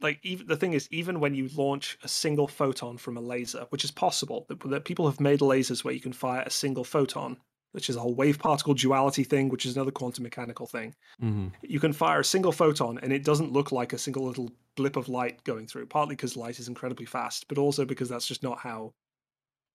like 0.00 0.18
even 0.24 0.46
the 0.48 0.56
thing 0.56 0.72
is 0.72 0.88
even 0.90 1.20
when 1.20 1.34
you 1.34 1.48
launch 1.48 1.96
a 2.02 2.08
single 2.08 2.48
photon 2.48 2.98
from 2.98 3.16
a 3.16 3.20
laser, 3.20 3.66
which 3.70 3.84
is 3.84 3.90
possible, 3.92 4.46
that, 4.48 4.58
that 4.68 4.84
people 4.84 5.06
have 5.06 5.20
made 5.20 5.40
lasers 5.40 5.84
where 5.84 5.94
you 5.94 6.00
can 6.00 6.12
fire 6.12 6.42
a 6.44 6.50
single 6.50 6.84
photon, 6.84 7.36
which 7.72 7.88
is 7.90 7.96
a 7.96 8.00
whole 8.00 8.14
wave 8.14 8.38
particle 8.38 8.74
duality 8.74 9.24
thing, 9.24 9.48
which 9.48 9.66
is 9.66 9.74
another 9.76 9.90
quantum 9.90 10.22
mechanical 10.22 10.66
thing 10.66 10.94
Mhm. 11.20 11.52
you 11.62 11.80
can 11.80 11.92
fire 11.92 12.20
a 12.20 12.24
single 12.24 12.52
photon 12.52 12.98
and 12.98 13.12
it 13.12 13.24
doesn't 13.24 13.52
look 13.52 13.72
like 13.72 13.92
a 13.92 13.98
single 13.98 14.24
little 14.24 14.50
blip 14.76 14.96
of 14.96 15.08
light 15.08 15.42
going 15.44 15.66
through 15.66 15.86
partly 15.86 16.14
because 16.14 16.36
light 16.36 16.58
is 16.58 16.68
incredibly 16.68 17.06
fast 17.06 17.46
but 17.48 17.58
also 17.58 17.84
because 17.84 18.08
that's 18.08 18.26
just 18.26 18.42
not 18.42 18.58
how 18.58 18.92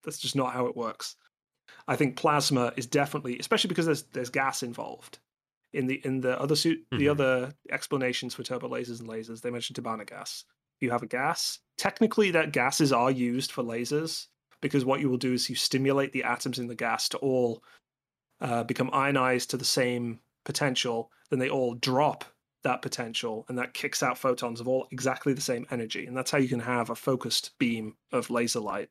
that's 0.03 0.17
just 0.19 0.35
not 0.35 0.53
how 0.53 0.65
it 0.67 0.75
works 0.75 1.15
i 1.87 1.95
think 1.95 2.15
plasma 2.15 2.71
is 2.77 2.85
definitely 2.87 3.37
especially 3.39 3.67
because 3.67 3.85
there's 3.85 4.03
there's 4.13 4.29
gas 4.29 4.63
involved 4.63 5.19
in 5.73 5.85
the 5.87 6.01
in 6.05 6.21
the 6.21 6.39
other 6.39 6.55
suit 6.55 6.85
the 6.91 7.05
Mhm. 7.07 7.11
other 7.11 7.53
explanations 7.71 8.33
for 8.33 8.43
turbo 8.43 8.67
lasers 8.69 8.99
and 8.99 9.09
lasers 9.09 9.41
they 9.41 9.51
mentioned 9.51 9.77
Tibanna 9.77 10.05
gas 10.07 10.45
you 10.79 10.89
have 10.91 11.03
a 11.03 11.07
gas 11.07 11.59
technically 11.77 12.31
that 12.31 12.51
gases 12.53 12.91
are 12.93 13.11
used 13.11 13.51
for 13.51 13.63
lasers 13.63 14.27
because 14.61 14.85
what 14.85 14.99
you 15.01 15.09
will 15.09 15.17
do 15.17 15.33
is 15.33 15.49
you 15.49 15.55
stimulate 15.55 16.11
the 16.13 16.23
atoms 16.23 16.57
in 16.57 16.67
the 16.67 16.75
gas 16.75 17.07
to 17.09 17.17
all 17.17 17.63
uh, 18.41 18.63
become 18.63 18.89
ionized 18.93 19.49
to 19.51 19.57
the 19.57 19.65
same 19.65 20.19
potential, 20.43 21.11
then 21.29 21.39
they 21.39 21.49
all 21.49 21.73
drop 21.75 22.25
that 22.63 22.81
potential, 22.81 23.45
and 23.47 23.57
that 23.57 23.73
kicks 23.73 24.03
out 24.03 24.17
photons 24.17 24.59
of 24.59 24.67
all 24.67 24.87
exactly 24.91 25.33
the 25.33 25.41
same 25.41 25.65
energy. 25.71 26.05
And 26.05 26.15
that's 26.15 26.31
how 26.31 26.37
you 26.37 26.49
can 26.49 26.59
have 26.59 26.89
a 26.89 26.95
focused 26.95 27.57
beam 27.57 27.95
of 28.11 28.29
laser 28.29 28.59
light. 28.59 28.89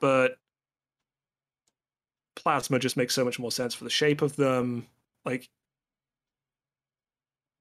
But 0.00 0.38
plasma 2.34 2.78
just 2.78 2.96
makes 2.96 3.14
so 3.14 3.24
much 3.24 3.38
more 3.38 3.52
sense 3.52 3.74
for 3.74 3.84
the 3.84 3.90
shape 3.90 4.22
of 4.22 4.36
them. 4.36 4.86
Like, 5.24 5.48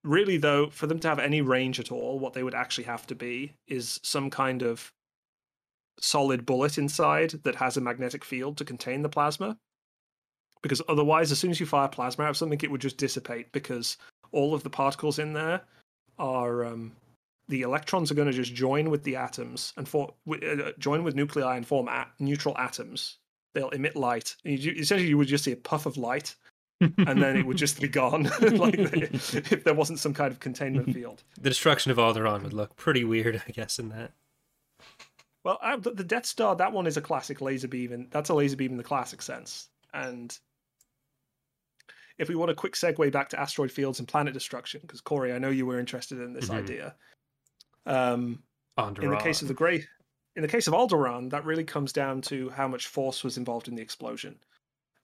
really, 0.04 0.38
though, 0.38 0.70
for 0.70 0.88
them 0.88 1.00
to 1.00 1.08
have 1.08 1.20
any 1.20 1.42
range 1.42 1.80
at 1.80 1.92
all, 1.92 2.20
what 2.20 2.34
they 2.34 2.44
would 2.44 2.56
actually 2.56 2.86
have 2.86 3.06
to 3.08 3.16
be 3.16 3.54
is 3.68 4.00
some 4.04 4.30
kind 4.30 4.62
of 4.62 4.94
solid 6.00 6.46
bullet 6.46 6.78
inside 6.78 7.32
that 7.44 7.56
has 7.56 7.76
a 7.76 7.82
magnetic 7.82 8.24
field 8.24 8.58
to 8.58 8.66
contain 8.66 9.02
the 9.02 9.10
plasma 9.10 9.58
because 10.62 10.82
otherwise, 10.88 11.32
as 11.32 11.40
soon 11.40 11.52
as 11.52 11.60
you 11.60 11.66
fire 11.66 11.88
plasma 11.88 12.26
out 12.26 12.32
of 12.32 12.38
something, 12.38 12.60
it 12.62 12.72
would 12.72 12.82
just 12.82 12.98
dissipate 12.98 13.52
because 13.52 13.98
all 14.32 14.54
of 14.54 14.64
the 14.64 14.70
particles 14.70 15.20
in 15.20 15.34
there 15.34 15.62
are 16.20 16.66
um, 16.66 16.92
the 17.48 17.62
electrons 17.62 18.12
are 18.12 18.16
going 18.16 18.28
to 18.28 18.34
just 18.34 18.54
join 18.54 18.90
with 18.90 19.04
the 19.04 19.16
atoms 19.16 19.74
and 19.78 19.88
for 19.88 20.14
uh, 20.30 20.72
join 20.80 21.04
with 21.04 21.16
nuclei 21.16 21.56
and 21.56 21.66
form 21.66 21.88
at 21.88 22.12
neutral 22.20 22.58
atoms. 22.58 23.18
They'll 23.54 23.70
emit 23.70 23.96
light. 23.96 24.36
And 24.46 24.60
you, 24.60 24.74
essentially, 24.74 25.10
you 25.10 25.18
would 25.18 25.28
just 25.28 25.44
see 25.44 25.54
a 25.54 25.58
puff 25.58 25.86
of 25.86 25.98
light, 25.98 26.36
and 26.82 27.22
then 27.22 27.38
it 27.38 27.46
would 27.46 27.58
just 27.58 27.82
be 27.82 27.88
gone, 27.88 28.24
like 28.42 28.76
if 28.78 29.64
there 29.64 29.74
wasn't 29.74 30.00
some 30.00 30.14
kind 30.14 30.32
of 30.32 30.40
containment 30.40 30.94
field. 30.94 31.24
the 31.40 31.50
destruction 31.50 31.92
of 31.92 31.98
Alderaan 31.98 32.44
would 32.44 32.54
look 32.54 32.76
pretty 32.76 33.04
weird, 33.04 33.42
I 33.48 33.52
guess, 33.52 33.80
in 33.80 33.90
that. 33.90 34.12
Well, 35.44 35.60
uh, 35.62 35.78
the 35.78 35.92
the 35.92 36.04
Death 36.04 36.26
Star, 36.26 36.56
that 36.58 36.74
one 36.74 36.88
is 36.88 36.98
a 36.98 37.02
classic 37.02 37.42
laser 37.42 37.70
beam, 37.70 37.94
and 37.94 38.12
that's 38.12 38.30
a 38.30 38.34
laser 38.34 38.58
beam 38.58 38.72
in 38.72 38.78
the 38.78 38.84
classic 38.84 39.22
sense. 39.22 39.70
And 39.94 40.38
if 42.18 42.30
we 42.30 42.36
want 42.36 42.52
a 42.52 42.56
quick 42.56 42.74
segue 42.74 43.12
back 43.12 43.30
to 43.30 43.40
asteroid 43.40 43.72
fields 43.72 44.00
and 44.00 44.08
planet 44.08 44.34
destruction, 44.34 44.82
because 44.82 45.02
Corey, 45.02 45.34
I 45.34 45.40
know 45.40 45.50
you 45.50 45.66
were 45.66 45.80
interested 45.80 46.20
in 46.20 46.34
this 46.34 46.50
Mhm. 46.50 46.56
idea. 46.56 46.96
Um, 47.86 48.44
in 48.78 49.10
the 49.10 49.18
case 49.18 49.42
of 49.42 49.48
the 49.48 49.54
Grey, 49.54 49.88
in 50.36 50.42
the 50.42 50.48
case 50.48 50.68
of 50.68 50.74
Alderaan, 50.74 51.30
that 51.32 51.46
really 51.46 51.64
comes 51.64 51.94
down 51.94 52.22
to 52.24 52.50
how 52.50 52.68
much 52.68 52.88
force 52.88 53.24
was 53.24 53.38
involved 53.38 53.68
in 53.68 53.76
the 53.76 53.82
explosion. 53.82 54.40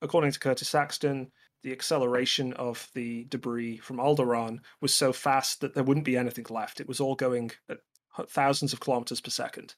According 0.01 0.31
to 0.31 0.39
Curtis 0.39 0.69
Saxton, 0.69 1.31
the 1.63 1.71
acceleration 1.71 2.53
of 2.53 2.89
the 2.93 3.23
debris 3.25 3.77
from 3.77 3.97
Alderaan 3.97 4.59
was 4.81 4.93
so 4.93 5.13
fast 5.13 5.61
that 5.61 5.73
there 5.73 5.83
wouldn't 5.83 6.05
be 6.05 6.17
anything 6.17 6.45
left. 6.49 6.81
It 6.81 6.87
was 6.87 6.99
all 6.99 7.15
going 7.15 7.51
at 7.69 7.79
thousands 8.29 8.73
of 8.73 8.79
kilometers 8.79 9.21
per 9.21 9.29
second. 9.29 9.75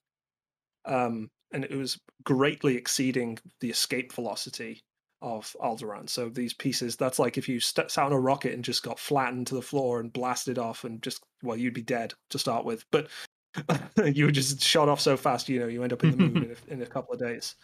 Um, 0.84 1.30
and 1.52 1.64
it 1.64 1.76
was 1.76 2.00
greatly 2.24 2.76
exceeding 2.76 3.38
the 3.62 3.70
escape 3.70 4.12
velocity 4.12 4.84
of 5.26 5.56
Alderaan. 5.60 6.08
So 6.08 6.30
these 6.30 6.54
pieces, 6.54 6.96
that's 6.96 7.18
like 7.18 7.38
if 7.38 7.50
you 7.50 7.60
st- 7.60 7.90
sat 7.90 8.06
on 8.06 8.14
a 8.14 8.20
rocket 8.20 8.54
and 8.54 8.64
just 8.64 8.84
got 8.84 9.00
flattened 9.00 9.48
to 9.48 9.56
the 9.56 9.62
floor 9.62 10.00
and 10.00 10.14
blasted 10.14 10.60
off, 10.60 10.84
and 10.84 11.02
just 11.02 11.24
well, 11.42 11.58
you'd 11.58 11.74
be 11.74 11.82
dead 11.82 12.14
to 12.30 12.38
start 12.38 12.64
with. 12.64 12.86
But 12.92 13.08
you 14.06 14.26
were 14.26 14.32
just 14.32 14.62
shot 14.62 14.88
off 14.88 15.02
so 15.02 15.18
fast, 15.18 15.50
you 15.50 15.60
know, 15.60 15.68
you 15.68 15.82
end 15.82 15.94
up 15.94 16.04
in 16.04 16.12
the 16.12 16.18
moon 16.18 16.38
in, 16.38 16.52
a, 16.52 16.56
in 16.74 16.82
a 16.84 16.86
couple 16.86 17.14
of 17.14 17.20
days. 17.20 17.56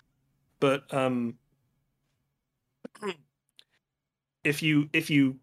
But 0.60 0.92
um, 0.92 1.36
if 4.44 4.64
you 4.64 4.90
if 4.92 5.12
you 5.12 5.38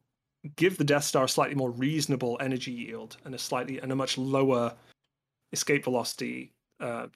give 0.57 0.77
the 0.77 0.85
Death 0.85 1.05
Star 1.05 1.24
a 1.24 1.28
slightly 1.28 1.55
more 1.55 1.70
reasonable 1.70 2.36
energy 2.40 2.73
yield 2.73 3.16
and 3.24 3.35
a 3.35 3.39
slightly 3.39 3.78
and 3.78 3.93
a 3.93 3.97
much 3.97 4.19
lower 4.19 4.74
escape 5.53 5.85
velocity, 5.85 6.53
uh, 6.81 7.07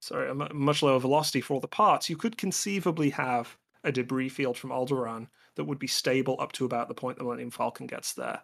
sorry, 0.00 0.30
a 0.30 0.34
much 0.34 0.84
lower 0.84 1.00
velocity 1.00 1.40
for 1.40 1.54
all 1.54 1.60
the 1.60 1.66
parts, 1.66 2.08
you 2.08 2.16
could 2.16 2.38
conceivably 2.38 3.10
have 3.10 3.56
a 3.84 3.92
debris 3.92 4.28
field 4.28 4.56
from 4.56 4.70
Alderaan 4.70 5.28
that 5.56 5.64
would 5.64 5.78
be 5.78 5.86
stable 5.86 6.36
up 6.38 6.52
to 6.52 6.64
about 6.64 6.88
the 6.88 6.94
point 6.94 7.18
the 7.18 7.24
Millennium 7.24 7.50
Falcon 7.50 7.86
gets 7.86 8.14
there, 8.14 8.42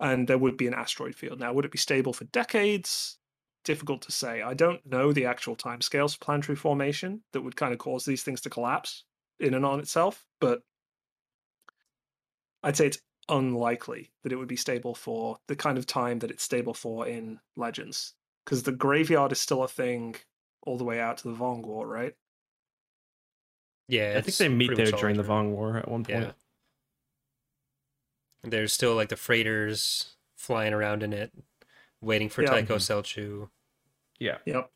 and 0.00 0.28
there 0.28 0.38
would 0.38 0.56
be 0.56 0.66
an 0.66 0.74
asteroid 0.74 1.14
field. 1.14 1.40
Now, 1.40 1.52
would 1.52 1.64
it 1.64 1.70
be 1.70 1.78
stable 1.78 2.12
for 2.12 2.24
decades? 2.24 3.18
Difficult 3.64 4.02
to 4.02 4.12
say. 4.12 4.42
I 4.42 4.52
don't 4.52 4.84
know 4.84 5.12
the 5.12 5.24
actual 5.24 5.56
timescales 5.56 6.12
for 6.12 6.24
planetary 6.24 6.56
formation 6.56 7.22
that 7.32 7.40
would 7.40 7.56
kind 7.56 7.72
of 7.72 7.78
cause 7.78 8.04
these 8.04 8.22
things 8.22 8.42
to 8.42 8.50
collapse 8.50 9.04
in 9.40 9.54
and 9.54 9.64
on 9.64 9.80
itself, 9.80 10.26
but 10.40 10.60
I'd 12.62 12.76
say 12.76 12.86
it's 12.86 13.00
unlikely 13.28 14.12
that 14.22 14.32
it 14.32 14.36
would 14.36 14.48
be 14.48 14.56
stable 14.56 14.94
for 14.94 15.38
the 15.48 15.56
kind 15.56 15.78
of 15.78 15.86
time 15.86 16.18
that 16.18 16.30
it's 16.30 16.42
stable 16.42 16.74
for 16.74 17.06
in 17.06 17.40
Legends, 17.56 18.14
because 18.44 18.64
the 18.64 18.72
graveyard 18.72 19.32
is 19.32 19.40
still 19.40 19.62
a 19.62 19.68
thing 19.68 20.16
all 20.66 20.76
the 20.76 20.84
way 20.84 21.00
out 21.00 21.18
to 21.18 21.28
the 21.28 21.34
Vong 21.34 21.62
War, 21.62 21.86
right? 21.86 22.14
Yeah, 23.88 24.14
I 24.16 24.20
think 24.22 24.36
they 24.36 24.48
meet 24.48 24.74
there 24.76 24.90
during 24.90 25.16
the. 25.16 25.22
Vong 25.22 25.50
War 25.50 25.76
at 25.76 25.88
one 25.88 26.04
point. 26.04 26.20
Yeah. 26.20 26.32
And 28.42 28.52
There's 28.52 28.72
still 28.72 28.94
like 28.94 29.08
the 29.08 29.16
freighters 29.16 30.14
flying 30.36 30.72
around 30.74 31.02
in 31.02 31.12
it, 31.12 31.32
waiting 32.00 32.28
for 32.28 32.42
Yeah. 32.42 32.50
Tycho 32.50 32.76
Mhm. 32.76 32.80
Celchu. 32.80 33.50
Yeah. 34.18 34.38
Yep. 34.46 34.70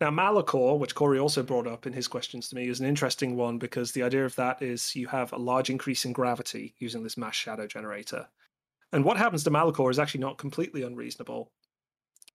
Now, 0.00 0.10
Malachor, 0.10 0.78
which 0.78 0.94
Corey 0.94 1.18
also 1.18 1.42
brought 1.42 1.66
up 1.66 1.86
in 1.86 1.94
his 1.94 2.06
questions 2.08 2.48
to 2.48 2.54
me, 2.54 2.68
is 2.68 2.80
an 2.80 2.86
interesting 2.86 3.34
one 3.36 3.58
because 3.58 3.92
the 3.92 4.02
idea 4.02 4.26
of 4.26 4.34
that 4.36 4.60
is 4.60 4.94
you 4.94 5.06
have 5.08 5.32
a 5.32 5.38
large 5.38 5.70
increase 5.70 6.04
in 6.04 6.12
gravity 6.12 6.74
using 6.78 7.02
this 7.02 7.16
mass 7.16 7.34
shadow 7.34 7.66
generator. 7.66 8.28
And 8.92 9.04
what 9.04 9.16
happens 9.16 9.42
to 9.44 9.50
Malachor 9.50 9.90
is 9.90 9.98
actually 9.98 10.20
not 10.20 10.36
completely 10.38 10.82
unreasonable. 10.82 11.50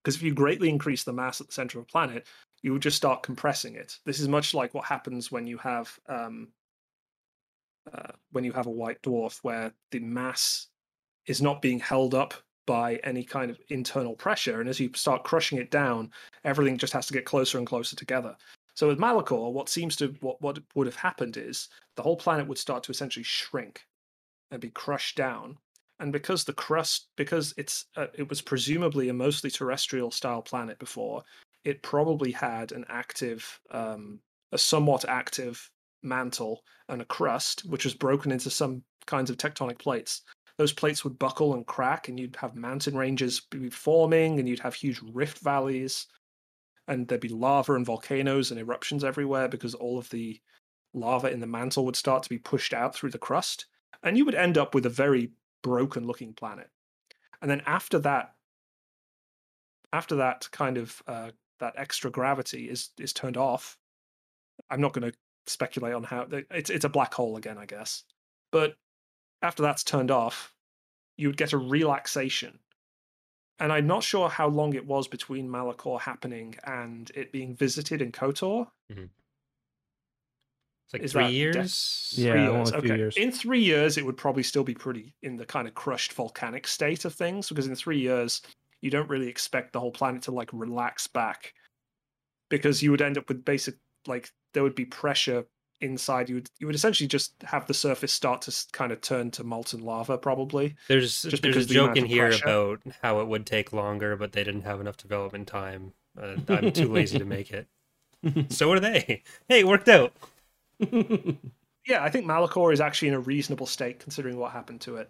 Because 0.04 0.16
if 0.16 0.24
you 0.24 0.34
greatly 0.34 0.70
increase 0.70 1.04
the 1.04 1.14
mass 1.14 1.40
at 1.40 1.48
the 1.48 1.54
center 1.54 1.78
of 1.78 1.84
a 1.84 1.88
planet, 1.88 2.26
you 2.62 2.74
would 2.74 2.82
just 2.82 2.98
start 2.98 3.24
compressing 3.24 3.76
it. 3.76 3.98
This 4.06 4.20
is 4.20 4.28
much 4.28 4.54
like 4.54 4.74
what 4.74 4.86
happens 4.86 5.32
when 5.32 5.48
you 5.48 5.58
have 5.58 6.00
um, 6.08 6.50
uh, 7.92 8.12
when 8.32 8.44
you 8.44 8.52
have 8.52 8.68
a 8.68 8.72
white 8.72 9.02
dwarf, 9.02 9.40
where 9.42 9.74
the 9.92 10.00
mass 10.00 10.68
is 11.26 11.42
not 11.42 11.62
being 11.62 11.80
held 11.80 12.14
up 12.14 12.34
by 12.68 12.96
any 13.04 13.24
kind 13.24 13.50
of 13.50 13.60
internal 13.70 14.14
pressure, 14.16 14.62
and 14.62 14.70
as 14.70 14.80
you 14.80 14.90
start 14.94 15.24
crushing 15.24 15.58
it 15.58 15.72
down, 15.72 16.12
everything 16.44 16.78
just 16.78 16.94
has 16.94 17.08
to 17.08 17.14
get 17.14 17.26
closer 17.26 17.58
and 17.58 17.68
closer 17.68 17.96
together. 17.96 18.36
So 18.76 18.88
with 18.88 19.00
Malachor, 19.00 19.52
what 19.52 19.70
seems 19.70 19.96
to 19.98 20.16
what 20.22 20.42
what 20.42 20.60
would 20.76 20.88
have 20.88 20.96
happened 20.96 21.38
is 21.38 21.70
the 21.96 22.04
whole 22.04 22.16
planet 22.16 22.48
would 22.48 22.58
start 22.58 22.84
to 22.84 22.92
essentially 22.92 23.24
shrink 23.24 23.86
and 24.52 24.62
be 24.62 24.70
crushed 24.70 25.18
down. 25.18 25.58
And 26.00 26.12
because 26.12 26.44
the 26.44 26.54
crust, 26.54 27.08
because 27.16 27.54
it's 27.58 27.86
uh, 27.96 28.08
it 28.14 28.30
was 28.30 28.42
presumably 28.42 29.10
a 29.10 29.14
mostly 29.14 29.52
terrestrial 29.52 30.12
style 30.12 30.42
planet 30.42 30.80
before, 30.80 31.24
it 31.64 31.84
probably 31.84 32.32
had 32.32 32.72
an 32.72 32.86
active, 32.90 33.60
um, 33.72 34.20
a 34.52 34.58
somewhat 34.58 35.06
active 35.08 35.70
mantle 36.04 36.64
and 36.90 37.02
a 37.02 37.06
crust, 37.06 37.62
which 37.66 37.86
was 37.86 37.94
broken 37.94 38.32
into 38.32 38.50
some 38.50 38.84
kinds 39.06 39.30
of 39.30 39.38
tectonic 39.38 39.80
plates. 39.80 40.22
Those 40.58 40.74
plates 40.74 41.04
would 41.04 41.20
buckle 41.20 41.54
and 41.54 41.66
crack, 41.66 42.08
and 42.08 42.20
you'd 42.20 42.36
have 42.36 42.56
mountain 42.56 42.96
ranges 42.96 43.42
forming, 43.72 44.40
and 44.40 44.48
you'd 44.48 44.60
have 44.60 44.76
huge 44.76 45.00
rift 45.02 45.40
valleys, 45.40 46.08
and 46.88 47.08
there'd 47.08 47.22
be 47.22 47.30
lava 47.30 47.74
and 47.74 47.86
volcanoes 47.86 48.52
and 48.52 48.60
eruptions 48.60 49.04
everywhere 49.04 49.48
because 49.48 49.74
all 49.74 49.98
of 49.98 50.10
the 50.10 50.40
lava 50.94 51.32
in 51.32 51.40
the 51.40 51.48
mantle 51.48 51.86
would 51.86 51.96
start 51.96 52.24
to 52.24 52.30
be 52.30 52.38
pushed 52.38 52.74
out 52.74 52.94
through 52.94 53.12
the 53.12 53.18
crust, 53.18 53.68
and 54.04 54.18
you 54.18 54.26
would 54.26 54.36
end 54.36 54.58
up 54.58 54.76
with 54.76 54.86
a 54.86 54.90
very 54.90 55.32
broken 55.64 56.06
looking 56.06 56.34
planet. 56.34 56.70
And 57.42 57.50
then 57.50 57.62
after 57.66 58.00
that, 58.00 58.34
after 59.94 60.16
that 60.18 60.48
kind 60.52 60.78
of 60.78 61.02
uh, 61.08 61.32
that 61.62 61.74
extra 61.78 62.12
gravity 62.12 62.70
is 62.70 62.90
is 63.00 63.14
turned 63.14 63.38
off, 63.38 63.78
I'm 64.70 64.82
not 64.82 64.92
going 64.94 65.10
to 65.10 65.18
speculate 65.48 65.94
on 65.94 66.04
how 66.04 66.28
it's 66.52 66.70
it's 66.70 66.86
a 66.86 66.90
black 66.90 67.14
hole 67.14 67.38
again, 67.38 67.58
I 67.58 67.66
guess. 67.66 68.04
But 68.52 68.76
after 69.42 69.64
that's 69.64 69.84
turned 69.84 70.12
off, 70.12 70.54
you 71.18 71.28
would 71.30 71.38
get 71.38 71.54
a 71.54 71.58
relaxation. 71.58 72.60
And 73.60 73.72
I'm 73.72 73.88
not 73.88 74.04
sure 74.04 74.28
how 74.28 74.48
long 74.48 74.74
it 74.74 74.86
was 74.86 75.08
between 75.08 75.48
Malachor 75.48 76.00
happening 76.02 76.56
and 76.66 77.10
it 77.16 77.32
being 77.32 77.56
visited 77.56 78.02
in 78.02 78.12
Kotor. 78.12 78.68
Mm-hmm. 78.92 79.06
It's 80.86 80.94
like 80.94 81.04
Is 81.04 81.12
three 81.14 81.30
years. 81.30 82.12
def- 82.16 82.20
Yeah, 82.26 82.32
Three 82.34 82.42
only 82.48 82.56
years. 82.58 82.70
a 82.72 82.82
few 82.82 82.90
Okay. 82.92 82.98
years. 82.98 83.18
In 83.18 83.32
three 83.32 83.62
years, 83.64 83.98
it 83.98 84.06
would 84.06 84.18
probably 84.18 84.44
still 84.44 84.64
be 84.64 84.74
pretty 84.74 85.14
in 85.22 85.38
the 85.38 85.46
kind 85.46 85.68
of 85.68 85.74
crushed 85.76 86.14
volcanic 86.14 86.68
state 86.68 87.06
of 87.06 87.14
things, 87.14 87.50
because 87.50 87.68
in 87.68 87.76
three 87.76 88.00
years, 88.00 88.42
you 88.82 88.90
don't 88.90 89.10
really 89.10 89.28
expect 89.28 89.74
the 89.74 89.80
whole 89.80 89.92
planet 89.92 90.24
to 90.24 90.32
like 90.32 90.50
relax 90.54 91.08
back, 91.08 91.54
because 92.50 92.82
you 92.84 92.92
would 92.92 93.02
end 93.02 93.18
up 93.18 93.28
with 93.28 93.46
basic 93.46 93.76
like 94.08 94.30
there 94.54 94.64
would 94.64 94.76
be 94.76 94.86
pressure 94.86 95.46
inside. 95.80 96.30
You 96.30 96.36
would 96.36 96.50
you 96.60 96.68
would 96.68 96.76
essentially 96.76 97.08
just 97.08 97.34
have 97.44 97.68
the 97.68 97.74
surface 97.74 98.14
start 98.14 98.42
to 98.44 98.66
kind 98.72 98.92
of 98.92 99.02
turn 99.02 99.32
to 99.32 99.44
molten 99.44 99.82
lava, 99.82 100.18
probably. 100.18 100.76
There's 100.88 101.22
Just 101.24 101.24
there's 101.24 101.40
a 101.40 101.42
because 101.42 101.68
the 101.68 101.74
joke 101.74 101.86
amount 101.86 101.98
in 102.00 102.06
here 102.06 102.28
pressure. 102.28 102.44
about 102.46 102.82
how 103.02 103.20
it 103.20 103.28
would 103.28 103.46
take 103.46 103.74
longer, 103.74 104.16
but 104.16 104.32
they 104.32 104.44
didn't 104.44 104.62
have 104.62 104.82
enough 104.82 104.98
development 104.98 105.48
time. 105.48 105.94
Uh, 106.22 106.36
I'm 106.50 106.72
too 106.72 106.92
lazy 106.92 107.18
to 107.20 107.26
make 107.26 107.52
it. 107.52 107.68
So 108.50 108.72
are 108.72 108.80
they. 108.80 109.24
Hey, 109.48 109.62
it 109.62 109.68
worked 109.68 109.90
out. 109.90 110.14
yeah, 110.80 112.04
I 112.04 112.10
think 112.12 112.28
Malachor 112.28 112.72
is 112.72 112.80
actually 112.80 113.08
in 113.08 113.14
a 113.16 113.20
reasonable 113.20 113.66
state 113.66 114.00
considering 114.00 114.38
what 114.38 114.52
happened 114.52 114.82
to 114.82 114.98
it. 114.98 115.10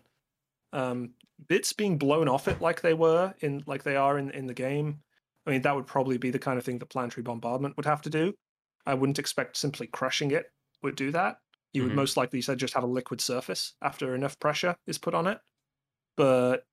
Um, 0.72 1.10
bits 1.48 1.74
being 1.74 1.98
blown 1.98 2.28
off 2.28 2.48
it 2.48 2.62
like 2.62 2.82
they 2.82 2.94
were 2.94 3.34
in 3.42 3.64
like 3.68 3.84
they 3.84 3.96
are 3.96 4.18
in, 4.18 4.32
in 4.32 4.48
the 4.48 4.54
game. 4.54 5.02
I 5.46 5.52
mean, 5.52 5.62
that 5.64 5.76
would 5.76 5.88
probably 5.88 6.18
be 6.18 6.30
the 6.32 6.40
kind 6.40 6.58
of 6.60 6.66
thing 6.66 6.80
that 6.80 6.88
planetary 6.88 7.24
bombardment 7.24 7.76
would 7.78 7.86
have 7.86 8.02
to 8.04 8.10
do. 8.10 8.34
I 8.86 8.94
wouldn't 8.94 9.20
expect 9.20 9.58
simply 9.58 9.88
crushing 9.88 10.32
it 10.32 10.48
would 10.84 10.96
do 10.96 11.12
that. 11.12 11.38
You 11.74 11.84
would 11.84 11.94
Mhm. 11.94 11.96
most 11.96 12.18
likely 12.18 12.42
said 12.42 12.58
just 12.60 12.74
have 12.74 12.84
a 12.84 12.88
liquid 12.88 13.22
surface 13.22 13.76
after 13.82 14.14
enough 14.16 14.40
pressure 14.40 14.76
is 14.88 14.98
put 14.98 15.14
on 15.14 15.28
it. 15.28 15.40
But 16.18 16.66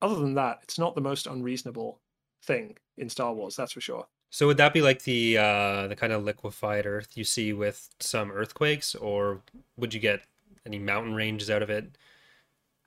other 0.00 0.16
than 0.20 0.34
that, 0.34 0.60
it's 0.62 0.78
not 0.78 0.94
the 0.94 1.00
most 1.00 1.26
unreasonable 1.26 2.02
thing 2.42 2.76
in 2.96 3.08
Star 3.08 3.34
Wars, 3.34 3.56
that's 3.56 3.72
for 3.72 3.80
sure. 3.80 4.08
So 4.30 4.46
would 4.46 4.56
that 4.56 4.72
be 4.72 4.80
like 4.80 5.02
the 5.02 5.36
uh, 5.36 5.86
the 5.88 5.96
kind 5.96 6.12
of 6.12 6.24
liquefied 6.24 6.86
Earth 6.86 7.16
you 7.16 7.24
see 7.24 7.52
with 7.52 7.90
some 8.00 8.30
earthquakes, 8.32 8.94
or 8.94 9.42
would 9.76 9.92
you 9.92 10.00
get 10.00 10.24
any 10.64 10.78
mountain 10.78 11.14
ranges 11.14 11.50
out 11.50 11.62
of 11.62 11.68
it? 11.70 11.98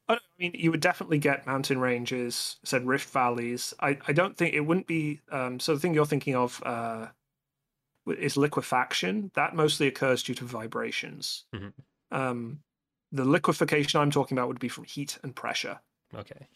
I 0.07 0.19
mean, 0.37 0.51
you 0.53 0.71
would 0.71 0.81
definitely 0.81 1.17
get 1.17 1.47
mountain 1.47 1.79
ranges, 1.79 2.57
said 2.63 2.85
rift 2.85 3.09
valleys. 3.09 3.73
I, 3.79 3.97
I 4.07 4.13
don't 4.13 4.37
think 4.37 4.53
it 4.53 4.61
wouldn't 4.61 4.87
be. 4.87 5.21
Um, 5.31 5.59
so 5.59 5.73
the 5.73 5.79
thing 5.79 5.93
you're 5.93 6.05
thinking 6.05 6.35
of 6.35 6.61
uh, 6.63 7.07
is 8.07 8.37
liquefaction. 8.37 9.31
That 9.35 9.55
mostly 9.55 9.87
occurs 9.87 10.23
due 10.23 10.35
to 10.35 10.45
vibrations. 10.45 11.45
Mhm. 11.53 11.73
Um, 12.11 12.63
the 13.11 13.25
liquefaction 13.25 13.99
I'm 14.01 14.11
talking 14.11 14.37
about 14.37 14.47
would 14.49 14.59
be 14.59 14.69
from 14.69 14.83
heat 14.85 15.17
and 15.23 15.35
pressure. 15.35 15.79
Okay. 16.13 16.47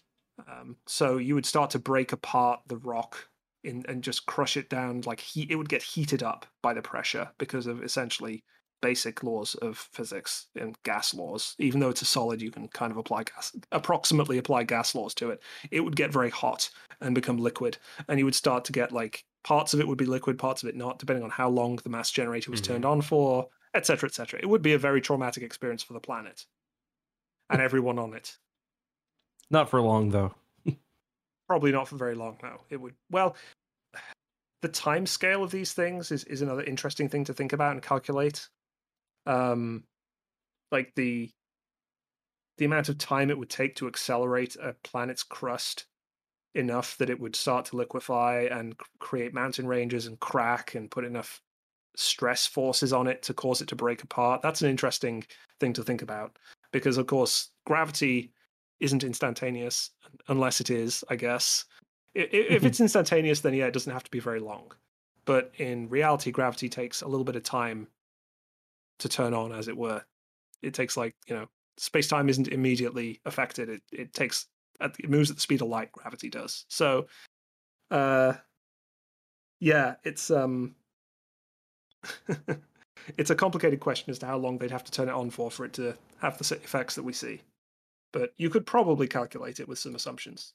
Um, 0.48 0.78
so 0.88 1.18
you 1.18 1.36
would 1.36 1.46
start 1.46 1.70
to 1.72 1.80
break 1.80 2.12
apart 2.12 2.62
the 2.68 2.78
rock 2.78 3.30
in, 3.64 3.86
and 3.88 4.04
just 4.04 4.26
crush 4.26 4.58
it 4.58 4.70
down 4.70 5.02
like 5.02 5.20
heat. 5.20 5.52
It 5.52 5.56
would 5.56 5.70
get 5.70 5.84
heated 5.84 6.24
up 6.24 6.46
by 6.62 6.74
the 6.74 6.82
pressure 6.82 7.32
because 7.38 7.68
of 7.68 7.84
essentially 7.84 8.44
basic 8.82 9.24
laws 9.24 9.56
of 9.56 9.78
physics 9.78 10.48
and 10.56 10.78
gas 10.84 11.14
laws. 11.14 11.56
Even 11.60 11.80
though 11.80 11.90
it's 11.90 12.02
a 12.02 12.06
solid, 12.06 12.42
you 12.42 12.52
can 12.52 12.68
kind 12.70 12.92
of 12.92 12.98
apply 12.98 13.24
gas, 13.24 13.56
approximately 13.72 14.38
apply 14.38 14.64
gas 14.64 14.96
laws 14.96 15.14
to 15.16 15.30
it. 15.32 15.42
It 15.72 15.82
would 15.82 15.96
get 15.96 16.12
very 16.12 16.30
hot 16.30 16.70
and 17.02 17.16
become 17.16 17.38
liquid, 17.38 17.78
and 18.08 18.20
you 18.20 18.26
would 18.26 18.36
start 18.36 18.66
to 18.66 18.72
get 18.72 18.92
like 18.92 19.26
parts 19.44 19.74
of 19.74 19.80
it 19.80 19.88
would 19.88 19.98
be 19.98 20.06
liquid, 20.06 20.38
parts 20.38 20.64
of 20.64 20.70
it 20.70 20.76
not, 20.76 21.00
depending 21.00 21.24
on 21.24 21.30
how 21.30 21.50
long 21.50 21.78
the 21.78 21.90
mass 21.90 22.12
generator 22.12 22.52
was 22.52 22.62
Mhm. 22.62 22.66
turned 22.66 22.86
on 22.86 23.02
for 23.02 23.50
etc., 23.74 24.08
etc. 24.08 24.40
It 24.42 24.48
would 24.48 24.62
be 24.64 24.74
a 24.74 24.80
very 24.80 25.00
traumatic 25.00 25.44
experience 25.44 25.84
for 25.84 25.94
the 25.94 26.00
planet 26.00 26.46
and 27.50 27.62
everyone 27.62 28.00
on 28.00 28.14
it. 28.14 28.38
Not 29.50 29.70
for 29.70 29.80
long 29.82 30.10
though. 30.10 30.34
Probably 31.48 31.72
not 31.72 31.88
for 31.88 31.96
very 31.96 32.16
long. 32.16 32.38
No, 32.44 32.62
it 32.70 32.78
would. 32.78 32.96
Well, 33.10 33.36
the 34.62 34.68
time 34.68 35.06
scale 35.06 35.44
of 35.44 35.52
these 35.52 35.74
things 35.74 36.12
is 36.12 36.24
is 36.26 36.42
another 36.42 36.64
interesting 36.64 37.10
thing 37.10 37.24
to 37.26 37.34
think 37.34 37.54
about 37.54 37.72
and 37.74 37.82
calculate. 37.82 38.50
Um, 39.30 39.84
like 40.72 40.92
the 40.96 41.30
the 42.58 42.66
amount 42.66 42.90
of 42.90 42.98
time 42.98 43.30
it 43.30 43.38
would 43.38 43.50
take 43.50 43.76
to 43.76 43.88
accelerate 43.88 44.58
a 44.58 44.76
planet's 44.84 45.24
crust 45.24 45.86
enough 46.56 46.98
that 46.98 47.10
it 47.10 47.20
would 47.20 47.36
start 47.36 47.66
to 47.66 47.78
liquefy 47.78 48.48
and 48.52 48.76
create 49.00 49.34
mountain 49.34 49.68
ranges 49.68 50.08
and 50.08 50.20
crack 50.20 50.76
and 50.76 50.92
put 50.92 51.06
enough 51.06 51.42
stress 51.96 52.48
forces 52.48 52.92
on 52.92 53.08
it 53.08 53.22
to 53.24 53.34
cause 53.34 53.62
it 53.62 53.68
to 53.68 53.76
break 53.76 54.04
apart. 54.04 54.42
That's 54.42 54.62
an 54.62 54.70
interesting 54.70 55.24
thing 55.60 55.74
to 55.74 55.84
think 55.84 56.02
about 56.02 56.38
because, 56.72 56.98
of 56.98 57.08
course, 57.08 57.52
gravity 57.66 58.34
isn't 58.80 59.04
instantaneous 59.04 59.92
unless 60.28 60.60
it 60.60 60.70
is, 60.70 61.04
I 61.10 61.16
guess. 61.16 61.66
If 62.16 62.66
it's 62.66 62.80
instantaneous, 62.82 63.42
then 63.42 63.54
yeah, 63.54 63.68
it 63.68 63.74
doesn't 63.74 63.94
have 63.94 64.04
to 64.04 64.12
be 64.12 64.20
very 64.20 64.40
long. 64.40 64.72
But 65.26 65.54
in 65.58 65.88
reality, 65.88 66.32
gravity 66.32 66.68
takes 66.68 67.02
a 67.02 67.08
little 67.08 67.26
bit 67.26 67.36
of 67.36 67.44
time 67.44 67.88
to 69.00 69.10
turn 69.10 69.34
on, 69.34 69.52
as 69.52 69.68
it 69.68 69.78
were. 69.78 70.04
It 70.62 70.74
takes 70.74 70.98
like 70.98 71.16
you 71.28 71.36
know, 71.36 71.48
space 71.78 72.08
time 72.08 72.30
isn't 72.30 72.48
immediately 72.48 73.20
affected. 73.26 73.70
It 73.70 73.82
it 73.92 74.14
takes 74.14 74.48
it 74.82 75.10
moves 75.10 75.30
at 75.30 75.38
the 75.38 75.42
speed 75.42 75.62
of 75.62 75.68
light. 75.68 75.92
Gravity 75.92 76.30
does. 76.30 76.66
So, 76.70 77.08
uh, 77.92 78.34
yeah, 79.60 79.96
it's 80.04 80.32
um, 80.32 80.76
it's 83.18 83.30
a 83.30 83.36
complicated 83.36 83.80
question 83.80 84.12
as 84.12 84.20
to 84.20 84.26
how 84.26 84.38
long 84.38 84.58
they'd 84.58 84.72
have 84.72 84.84
to 84.86 84.92
turn 84.92 85.10
it 85.10 85.14
on 85.14 85.30
for 85.30 85.52
for 85.52 85.66
it 85.66 85.74
to 85.74 85.96
have 86.22 86.38
the 86.38 86.56
effects 86.56 86.96
that 86.96 87.04
we 87.04 87.14
see. 87.14 87.42
But 88.12 88.34
you 88.38 88.50
could 88.50 88.66
probably 88.66 89.08
calculate 89.08 89.60
it 89.60 89.68
with 89.68 89.80
some 89.80 89.96
assumptions. 89.96 90.54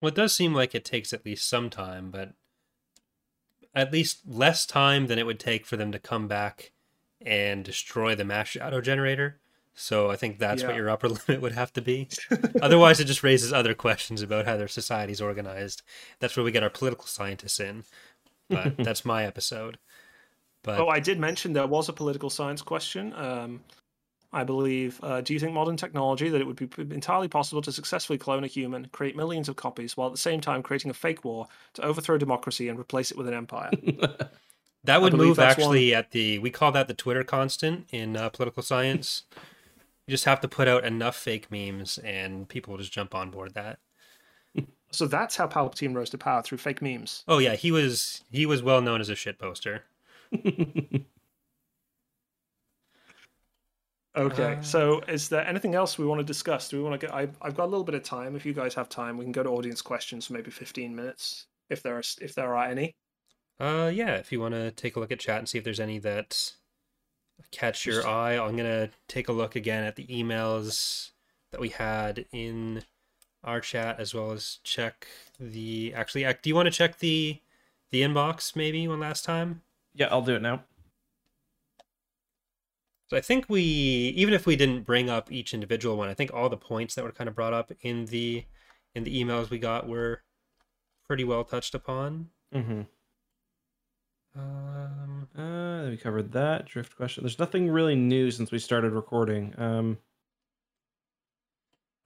Well, 0.00 0.08
it 0.08 0.14
does 0.14 0.34
seem 0.34 0.54
like 0.54 0.74
it 0.74 0.84
takes 0.84 1.12
at 1.12 1.26
least 1.26 1.48
some 1.48 1.70
time, 1.70 2.10
but 2.10 2.32
at 3.74 3.92
least 3.92 4.22
less 4.26 4.66
time 4.66 5.06
than 5.06 5.18
it 5.18 5.26
would 5.26 5.38
take 5.38 5.66
for 5.66 5.76
them 5.76 5.92
to 5.92 5.98
come 5.98 6.28
back 6.28 6.71
and 7.26 7.64
destroy 7.64 8.14
the 8.14 8.24
mass 8.24 8.48
shadow 8.48 8.80
generator. 8.80 9.38
So 9.74 10.10
I 10.10 10.16
think 10.16 10.38
that's 10.38 10.62
yeah. 10.62 10.68
what 10.68 10.76
your 10.76 10.90
upper 10.90 11.08
limit 11.28 11.40
would 11.40 11.52
have 11.52 11.72
to 11.74 11.82
be. 11.82 12.08
Otherwise, 12.62 13.00
it 13.00 13.06
just 13.06 13.22
raises 13.22 13.52
other 13.52 13.74
questions 13.74 14.22
about 14.22 14.46
how 14.46 14.56
their 14.56 14.68
society's 14.68 15.20
organized. 15.20 15.82
That's 16.20 16.36
where 16.36 16.44
we 16.44 16.52
get 16.52 16.62
our 16.62 16.70
political 16.70 17.06
scientists 17.06 17.60
in. 17.60 17.84
But 18.48 18.76
that's 18.78 19.04
my 19.04 19.24
episode. 19.24 19.78
But 20.62 20.78
oh, 20.78 20.88
I 20.88 21.00
did 21.00 21.18
mention 21.18 21.52
there 21.52 21.66
was 21.66 21.88
a 21.88 21.92
political 21.92 22.30
science 22.30 22.62
question. 22.62 23.12
Um, 23.14 23.60
I 24.34 24.44
believe. 24.44 24.98
Uh, 25.02 25.20
do 25.20 25.34
you 25.34 25.40
think 25.40 25.52
modern 25.52 25.76
technology 25.76 26.28
that 26.30 26.40
it 26.40 26.46
would 26.46 26.56
be 26.56 26.94
entirely 26.94 27.28
possible 27.28 27.60
to 27.62 27.72
successfully 27.72 28.18
clone 28.18 28.44
a 28.44 28.46
human, 28.46 28.86
create 28.86 29.14
millions 29.16 29.48
of 29.48 29.56
copies, 29.56 29.96
while 29.96 30.06
at 30.06 30.12
the 30.12 30.18
same 30.18 30.40
time 30.40 30.62
creating 30.62 30.90
a 30.90 30.94
fake 30.94 31.24
war 31.24 31.48
to 31.74 31.82
overthrow 31.82 32.16
democracy 32.16 32.68
and 32.68 32.78
replace 32.78 33.10
it 33.10 33.18
with 33.18 33.28
an 33.28 33.34
empire? 33.34 33.70
That 34.84 35.00
would 35.00 35.14
move 35.14 35.38
actually 35.38 35.90
one... 35.90 35.98
at 35.98 36.10
the. 36.10 36.38
We 36.38 36.50
call 36.50 36.72
that 36.72 36.88
the 36.88 36.94
Twitter 36.94 37.22
constant 37.24 37.86
in 37.92 38.16
uh, 38.16 38.30
political 38.30 38.62
science. 38.62 39.24
you 40.06 40.12
just 40.12 40.24
have 40.24 40.40
to 40.40 40.48
put 40.48 40.68
out 40.68 40.84
enough 40.84 41.16
fake 41.16 41.50
memes, 41.50 41.98
and 41.98 42.48
people 42.48 42.72
will 42.72 42.78
just 42.78 42.92
jump 42.92 43.14
on 43.14 43.30
board 43.30 43.54
that. 43.54 43.78
So 44.94 45.06
that's 45.06 45.36
how 45.36 45.46
Palpatine 45.46 45.94
rose 45.94 46.10
to 46.10 46.18
power 46.18 46.42
through 46.42 46.58
fake 46.58 46.82
memes. 46.82 47.24
Oh 47.26 47.38
yeah, 47.38 47.54
he 47.54 47.72
was 47.72 48.24
he 48.30 48.44
was 48.44 48.62
well 48.62 48.82
known 48.82 49.00
as 49.00 49.08
a 49.08 49.14
shit 49.14 49.38
poster. 49.38 49.84
okay, 54.14 54.56
uh, 54.56 54.60
so 54.60 55.00
is 55.08 55.30
there 55.30 55.46
anything 55.48 55.74
else 55.74 55.96
we 55.96 56.04
want 56.04 56.18
to 56.18 56.24
discuss? 56.24 56.68
Do 56.68 56.76
we 56.76 56.82
want 56.82 57.00
to 57.00 57.06
get? 57.06 57.14
I, 57.14 57.26
I've 57.40 57.56
got 57.56 57.64
a 57.64 57.72
little 57.72 57.84
bit 57.84 57.94
of 57.94 58.02
time. 58.02 58.36
If 58.36 58.44
you 58.44 58.52
guys 58.52 58.74
have 58.74 58.90
time, 58.90 59.16
we 59.16 59.24
can 59.24 59.32
go 59.32 59.42
to 59.42 59.48
audience 59.48 59.80
questions 59.80 60.26
for 60.26 60.34
maybe 60.34 60.50
fifteen 60.50 60.94
minutes, 60.94 61.46
if 61.70 61.82
there 61.82 61.96
are 61.96 62.02
if 62.20 62.34
there 62.34 62.54
are 62.54 62.66
any. 62.66 62.94
Uh, 63.62 63.90
yeah. 63.94 64.16
If 64.16 64.32
you 64.32 64.40
want 64.40 64.54
to 64.54 64.72
take 64.72 64.96
a 64.96 65.00
look 65.00 65.12
at 65.12 65.20
chat 65.20 65.38
and 65.38 65.48
see 65.48 65.58
if 65.58 65.64
there's 65.64 65.80
any 65.80 65.98
that 66.00 66.52
catch 67.50 67.86
your 67.86 68.06
eye, 68.06 68.36
I'm 68.38 68.56
gonna 68.56 68.90
take 69.08 69.28
a 69.28 69.32
look 69.32 69.56
again 69.56 69.84
at 69.84 69.96
the 69.96 70.06
emails 70.06 71.10
that 71.50 71.60
we 71.60 71.68
had 71.68 72.26
in 72.32 72.82
our 73.44 73.60
chat 73.60 73.98
as 73.98 74.14
well 74.14 74.32
as 74.32 74.58
check 74.62 75.06
the 75.38 75.92
actually 75.94 76.24
do 76.42 76.48
you 76.48 76.54
want 76.54 76.66
to 76.66 76.70
check 76.70 77.00
the 77.00 77.40
the 77.90 78.02
inbox 78.02 78.54
maybe 78.54 78.86
one 78.86 79.00
last 79.00 79.24
time 79.24 79.62
yeah, 79.94 80.08
I'll 80.10 80.22
do 80.22 80.36
it 80.36 80.42
now. 80.42 80.64
So 83.10 83.16
I 83.16 83.20
think 83.20 83.46
we, 83.48 83.60
even 83.60 84.32
if 84.32 84.46
we 84.46 84.56
didn't 84.56 84.86
bring 84.86 85.10
up 85.10 85.30
each 85.30 85.52
individual 85.52 85.96
one, 85.96 86.08
I 86.08 86.14
think 86.14 86.32
all 86.32 86.48
the 86.48 86.56
points 86.56 86.94
that 86.94 87.04
were 87.04 87.12
kind 87.12 87.28
of 87.28 87.34
brought 87.34 87.52
up 87.52 87.70
in 87.82 88.06
the 88.06 88.44
in 88.94 89.04
the 89.04 89.22
emails 89.22 89.50
we 89.50 89.58
got 89.58 89.88
were 89.88 90.22
pretty 91.06 91.24
well 91.24 91.44
touched 91.44 91.74
upon. 91.74 92.30
Mm-hmm. 92.54 92.82
Um, 94.34 95.28
uh, 95.36 95.90
we 95.90 95.96
covered 95.96 96.32
that 96.32 96.66
drift 96.66 96.96
question. 96.96 97.22
There's 97.22 97.38
nothing 97.38 97.70
really 97.70 97.96
new 97.96 98.30
since 98.30 98.50
we 98.50 98.58
started 98.58 98.92
recording. 98.92 99.54
Um, 99.58 99.98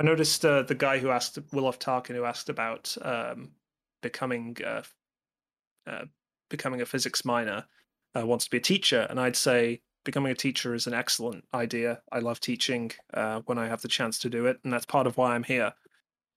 I 0.01 0.05
noticed 0.05 0.45
uh, 0.45 0.63
the 0.63 0.75
guy 0.75 0.99
who 0.99 1.11
asked 1.11 1.39
Willow 1.53 1.73
Tarkin 1.73 2.15
who 2.15 2.25
asked 2.25 2.49
about 2.49 2.97
um, 3.03 3.53
becoming 4.03 4.57
uh, 4.65 4.83
uh, 5.87 6.05
becoming 6.51 6.81
a 6.81 6.87
physics 6.87 7.25
minor 7.25 7.65
uh, 8.17 8.27
wants 8.27 8.45
to 8.45 8.51
be 8.51 8.59
a 8.59 8.61
teacher, 8.61 9.07
and 9.09 9.21
I'd 9.21 9.37
say 9.37 9.81
becoming 10.05 10.33
a 10.33 10.37
teacher 10.37 10.75
is 10.75 10.87
an 10.87 10.95
excellent 10.95 11.45
idea. 11.55 12.03
I 12.13 12.19
love 12.19 12.41
teaching 12.41 12.93
uh, 13.15 13.41
when 13.47 13.59
I 13.59 13.69
have 13.69 13.83
the 13.83 13.89
chance 13.89 14.19
to 14.21 14.31
do 14.31 14.47
it, 14.47 14.59
and 14.65 14.73
that's 14.73 14.87
part 14.87 15.07
of 15.07 15.17
why 15.17 15.35
I'm 15.35 15.45
here 15.45 15.73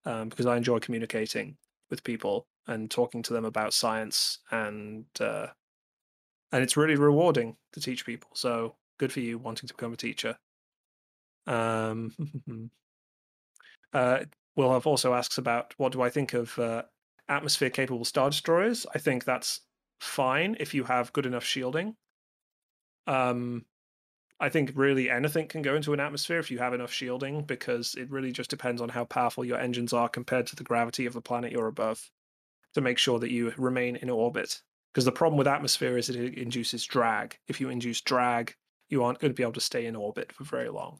um, 0.05 0.29
because 0.29 0.45
I 0.45 0.55
enjoy 0.55 0.79
communicating 0.79 1.57
with 1.89 2.03
people 2.03 2.47
and 2.67 2.89
talking 2.89 3.23
to 3.23 3.33
them 3.33 3.45
about 3.45 3.73
science, 3.73 4.39
and 4.51 5.05
and 6.51 6.63
it's 6.63 6.77
really 6.77 6.95
rewarding 6.95 7.55
to 7.73 7.81
teach 7.81 8.05
people. 8.05 8.29
So 8.33 8.75
good 8.97 9.11
for 9.11 9.19
you 9.19 9.37
wanting 9.37 9.67
to 9.67 9.73
become 9.73 9.93
a 9.93 9.97
teacher. 9.97 10.37
Um, 11.47 12.13
uh, 13.93 14.19
Will 14.55 14.73
have 14.73 14.87
also 14.87 15.13
asks 15.13 15.37
about 15.37 15.73
what 15.77 15.93
do 15.93 16.01
I 16.01 16.09
think 16.09 16.33
of 16.33 16.57
uh, 16.59 16.83
atmosphere 17.29 17.69
capable 17.69 18.03
star 18.03 18.29
destroyers. 18.29 18.85
I 18.93 18.97
think 18.97 19.23
that's 19.23 19.61
fine 20.01 20.57
if 20.59 20.73
you 20.73 20.83
have 20.83 21.13
good 21.13 21.25
enough 21.25 21.45
shielding. 21.45 21.95
Um, 23.07 23.65
I 24.39 24.49
think 24.49 24.71
really 24.75 25.09
anything 25.09 25.47
can 25.47 25.61
go 25.61 25.75
into 25.75 25.93
an 25.93 25.99
atmosphere 25.99 26.39
if 26.39 26.49
you 26.49 26.59
have 26.59 26.73
enough 26.73 26.91
shielding, 26.91 27.43
because 27.43 27.95
it 27.95 28.09
really 28.09 28.31
just 28.31 28.49
depends 28.49 28.81
on 28.81 28.89
how 28.89 29.05
powerful 29.05 29.43
your 29.45 29.59
engines 29.59 29.93
are 29.93 30.09
compared 30.09 30.47
to 30.47 30.55
the 30.55 30.63
gravity 30.63 31.05
of 31.05 31.13
the 31.13 31.21
planet 31.21 31.51
you're 31.51 31.67
above 31.67 32.09
to 32.73 32.81
make 32.81 32.97
sure 32.97 33.19
that 33.19 33.31
you 33.31 33.53
remain 33.57 33.95
in 33.97 34.09
orbit. 34.09 34.61
Because 34.93 35.05
the 35.05 35.11
problem 35.11 35.37
with 35.37 35.47
atmosphere 35.47 35.97
is 35.97 36.09
it 36.09 36.15
induces 36.15 36.83
drag. 36.85 37.37
If 37.47 37.61
you 37.61 37.69
induce 37.69 38.01
drag, 38.01 38.55
you 38.89 39.03
aren't 39.03 39.19
going 39.19 39.31
to 39.31 39.35
be 39.35 39.43
able 39.43 39.53
to 39.53 39.61
stay 39.61 39.85
in 39.85 39.95
orbit 39.95 40.31
for 40.31 40.43
very 40.43 40.69
long. 40.69 40.99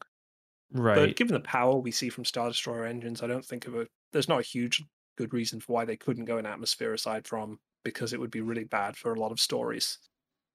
Right. 0.72 0.94
But 0.94 1.16
given 1.16 1.34
the 1.34 1.40
power 1.40 1.76
we 1.76 1.90
see 1.90 2.08
from 2.08 2.24
Star 2.24 2.48
Destroyer 2.48 2.86
engines, 2.86 3.22
I 3.22 3.26
don't 3.26 3.44
think 3.44 3.66
of 3.66 3.74
a 3.74 3.88
there's 4.12 4.28
not 4.28 4.40
a 4.40 4.44
huge 4.44 4.82
good 5.16 5.34
reason 5.34 5.60
for 5.60 5.72
why 5.72 5.84
they 5.84 5.96
couldn't 5.96 6.24
go 6.24 6.38
in 6.38 6.46
atmosphere 6.46 6.94
aside 6.94 7.26
from 7.26 7.58
because 7.84 8.12
it 8.12 8.20
would 8.20 8.30
be 8.30 8.40
really 8.40 8.64
bad 8.64 8.96
for 8.96 9.12
a 9.12 9.18
lot 9.18 9.32
of 9.32 9.40
stories. 9.40 9.98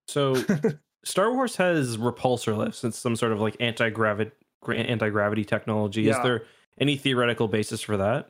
So 0.08 0.36
Star 1.04 1.34
Wars 1.34 1.56
has 1.58 1.98
repulsor 1.98 2.58
lifts. 2.58 2.84
It's 2.84 2.98
some 2.98 3.16
sort 3.16 3.32
of 3.32 3.42
like 3.42 3.58
anti 3.60 3.90
gravity 3.90 4.32
anti 4.68 5.10
gravity 5.10 5.46
technology. 5.46 6.04
Yeah. 6.04 6.18
Is 6.18 6.24
there 6.24 6.44
any 6.80 6.96
theoretical 6.96 7.48
basis 7.48 7.82
for 7.82 7.98
that? 7.98 8.30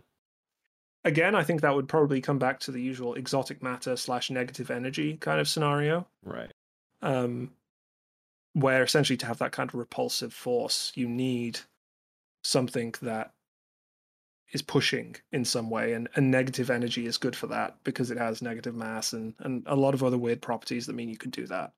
Again, 1.06 1.36
I 1.36 1.44
think 1.44 1.61
that 1.61 1.76
would 1.76 1.88
probably 1.88 2.19
come 2.19 2.40
back 2.40 2.60
to 2.61 2.72
the 2.72 2.82
usual 2.82 3.14
exotic 3.14 3.64
matter 3.64 3.95
slash 3.95 4.30
negative 4.30 4.69
energy 4.69 5.18
kind 5.18 5.40
of 5.40 5.48
scenario. 5.48 6.07
Right. 6.23 6.52
Um, 7.02 7.52
where 8.53 8.84
essentially 8.84 9.18
to 9.18 9.26
have 9.26 9.38
that 9.38 9.52
kind 9.52 9.69
of 9.69 9.76
repulsive 9.76 10.34
force, 10.34 10.91
you 10.95 11.07
need 11.07 11.60
something 12.44 12.94
that 13.02 13.34
is 14.52 14.61
pushing 14.61 15.15
in 15.32 15.44
some 15.44 15.69
way 15.69 15.94
and, 15.94 16.07
and 16.15 16.32
negative 16.32 16.69
energy 16.69 17.06
is 17.06 17.18
good 17.18 17.36
for 17.36 17.48
that 17.48 17.76
because 17.84 18.11
it 18.11 18.18
has 18.18 18.41
negative 18.41 18.76
mass 18.76 19.14
and, 19.14 19.34
and 19.40 19.64
a 19.65 19.76
lot 19.76 19.94
of 19.94 20.03
other 20.03 20.18
weird 20.18 20.41
properties 20.41 20.86
that 20.86 20.95
mean 20.95 21.10
you 21.10 21.18
can 21.18 21.32
do 21.32 21.48
that 21.48 21.73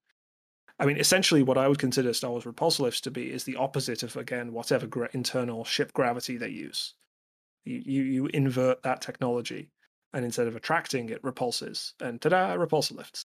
i 0.80 0.86
mean 0.86 0.98
essentially 0.98 1.42
what 1.42 1.58
i 1.58 1.68
would 1.68 1.80
consider 1.80 2.14
star 2.14 2.30
wars 2.30 2.44
repulsor 2.44 2.82
lifts 2.82 3.02
to 3.02 3.10
be 3.10 3.32
is 3.32 3.46
the 3.46 3.56
opposite 3.56 4.04
of 4.04 4.16
again 4.18 4.52
whatever 4.54 4.86
gra- 4.86 5.10
internal 5.14 5.64
ship 5.64 5.94
gravity 5.94 6.38
they 6.38 6.50
use 6.50 6.94
you, 7.68 7.84
you, 7.86 8.04
you 8.04 8.26
invert 8.28 8.82
that 8.84 9.02
technology 9.02 9.70
and 10.14 10.24
instead 10.26 10.48
of 10.48 10.56
attracting 10.56 11.10
it 11.10 11.24
repulses 11.24 11.94
and 12.02 12.22
ta-da 12.22 12.56
repulsor 12.56 12.96
lifts 12.96 13.26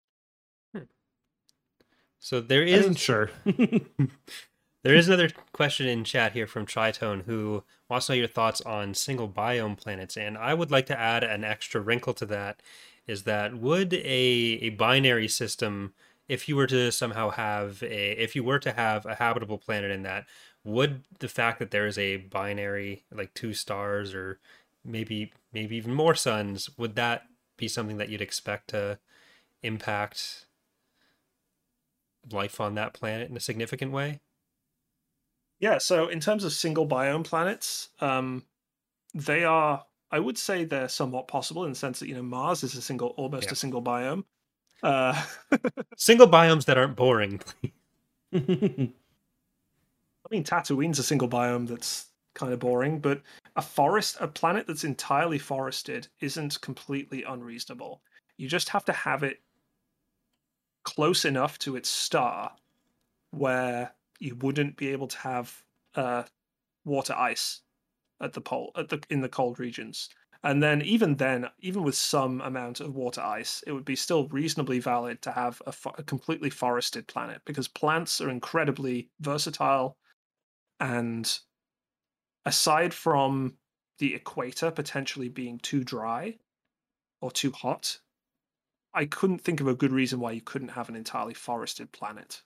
hmm. 0.76 0.84
so 2.20 2.42
there 2.42 2.64
is 2.64 2.98
sure 3.00 3.30
There 4.84 4.96
is 4.96 5.08
another 5.08 5.30
question 5.54 5.88
in 5.88 6.04
chat 6.04 6.34
here 6.34 6.46
from 6.46 6.66
Tritone 6.66 7.24
who 7.24 7.64
wants 7.90 8.08
to 8.08 8.12
know 8.12 8.18
your 8.18 8.28
thoughts 8.28 8.60
on 8.62 8.94
single 8.94 9.30
biome 9.30 9.78
planets, 9.78 10.18
and 10.18 10.38
I 10.38 10.54
would 10.54 10.72
like 10.72 10.88
to 10.88 11.00
add 11.00 11.24
an 11.24 11.46
extra 11.46 11.80
wrinkle 11.80 12.14
to 12.16 12.26
that. 12.28 12.62
Is 13.08 13.24
that 13.24 13.56
would 13.56 13.94
a, 13.94 14.04
a 14.04 14.70
binary 14.72 15.30
system 15.30 15.94
if 16.28 16.50
you 16.50 16.58
were 16.58 16.68
to 16.68 16.92
somehow 16.92 17.30
have 17.30 17.82
a 17.82 18.22
if 18.22 18.36
you 18.36 18.44
were 18.44 18.60
to 18.60 18.74
have 18.74 19.06
a 19.06 19.16
habitable 19.16 19.58
planet 19.58 19.90
in 19.90 20.04
that, 20.04 20.26
would 20.64 21.04
the 21.20 21.28
fact 21.28 21.60
that 21.60 21.72
there 21.72 21.88
is 21.88 21.98
a 21.98 22.18
binary 22.18 23.06
like 23.12 23.34
two 23.34 23.54
stars 23.54 24.14
or 24.14 24.40
maybe 24.84 25.34
maybe 25.54 25.76
even 25.76 25.94
more 25.94 26.16
suns, 26.16 26.70
would 26.78 26.96
that 26.96 27.24
be 27.58 27.68
something 27.68 27.98
that 27.98 28.10
you'd 28.10 28.22
expect 28.22 28.70
to 28.70 29.00
impact 29.64 30.48
life 32.32 32.60
on 32.62 32.76
that 32.76 32.94
planet 32.94 33.30
in 33.30 33.38
a 33.38 33.40
significant 33.40 33.92
way? 33.92 34.20
Yeah, 35.60 35.78
so 35.78 36.08
in 36.10 36.20
terms 36.20 36.44
of 36.44 36.52
single 36.52 36.88
biome 36.88 37.24
planets, 37.24 37.90
um, 38.02 38.44
they 39.14 39.44
are 39.46 39.86
I 40.12 40.20
would 40.20 40.38
say 40.38 40.66
they're 40.66 40.90
somewhat 40.90 41.28
possible 41.28 41.66
in 41.66 41.72
the 41.72 41.76
sense 41.76 42.00
that 42.00 42.08
you 42.08 42.16
know 42.16 42.24
Mars 42.24 42.64
is 42.64 42.76
a 42.76 42.82
single 42.82 43.10
almost 43.10 43.48
Yeah. 43.48 43.54
a 43.54 43.56
single 43.56 43.82
biome. 43.84 44.26
Uh, 44.84 45.26
Single 45.98 46.28
biomes 46.28 46.66
that 46.66 46.78
aren't 46.78 46.96
boring. 46.96 47.42
Mean, 50.34 50.44
Tatooine's 50.44 50.98
a 50.98 51.04
single 51.04 51.30
biome 51.30 51.68
that's 51.68 52.08
kind 52.34 52.52
of 52.52 52.58
boring, 52.58 52.98
but 52.98 53.22
a 53.56 53.62
forest, 53.62 54.18
a 54.20 54.28
planet 54.28 54.66
that's 54.66 54.84
entirely 54.84 55.38
forested, 55.38 56.08
isn't 56.22 56.60
completely 56.60 57.22
unreasonable. 57.22 58.02
You 58.38 58.48
just 58.48 58.70
have 58.70 58.84
to 58.86 58.94
have 58.94 59.22
it 59.22 59.42
close 60.86 61.24
enough 61.24 61.60
to 61.60 61.76
its 61.76 61.88
star 61.88 62.52
where 63.30 63.94
you 64.18 64.34
wouldn't 64.38 64.76
be 64.76 64.88
able 64.88 65.08
to 65.10 65.18
have 65.20 65.64
uh, 65.94 66.24
water 66.84 67.14
ice 67.14 67.62
at 68.20 68.34
the 68.34 68.42
pole 68.42 68.72
at 68.76 68.90
the 68.90 69.04
in 69.12 69.22
the 69.22 69.30
cold 69.30 69.60
regions. 69.60 70.10
And 70.42 70.64
then 70.64 70.82
even 70.82 71.18
then, 71.18 71.48
even 71.60 71.84
with 71.84 71.94
some 71.94 72.42
amount 72.42 72.80
of 72.80 72.96
water 72.96 73.22
ice, 73.22 73.64
it 73.68 73.72
would 73.72 73.86
be 73.86 73.96
still 73.96 74.28
reasonably 74.30 74.80
valid 74.80 75.22
to 75.22 75.32
have 75.32 75.62
a, 75.68 75.72
fo- 75.72 75.94
a 76.00 76.02
completely 76.02 76.50
forested 76.50 77.06
planet 77.08 77.40
because 77.46 77.68
plants 77.68 78.20
are 78.20 78.32
incredibly 78.32 79.12
versatile 79.20 79.96
and 80.80 81.40
aside 82.46 82.94
from 82.94 83.58
the 84.00 84.16
equator 84.16 84.72
potentially 84.72 85.30
being 85.30 85.60
too 85.60 85.84
dry 85.84 86.40
or 87.22 87.32
too 87.32 87.52
hot, 87.52 88.02
I 88.94 89.06
couldn't 89.06 89.40
think 89.40 89.62
of 89.62 89.68
a 89.68 89.76
good 89.76 89.92
reason 89.92 90.20
why 90.20 90.34
you 90.34 90.42
couldn't 90.42 90.70
have 90.70 90.90
an 90.90 90.96
entirely 90.96 91.34
forested 91.36 91.92
planet. 91.94 92.44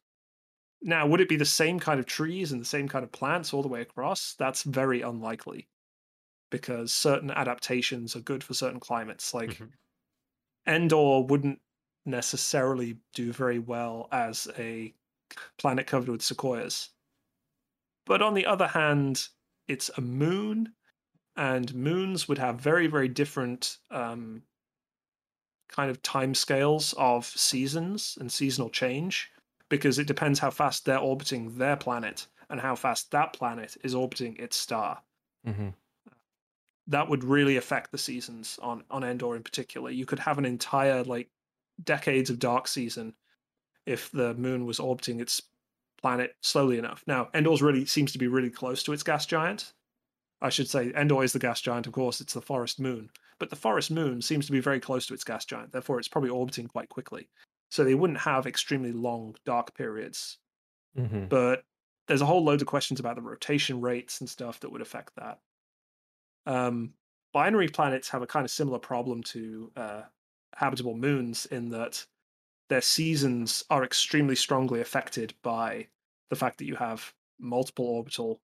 Now, 0.82 1.08
would 1.08 1.22
it 1.22 1.30
be 1.30 1.38
the 1.38 1.46
same 1.46 1.80
kind 1.80 2.00
of 2.00 2.08
trees 2.08 2.52
and 2.52 2.62
the 2.62 2.66
same 2.66 2.88
kind 2.90 3.04
of 3.06 3.12
plants 3.12 3.54
all 3.54 3.62
the 3.64 3.70
way 3.70 3.82
across? 3.82 4.36
That's 4.36 4.64
very 4.64 5.02
unlikely 5.02 5.70
because 6.52 6.94
certain 6.94 7.32
adaptations 7.32 8.16
are 8.16 8.22
good 8.22 8.44
for 8.44 8.54
certain 8.56 8.80
climates. 8.82 9.34
Like 9.34 9.62
Mhm. 9.62 9.78
Endor 10.68 11.22
wouldn't 11.24 11.62
necessarily 12.06 13.00
do 13.14 13.34
very 13.34 13.58
well 13.58 14.08
as 14.12 14.48
a 14.56 14.96
planet 15.58 15.88
covered 15.88 16.10
with 16.10 16.22
sequoias. 16.24 16.92
But 18.08 18.24
on 18.24 18.34
the 18.34 18.46
other 18.48 18.68
hand, 18.68 19.30
it's 19.68 19.90
a 19.98 20.02
moon, 20.02 20.74
and 21.36 21.76
moons 21.76 22.28
would 22.28 22.40
have 22.40 22.60
very, 22.60 22.88
very 22.88 23.10
different 23.10 23.78
um, 23.92 24.44
kind 25.70 25.92
of 25.92 26.02
timescales 26.02 26.94
of 26.98 27.26
seasons 27.26 28.18
and 28.20 28.32
seasonal 28.32 28.70
change 28.70 29.32
because 29.70 30.00
it 30.00 30.08
depends 30.08 30.40
how 30.40 30.50
fast 30.50 30.86
they're 30.86 30.98
orbiting 30.98 31.58
their 31.58 31.76
planet 31.76 32.28
and 32.50 32.62
how 32.62 32.76
fast 32.76 33.12
that 33.12 33.34
planet 33.34 33.76
is 33.84 33.94
orbiting 33.94 34.38
its 34.38 34.56
star. 34.56 35.04
Mhm. 35.46 35.76
That 36.88 37.10
would 37.10 37.24
really 37.24 37.58
affect 37.58 37.92
the 37.92 37.98
seasons 37.98 38.58
on 38.60 38.86
on 38.90 39.04
Endor 39.04 39.36
in 39.36 39.44
particular. 39.44 39.92
You 39.92 40.06
could 40.06 40.20
have 40.20 40.38
an 40.38 40.46
entire 40.46 41.04
like 41.04 41.30
decades 41.84 42.30
of 42.30 42.40
dark 42.40 42.68
season 42.68 43.16
if 43.86 44.12
the 44.12 44.34
moon 44.36 44.66
was 44.66 44.80
orbiting 44.80 45.20
its 45.20 45.42
planet 45.98 46.36
slowly 46.42 46.78
enough. 46.78 47.04
Now, 47.08 47.30
Endor's 47.34 47.62
really 47.62 47.86
seems 47.86 48.12
to 48.14 48.18
be 48.20 48.28
really 48.28 48.50
close 48.50 48.84
to 48.84 48.94
its 48.94 49.04
gas 49.04 49.26
giant. 49.26 49.74
I 50.42 50.50
should 50.50 50.70
say 50.70 50.94
Endor 50.94 51.24
is 51.24 51.34
the 51.34 51.40
gas 51.40 51.62
giant, 51.62 51.88
of 51.88 51.94
course, 51.94 52.22
it's 52.22 52.34
the 52.34 52.42
forest 52.42 52.80
moon. 52.80 53.12
But 53.40 53.50
the 53.50 53.56
forest 53.56 53.92
moon 53.92 54.22
seems 54.22 54.46
to 54.48 54.52
be 54.52 54.60
very 54.60 54.80
close 54.80 55.08
to 55.08 55.14
its 55.14 55.24
gas 55.24 55.46
giant, 55.46 55.72
therefore 55.72 56.00
it's 56.00 56.08
probably 56.08 56.30
orbiting 56.32 56.68
quite 56.68 56.90
quickly. 56.90 57.30
So 57.72 57.84
they 57.84 57.96
wouldn't 57.96 58.20
have 58.20 58.48
extremely 58.48 58.92
long 58.94 59.36
dark 59.46 59.76
periods. 59.76 60.40
Mhm. 60.96 61.30
But 61.30 61.66
there's 62.08 62.22
a 62.22 62.26
whole 62.26 62.44
load 62.44 62.62
of 62.62 62.68
questions 62.68 63.00
about 63.00 63.16
the 63.16 63.22
rotation 63.22 63.82
rates 63.82 64.20
and 64.22 64.30
stuff 64.30 64.60
that 64.62 64.72
would 64.72 64.82
affect 64.82 65.16
that. 65.16 65.42
Um, 66.46 66.94
binary 67.34 67.68
planets 67.68 68.10
have 68.10 68.22
a 68.22 68.28
kind 68.28 68.46
of 68.46 68.52
similar 68.52 68.80
problem 68.80 69.24
to 69.24 69.72
uh, 69.76 70.04
habitable 70.56 70.96
moons 70.96 71.46
in 71.46 71.70
that 71.70 72.06
their 72.70 72.82
seasons 72.82 73.64
are 73.70 73.84
extremely 73.84 74.36
strongly 74.36 74.82
affected 74.82 75.34
by 75.42 75.88
the 76.30 76.36
fact 76.36 76.58
that 76.58 76.66
you 76.66 76.76
have 76.76 77.14
multiple 77.40 77.86
orbital 77.86 78.42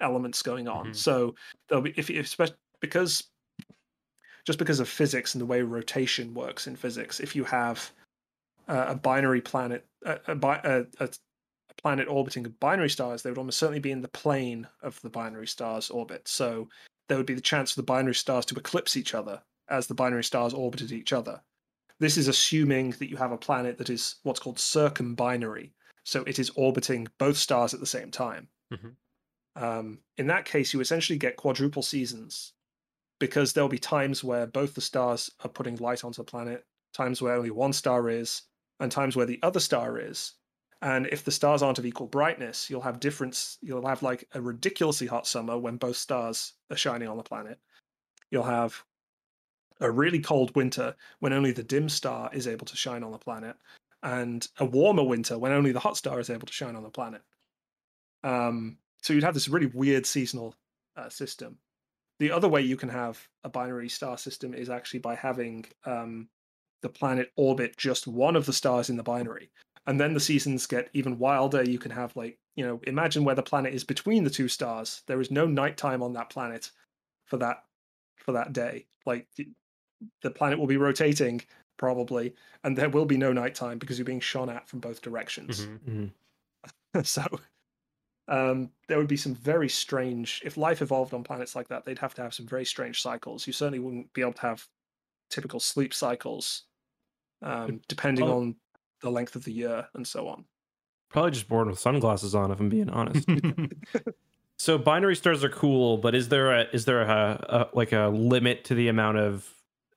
elements 0.00 0.42
going 0.42 0.68
on. 0.68 0.88
Mhm. 0.88 0.96
So 0.96 1.34
they'll 1.68 1.80
be 1.82 1.94
if, 1.96 2.10
if 2.10 2.36
because 2.80 3.24
just 4.44 4.58
because 4.58 4.80
of 4.80 4.88
physics 4.88 5.34
and 5.34 5.40
the 5.42 5.46
way 5.46 5.62
rotation 5.62 6.32
works 6.32 6.66
in 6.66 6.76
physics, 6.76 7.20
if 7.20 7.34
you 7.34 7.44
have 7.44 7.90
uh, 8.68 8.86
a 8.88 8.94
binary 8.94 9.40
planet, 9.40 9.84
a, 10.04 10.18
a, 10.28 10.36
a, 10.36 10.86
a 11.00 11.08
a 11.68 11.74
planet 11.82 12.08
orbiting 12.08 12.44
binary 12.60 12.90
stars, 12.90 13.22
they 13.22 13.30
would 13.30 13.38
almost 13.38 13.58
certainly 13.58 13.80
be 13.80 13.90
in 13.90 14.02
the 14.02 14.08
plane 14.08 14.66
of 14.82 15.00
the 15.02 15.10
binary 15.10 15.46
star's 15.46 15.90
orbit. 15.90 16.28
So 16.28 16.68
there 17.08 17.16
would 17.16 17.26
be 17.26 17.34
the 17.34 17.40
chance 17.40 17.72
for 17.72 17.80
the 17.80 17.86
binary 17.86 18.14
stars 18.14 18.46
to 18.46 18.54
eclipse 18.54 18.96
each 18.96 19.14
other 19.14 19.42
as 19.68 19.86
the 19.86 19.94
binary 19.94 20.24
stars 20.24 20.54
orbited 20.54 20.92
each 20.92 21.12
other. 21.12 21.40
This 21.98 22.16
is 22.16 22.28
assuming 22.28 22.90
that 22.92 23.10
you 23.10 23.16
have 23.16 23.32
a 23.32 23.38
planet 23.38 23.78
that 23.78 23.90
is 23.90 24.16
what's 24.22 24.40
called 24.40 24.56
circumbinary. 24.56 25.72
So 26.04 26.22
it 26.24 26.38
is 26.38 26.50
orbiting 26.50 27.08
both 27.18 27.36
stars 27.36 27.74
at 27.74 27.80
the 27.80 27.86
same 27.86 28.10
time. 28.10 28.50
Mhm. 28.70 28.96
Um, 29.54 30.02
in 30.16 30.26
that 30.26 30.44
case, 30.44 30.72
you 30.74 30.80
essentially 30.80 31.18
get 31.18 31.36
quadruple 31.36 31.82
seasons 31.82 32.52
because 33.20 33.52
there'll 33.52 33.68
be 33.70 33.78
times 33.78 34.24
where 34.24 34.46
both 34.46 34.74
the 34.74 34.80
stars 34.80 35.30
are 35.40 35.50
putting 35.50 35.76
light 35.76 36.04
onto 36.04 36.18
the 36.18 36.24
planet, 36.24 36.66
times 36.94 37.22
where 37.22 37.34
only 37.34 37.50
one 37.50 37.72
star 37.72 38.10
is, 38.10 38.42
and 38.80 38.92
times 38.92 39.16
where 39.16 39.26
the 39.26 39.40
other 39.42 39.60
star 39.60 39.98
is. 39.98 40.34
And 40.82 41.06
if 41.08 41.24
the 41.24 41.32
stars 41.32 41.62
aren't 41.62 41.78
of 41.78 41.86
equal 41.86 42.08
brightness, 42.08 42.70
you'll 42.70 42.82
have 42.82 43.00
difference. 43.00 43.58
You'll 43.62 43.86
have 43.86 44.02
like 44.02 44.28
a 44.34 44.42
ridiculously 44.42 45.06
hot 45.06 45.26
summer 45.26 45.58
when 45.58 45.78
both 45.78 45.96
stars 45.96 46.54
are 46.70 46.76
shining 46.76 47.08
on 47.08 47.16
the 47.16 47.22
planet. 47.22 47.60
You'll 48.30 48.44
have 48.44 48.84
a 49.80 49.90
really 49.90 50.20
cold 50.20 50.54
winter 50.56 50.94
when 51.20 51.32
only 51.32 51.52
the 51.52 51.62
dim 51.62 51.88
star 51.88 52.30
is 52.32 52.46
able 52.46 52.66
to 52.66 52.76
shine 52.76 53.02
on 53.02 53.12
the 53.12 53.18
planet, 53.18 53.56
and 54.02 54.46
a 54.58 54.64
warmer 54.64 55.02
winter 55.02 55.38
when 55.38 55.52
only 55.52 55.72
the 55.72 55.80
hot 55.80 55.96
star 55.96 56.20
is 56.20 56.30
able 56.30 56.46
to 56.46 56.52
shine 56.52 56.76
on 56.76 56.82
the 56.82 56.90
planet. 56.90 57.22
Um, 58.24 58.78
so 59.02 59.12
you'd 59.12 59.24
have 59.24 59.34
this 59.34 59.48
really 59.48 59.66
weird 59.66 60.06
seasonal 60.06 60.54
uh, 60.96 61.08
system. 61.08 61.58
The 62.18 62.30
other 62.30 62.48
way 62.48 62.62
you 62.62 62.76
can 62.76 62.88
have 62.88 63.20
a 63.44 63.48
binary 63.48 63.88
star 63.88 64.16
system 64.16 64.54
is 64.54 64.70
actually 64.70 65.00
by 65.00 65.14
having 65.14 65.66
um, 65.84 66.28
the 66.82 66.88
planet 66.88 67.30
orbit 67.36 67.76
just 67.76 68.06
one 68.06 68.36
of 68.36 68.46
the 68.46 68.52
stars 68.52 68.90
in 68.90 68.96
the 68.96 69.02
binary. 69.02 69.50
And 69.86 70.00
then 70.00 70.14
the 70.14 70.20
seasons 70.20 70.66
get 70.66 70.88
even 70.94 71.18
wilder. 71.18 71.62
You 71.62 71.78
can 71.78 71.92
have, 71.92 72.16
like, 72.16 72.38
you 72.56 72.66
know, 72.66 72.80
imagine 72.84 73.22
where 73.22 73.36
the 73.36 73.42
planet 73.42 73.74
is 73.74 73.84
between 73.84 74.24
the 74.24 74.30
two 74.30 74.48
stars. 74.48 75.02
There 75.06 75.20
is 75.20 75.30
no 75.30 75.46
nighttime 75.46 76.02
on 76.02 76.12
that 76.14 76.30
planet 76.30 76.70
for 77.26 77.36
that 77.36 77.64
for 78.16 78.32
that 78.32 78.52
day. 78.52 78.86
Like 79.04 79.28
the- 80.00 80.08
the 80.22 80.30
planet 80.30 80.58
will 80.58 80.66
be 80.66 80.76
rotating 80.76 81.40
probably, 81.78 82.34
and 82.64 82.76
there 82.76 82.88
will 82.88 83.04
be 83.04 83.16
no 83.18 83.32
nighttime 83.32 83.78
because 83.78 83.98
you're 83.98 84.04
being 84.06 84.20
shone 84.20 84.48
at 84.48 84.66
from 84.68 84.80
both 84.80 85.02
directions 85.02 85.66
Mhm. 85.66 86.10
Mhm. 86.94 87.04
so 87.06 87.22
um, 88.28 88.70
there 88.88 88.98
would 88.98 89.06
be 89.08 89.16
some 89.16 89.34
very 89.34 89.68
strange 89.68 90.40
if 90.44 90.56
life 90.56 90.82
evolved 90.82 91.14
on 91.14 91.22
planets 91.22 91.54
like 91.54 91.68
that 91.68 91.84
they'd 91.84 91.98
have 91.98 92.14
to 92.14 92.22
have 92.22 92.34
some 92.34 92.46
very 92.46 92.64
strange 92.64 93.00
cycles 93.02 93.46
you 93.46 93.52
certainly 93.52 93.78
wouldn't 93.78 94.12
be 94.14 94.20
able 94.20 94.32
to 94.32 94.40
have 94.40 94.66
typical 95.30 95.60
sleep 95.60 95.92
cycles 95.94 96.64
um, 97.42 97.80
depending 97.88 98.24
Oh. 98.24 98.38
on 98.38 98.56
the 99.02 99.10
length 99.10 99.36
of 99.36 99.44
the 99.44 99.52
year 99.52 99.86
and 99.94 100.06
so 100.06 100.26
on 100.28 100.44
Probably 101.10 101.30
just 101.30 101.48
born 101.48 101.68
with 101.68 101.78
sunglasses 101.78 102.34
on, 102.34 102.50
if 102.50 102.58
I'm 102.58 102.68
being 102.68 102.90
honest. 102.90 103.28
so 104.58 104.76
binary 104.76 105.14
stars 105.14 105.44
are 105.44 105.48
cool, 105.48 105.98
but 105.98 106.14
is 106.16 106.28
there 106.30 106.50
a 106.52 106.62
is 106.72 106.84
there 106.84 107.02
a, 107.02 107.44
a 107.48 107.76
like 107.76 107.92
a 107.92 108.08
limit 108.08 108.64
to 108.64 108.74
the 108.74 108.88
amount 108.88 109.18
of 109.18 109.48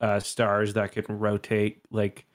uh, 0.02 0.20
stars 0.20 0.74
that 0.74 0.92
can 0.94 1.06
rotate 1.08 1.82
like 1.92 2.26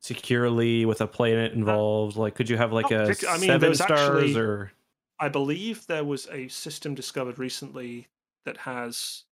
securely 0.00 0.84
with 0.84 1.00
a 1.00 1.06
planet 1.06 1.52
involved? 1.52 2.16
Like, 2.16 2.34
could 2.34 2.48
you 2.48 2.56
have 2.56 2.72
like 2.72 2.90
not 2.90 3.02
a 3.02 3.04
partic- 3.10 3.40
mean, 3.40 3.48
seven 3.48 3.74
stars 3.74 3.90
actually- 4.00 4.36
or? 4.36 4.72
i 5.20 5.28
believe 5.28 5.84
there 5.88 6.04
was 6.04 6.28
a 6.30 6.46
system 6.46 6.94
discovered 6.94 7.40
recently 7.40 8.06
that 8.44 8.56
has 8.56 9.24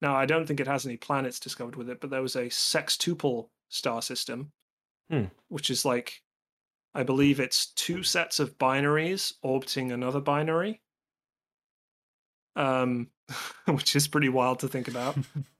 now 0.00 0.16
i 0.16 0.24
don't 0.24 0.46
think 0.46 0.58
it 0.58 0.66
has 0.66 0.86
any 0.86 0.96
planets 0.96 1.38
discovered 1.38 1.76
with 1.76 1.90
it 1.90 2.00
but 2.00 2.08
there 2.08 2.22
was 2.22 2.34
a 2.36 2.46
sextuple 2.46 3.48
star 3.68 4.00
system 4.00 4.50
Hmm. 5.10 5.24
which 5.48 5.68
is 5.68 5.84
like 5.84 6.22
i 6.94 7.02
believe 7.02 7.40
it's 7.40 7.66
two 7.74 8.02
sets 8.02 8.38
of 8.40 8.56
binaries 8.56 9.34
orbiting 9.42 9.92
another 9.92 10.18
binary 10.20 10.80
um 12.56 13.08
which 13.66 13.94
is 13.96 14.08
pretty 14.08 14.30
wild 14.30 14.60
to 14.60 14.68
think 14.68 14.88
about 14.88 15.18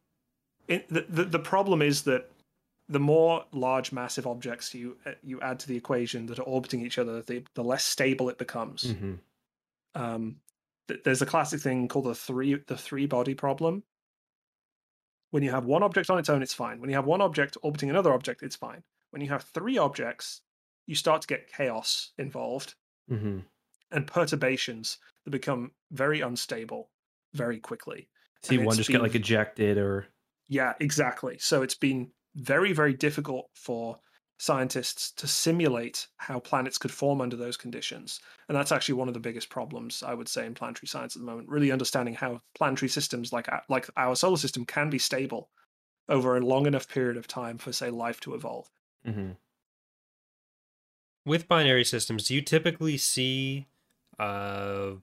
it, 0.68 0.88
the, 0.88 1.02
the 1.08 1.24
the 1.24 1.38
problem 1.38 1.82
is 1.82 2.02
that 2.04 2.30
the 2.88 3.00
more 3.00 3.44
large 3.52 3.92
massive 3.92 4.26
objects 4.26 4.74
you 4.74 4.96
uh, 5.06 5.12
you 5.22 5.40
add 5.40 5.58
to 5.60 5.68
the 5.68 5.76
equation 5.76 6.26
that 6.26 6.38
are 6.38 6.42
orbiting 6.42 6.84
each 6.84 6.98
other, 6.98 7.22
the, 7.22 7.44
the 7.54 7.64
less 7.64 7.84
stable 7.84 8.28
it 8.28 8.38
becomes. 8.38 8.84
Mhm. 8.84 9.18
Um, 9.94 10.40
th- 10.88 11.02
there's 11.04 11.22
a 11.22 11.26
classic 11.26 11.60
thing 11.60 11.88
called 11.88 12.06
the 12.06 12.14
three 12.14 12.54
the 12.54 12.76
three 12.76 13.06
body 13.06 13.34
problem. 13.34 13.84
When 15.30 15.42
you 15.42 15.50
have 15.50 15.64
one 15.64 15.82
object 15.82 16.10
on 16.10 16.18
its 16.18 16.28
own, 16.28 16.42
it's 16.42 16.54
fine. 16.54 16.80
When 16.80 16.90
you 16.90 16.96
have 16.96 17.06
one 17.06 17.20
object 17.20 17.56
orbiting 17.62 17.90
another 17.90 18.12
object, 18.12 18.42
it's 18.42 18.56
fine. 18.56 18.84
When 19.10 19.20
you 19.22 19.28
have 19.28 19.42
three 19.42 19.78
objects, 19.78 20.42
you 20.86 20.94
start 20.94 21.22
to 21.22 21.26
get 21.28 21.48
chaos 21.48 22.12
involved 22.18 22.74
Mhm. 23.10 23.44
and 23.90 24.06
perturbations 24.06 24.98
that 25.24 25.30
become 25.30 25.72
very 25.90 26.20
unstable 26.20 26.90
very 27.32 27.58
quickly. 27.58 28.08
See 28.42 28.56
And 28.56 28.66
one 28.66 28.76
just 28.76 28.90
get 28.90 29.00
like 29.02 29.14
ejected 29.14 29.78
or 29.78 30.06
Yeah, 30.48 30.74
exactly. 30.80 31.38
So 31.38 31.62
it's 31.62 31.74
been 31.74 32.12
very, 32.34 32.72
very 32.72 32.94
difficult 32.94 33.50
for 33.54 33.98
scientists 34.38 35.12
to 35.12 35.26
simulate 35.28 36.08
how 36.16 36.40
planets 36.40 36.76
could 36.76 36.90
form 36.90 37.20
under 37.20 37.36
those 37.36 37.56
conditions. 37.56 38.20
And 38.48 38.56
that's 38.56 38.72
actually 38.72 38.94
one 38.96 39.08
of 39.08 39.14
the 39.14 39.20
biggest 39.20 39.48
problems, 39.48 40.02
I 40.02 40.12
would 40.14 40.28
say, 40.28 40.44
in 40.44 40.54
planetary 40.54 40.88
science 40.88 41.14
at 41.16 41.20
the 41.20 41.26
moment. 41.26 41.48
Really 41.48 41.70
understanding 41.70 42.14
how 42.14 42.40
planetary 42.54 42.88
systems 42.88 43.32
like 43.32 43.48
like 43.68 43.88
our 43.96 44.16
solar 44.16 44.36
system 44.36 44.64
can 44.66 44.90
be 44.90 44.98
stable 44.98 45.50
over 46.08 46.36
a 46.36 46.40
long 46.46 46.66
enough 46.66 46.88
period 46.88 47.16
of 47.18 47.28
time 47.28 47.58
for, 47.58 47.72
say, 47.72 47.90
life 47.90 48.20
to 48.22 48.34
evolve. 48.34 48.70
Mhm. 49.04 49.36
With 51.24 51.48
binary 51.48 51.84
systems, 51.84 52.28
do 52.28 52.34
you 52.34 52.42
typically 52.42 52.96
see 52.98 53.66
uh 54.18 54.96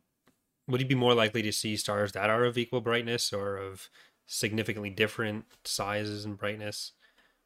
would 0.68 0.82
you 0.82 0.88
be 0.88 0.96
more 0.96 1.14
likely 1.16 1.42
to 1.44 1.52
see 1.54 1.78
stars 1.78 2.14
that 2.14 2.30
are 2.30 2.46
of 2.46 2.58
equal 2.58 2.82
brightness 2.82 3.34
or 3.34 3.58
of 3.58 3.90
significantly 4.32 4.90
different 4.90 5.46
sizes 5.66 6.26
and 6.26 6.38
brightness? 6.38 6.94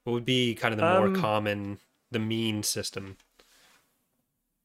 What 0.04 0.14
would 0.14 0.26
be 0.26 0.56
kind 0.56 0.74
of 0.74 0.78
the 0.78 0.84
more 0.84 1.10
Um, 1.10 1.12
common 1.12 1.80
the 2.12 2.20
mean 2.20 2.64
system? 2.64 3.18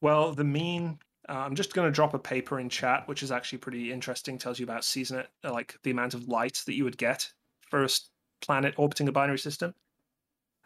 Well, 0.00 0.34
the 0.34 0.44
mean. 0.44 0.98
Uh, 1.28 1.38
I'm 1.38 1.54
just 1.54 1.74
going 1.74 1.86
to 1.86 1.94
drop 1.94 2.12
a 2.14 2.18
paper 2.18 2.58
in 2.58 2.68
chat, 2.68 3.06
which 3.06 3.22
is 3.22 3.30
actually 3.30 3.58
pretty 3.58 3.92
interesting. 3.92 4.36
Tells 4.38 4.58
you 4.58 4.64
about 4.64 4.84
season, 4.84 5.24
uh, 5.44 5.52
like 5.52 5.78
the 5.82 5.90
amount 5.90 6.14
of 6.14 6.28
light 6.28 6.62
that 6.66 6.74
you 6.74 6.84
would 6.84 6.98
get 6.98 7.32
for 7.68 7.82
a 7.82 7.84
s- 7.84 8.10
planet 8.40 8.74
orbiting 8.78 9.08
a 9.08 9.12
binary 9.12 9.38
system. 9.38 9.74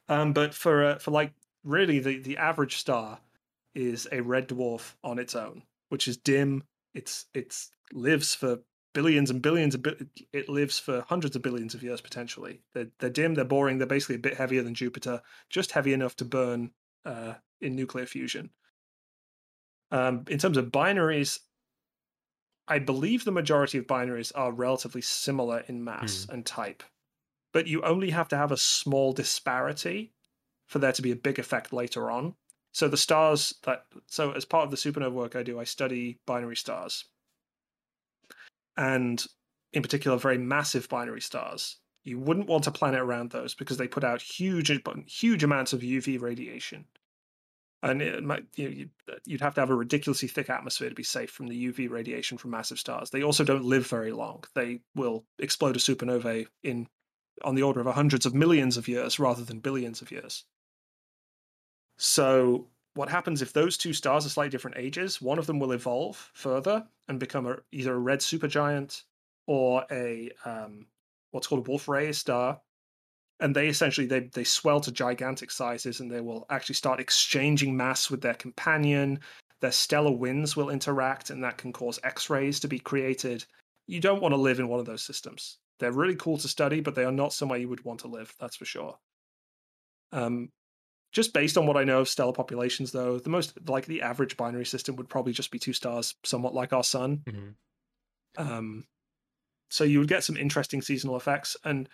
Um, 0.09 0.33
but 0.33 0.55
for 0.55 0.85
uh, 0.85 0.99
for 0.99 1.11
like 1.11 1.33
really 1.63 1.99
the 1.99 2.19
the 2.19 2.37
average 2.37 2.77
star 2.77 3.21
is 3.75 4.07
a 4.13 4.21
red 4.21 4.49
dwarf 4.49 4.95
on 5.03 5.19
its 5.19 5.35
own, 5.35 5.63
which 5.89 6.09
is 6.09 6.17
dim. 6.17 6.65
It's 6.95 7.27
it's 7.35 7.71
lives 7.93 8.35
for 8.35 8.61
billions 8.95 9.31
and 9.31 9.43
billions 9.43 9.75
of 9.75 9.83
bi- 9.83 9.97
it 10.33 10.49
lives 10.49 10.79
for 10.79 11.03
hundreds 11.03 11.37
of 11.37 11.43
billions 11.43 11.75
of 11.75 11.83
years 11.83 12.01
potentially. 12.01 12.63
They're 12.73 12.89
they're 12.99 13.11
dim. 13.11 13.35
They're 13.35 13.45
boring. 13.45 13.77
They're 13.77 13.87
basically 13.87 14.17
a 14.17 14.21
bit 14.21 14.37
heavier 14.39 14.63
than 14.63 14.75
Jupiter, 14.75 15.21
just 15.51 15.73
heavy 15.73 15.93
enough 15.93 16.17
to 16.17 16.25
burn 16.25 16.71
uh, 17.05 17.35
in 17.61 17.77
nuclear 17.77 18.07
fusion. 18.07 18.51
Um, 19.91 20.25
in 20.29 20.39
terms 20.39 20.57
of 20.57 20.73
binaries, 20.73 21.41
I 22.67 22.79
believe 22.79 23.25
the 23.25 23.31
majority 23.31 23.79
of 23.79 23.87
binaries 23.87 24.33
are 24.35 24.51
relatively 24.51 25.03
similar 25.03 25.65
in 25.69 25.85
mass 25.85 26.27
and 26.31 26.47
type, 26.47 26.83
but 27.53 27.67
you 27.67 27.83
only 27.83 28.11
have 28.11 28.29
to 28.29 28.37
have 28.37 28.51
a 28.51 28.57
small 28.57 29.13
disparity 29.13 30.15
for 30.67 30.79
there 30.79 30.93
to 30.93 31.03
be 31.03 31.13
a 31.13 31.17
big 31.17 31.39
effect 31.39 31.73
later 31.73 32.11
on. 32.11 32.35
So 32.73 32.89
the 32.89 32.97
stars 32.97 33.55
that 33.63 33.85
so 34.07 34.33
as 34.33 34.45
part 34.45 34.65
of 34.65 34.71
the 34.71 34.77
supernova 34.77 35.13
work 35.13 35.37
I 35.37 35.43
do, 35.43 35.61
I 35.61 35.65
study 35.65 36.19
binary 36.27 36.57
stars, 36.57 37.05
and 38.77 39.25
in 39.73 39.83
particular, 39.83 40.17
very 40.17 40.39
massive 40.39 40.89
binary 40.89 41.21
stars. 41.21 41.79
You 42.05 42.19
wouldn't 42.19 42.49
want 42.49 42.65
to 42.65 42.71
planet 42.71 43.01
around 43.01 43.31
those 43.31 43.55
because 43.55 43.79
they 43.79 43.89
put 43.89 44.05
out 44.05 44.21
huge, 44.21 44.71
huge 45.07 45.43
amounts 45.43 45.73
of 45.73 45.81
UV 45.81 46.21
radiation 46.21 46.85
and 47.85 48.27
might, 48.27 48.45
you 48.57 48.65
know, 48.65 48.75
you'd, 48.75 48.91
you'd 49.27 49.41
have 49.43 49.55
to 49.55 49.61
have 49.61 49.71
a 49.71 49.75
ridiculously 49.75 50.27
thick 50.27 50.49
atmosphere 50.49 50.89
to 50.89 50.95
be 50.95 51.03
safe 51.03 51.31
from 51.31 51.49
the 51.49 51.73
UV 51.73 51.91
radiation 51.91 52.39
from 52.39 52.51
massive 52.51 52.79
stars. 52.79 53.11
They 53.11 53.23
also 53.23 53.45
don't 53.45 53.65
live 53.65 53.87
very 53.87 54.11
long. 54.11 54.45
They 54.55 54.81
will 54.95 55.27
explode 55.39 55.77
a 55.77 55.79
supernova 55.79 56.47
in 56.63 56.89
on 57.45 57.57
the 57.57 57.63
order 57.63 57.81
of 57.81 57.95
hundreds 57.95 58.25
of 58.25 58.35
millions 58.35 58.77
of 58.77 58.89
years 58.89 59.19
rather 59.19 59.45
than 59.45 59.59
billions 59.59 60.01
of 60.01 60.11
years. 60.11 60.45
So 61.99 62.69
what 62.95 63.09
happens 63.09 63.43
if 63.43 63.53
those 63.53 63.77
two 63.77 63.93
stars 63.93 64.25
are 64.25 64.31
slightly 64.31 64.51
different 64.51 64.79
ages? 64.79 65.21
One 65.21 65.39
of 65.39 65.47
them 65.47 65.59
will 65.59 65.73
evolve 65.73 66.31
further 66.33 66.87
and 67.09 67.19
become 67.19 67.47
a, 67.47 67.57
either 67.73 67.95
a 67.95 67.99
red 67.99 68.21
supergiant 68.21 69.03
or 69.47 69.85
a 69.91 70.31
um, 70.45 70.87
what's 71.33 71.47
called 71.47 71.67
a 71.67 71.71
Wolf-Rayet 71.71 72.15
star, 72.15 72.61
and 73.41 73.55
they 73.55 73.69
essentially 73.69 74.07
they 74.07 74.21
they 74.33 74.45
swell 74.45 74.81
to 74.81 74.93
gigantic 74.93 75.51
sizes 75.51 76.01
and 76.01 76.11
they 76.11 76.21
will 76.21 76.47
actually 76.51 76.77
start 76.77 77.01
exchanging 77.01 77.77
mass 77.77 78.11
with 78.11 78.21
their 78.21 78.35
companion. 78.35 79.21
Their 79.61 79.73
stellar 79.73 80.13
winds 80.13 80.57
will 80.57 80.71
interact 80.71 81.31
and 81.31 81.43
that 81.43 81.59
can 81.59 81.73
cause 81.73 81.99
x-rays 82.05 82.61
to 82.61 82.69
be 82.69 82.79
created. 82.79 83.45
You 83.87 84.01
don't 84.01 84.23
want 84.23 84.33
to 84.33 84.41
live 84.41 84.61
in 84.61 84.69
one 84.69 84.81
of 84.81 84.87
those 84.87 85.03
systems. 85.03 85.59
They're 85.81 85.93
really 85.93 86.17
cool 86.17 86.39
to 86.39 86.49
study 86.49 86.81
but 86.81 86.95
they 86.95 87.05
are 87.05 87.13
not 87.13 87.33
somewhere 87.33 87.59
you 87.59 87.69
would 87.69 87.85
want 87.85 88.01
to 88.01 88.09
live 88.09 88.33
that's 88.39 88.57
for 88.57 88.67
sure. 88.67 88.97
Um, 90.13 90.51
just 91.15 91.33
based 91.35 91.59
on 91.59 91.67
what 91.67 91.79
i 91.79 91.85
know 91.85 92.01
of 92.01 92.09
stellar 92.11 92.35
populations 92.35 92.93
though 92.93 93.19
the 93.21 93.31
most 93.31 93.59
like 93.71 93.87
the 93.87 94.03
average 94.03 94.37
binary 94.37 94.67
system 94.67 94.97
would 94.97 95.09
probably 95.09 95.33
just 95.33 95.53
be 95.53 95.59
two 95.61 95.75
stars 95.75 96.17
somewhat 96.25 96.55
like 96.55 96.75
our 96.75 96.85
sun 96.85 97.25
Mhm. 97.29 97.57
um, 98.37 98.87
so 99.71 99.85
you 99.85 100.01
would 100.01 100.09
get 100.09 100.25
some 100.25 100.37
interesting 100.37 100.83
seasonal 100.83 101.17
effects 101.17 101.57
and 101.65 101.89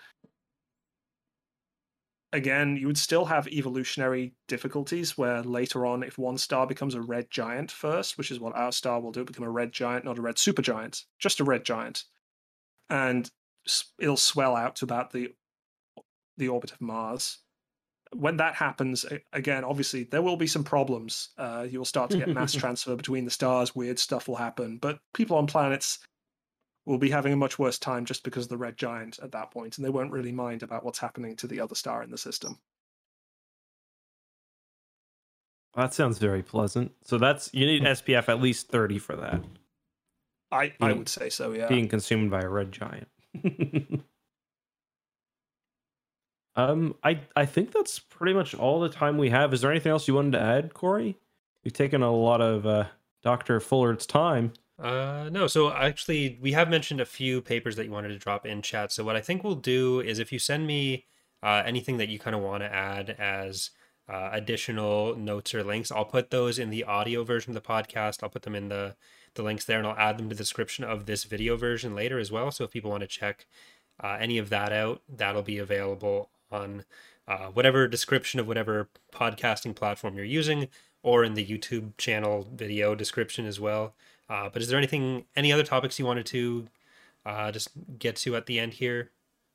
again, 2.32 2.76
you 2.76 2.86
would 2.86 2.98
still 2.98 3.24
have 3.26 3.48
evolutionary 3.48 4.34
difficulties 4.48 5.18
where 5.18 5.42
later 5.42 5.84
on, 5.86 6.02
if 6.02 6.18
one 6.18 6.38
star 6.38 6.66
becomes 6.66 6.94
a 6.94 7.00
red 7.02 7.30
giant 7.30 7.70
first, 7.72 8.16
which 8.18 8.30
is 8.30 8.38
what 8.40 8.54
our 8.54 8.72
star 8.72 9.00
will 9.00 9.12
do, 9.12 9.24
become 9.24 9.44
a 9.44 9.50
red 9.50 9.72
giant, 9.72 10.04
not 10.04 10.18
a 10.18 10.22
red 10.22 10.36
supergiant, 10.36 11.04
just 11.18 11.40
a 11.40 11.44
red 11.44 11.64
giant, 11.64 12.04
and 12.90 13.30
it'll 14.00 14.16
swell 14.16 14.56
out 14.56 14.76
to 14.76 14.84
about 14.84 15.12
the 15.12 15.34
the 16.36 16.48
orbit 16.48 16.72
of 16.72 16.80
Mars. 16.80 17.38
When 18.12 18.36
that 18.38 18.54
happens, 18.54 19.06
again, 19.32 19.62
obviously 19.62 20.04
there 20.04 20.22
will 20.22 20.36
be 20.36 20.46
some 20.46 20.64
problems. 20.64 21.28
Uh, 21.38 21.66
you 21.68 21.78
will 21.78 21.84
start 21.84 22.10
to 22.10 22.18
get 22.18 22.28
mass 22.34 22.52
transfer 22.52 22.96
between 22.96 23.24
the 23.24 23.30
stars. 23.30 23.74
Weird 23.74 23.98
stuff 23.98 24.26
will 24.26 24.36
happen, 24.36 24.78
but 24.78 24.98
people 25.14 25.36
on 25.36 25.46
planets 25.46 26.00
will 26.86 26.98
be 26.98 27.10
having 27.10 27.32
a 27.32 27.36
much 27.36 27.58
worse 27.58 27.78
time 27.78 28.04
just 28.04 28.24
because 28.24 28.44
of 28.44 28.48
the 28.48 28.56
red 28.56 28.76
giant 28.76 29.18
at 29.22 29.32
that 29.32 29.50
point, 29.52 29.78
and 29.78 29.84
they 29.84 29.90
won't 29.90 30.10
really 30.10 30.32
mind 30.32 30.62
about 30.62 30.84
what's 30.84 30.98
happening 30.98 31.36
to 31.36 31.46
the 31.46 31.60
other 31.60 31.74
star 31.74 32.02
in 32.02 32.10
the 32.10 32.18
system. 32.18 32.58
That 35.76 35.94
sounds 35.94 36.18
very 36.18 36.42
pleasant. 36.42 36.92
So 37.04 37.16
that's 37.16 37.50
you 37.54 37.64
need 37.64 37.82
SPF 37.82 38.28
at 38.28 38.42
least 38.42 38.68
30 38.68 38.98
for 38.98 39.14
that. 39.16 39.40
I, 40.50 40.72
I 40.80 40.92
would 40.92 41.08
say 41.08 41.28
so, 41.28 41.52
yeah. 41.52 41.68
Being 41.68 41.86
consumed 41.86 42.30
by 42.30 42.40
a 42.40 42.48
red 42.48 42.72
giant. 42.72 43.08
um 46.56 46.94
I 47.02 47.20
I 47.36 47.46
think 47.46 47.72
that's 47.72 47.98
pretty 47.98 48.34
much 48.34 48.54
all 48.54 48.80
the 48.80 48.88
time 48.88 49.18
we 49.18 49.30
have. 49.30 49.52
Is 49.54 49.60
there 49.60 49.70
anything 49.70 49.92
else 49.92 50.08
you 50.08 50.14
wanted 50.14 50.32
to 50.32 50.40
add, 50.40 50.74
Corey? 50.74 51.16
We've 51.64 51.72
taken 51.72 52.02
a 52.02 52.12
lot 52.12 52.40
of 52.40 52.66
uh 52.66 52.84
Dr. 53.22 53.60
Fullard's 53.60 54.06
time. 54.06 54.52
Uh, 54.78 55.28
no, 55.30 55.46
so 55.46 55.70
actually, 55.70 56.38
we 56.40 56.52
have 56.52 56.70
mentioned 56.70 57.00
a 57.00 57.06
few 57.06 57.42
papers 57.42 57.76
that 57.76 57.84
you 57.84 57.90
wanted 57.90 58.08
to 58.08 58.18
drop 58.18 58.46
in 58.46 58.62
chat. 58.62 58.90
So, 58.92 59.04
what 59.04 59.16
I 59.16 59.20
think 59.20 59.44
we'll 59.44 59.54
do 59.54 60.00
is 60.00 60.18
if 60.18 60.32
you 60.32 60.38
send 60.38 60.66
me 60.66 61.04
uh, 61.42 61.62
anything 61.66 61.98
that 61.98 62.08
you 62.08 62.18
kind 62.18 62.34
of 62.34 62.40
want 62.40 62.62
to 62.62 62.74
add 62.74 63.10
as 63.10 63.70
uh, 64.08 64.30
additional 64.32 65.14
notes 65.16 65.54
or 65.54 65.62
links, 65.62 65.92
I'll 65.92 66.06
put 66.06 66.30
those 66.30 66.58
in 66.58 66.70
the 66.70 66.84
audio 66.84 67.24
version 67.24 67.54
of 67.54 67.62
the 67.62 67.68
podcast. 67.68 68.22
I'll 68.22 68.30
put 68.30 68.42
them 68.42 68.54
in 68.54 68.68
the, 68.68 68.96
the 69.34 69.42
links 69.42 69.66
there 69.66 69.78
and 69.78 69.86
I'll 69.86 69.98
add 69.98 70.18
them 70.18 70.30
to 70.30 70.34
the 70.34 70.42
description 70.42 70.84
of 70.84 71.04
this 71.04 71.24
video 71.24 71.56
version 71.56 71.94
later 71.94 72.18
as 72.18 72.32
well. 72.32 72.50
So, 72.50 72.64
if 72.64 72.70
people 72.70 72.90
want 72.90 73.02
to 73.02 73.06
check 73.06 73.46
uh, 74.02 74.16
any 74.18 74.38
of 74.38 74.48
that 74.48 74.72
out, 74.72 75.02
that'll 75.10 75.42
be 75.42 75.58
available 75.58 76.30
on 76.50 76.84
uh, 77.28 77.46
whatever 77.48 77.86
description 77.86 78.40
of 78.40 78.46
whatever 78.46 78.88
podcasting 79.12 79.74
platform 79.74 80.14
you're 80.14 80.24
using 80.24 80.68
or 81.02 81.24
in 81.24 81.34
the 81.34 81.46
YouTube 81.46 81.96
channel 81.96 82.48
video 82.54 82.94
description 82.94 83.46
as 83.46 83.58
well. 83.60 83.94
Uh, 84.28 84.48
but 84.52 84.62
is 84.62 84.68
there 84.68 84.78
anything, 84.78 85.24
any 85.36 85.52
other 85.52 85.62
topics 85.62 85.98
you 85.98 86.06
wanted 86.06 86.26
to 86.26 86.66
uh, 87.26 87.50
just 87.50 87.70
get 87.98 88.16
to 88.16 88.36
at 88.36 88.46
the 88.46 88.58
end 88.58 88.74
here 88.74 89.10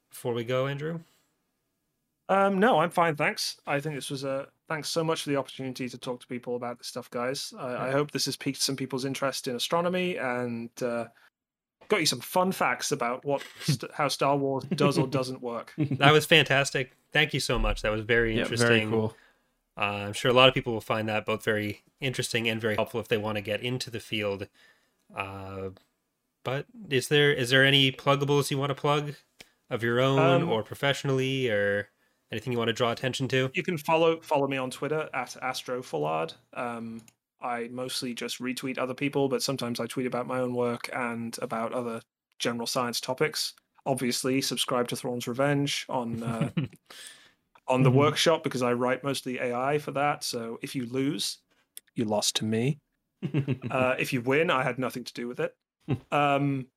before 0.09 0.34
we 0.34 0.43
go, 0.43 0.67
Andrew? 0.67 0.99
Um, 2.27 2.59
no, 2.59 2.80
I'm 2.80 2.89
fine, 2.89 3.15
thanks. 3.15 3.57
I 3.67 3.80
think 3.80 3.95
this 3.95 4.09
was 4.09 4.23
a 4.23 4.47
thanks 4.67 4.89
so 4.89 5.03
much 5.03 5.22
for 5.22 5.30
the 5.30 5.35
opportunity 5.35 5.88
to 5.88 5.97
talk 5.97 6.19
to 6.19 6.27
people 6.27 6.55
about 6.55 6.80
this 6.80 6.88
stuff, 6.88 7.09
guys. 7.11 7.53
I, 7.59 7.89
I 7.89 7.91
hope 7.91 8.09
this 8.09 8.26
has 8.26 8.35
piqued 8.35 8.61
some 8.61 8.76
people's 8.76 9.05
interest 9.05 9.47
in 9.47 9.55
astronomy 9.55 10.17
and 10.17 10.72
uh, 10.81 11.05
got 11.87 11.99
you 11.99 12.05
some 12.05 12.19
fun 12.19 12.51
facts 12.51 12.91
about 12.91 13.25
what 13.25 13.43
how 13.93 14.07
Star 14.07 14.37
Wars 14.37 14.63
does 14.75 14.97
or 14.97 15.07
doesn't 15.07 15.41
work. 15.41 15.73
That 15.77 16.11
was 16.11 16.25
fantastic. 16.25 16.91
Thank 17.11 17.33
you 17.33 17.39
so 17.39 17.57
much. 17.57 17.81
That 17.81 17.91
was 17.91 18.01
very 18.01 18.37
interesting. 18.37 18.67
Yeah, 18.67 18.73
interesting. 18.73 18.89
very 18.89 19.01
cool. 19.01 19.15
Uh, 19.77 20.07
I'm 20.07 20.13
sure 20.13 20.31
a 20.31 20.33
lot 20.33 20.47
of 20.47 20.53
people 20.53 20.73
will 20.73 20.81
find 20.81 21.09
that 21.09 21.25
both 21.25 21.43
very 21.43 21.83
interesting 21.99 22.47
and 22.47 22.61
very 22.61 22.75
helpful 22.75 22.99
if 22.99 23.07
they 23.07 23.17
want 23.17 23.37
to 23.37 23.41
get 23.41 23.61
into 23.61 23.89
the 23.89 23.99
field. 23.99 24.47
Uh, 25.15 25.69
but 26.43 26.65
is 26.89 27.07
there 27.07 27.31
is 27.31 27.49
there 27.49 27.63
any 27.63 27.91
pluggables 27.91 28.51
you 28.51 28.57
want 28.57 28.69
to 28.69 28.75
plug 28.75 29.15
of 29.69 29.83
your 29.83 29.99
own 29.99 30.41
Um, 30.43 30.49
or 30.49 30.63
professionally 30.63 31.49
or 31.49 31.89
Anything 32.31 32.53
you 32.53 32.57
want 32.57 32.69
to 32.69 32.73
draw 32.73 32.91
attention 32.91 33.27
to? 33.29 33.51
You 33.53 33.63
can 33.63 33.77
follow 33.77 34.19
follow 34.19 34.47
me 34.47 34.57
on 34.57 34.71
Twitter 34.71 35.09
at 35.13 35.37
astrofullard. 35.41 36.33
Um, 36.53 37.01
I 37.45 37.69
mostly 37.69 38.13
just 38.13 38.39
retweet 38.39 38.77
other 38.77 38.93
people, 38.93 39.30
but 39.30 39.43
sometimes 39.43 39.80
I 39.80 39.88
tweet 39.88 40.07
about 40.07 40.27
my 40.27 40.39
own 40.39 40.53
work 40.55 40.89
and 40.93 41.38
about 41.41 41.73
other 41.73 42.01
general 42.39 42.67
science 42.67 42.99
topics. 42.99 43.53
Obviously, 43.85 44.41
subscribe 44.41 44.88
to 44.89 44.95
Thrawn's 44.95 45.27
Revenge 45.27 45.85
on 45.89 46.23
uh, 46.23 46.51
on 47.67 47.84
the 47.84 47.91
Mhm. 47.91 47.95
workshop 47.95 48.43
because 48.43 48.61
I 48.61 48.73
write 48.73 49.03
mostly 49.03 49.39
AI 49.39 49.77
for 49.80 49.91
that. 49.91 50.23
So 50.23 50.59
if 50.61 50.76
you 50.76 50.85
lose, 50.85 51.39
you 51.95 52.05
lost 52.05 52.35
to 52.38 52.45
me. 52.45 52.80
Uh, 53.72 53.95
if 53.97 54.13
you 54.13 54.22
win, 54.22 54.51
I 54.51 54.63
had 54.63 54.77
nothing 54.80 55.03
to 55.03 55.13
do 55.13 55.27
with 55.27 55.39
it. 55.39 55.55
Um, 56.11 56.67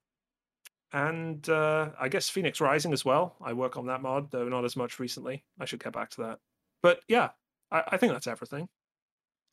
and 0.93 1.47
uh, 1.49 1.91
I 1.99 2.09
guess 2.09 2.31
Phoenix 2.31 2.61
Rising 2.61 2.93
as 2.93 3.05
well. 3.05 3.37
I 3.43 3.53
work 3.53 3.77
on 3.77 3.87
that 3.87 4.01
mod, 4.01 4.31
though 4.31 4.49
not 4.49 4.65
as 4.65 4.77
much 4.77 4.99
recently. 4.99 5.45
I 5.61 5.67
should 5.67 5.83
get 5.83 5.93
back 5.93 6.11
to 6.11 6.23
that. 6.23 6.41
But 6.83 7.01
yeah, 7.09 7.31
I, 7.71 7.85
I 7.89 7.97
think 7.99 8.13
that's 8.13 8.27
everything. 8.27 8.69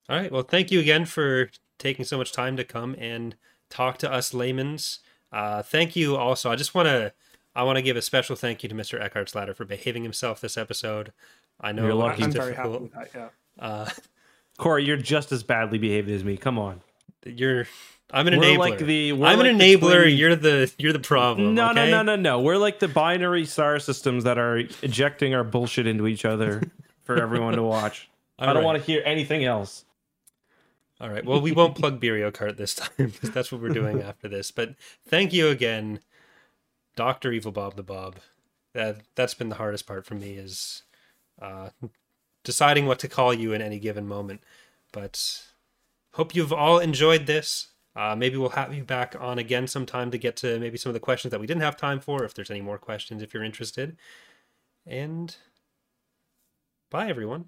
All 0.09 0.17
right. 0.17 0.31
Well, 0.31 0.43
thank 0.43 0.71
you 0.71 0.79
again 0.79 1.05
for 1.05 1.49
taking 1.79 2.05
so 2.05 2.17
much 2.17 2.31
time 2.31 2.57
to 2.57 2.63
come 2.63 2.95
and 2.99 3.35
talk 3.69 3.97
to 3.99 4.11
us 4.11 4.33
laymen's. 4.33 4.99
Uh, 5.31 5.61
thank 5.63 5.95
you 5.95 6.15
also. 6.15 6.51
I 6.51 6.55
just 6.55 6.75
want 6.75 6.87
to 6.87 7.13
I 7.55 7.63
want 7.63 7.77
to 7.77 7.81
give 7.81 7.97
a 7.97 8.01
special 8.01 8.35
thank 8.35 8.63
you 8.63 8.69
to 8.69 8.75
Mr. 8.75 9.01
Eckhart 9.01 9.29
Slatter 9.29 9.53
for 9.53 9.65
behaving 9.65 10.03
himself 10.03 10.39
this 10.41 10.57
episode. 10.57 11.11
I 11.59 11.71
know 11.71 11.83
You're 11.85 11.93
lucky. 11.93 12.25
was 12.25 12.35
I'm 12.35 12.41
very 12.41 12.53
happy 12.55 12.69
with 12.69 12.91
that. 12.93 13.09
Yeah. 13.15 13.27
Uh, 13.59 13.89
Corey, 14.57 14.83
you're 14.85 14.97
just 14.97 15.31
as 15.31 15.43
badly 15.43 15.77
behaved 15.77 16.09
as 16.09 16.23
me. 16.23 16.37
Come 16.37 16.59
on. 16.59 16.81
you're 17.25 17.65
I'm 18.11 18.27
an 18.27 18.37
We're 18.37 18.55
enabler. 18.55 18.57
like 18.59 18.77
the 18.77 19.13
we're 19.13 19.25
I'm 19.27 19.39
an 19.39 19.47
like 19.47 19.57
the 19.57 19.75
enabler. 19.77 20.01
twin- 20.03 20.17
You're 20.17 20.35
the 20.35 20.71
you're 20.77 20.93
the 20.93 20.99
problem. 20.99 21.55
No, 21.55 21.71
okay? 21.71 21.89
no, 21.89 22.03
no, 22.03 22.15
no, 22.15 22.21
no. 22.21 22.41
We're 22.41 22.57
like 22.57 22.79
the 22.79 22.87
binary 22.87 23.45
star 23.45 23.79
systems 23.79 24.25
that 24.25 24.37
are 24.37 24.57
ejecting 24.83 25.33
our 25.33 25.43
bullshit 25.43 25.87
into 25.87 26.05
each 26.07 26.23
other 26.25 26.61
for 27.03 27.17
everyone 27.21 27.55
to 27.55 27.63
watch. 27.63 28.09
I 28.37 28.51
don't 28.53 28.63
want 28.63 28.77
to 28.77 28.83
hear 28.83 29.01
anything 29.05 29.43
else. 29.45 29.84
All 31.01 31.09
right. 31.09 31.25
Well, 31.25 31.41
we 31.41 31.51
won't 31.51 31.75
plug 31.75 32.01
Mario 32.01 32.31
Kart 32.31 32.57
this 32.57 32.75
time 32.75 32.89
because 32.97 33.31
that's 33.31 33.51
what 33.51 33.61
we're 33.61 33.69
doing 33.69 34.01
after 34.03 34.27
this. 34.27 34.51
But 34.51 34.75
thank 35.07 35.33
you 35.33 35.49
again, 35.49 35.99
Doctor 36.95 37.31
Evil 37.31 37.51
Bob 37.51 37.75
the 37.75 37.83
Bob. 37.83 38.17
That 38.73 39.01
that's 39.15 39.33
been 39.33 39.49
the 39.49 39.55
hardest 39.55 39.87
part 39.87 40.05
for 40.05 40.15
me 40.15 40.33
is 40.33 40.83
uh, 41.41 41.69
deciding 42.43 42.85
what 42.85 42.99
to 42.99 43.07
call 43.07 43.33
you 43.33 43.53
in 43.53 43.61
any 43.61 43.79
given 43.79 44.07
moment. 44.07 44.41
But 44.91 45.43
hope 46.13 46.35
you've 46.35 46.53
all 46.53 46.79
enjoyed 46.79 47.25
this. 47.25 47.69
Uh, 47.95 48.15
maybe 48.15 48.35
we'll 48.35 48.49
have 48.49 48.73
you 48.73 48.83
back 48.83 49.15
on 49.19 49.39
again 49.39 49.67
sometime 49.67 50.11
to 50.11 50.17
get 50.17 50.35
to 50.37 50.59
maybe 50.59 50.77
some 50.77 50.89
of 50.89 50.93
the 50.93 50.99
questions 50.99 51.31
that 51.31 51.39
we 51.39 51.47
didn't 51.47 51.61
have 51.61 51.77
time 51.77 51.99
for. 51.99 52.23
If 52.23 52.33
there's 52.33 52.51
any 52.51 52.61
more 52.61 52.77
questions, 52.77 53.21
if 53.21 53.33
you're 53.33 53.43
interested. 53.43 53.97
And 54.85 55.35
bye, 56.89 57.07
everyone. 57.07 57.45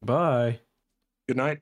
Bye. 0.00 0.60
Good 1.26 1.36
night. 1.36 1.60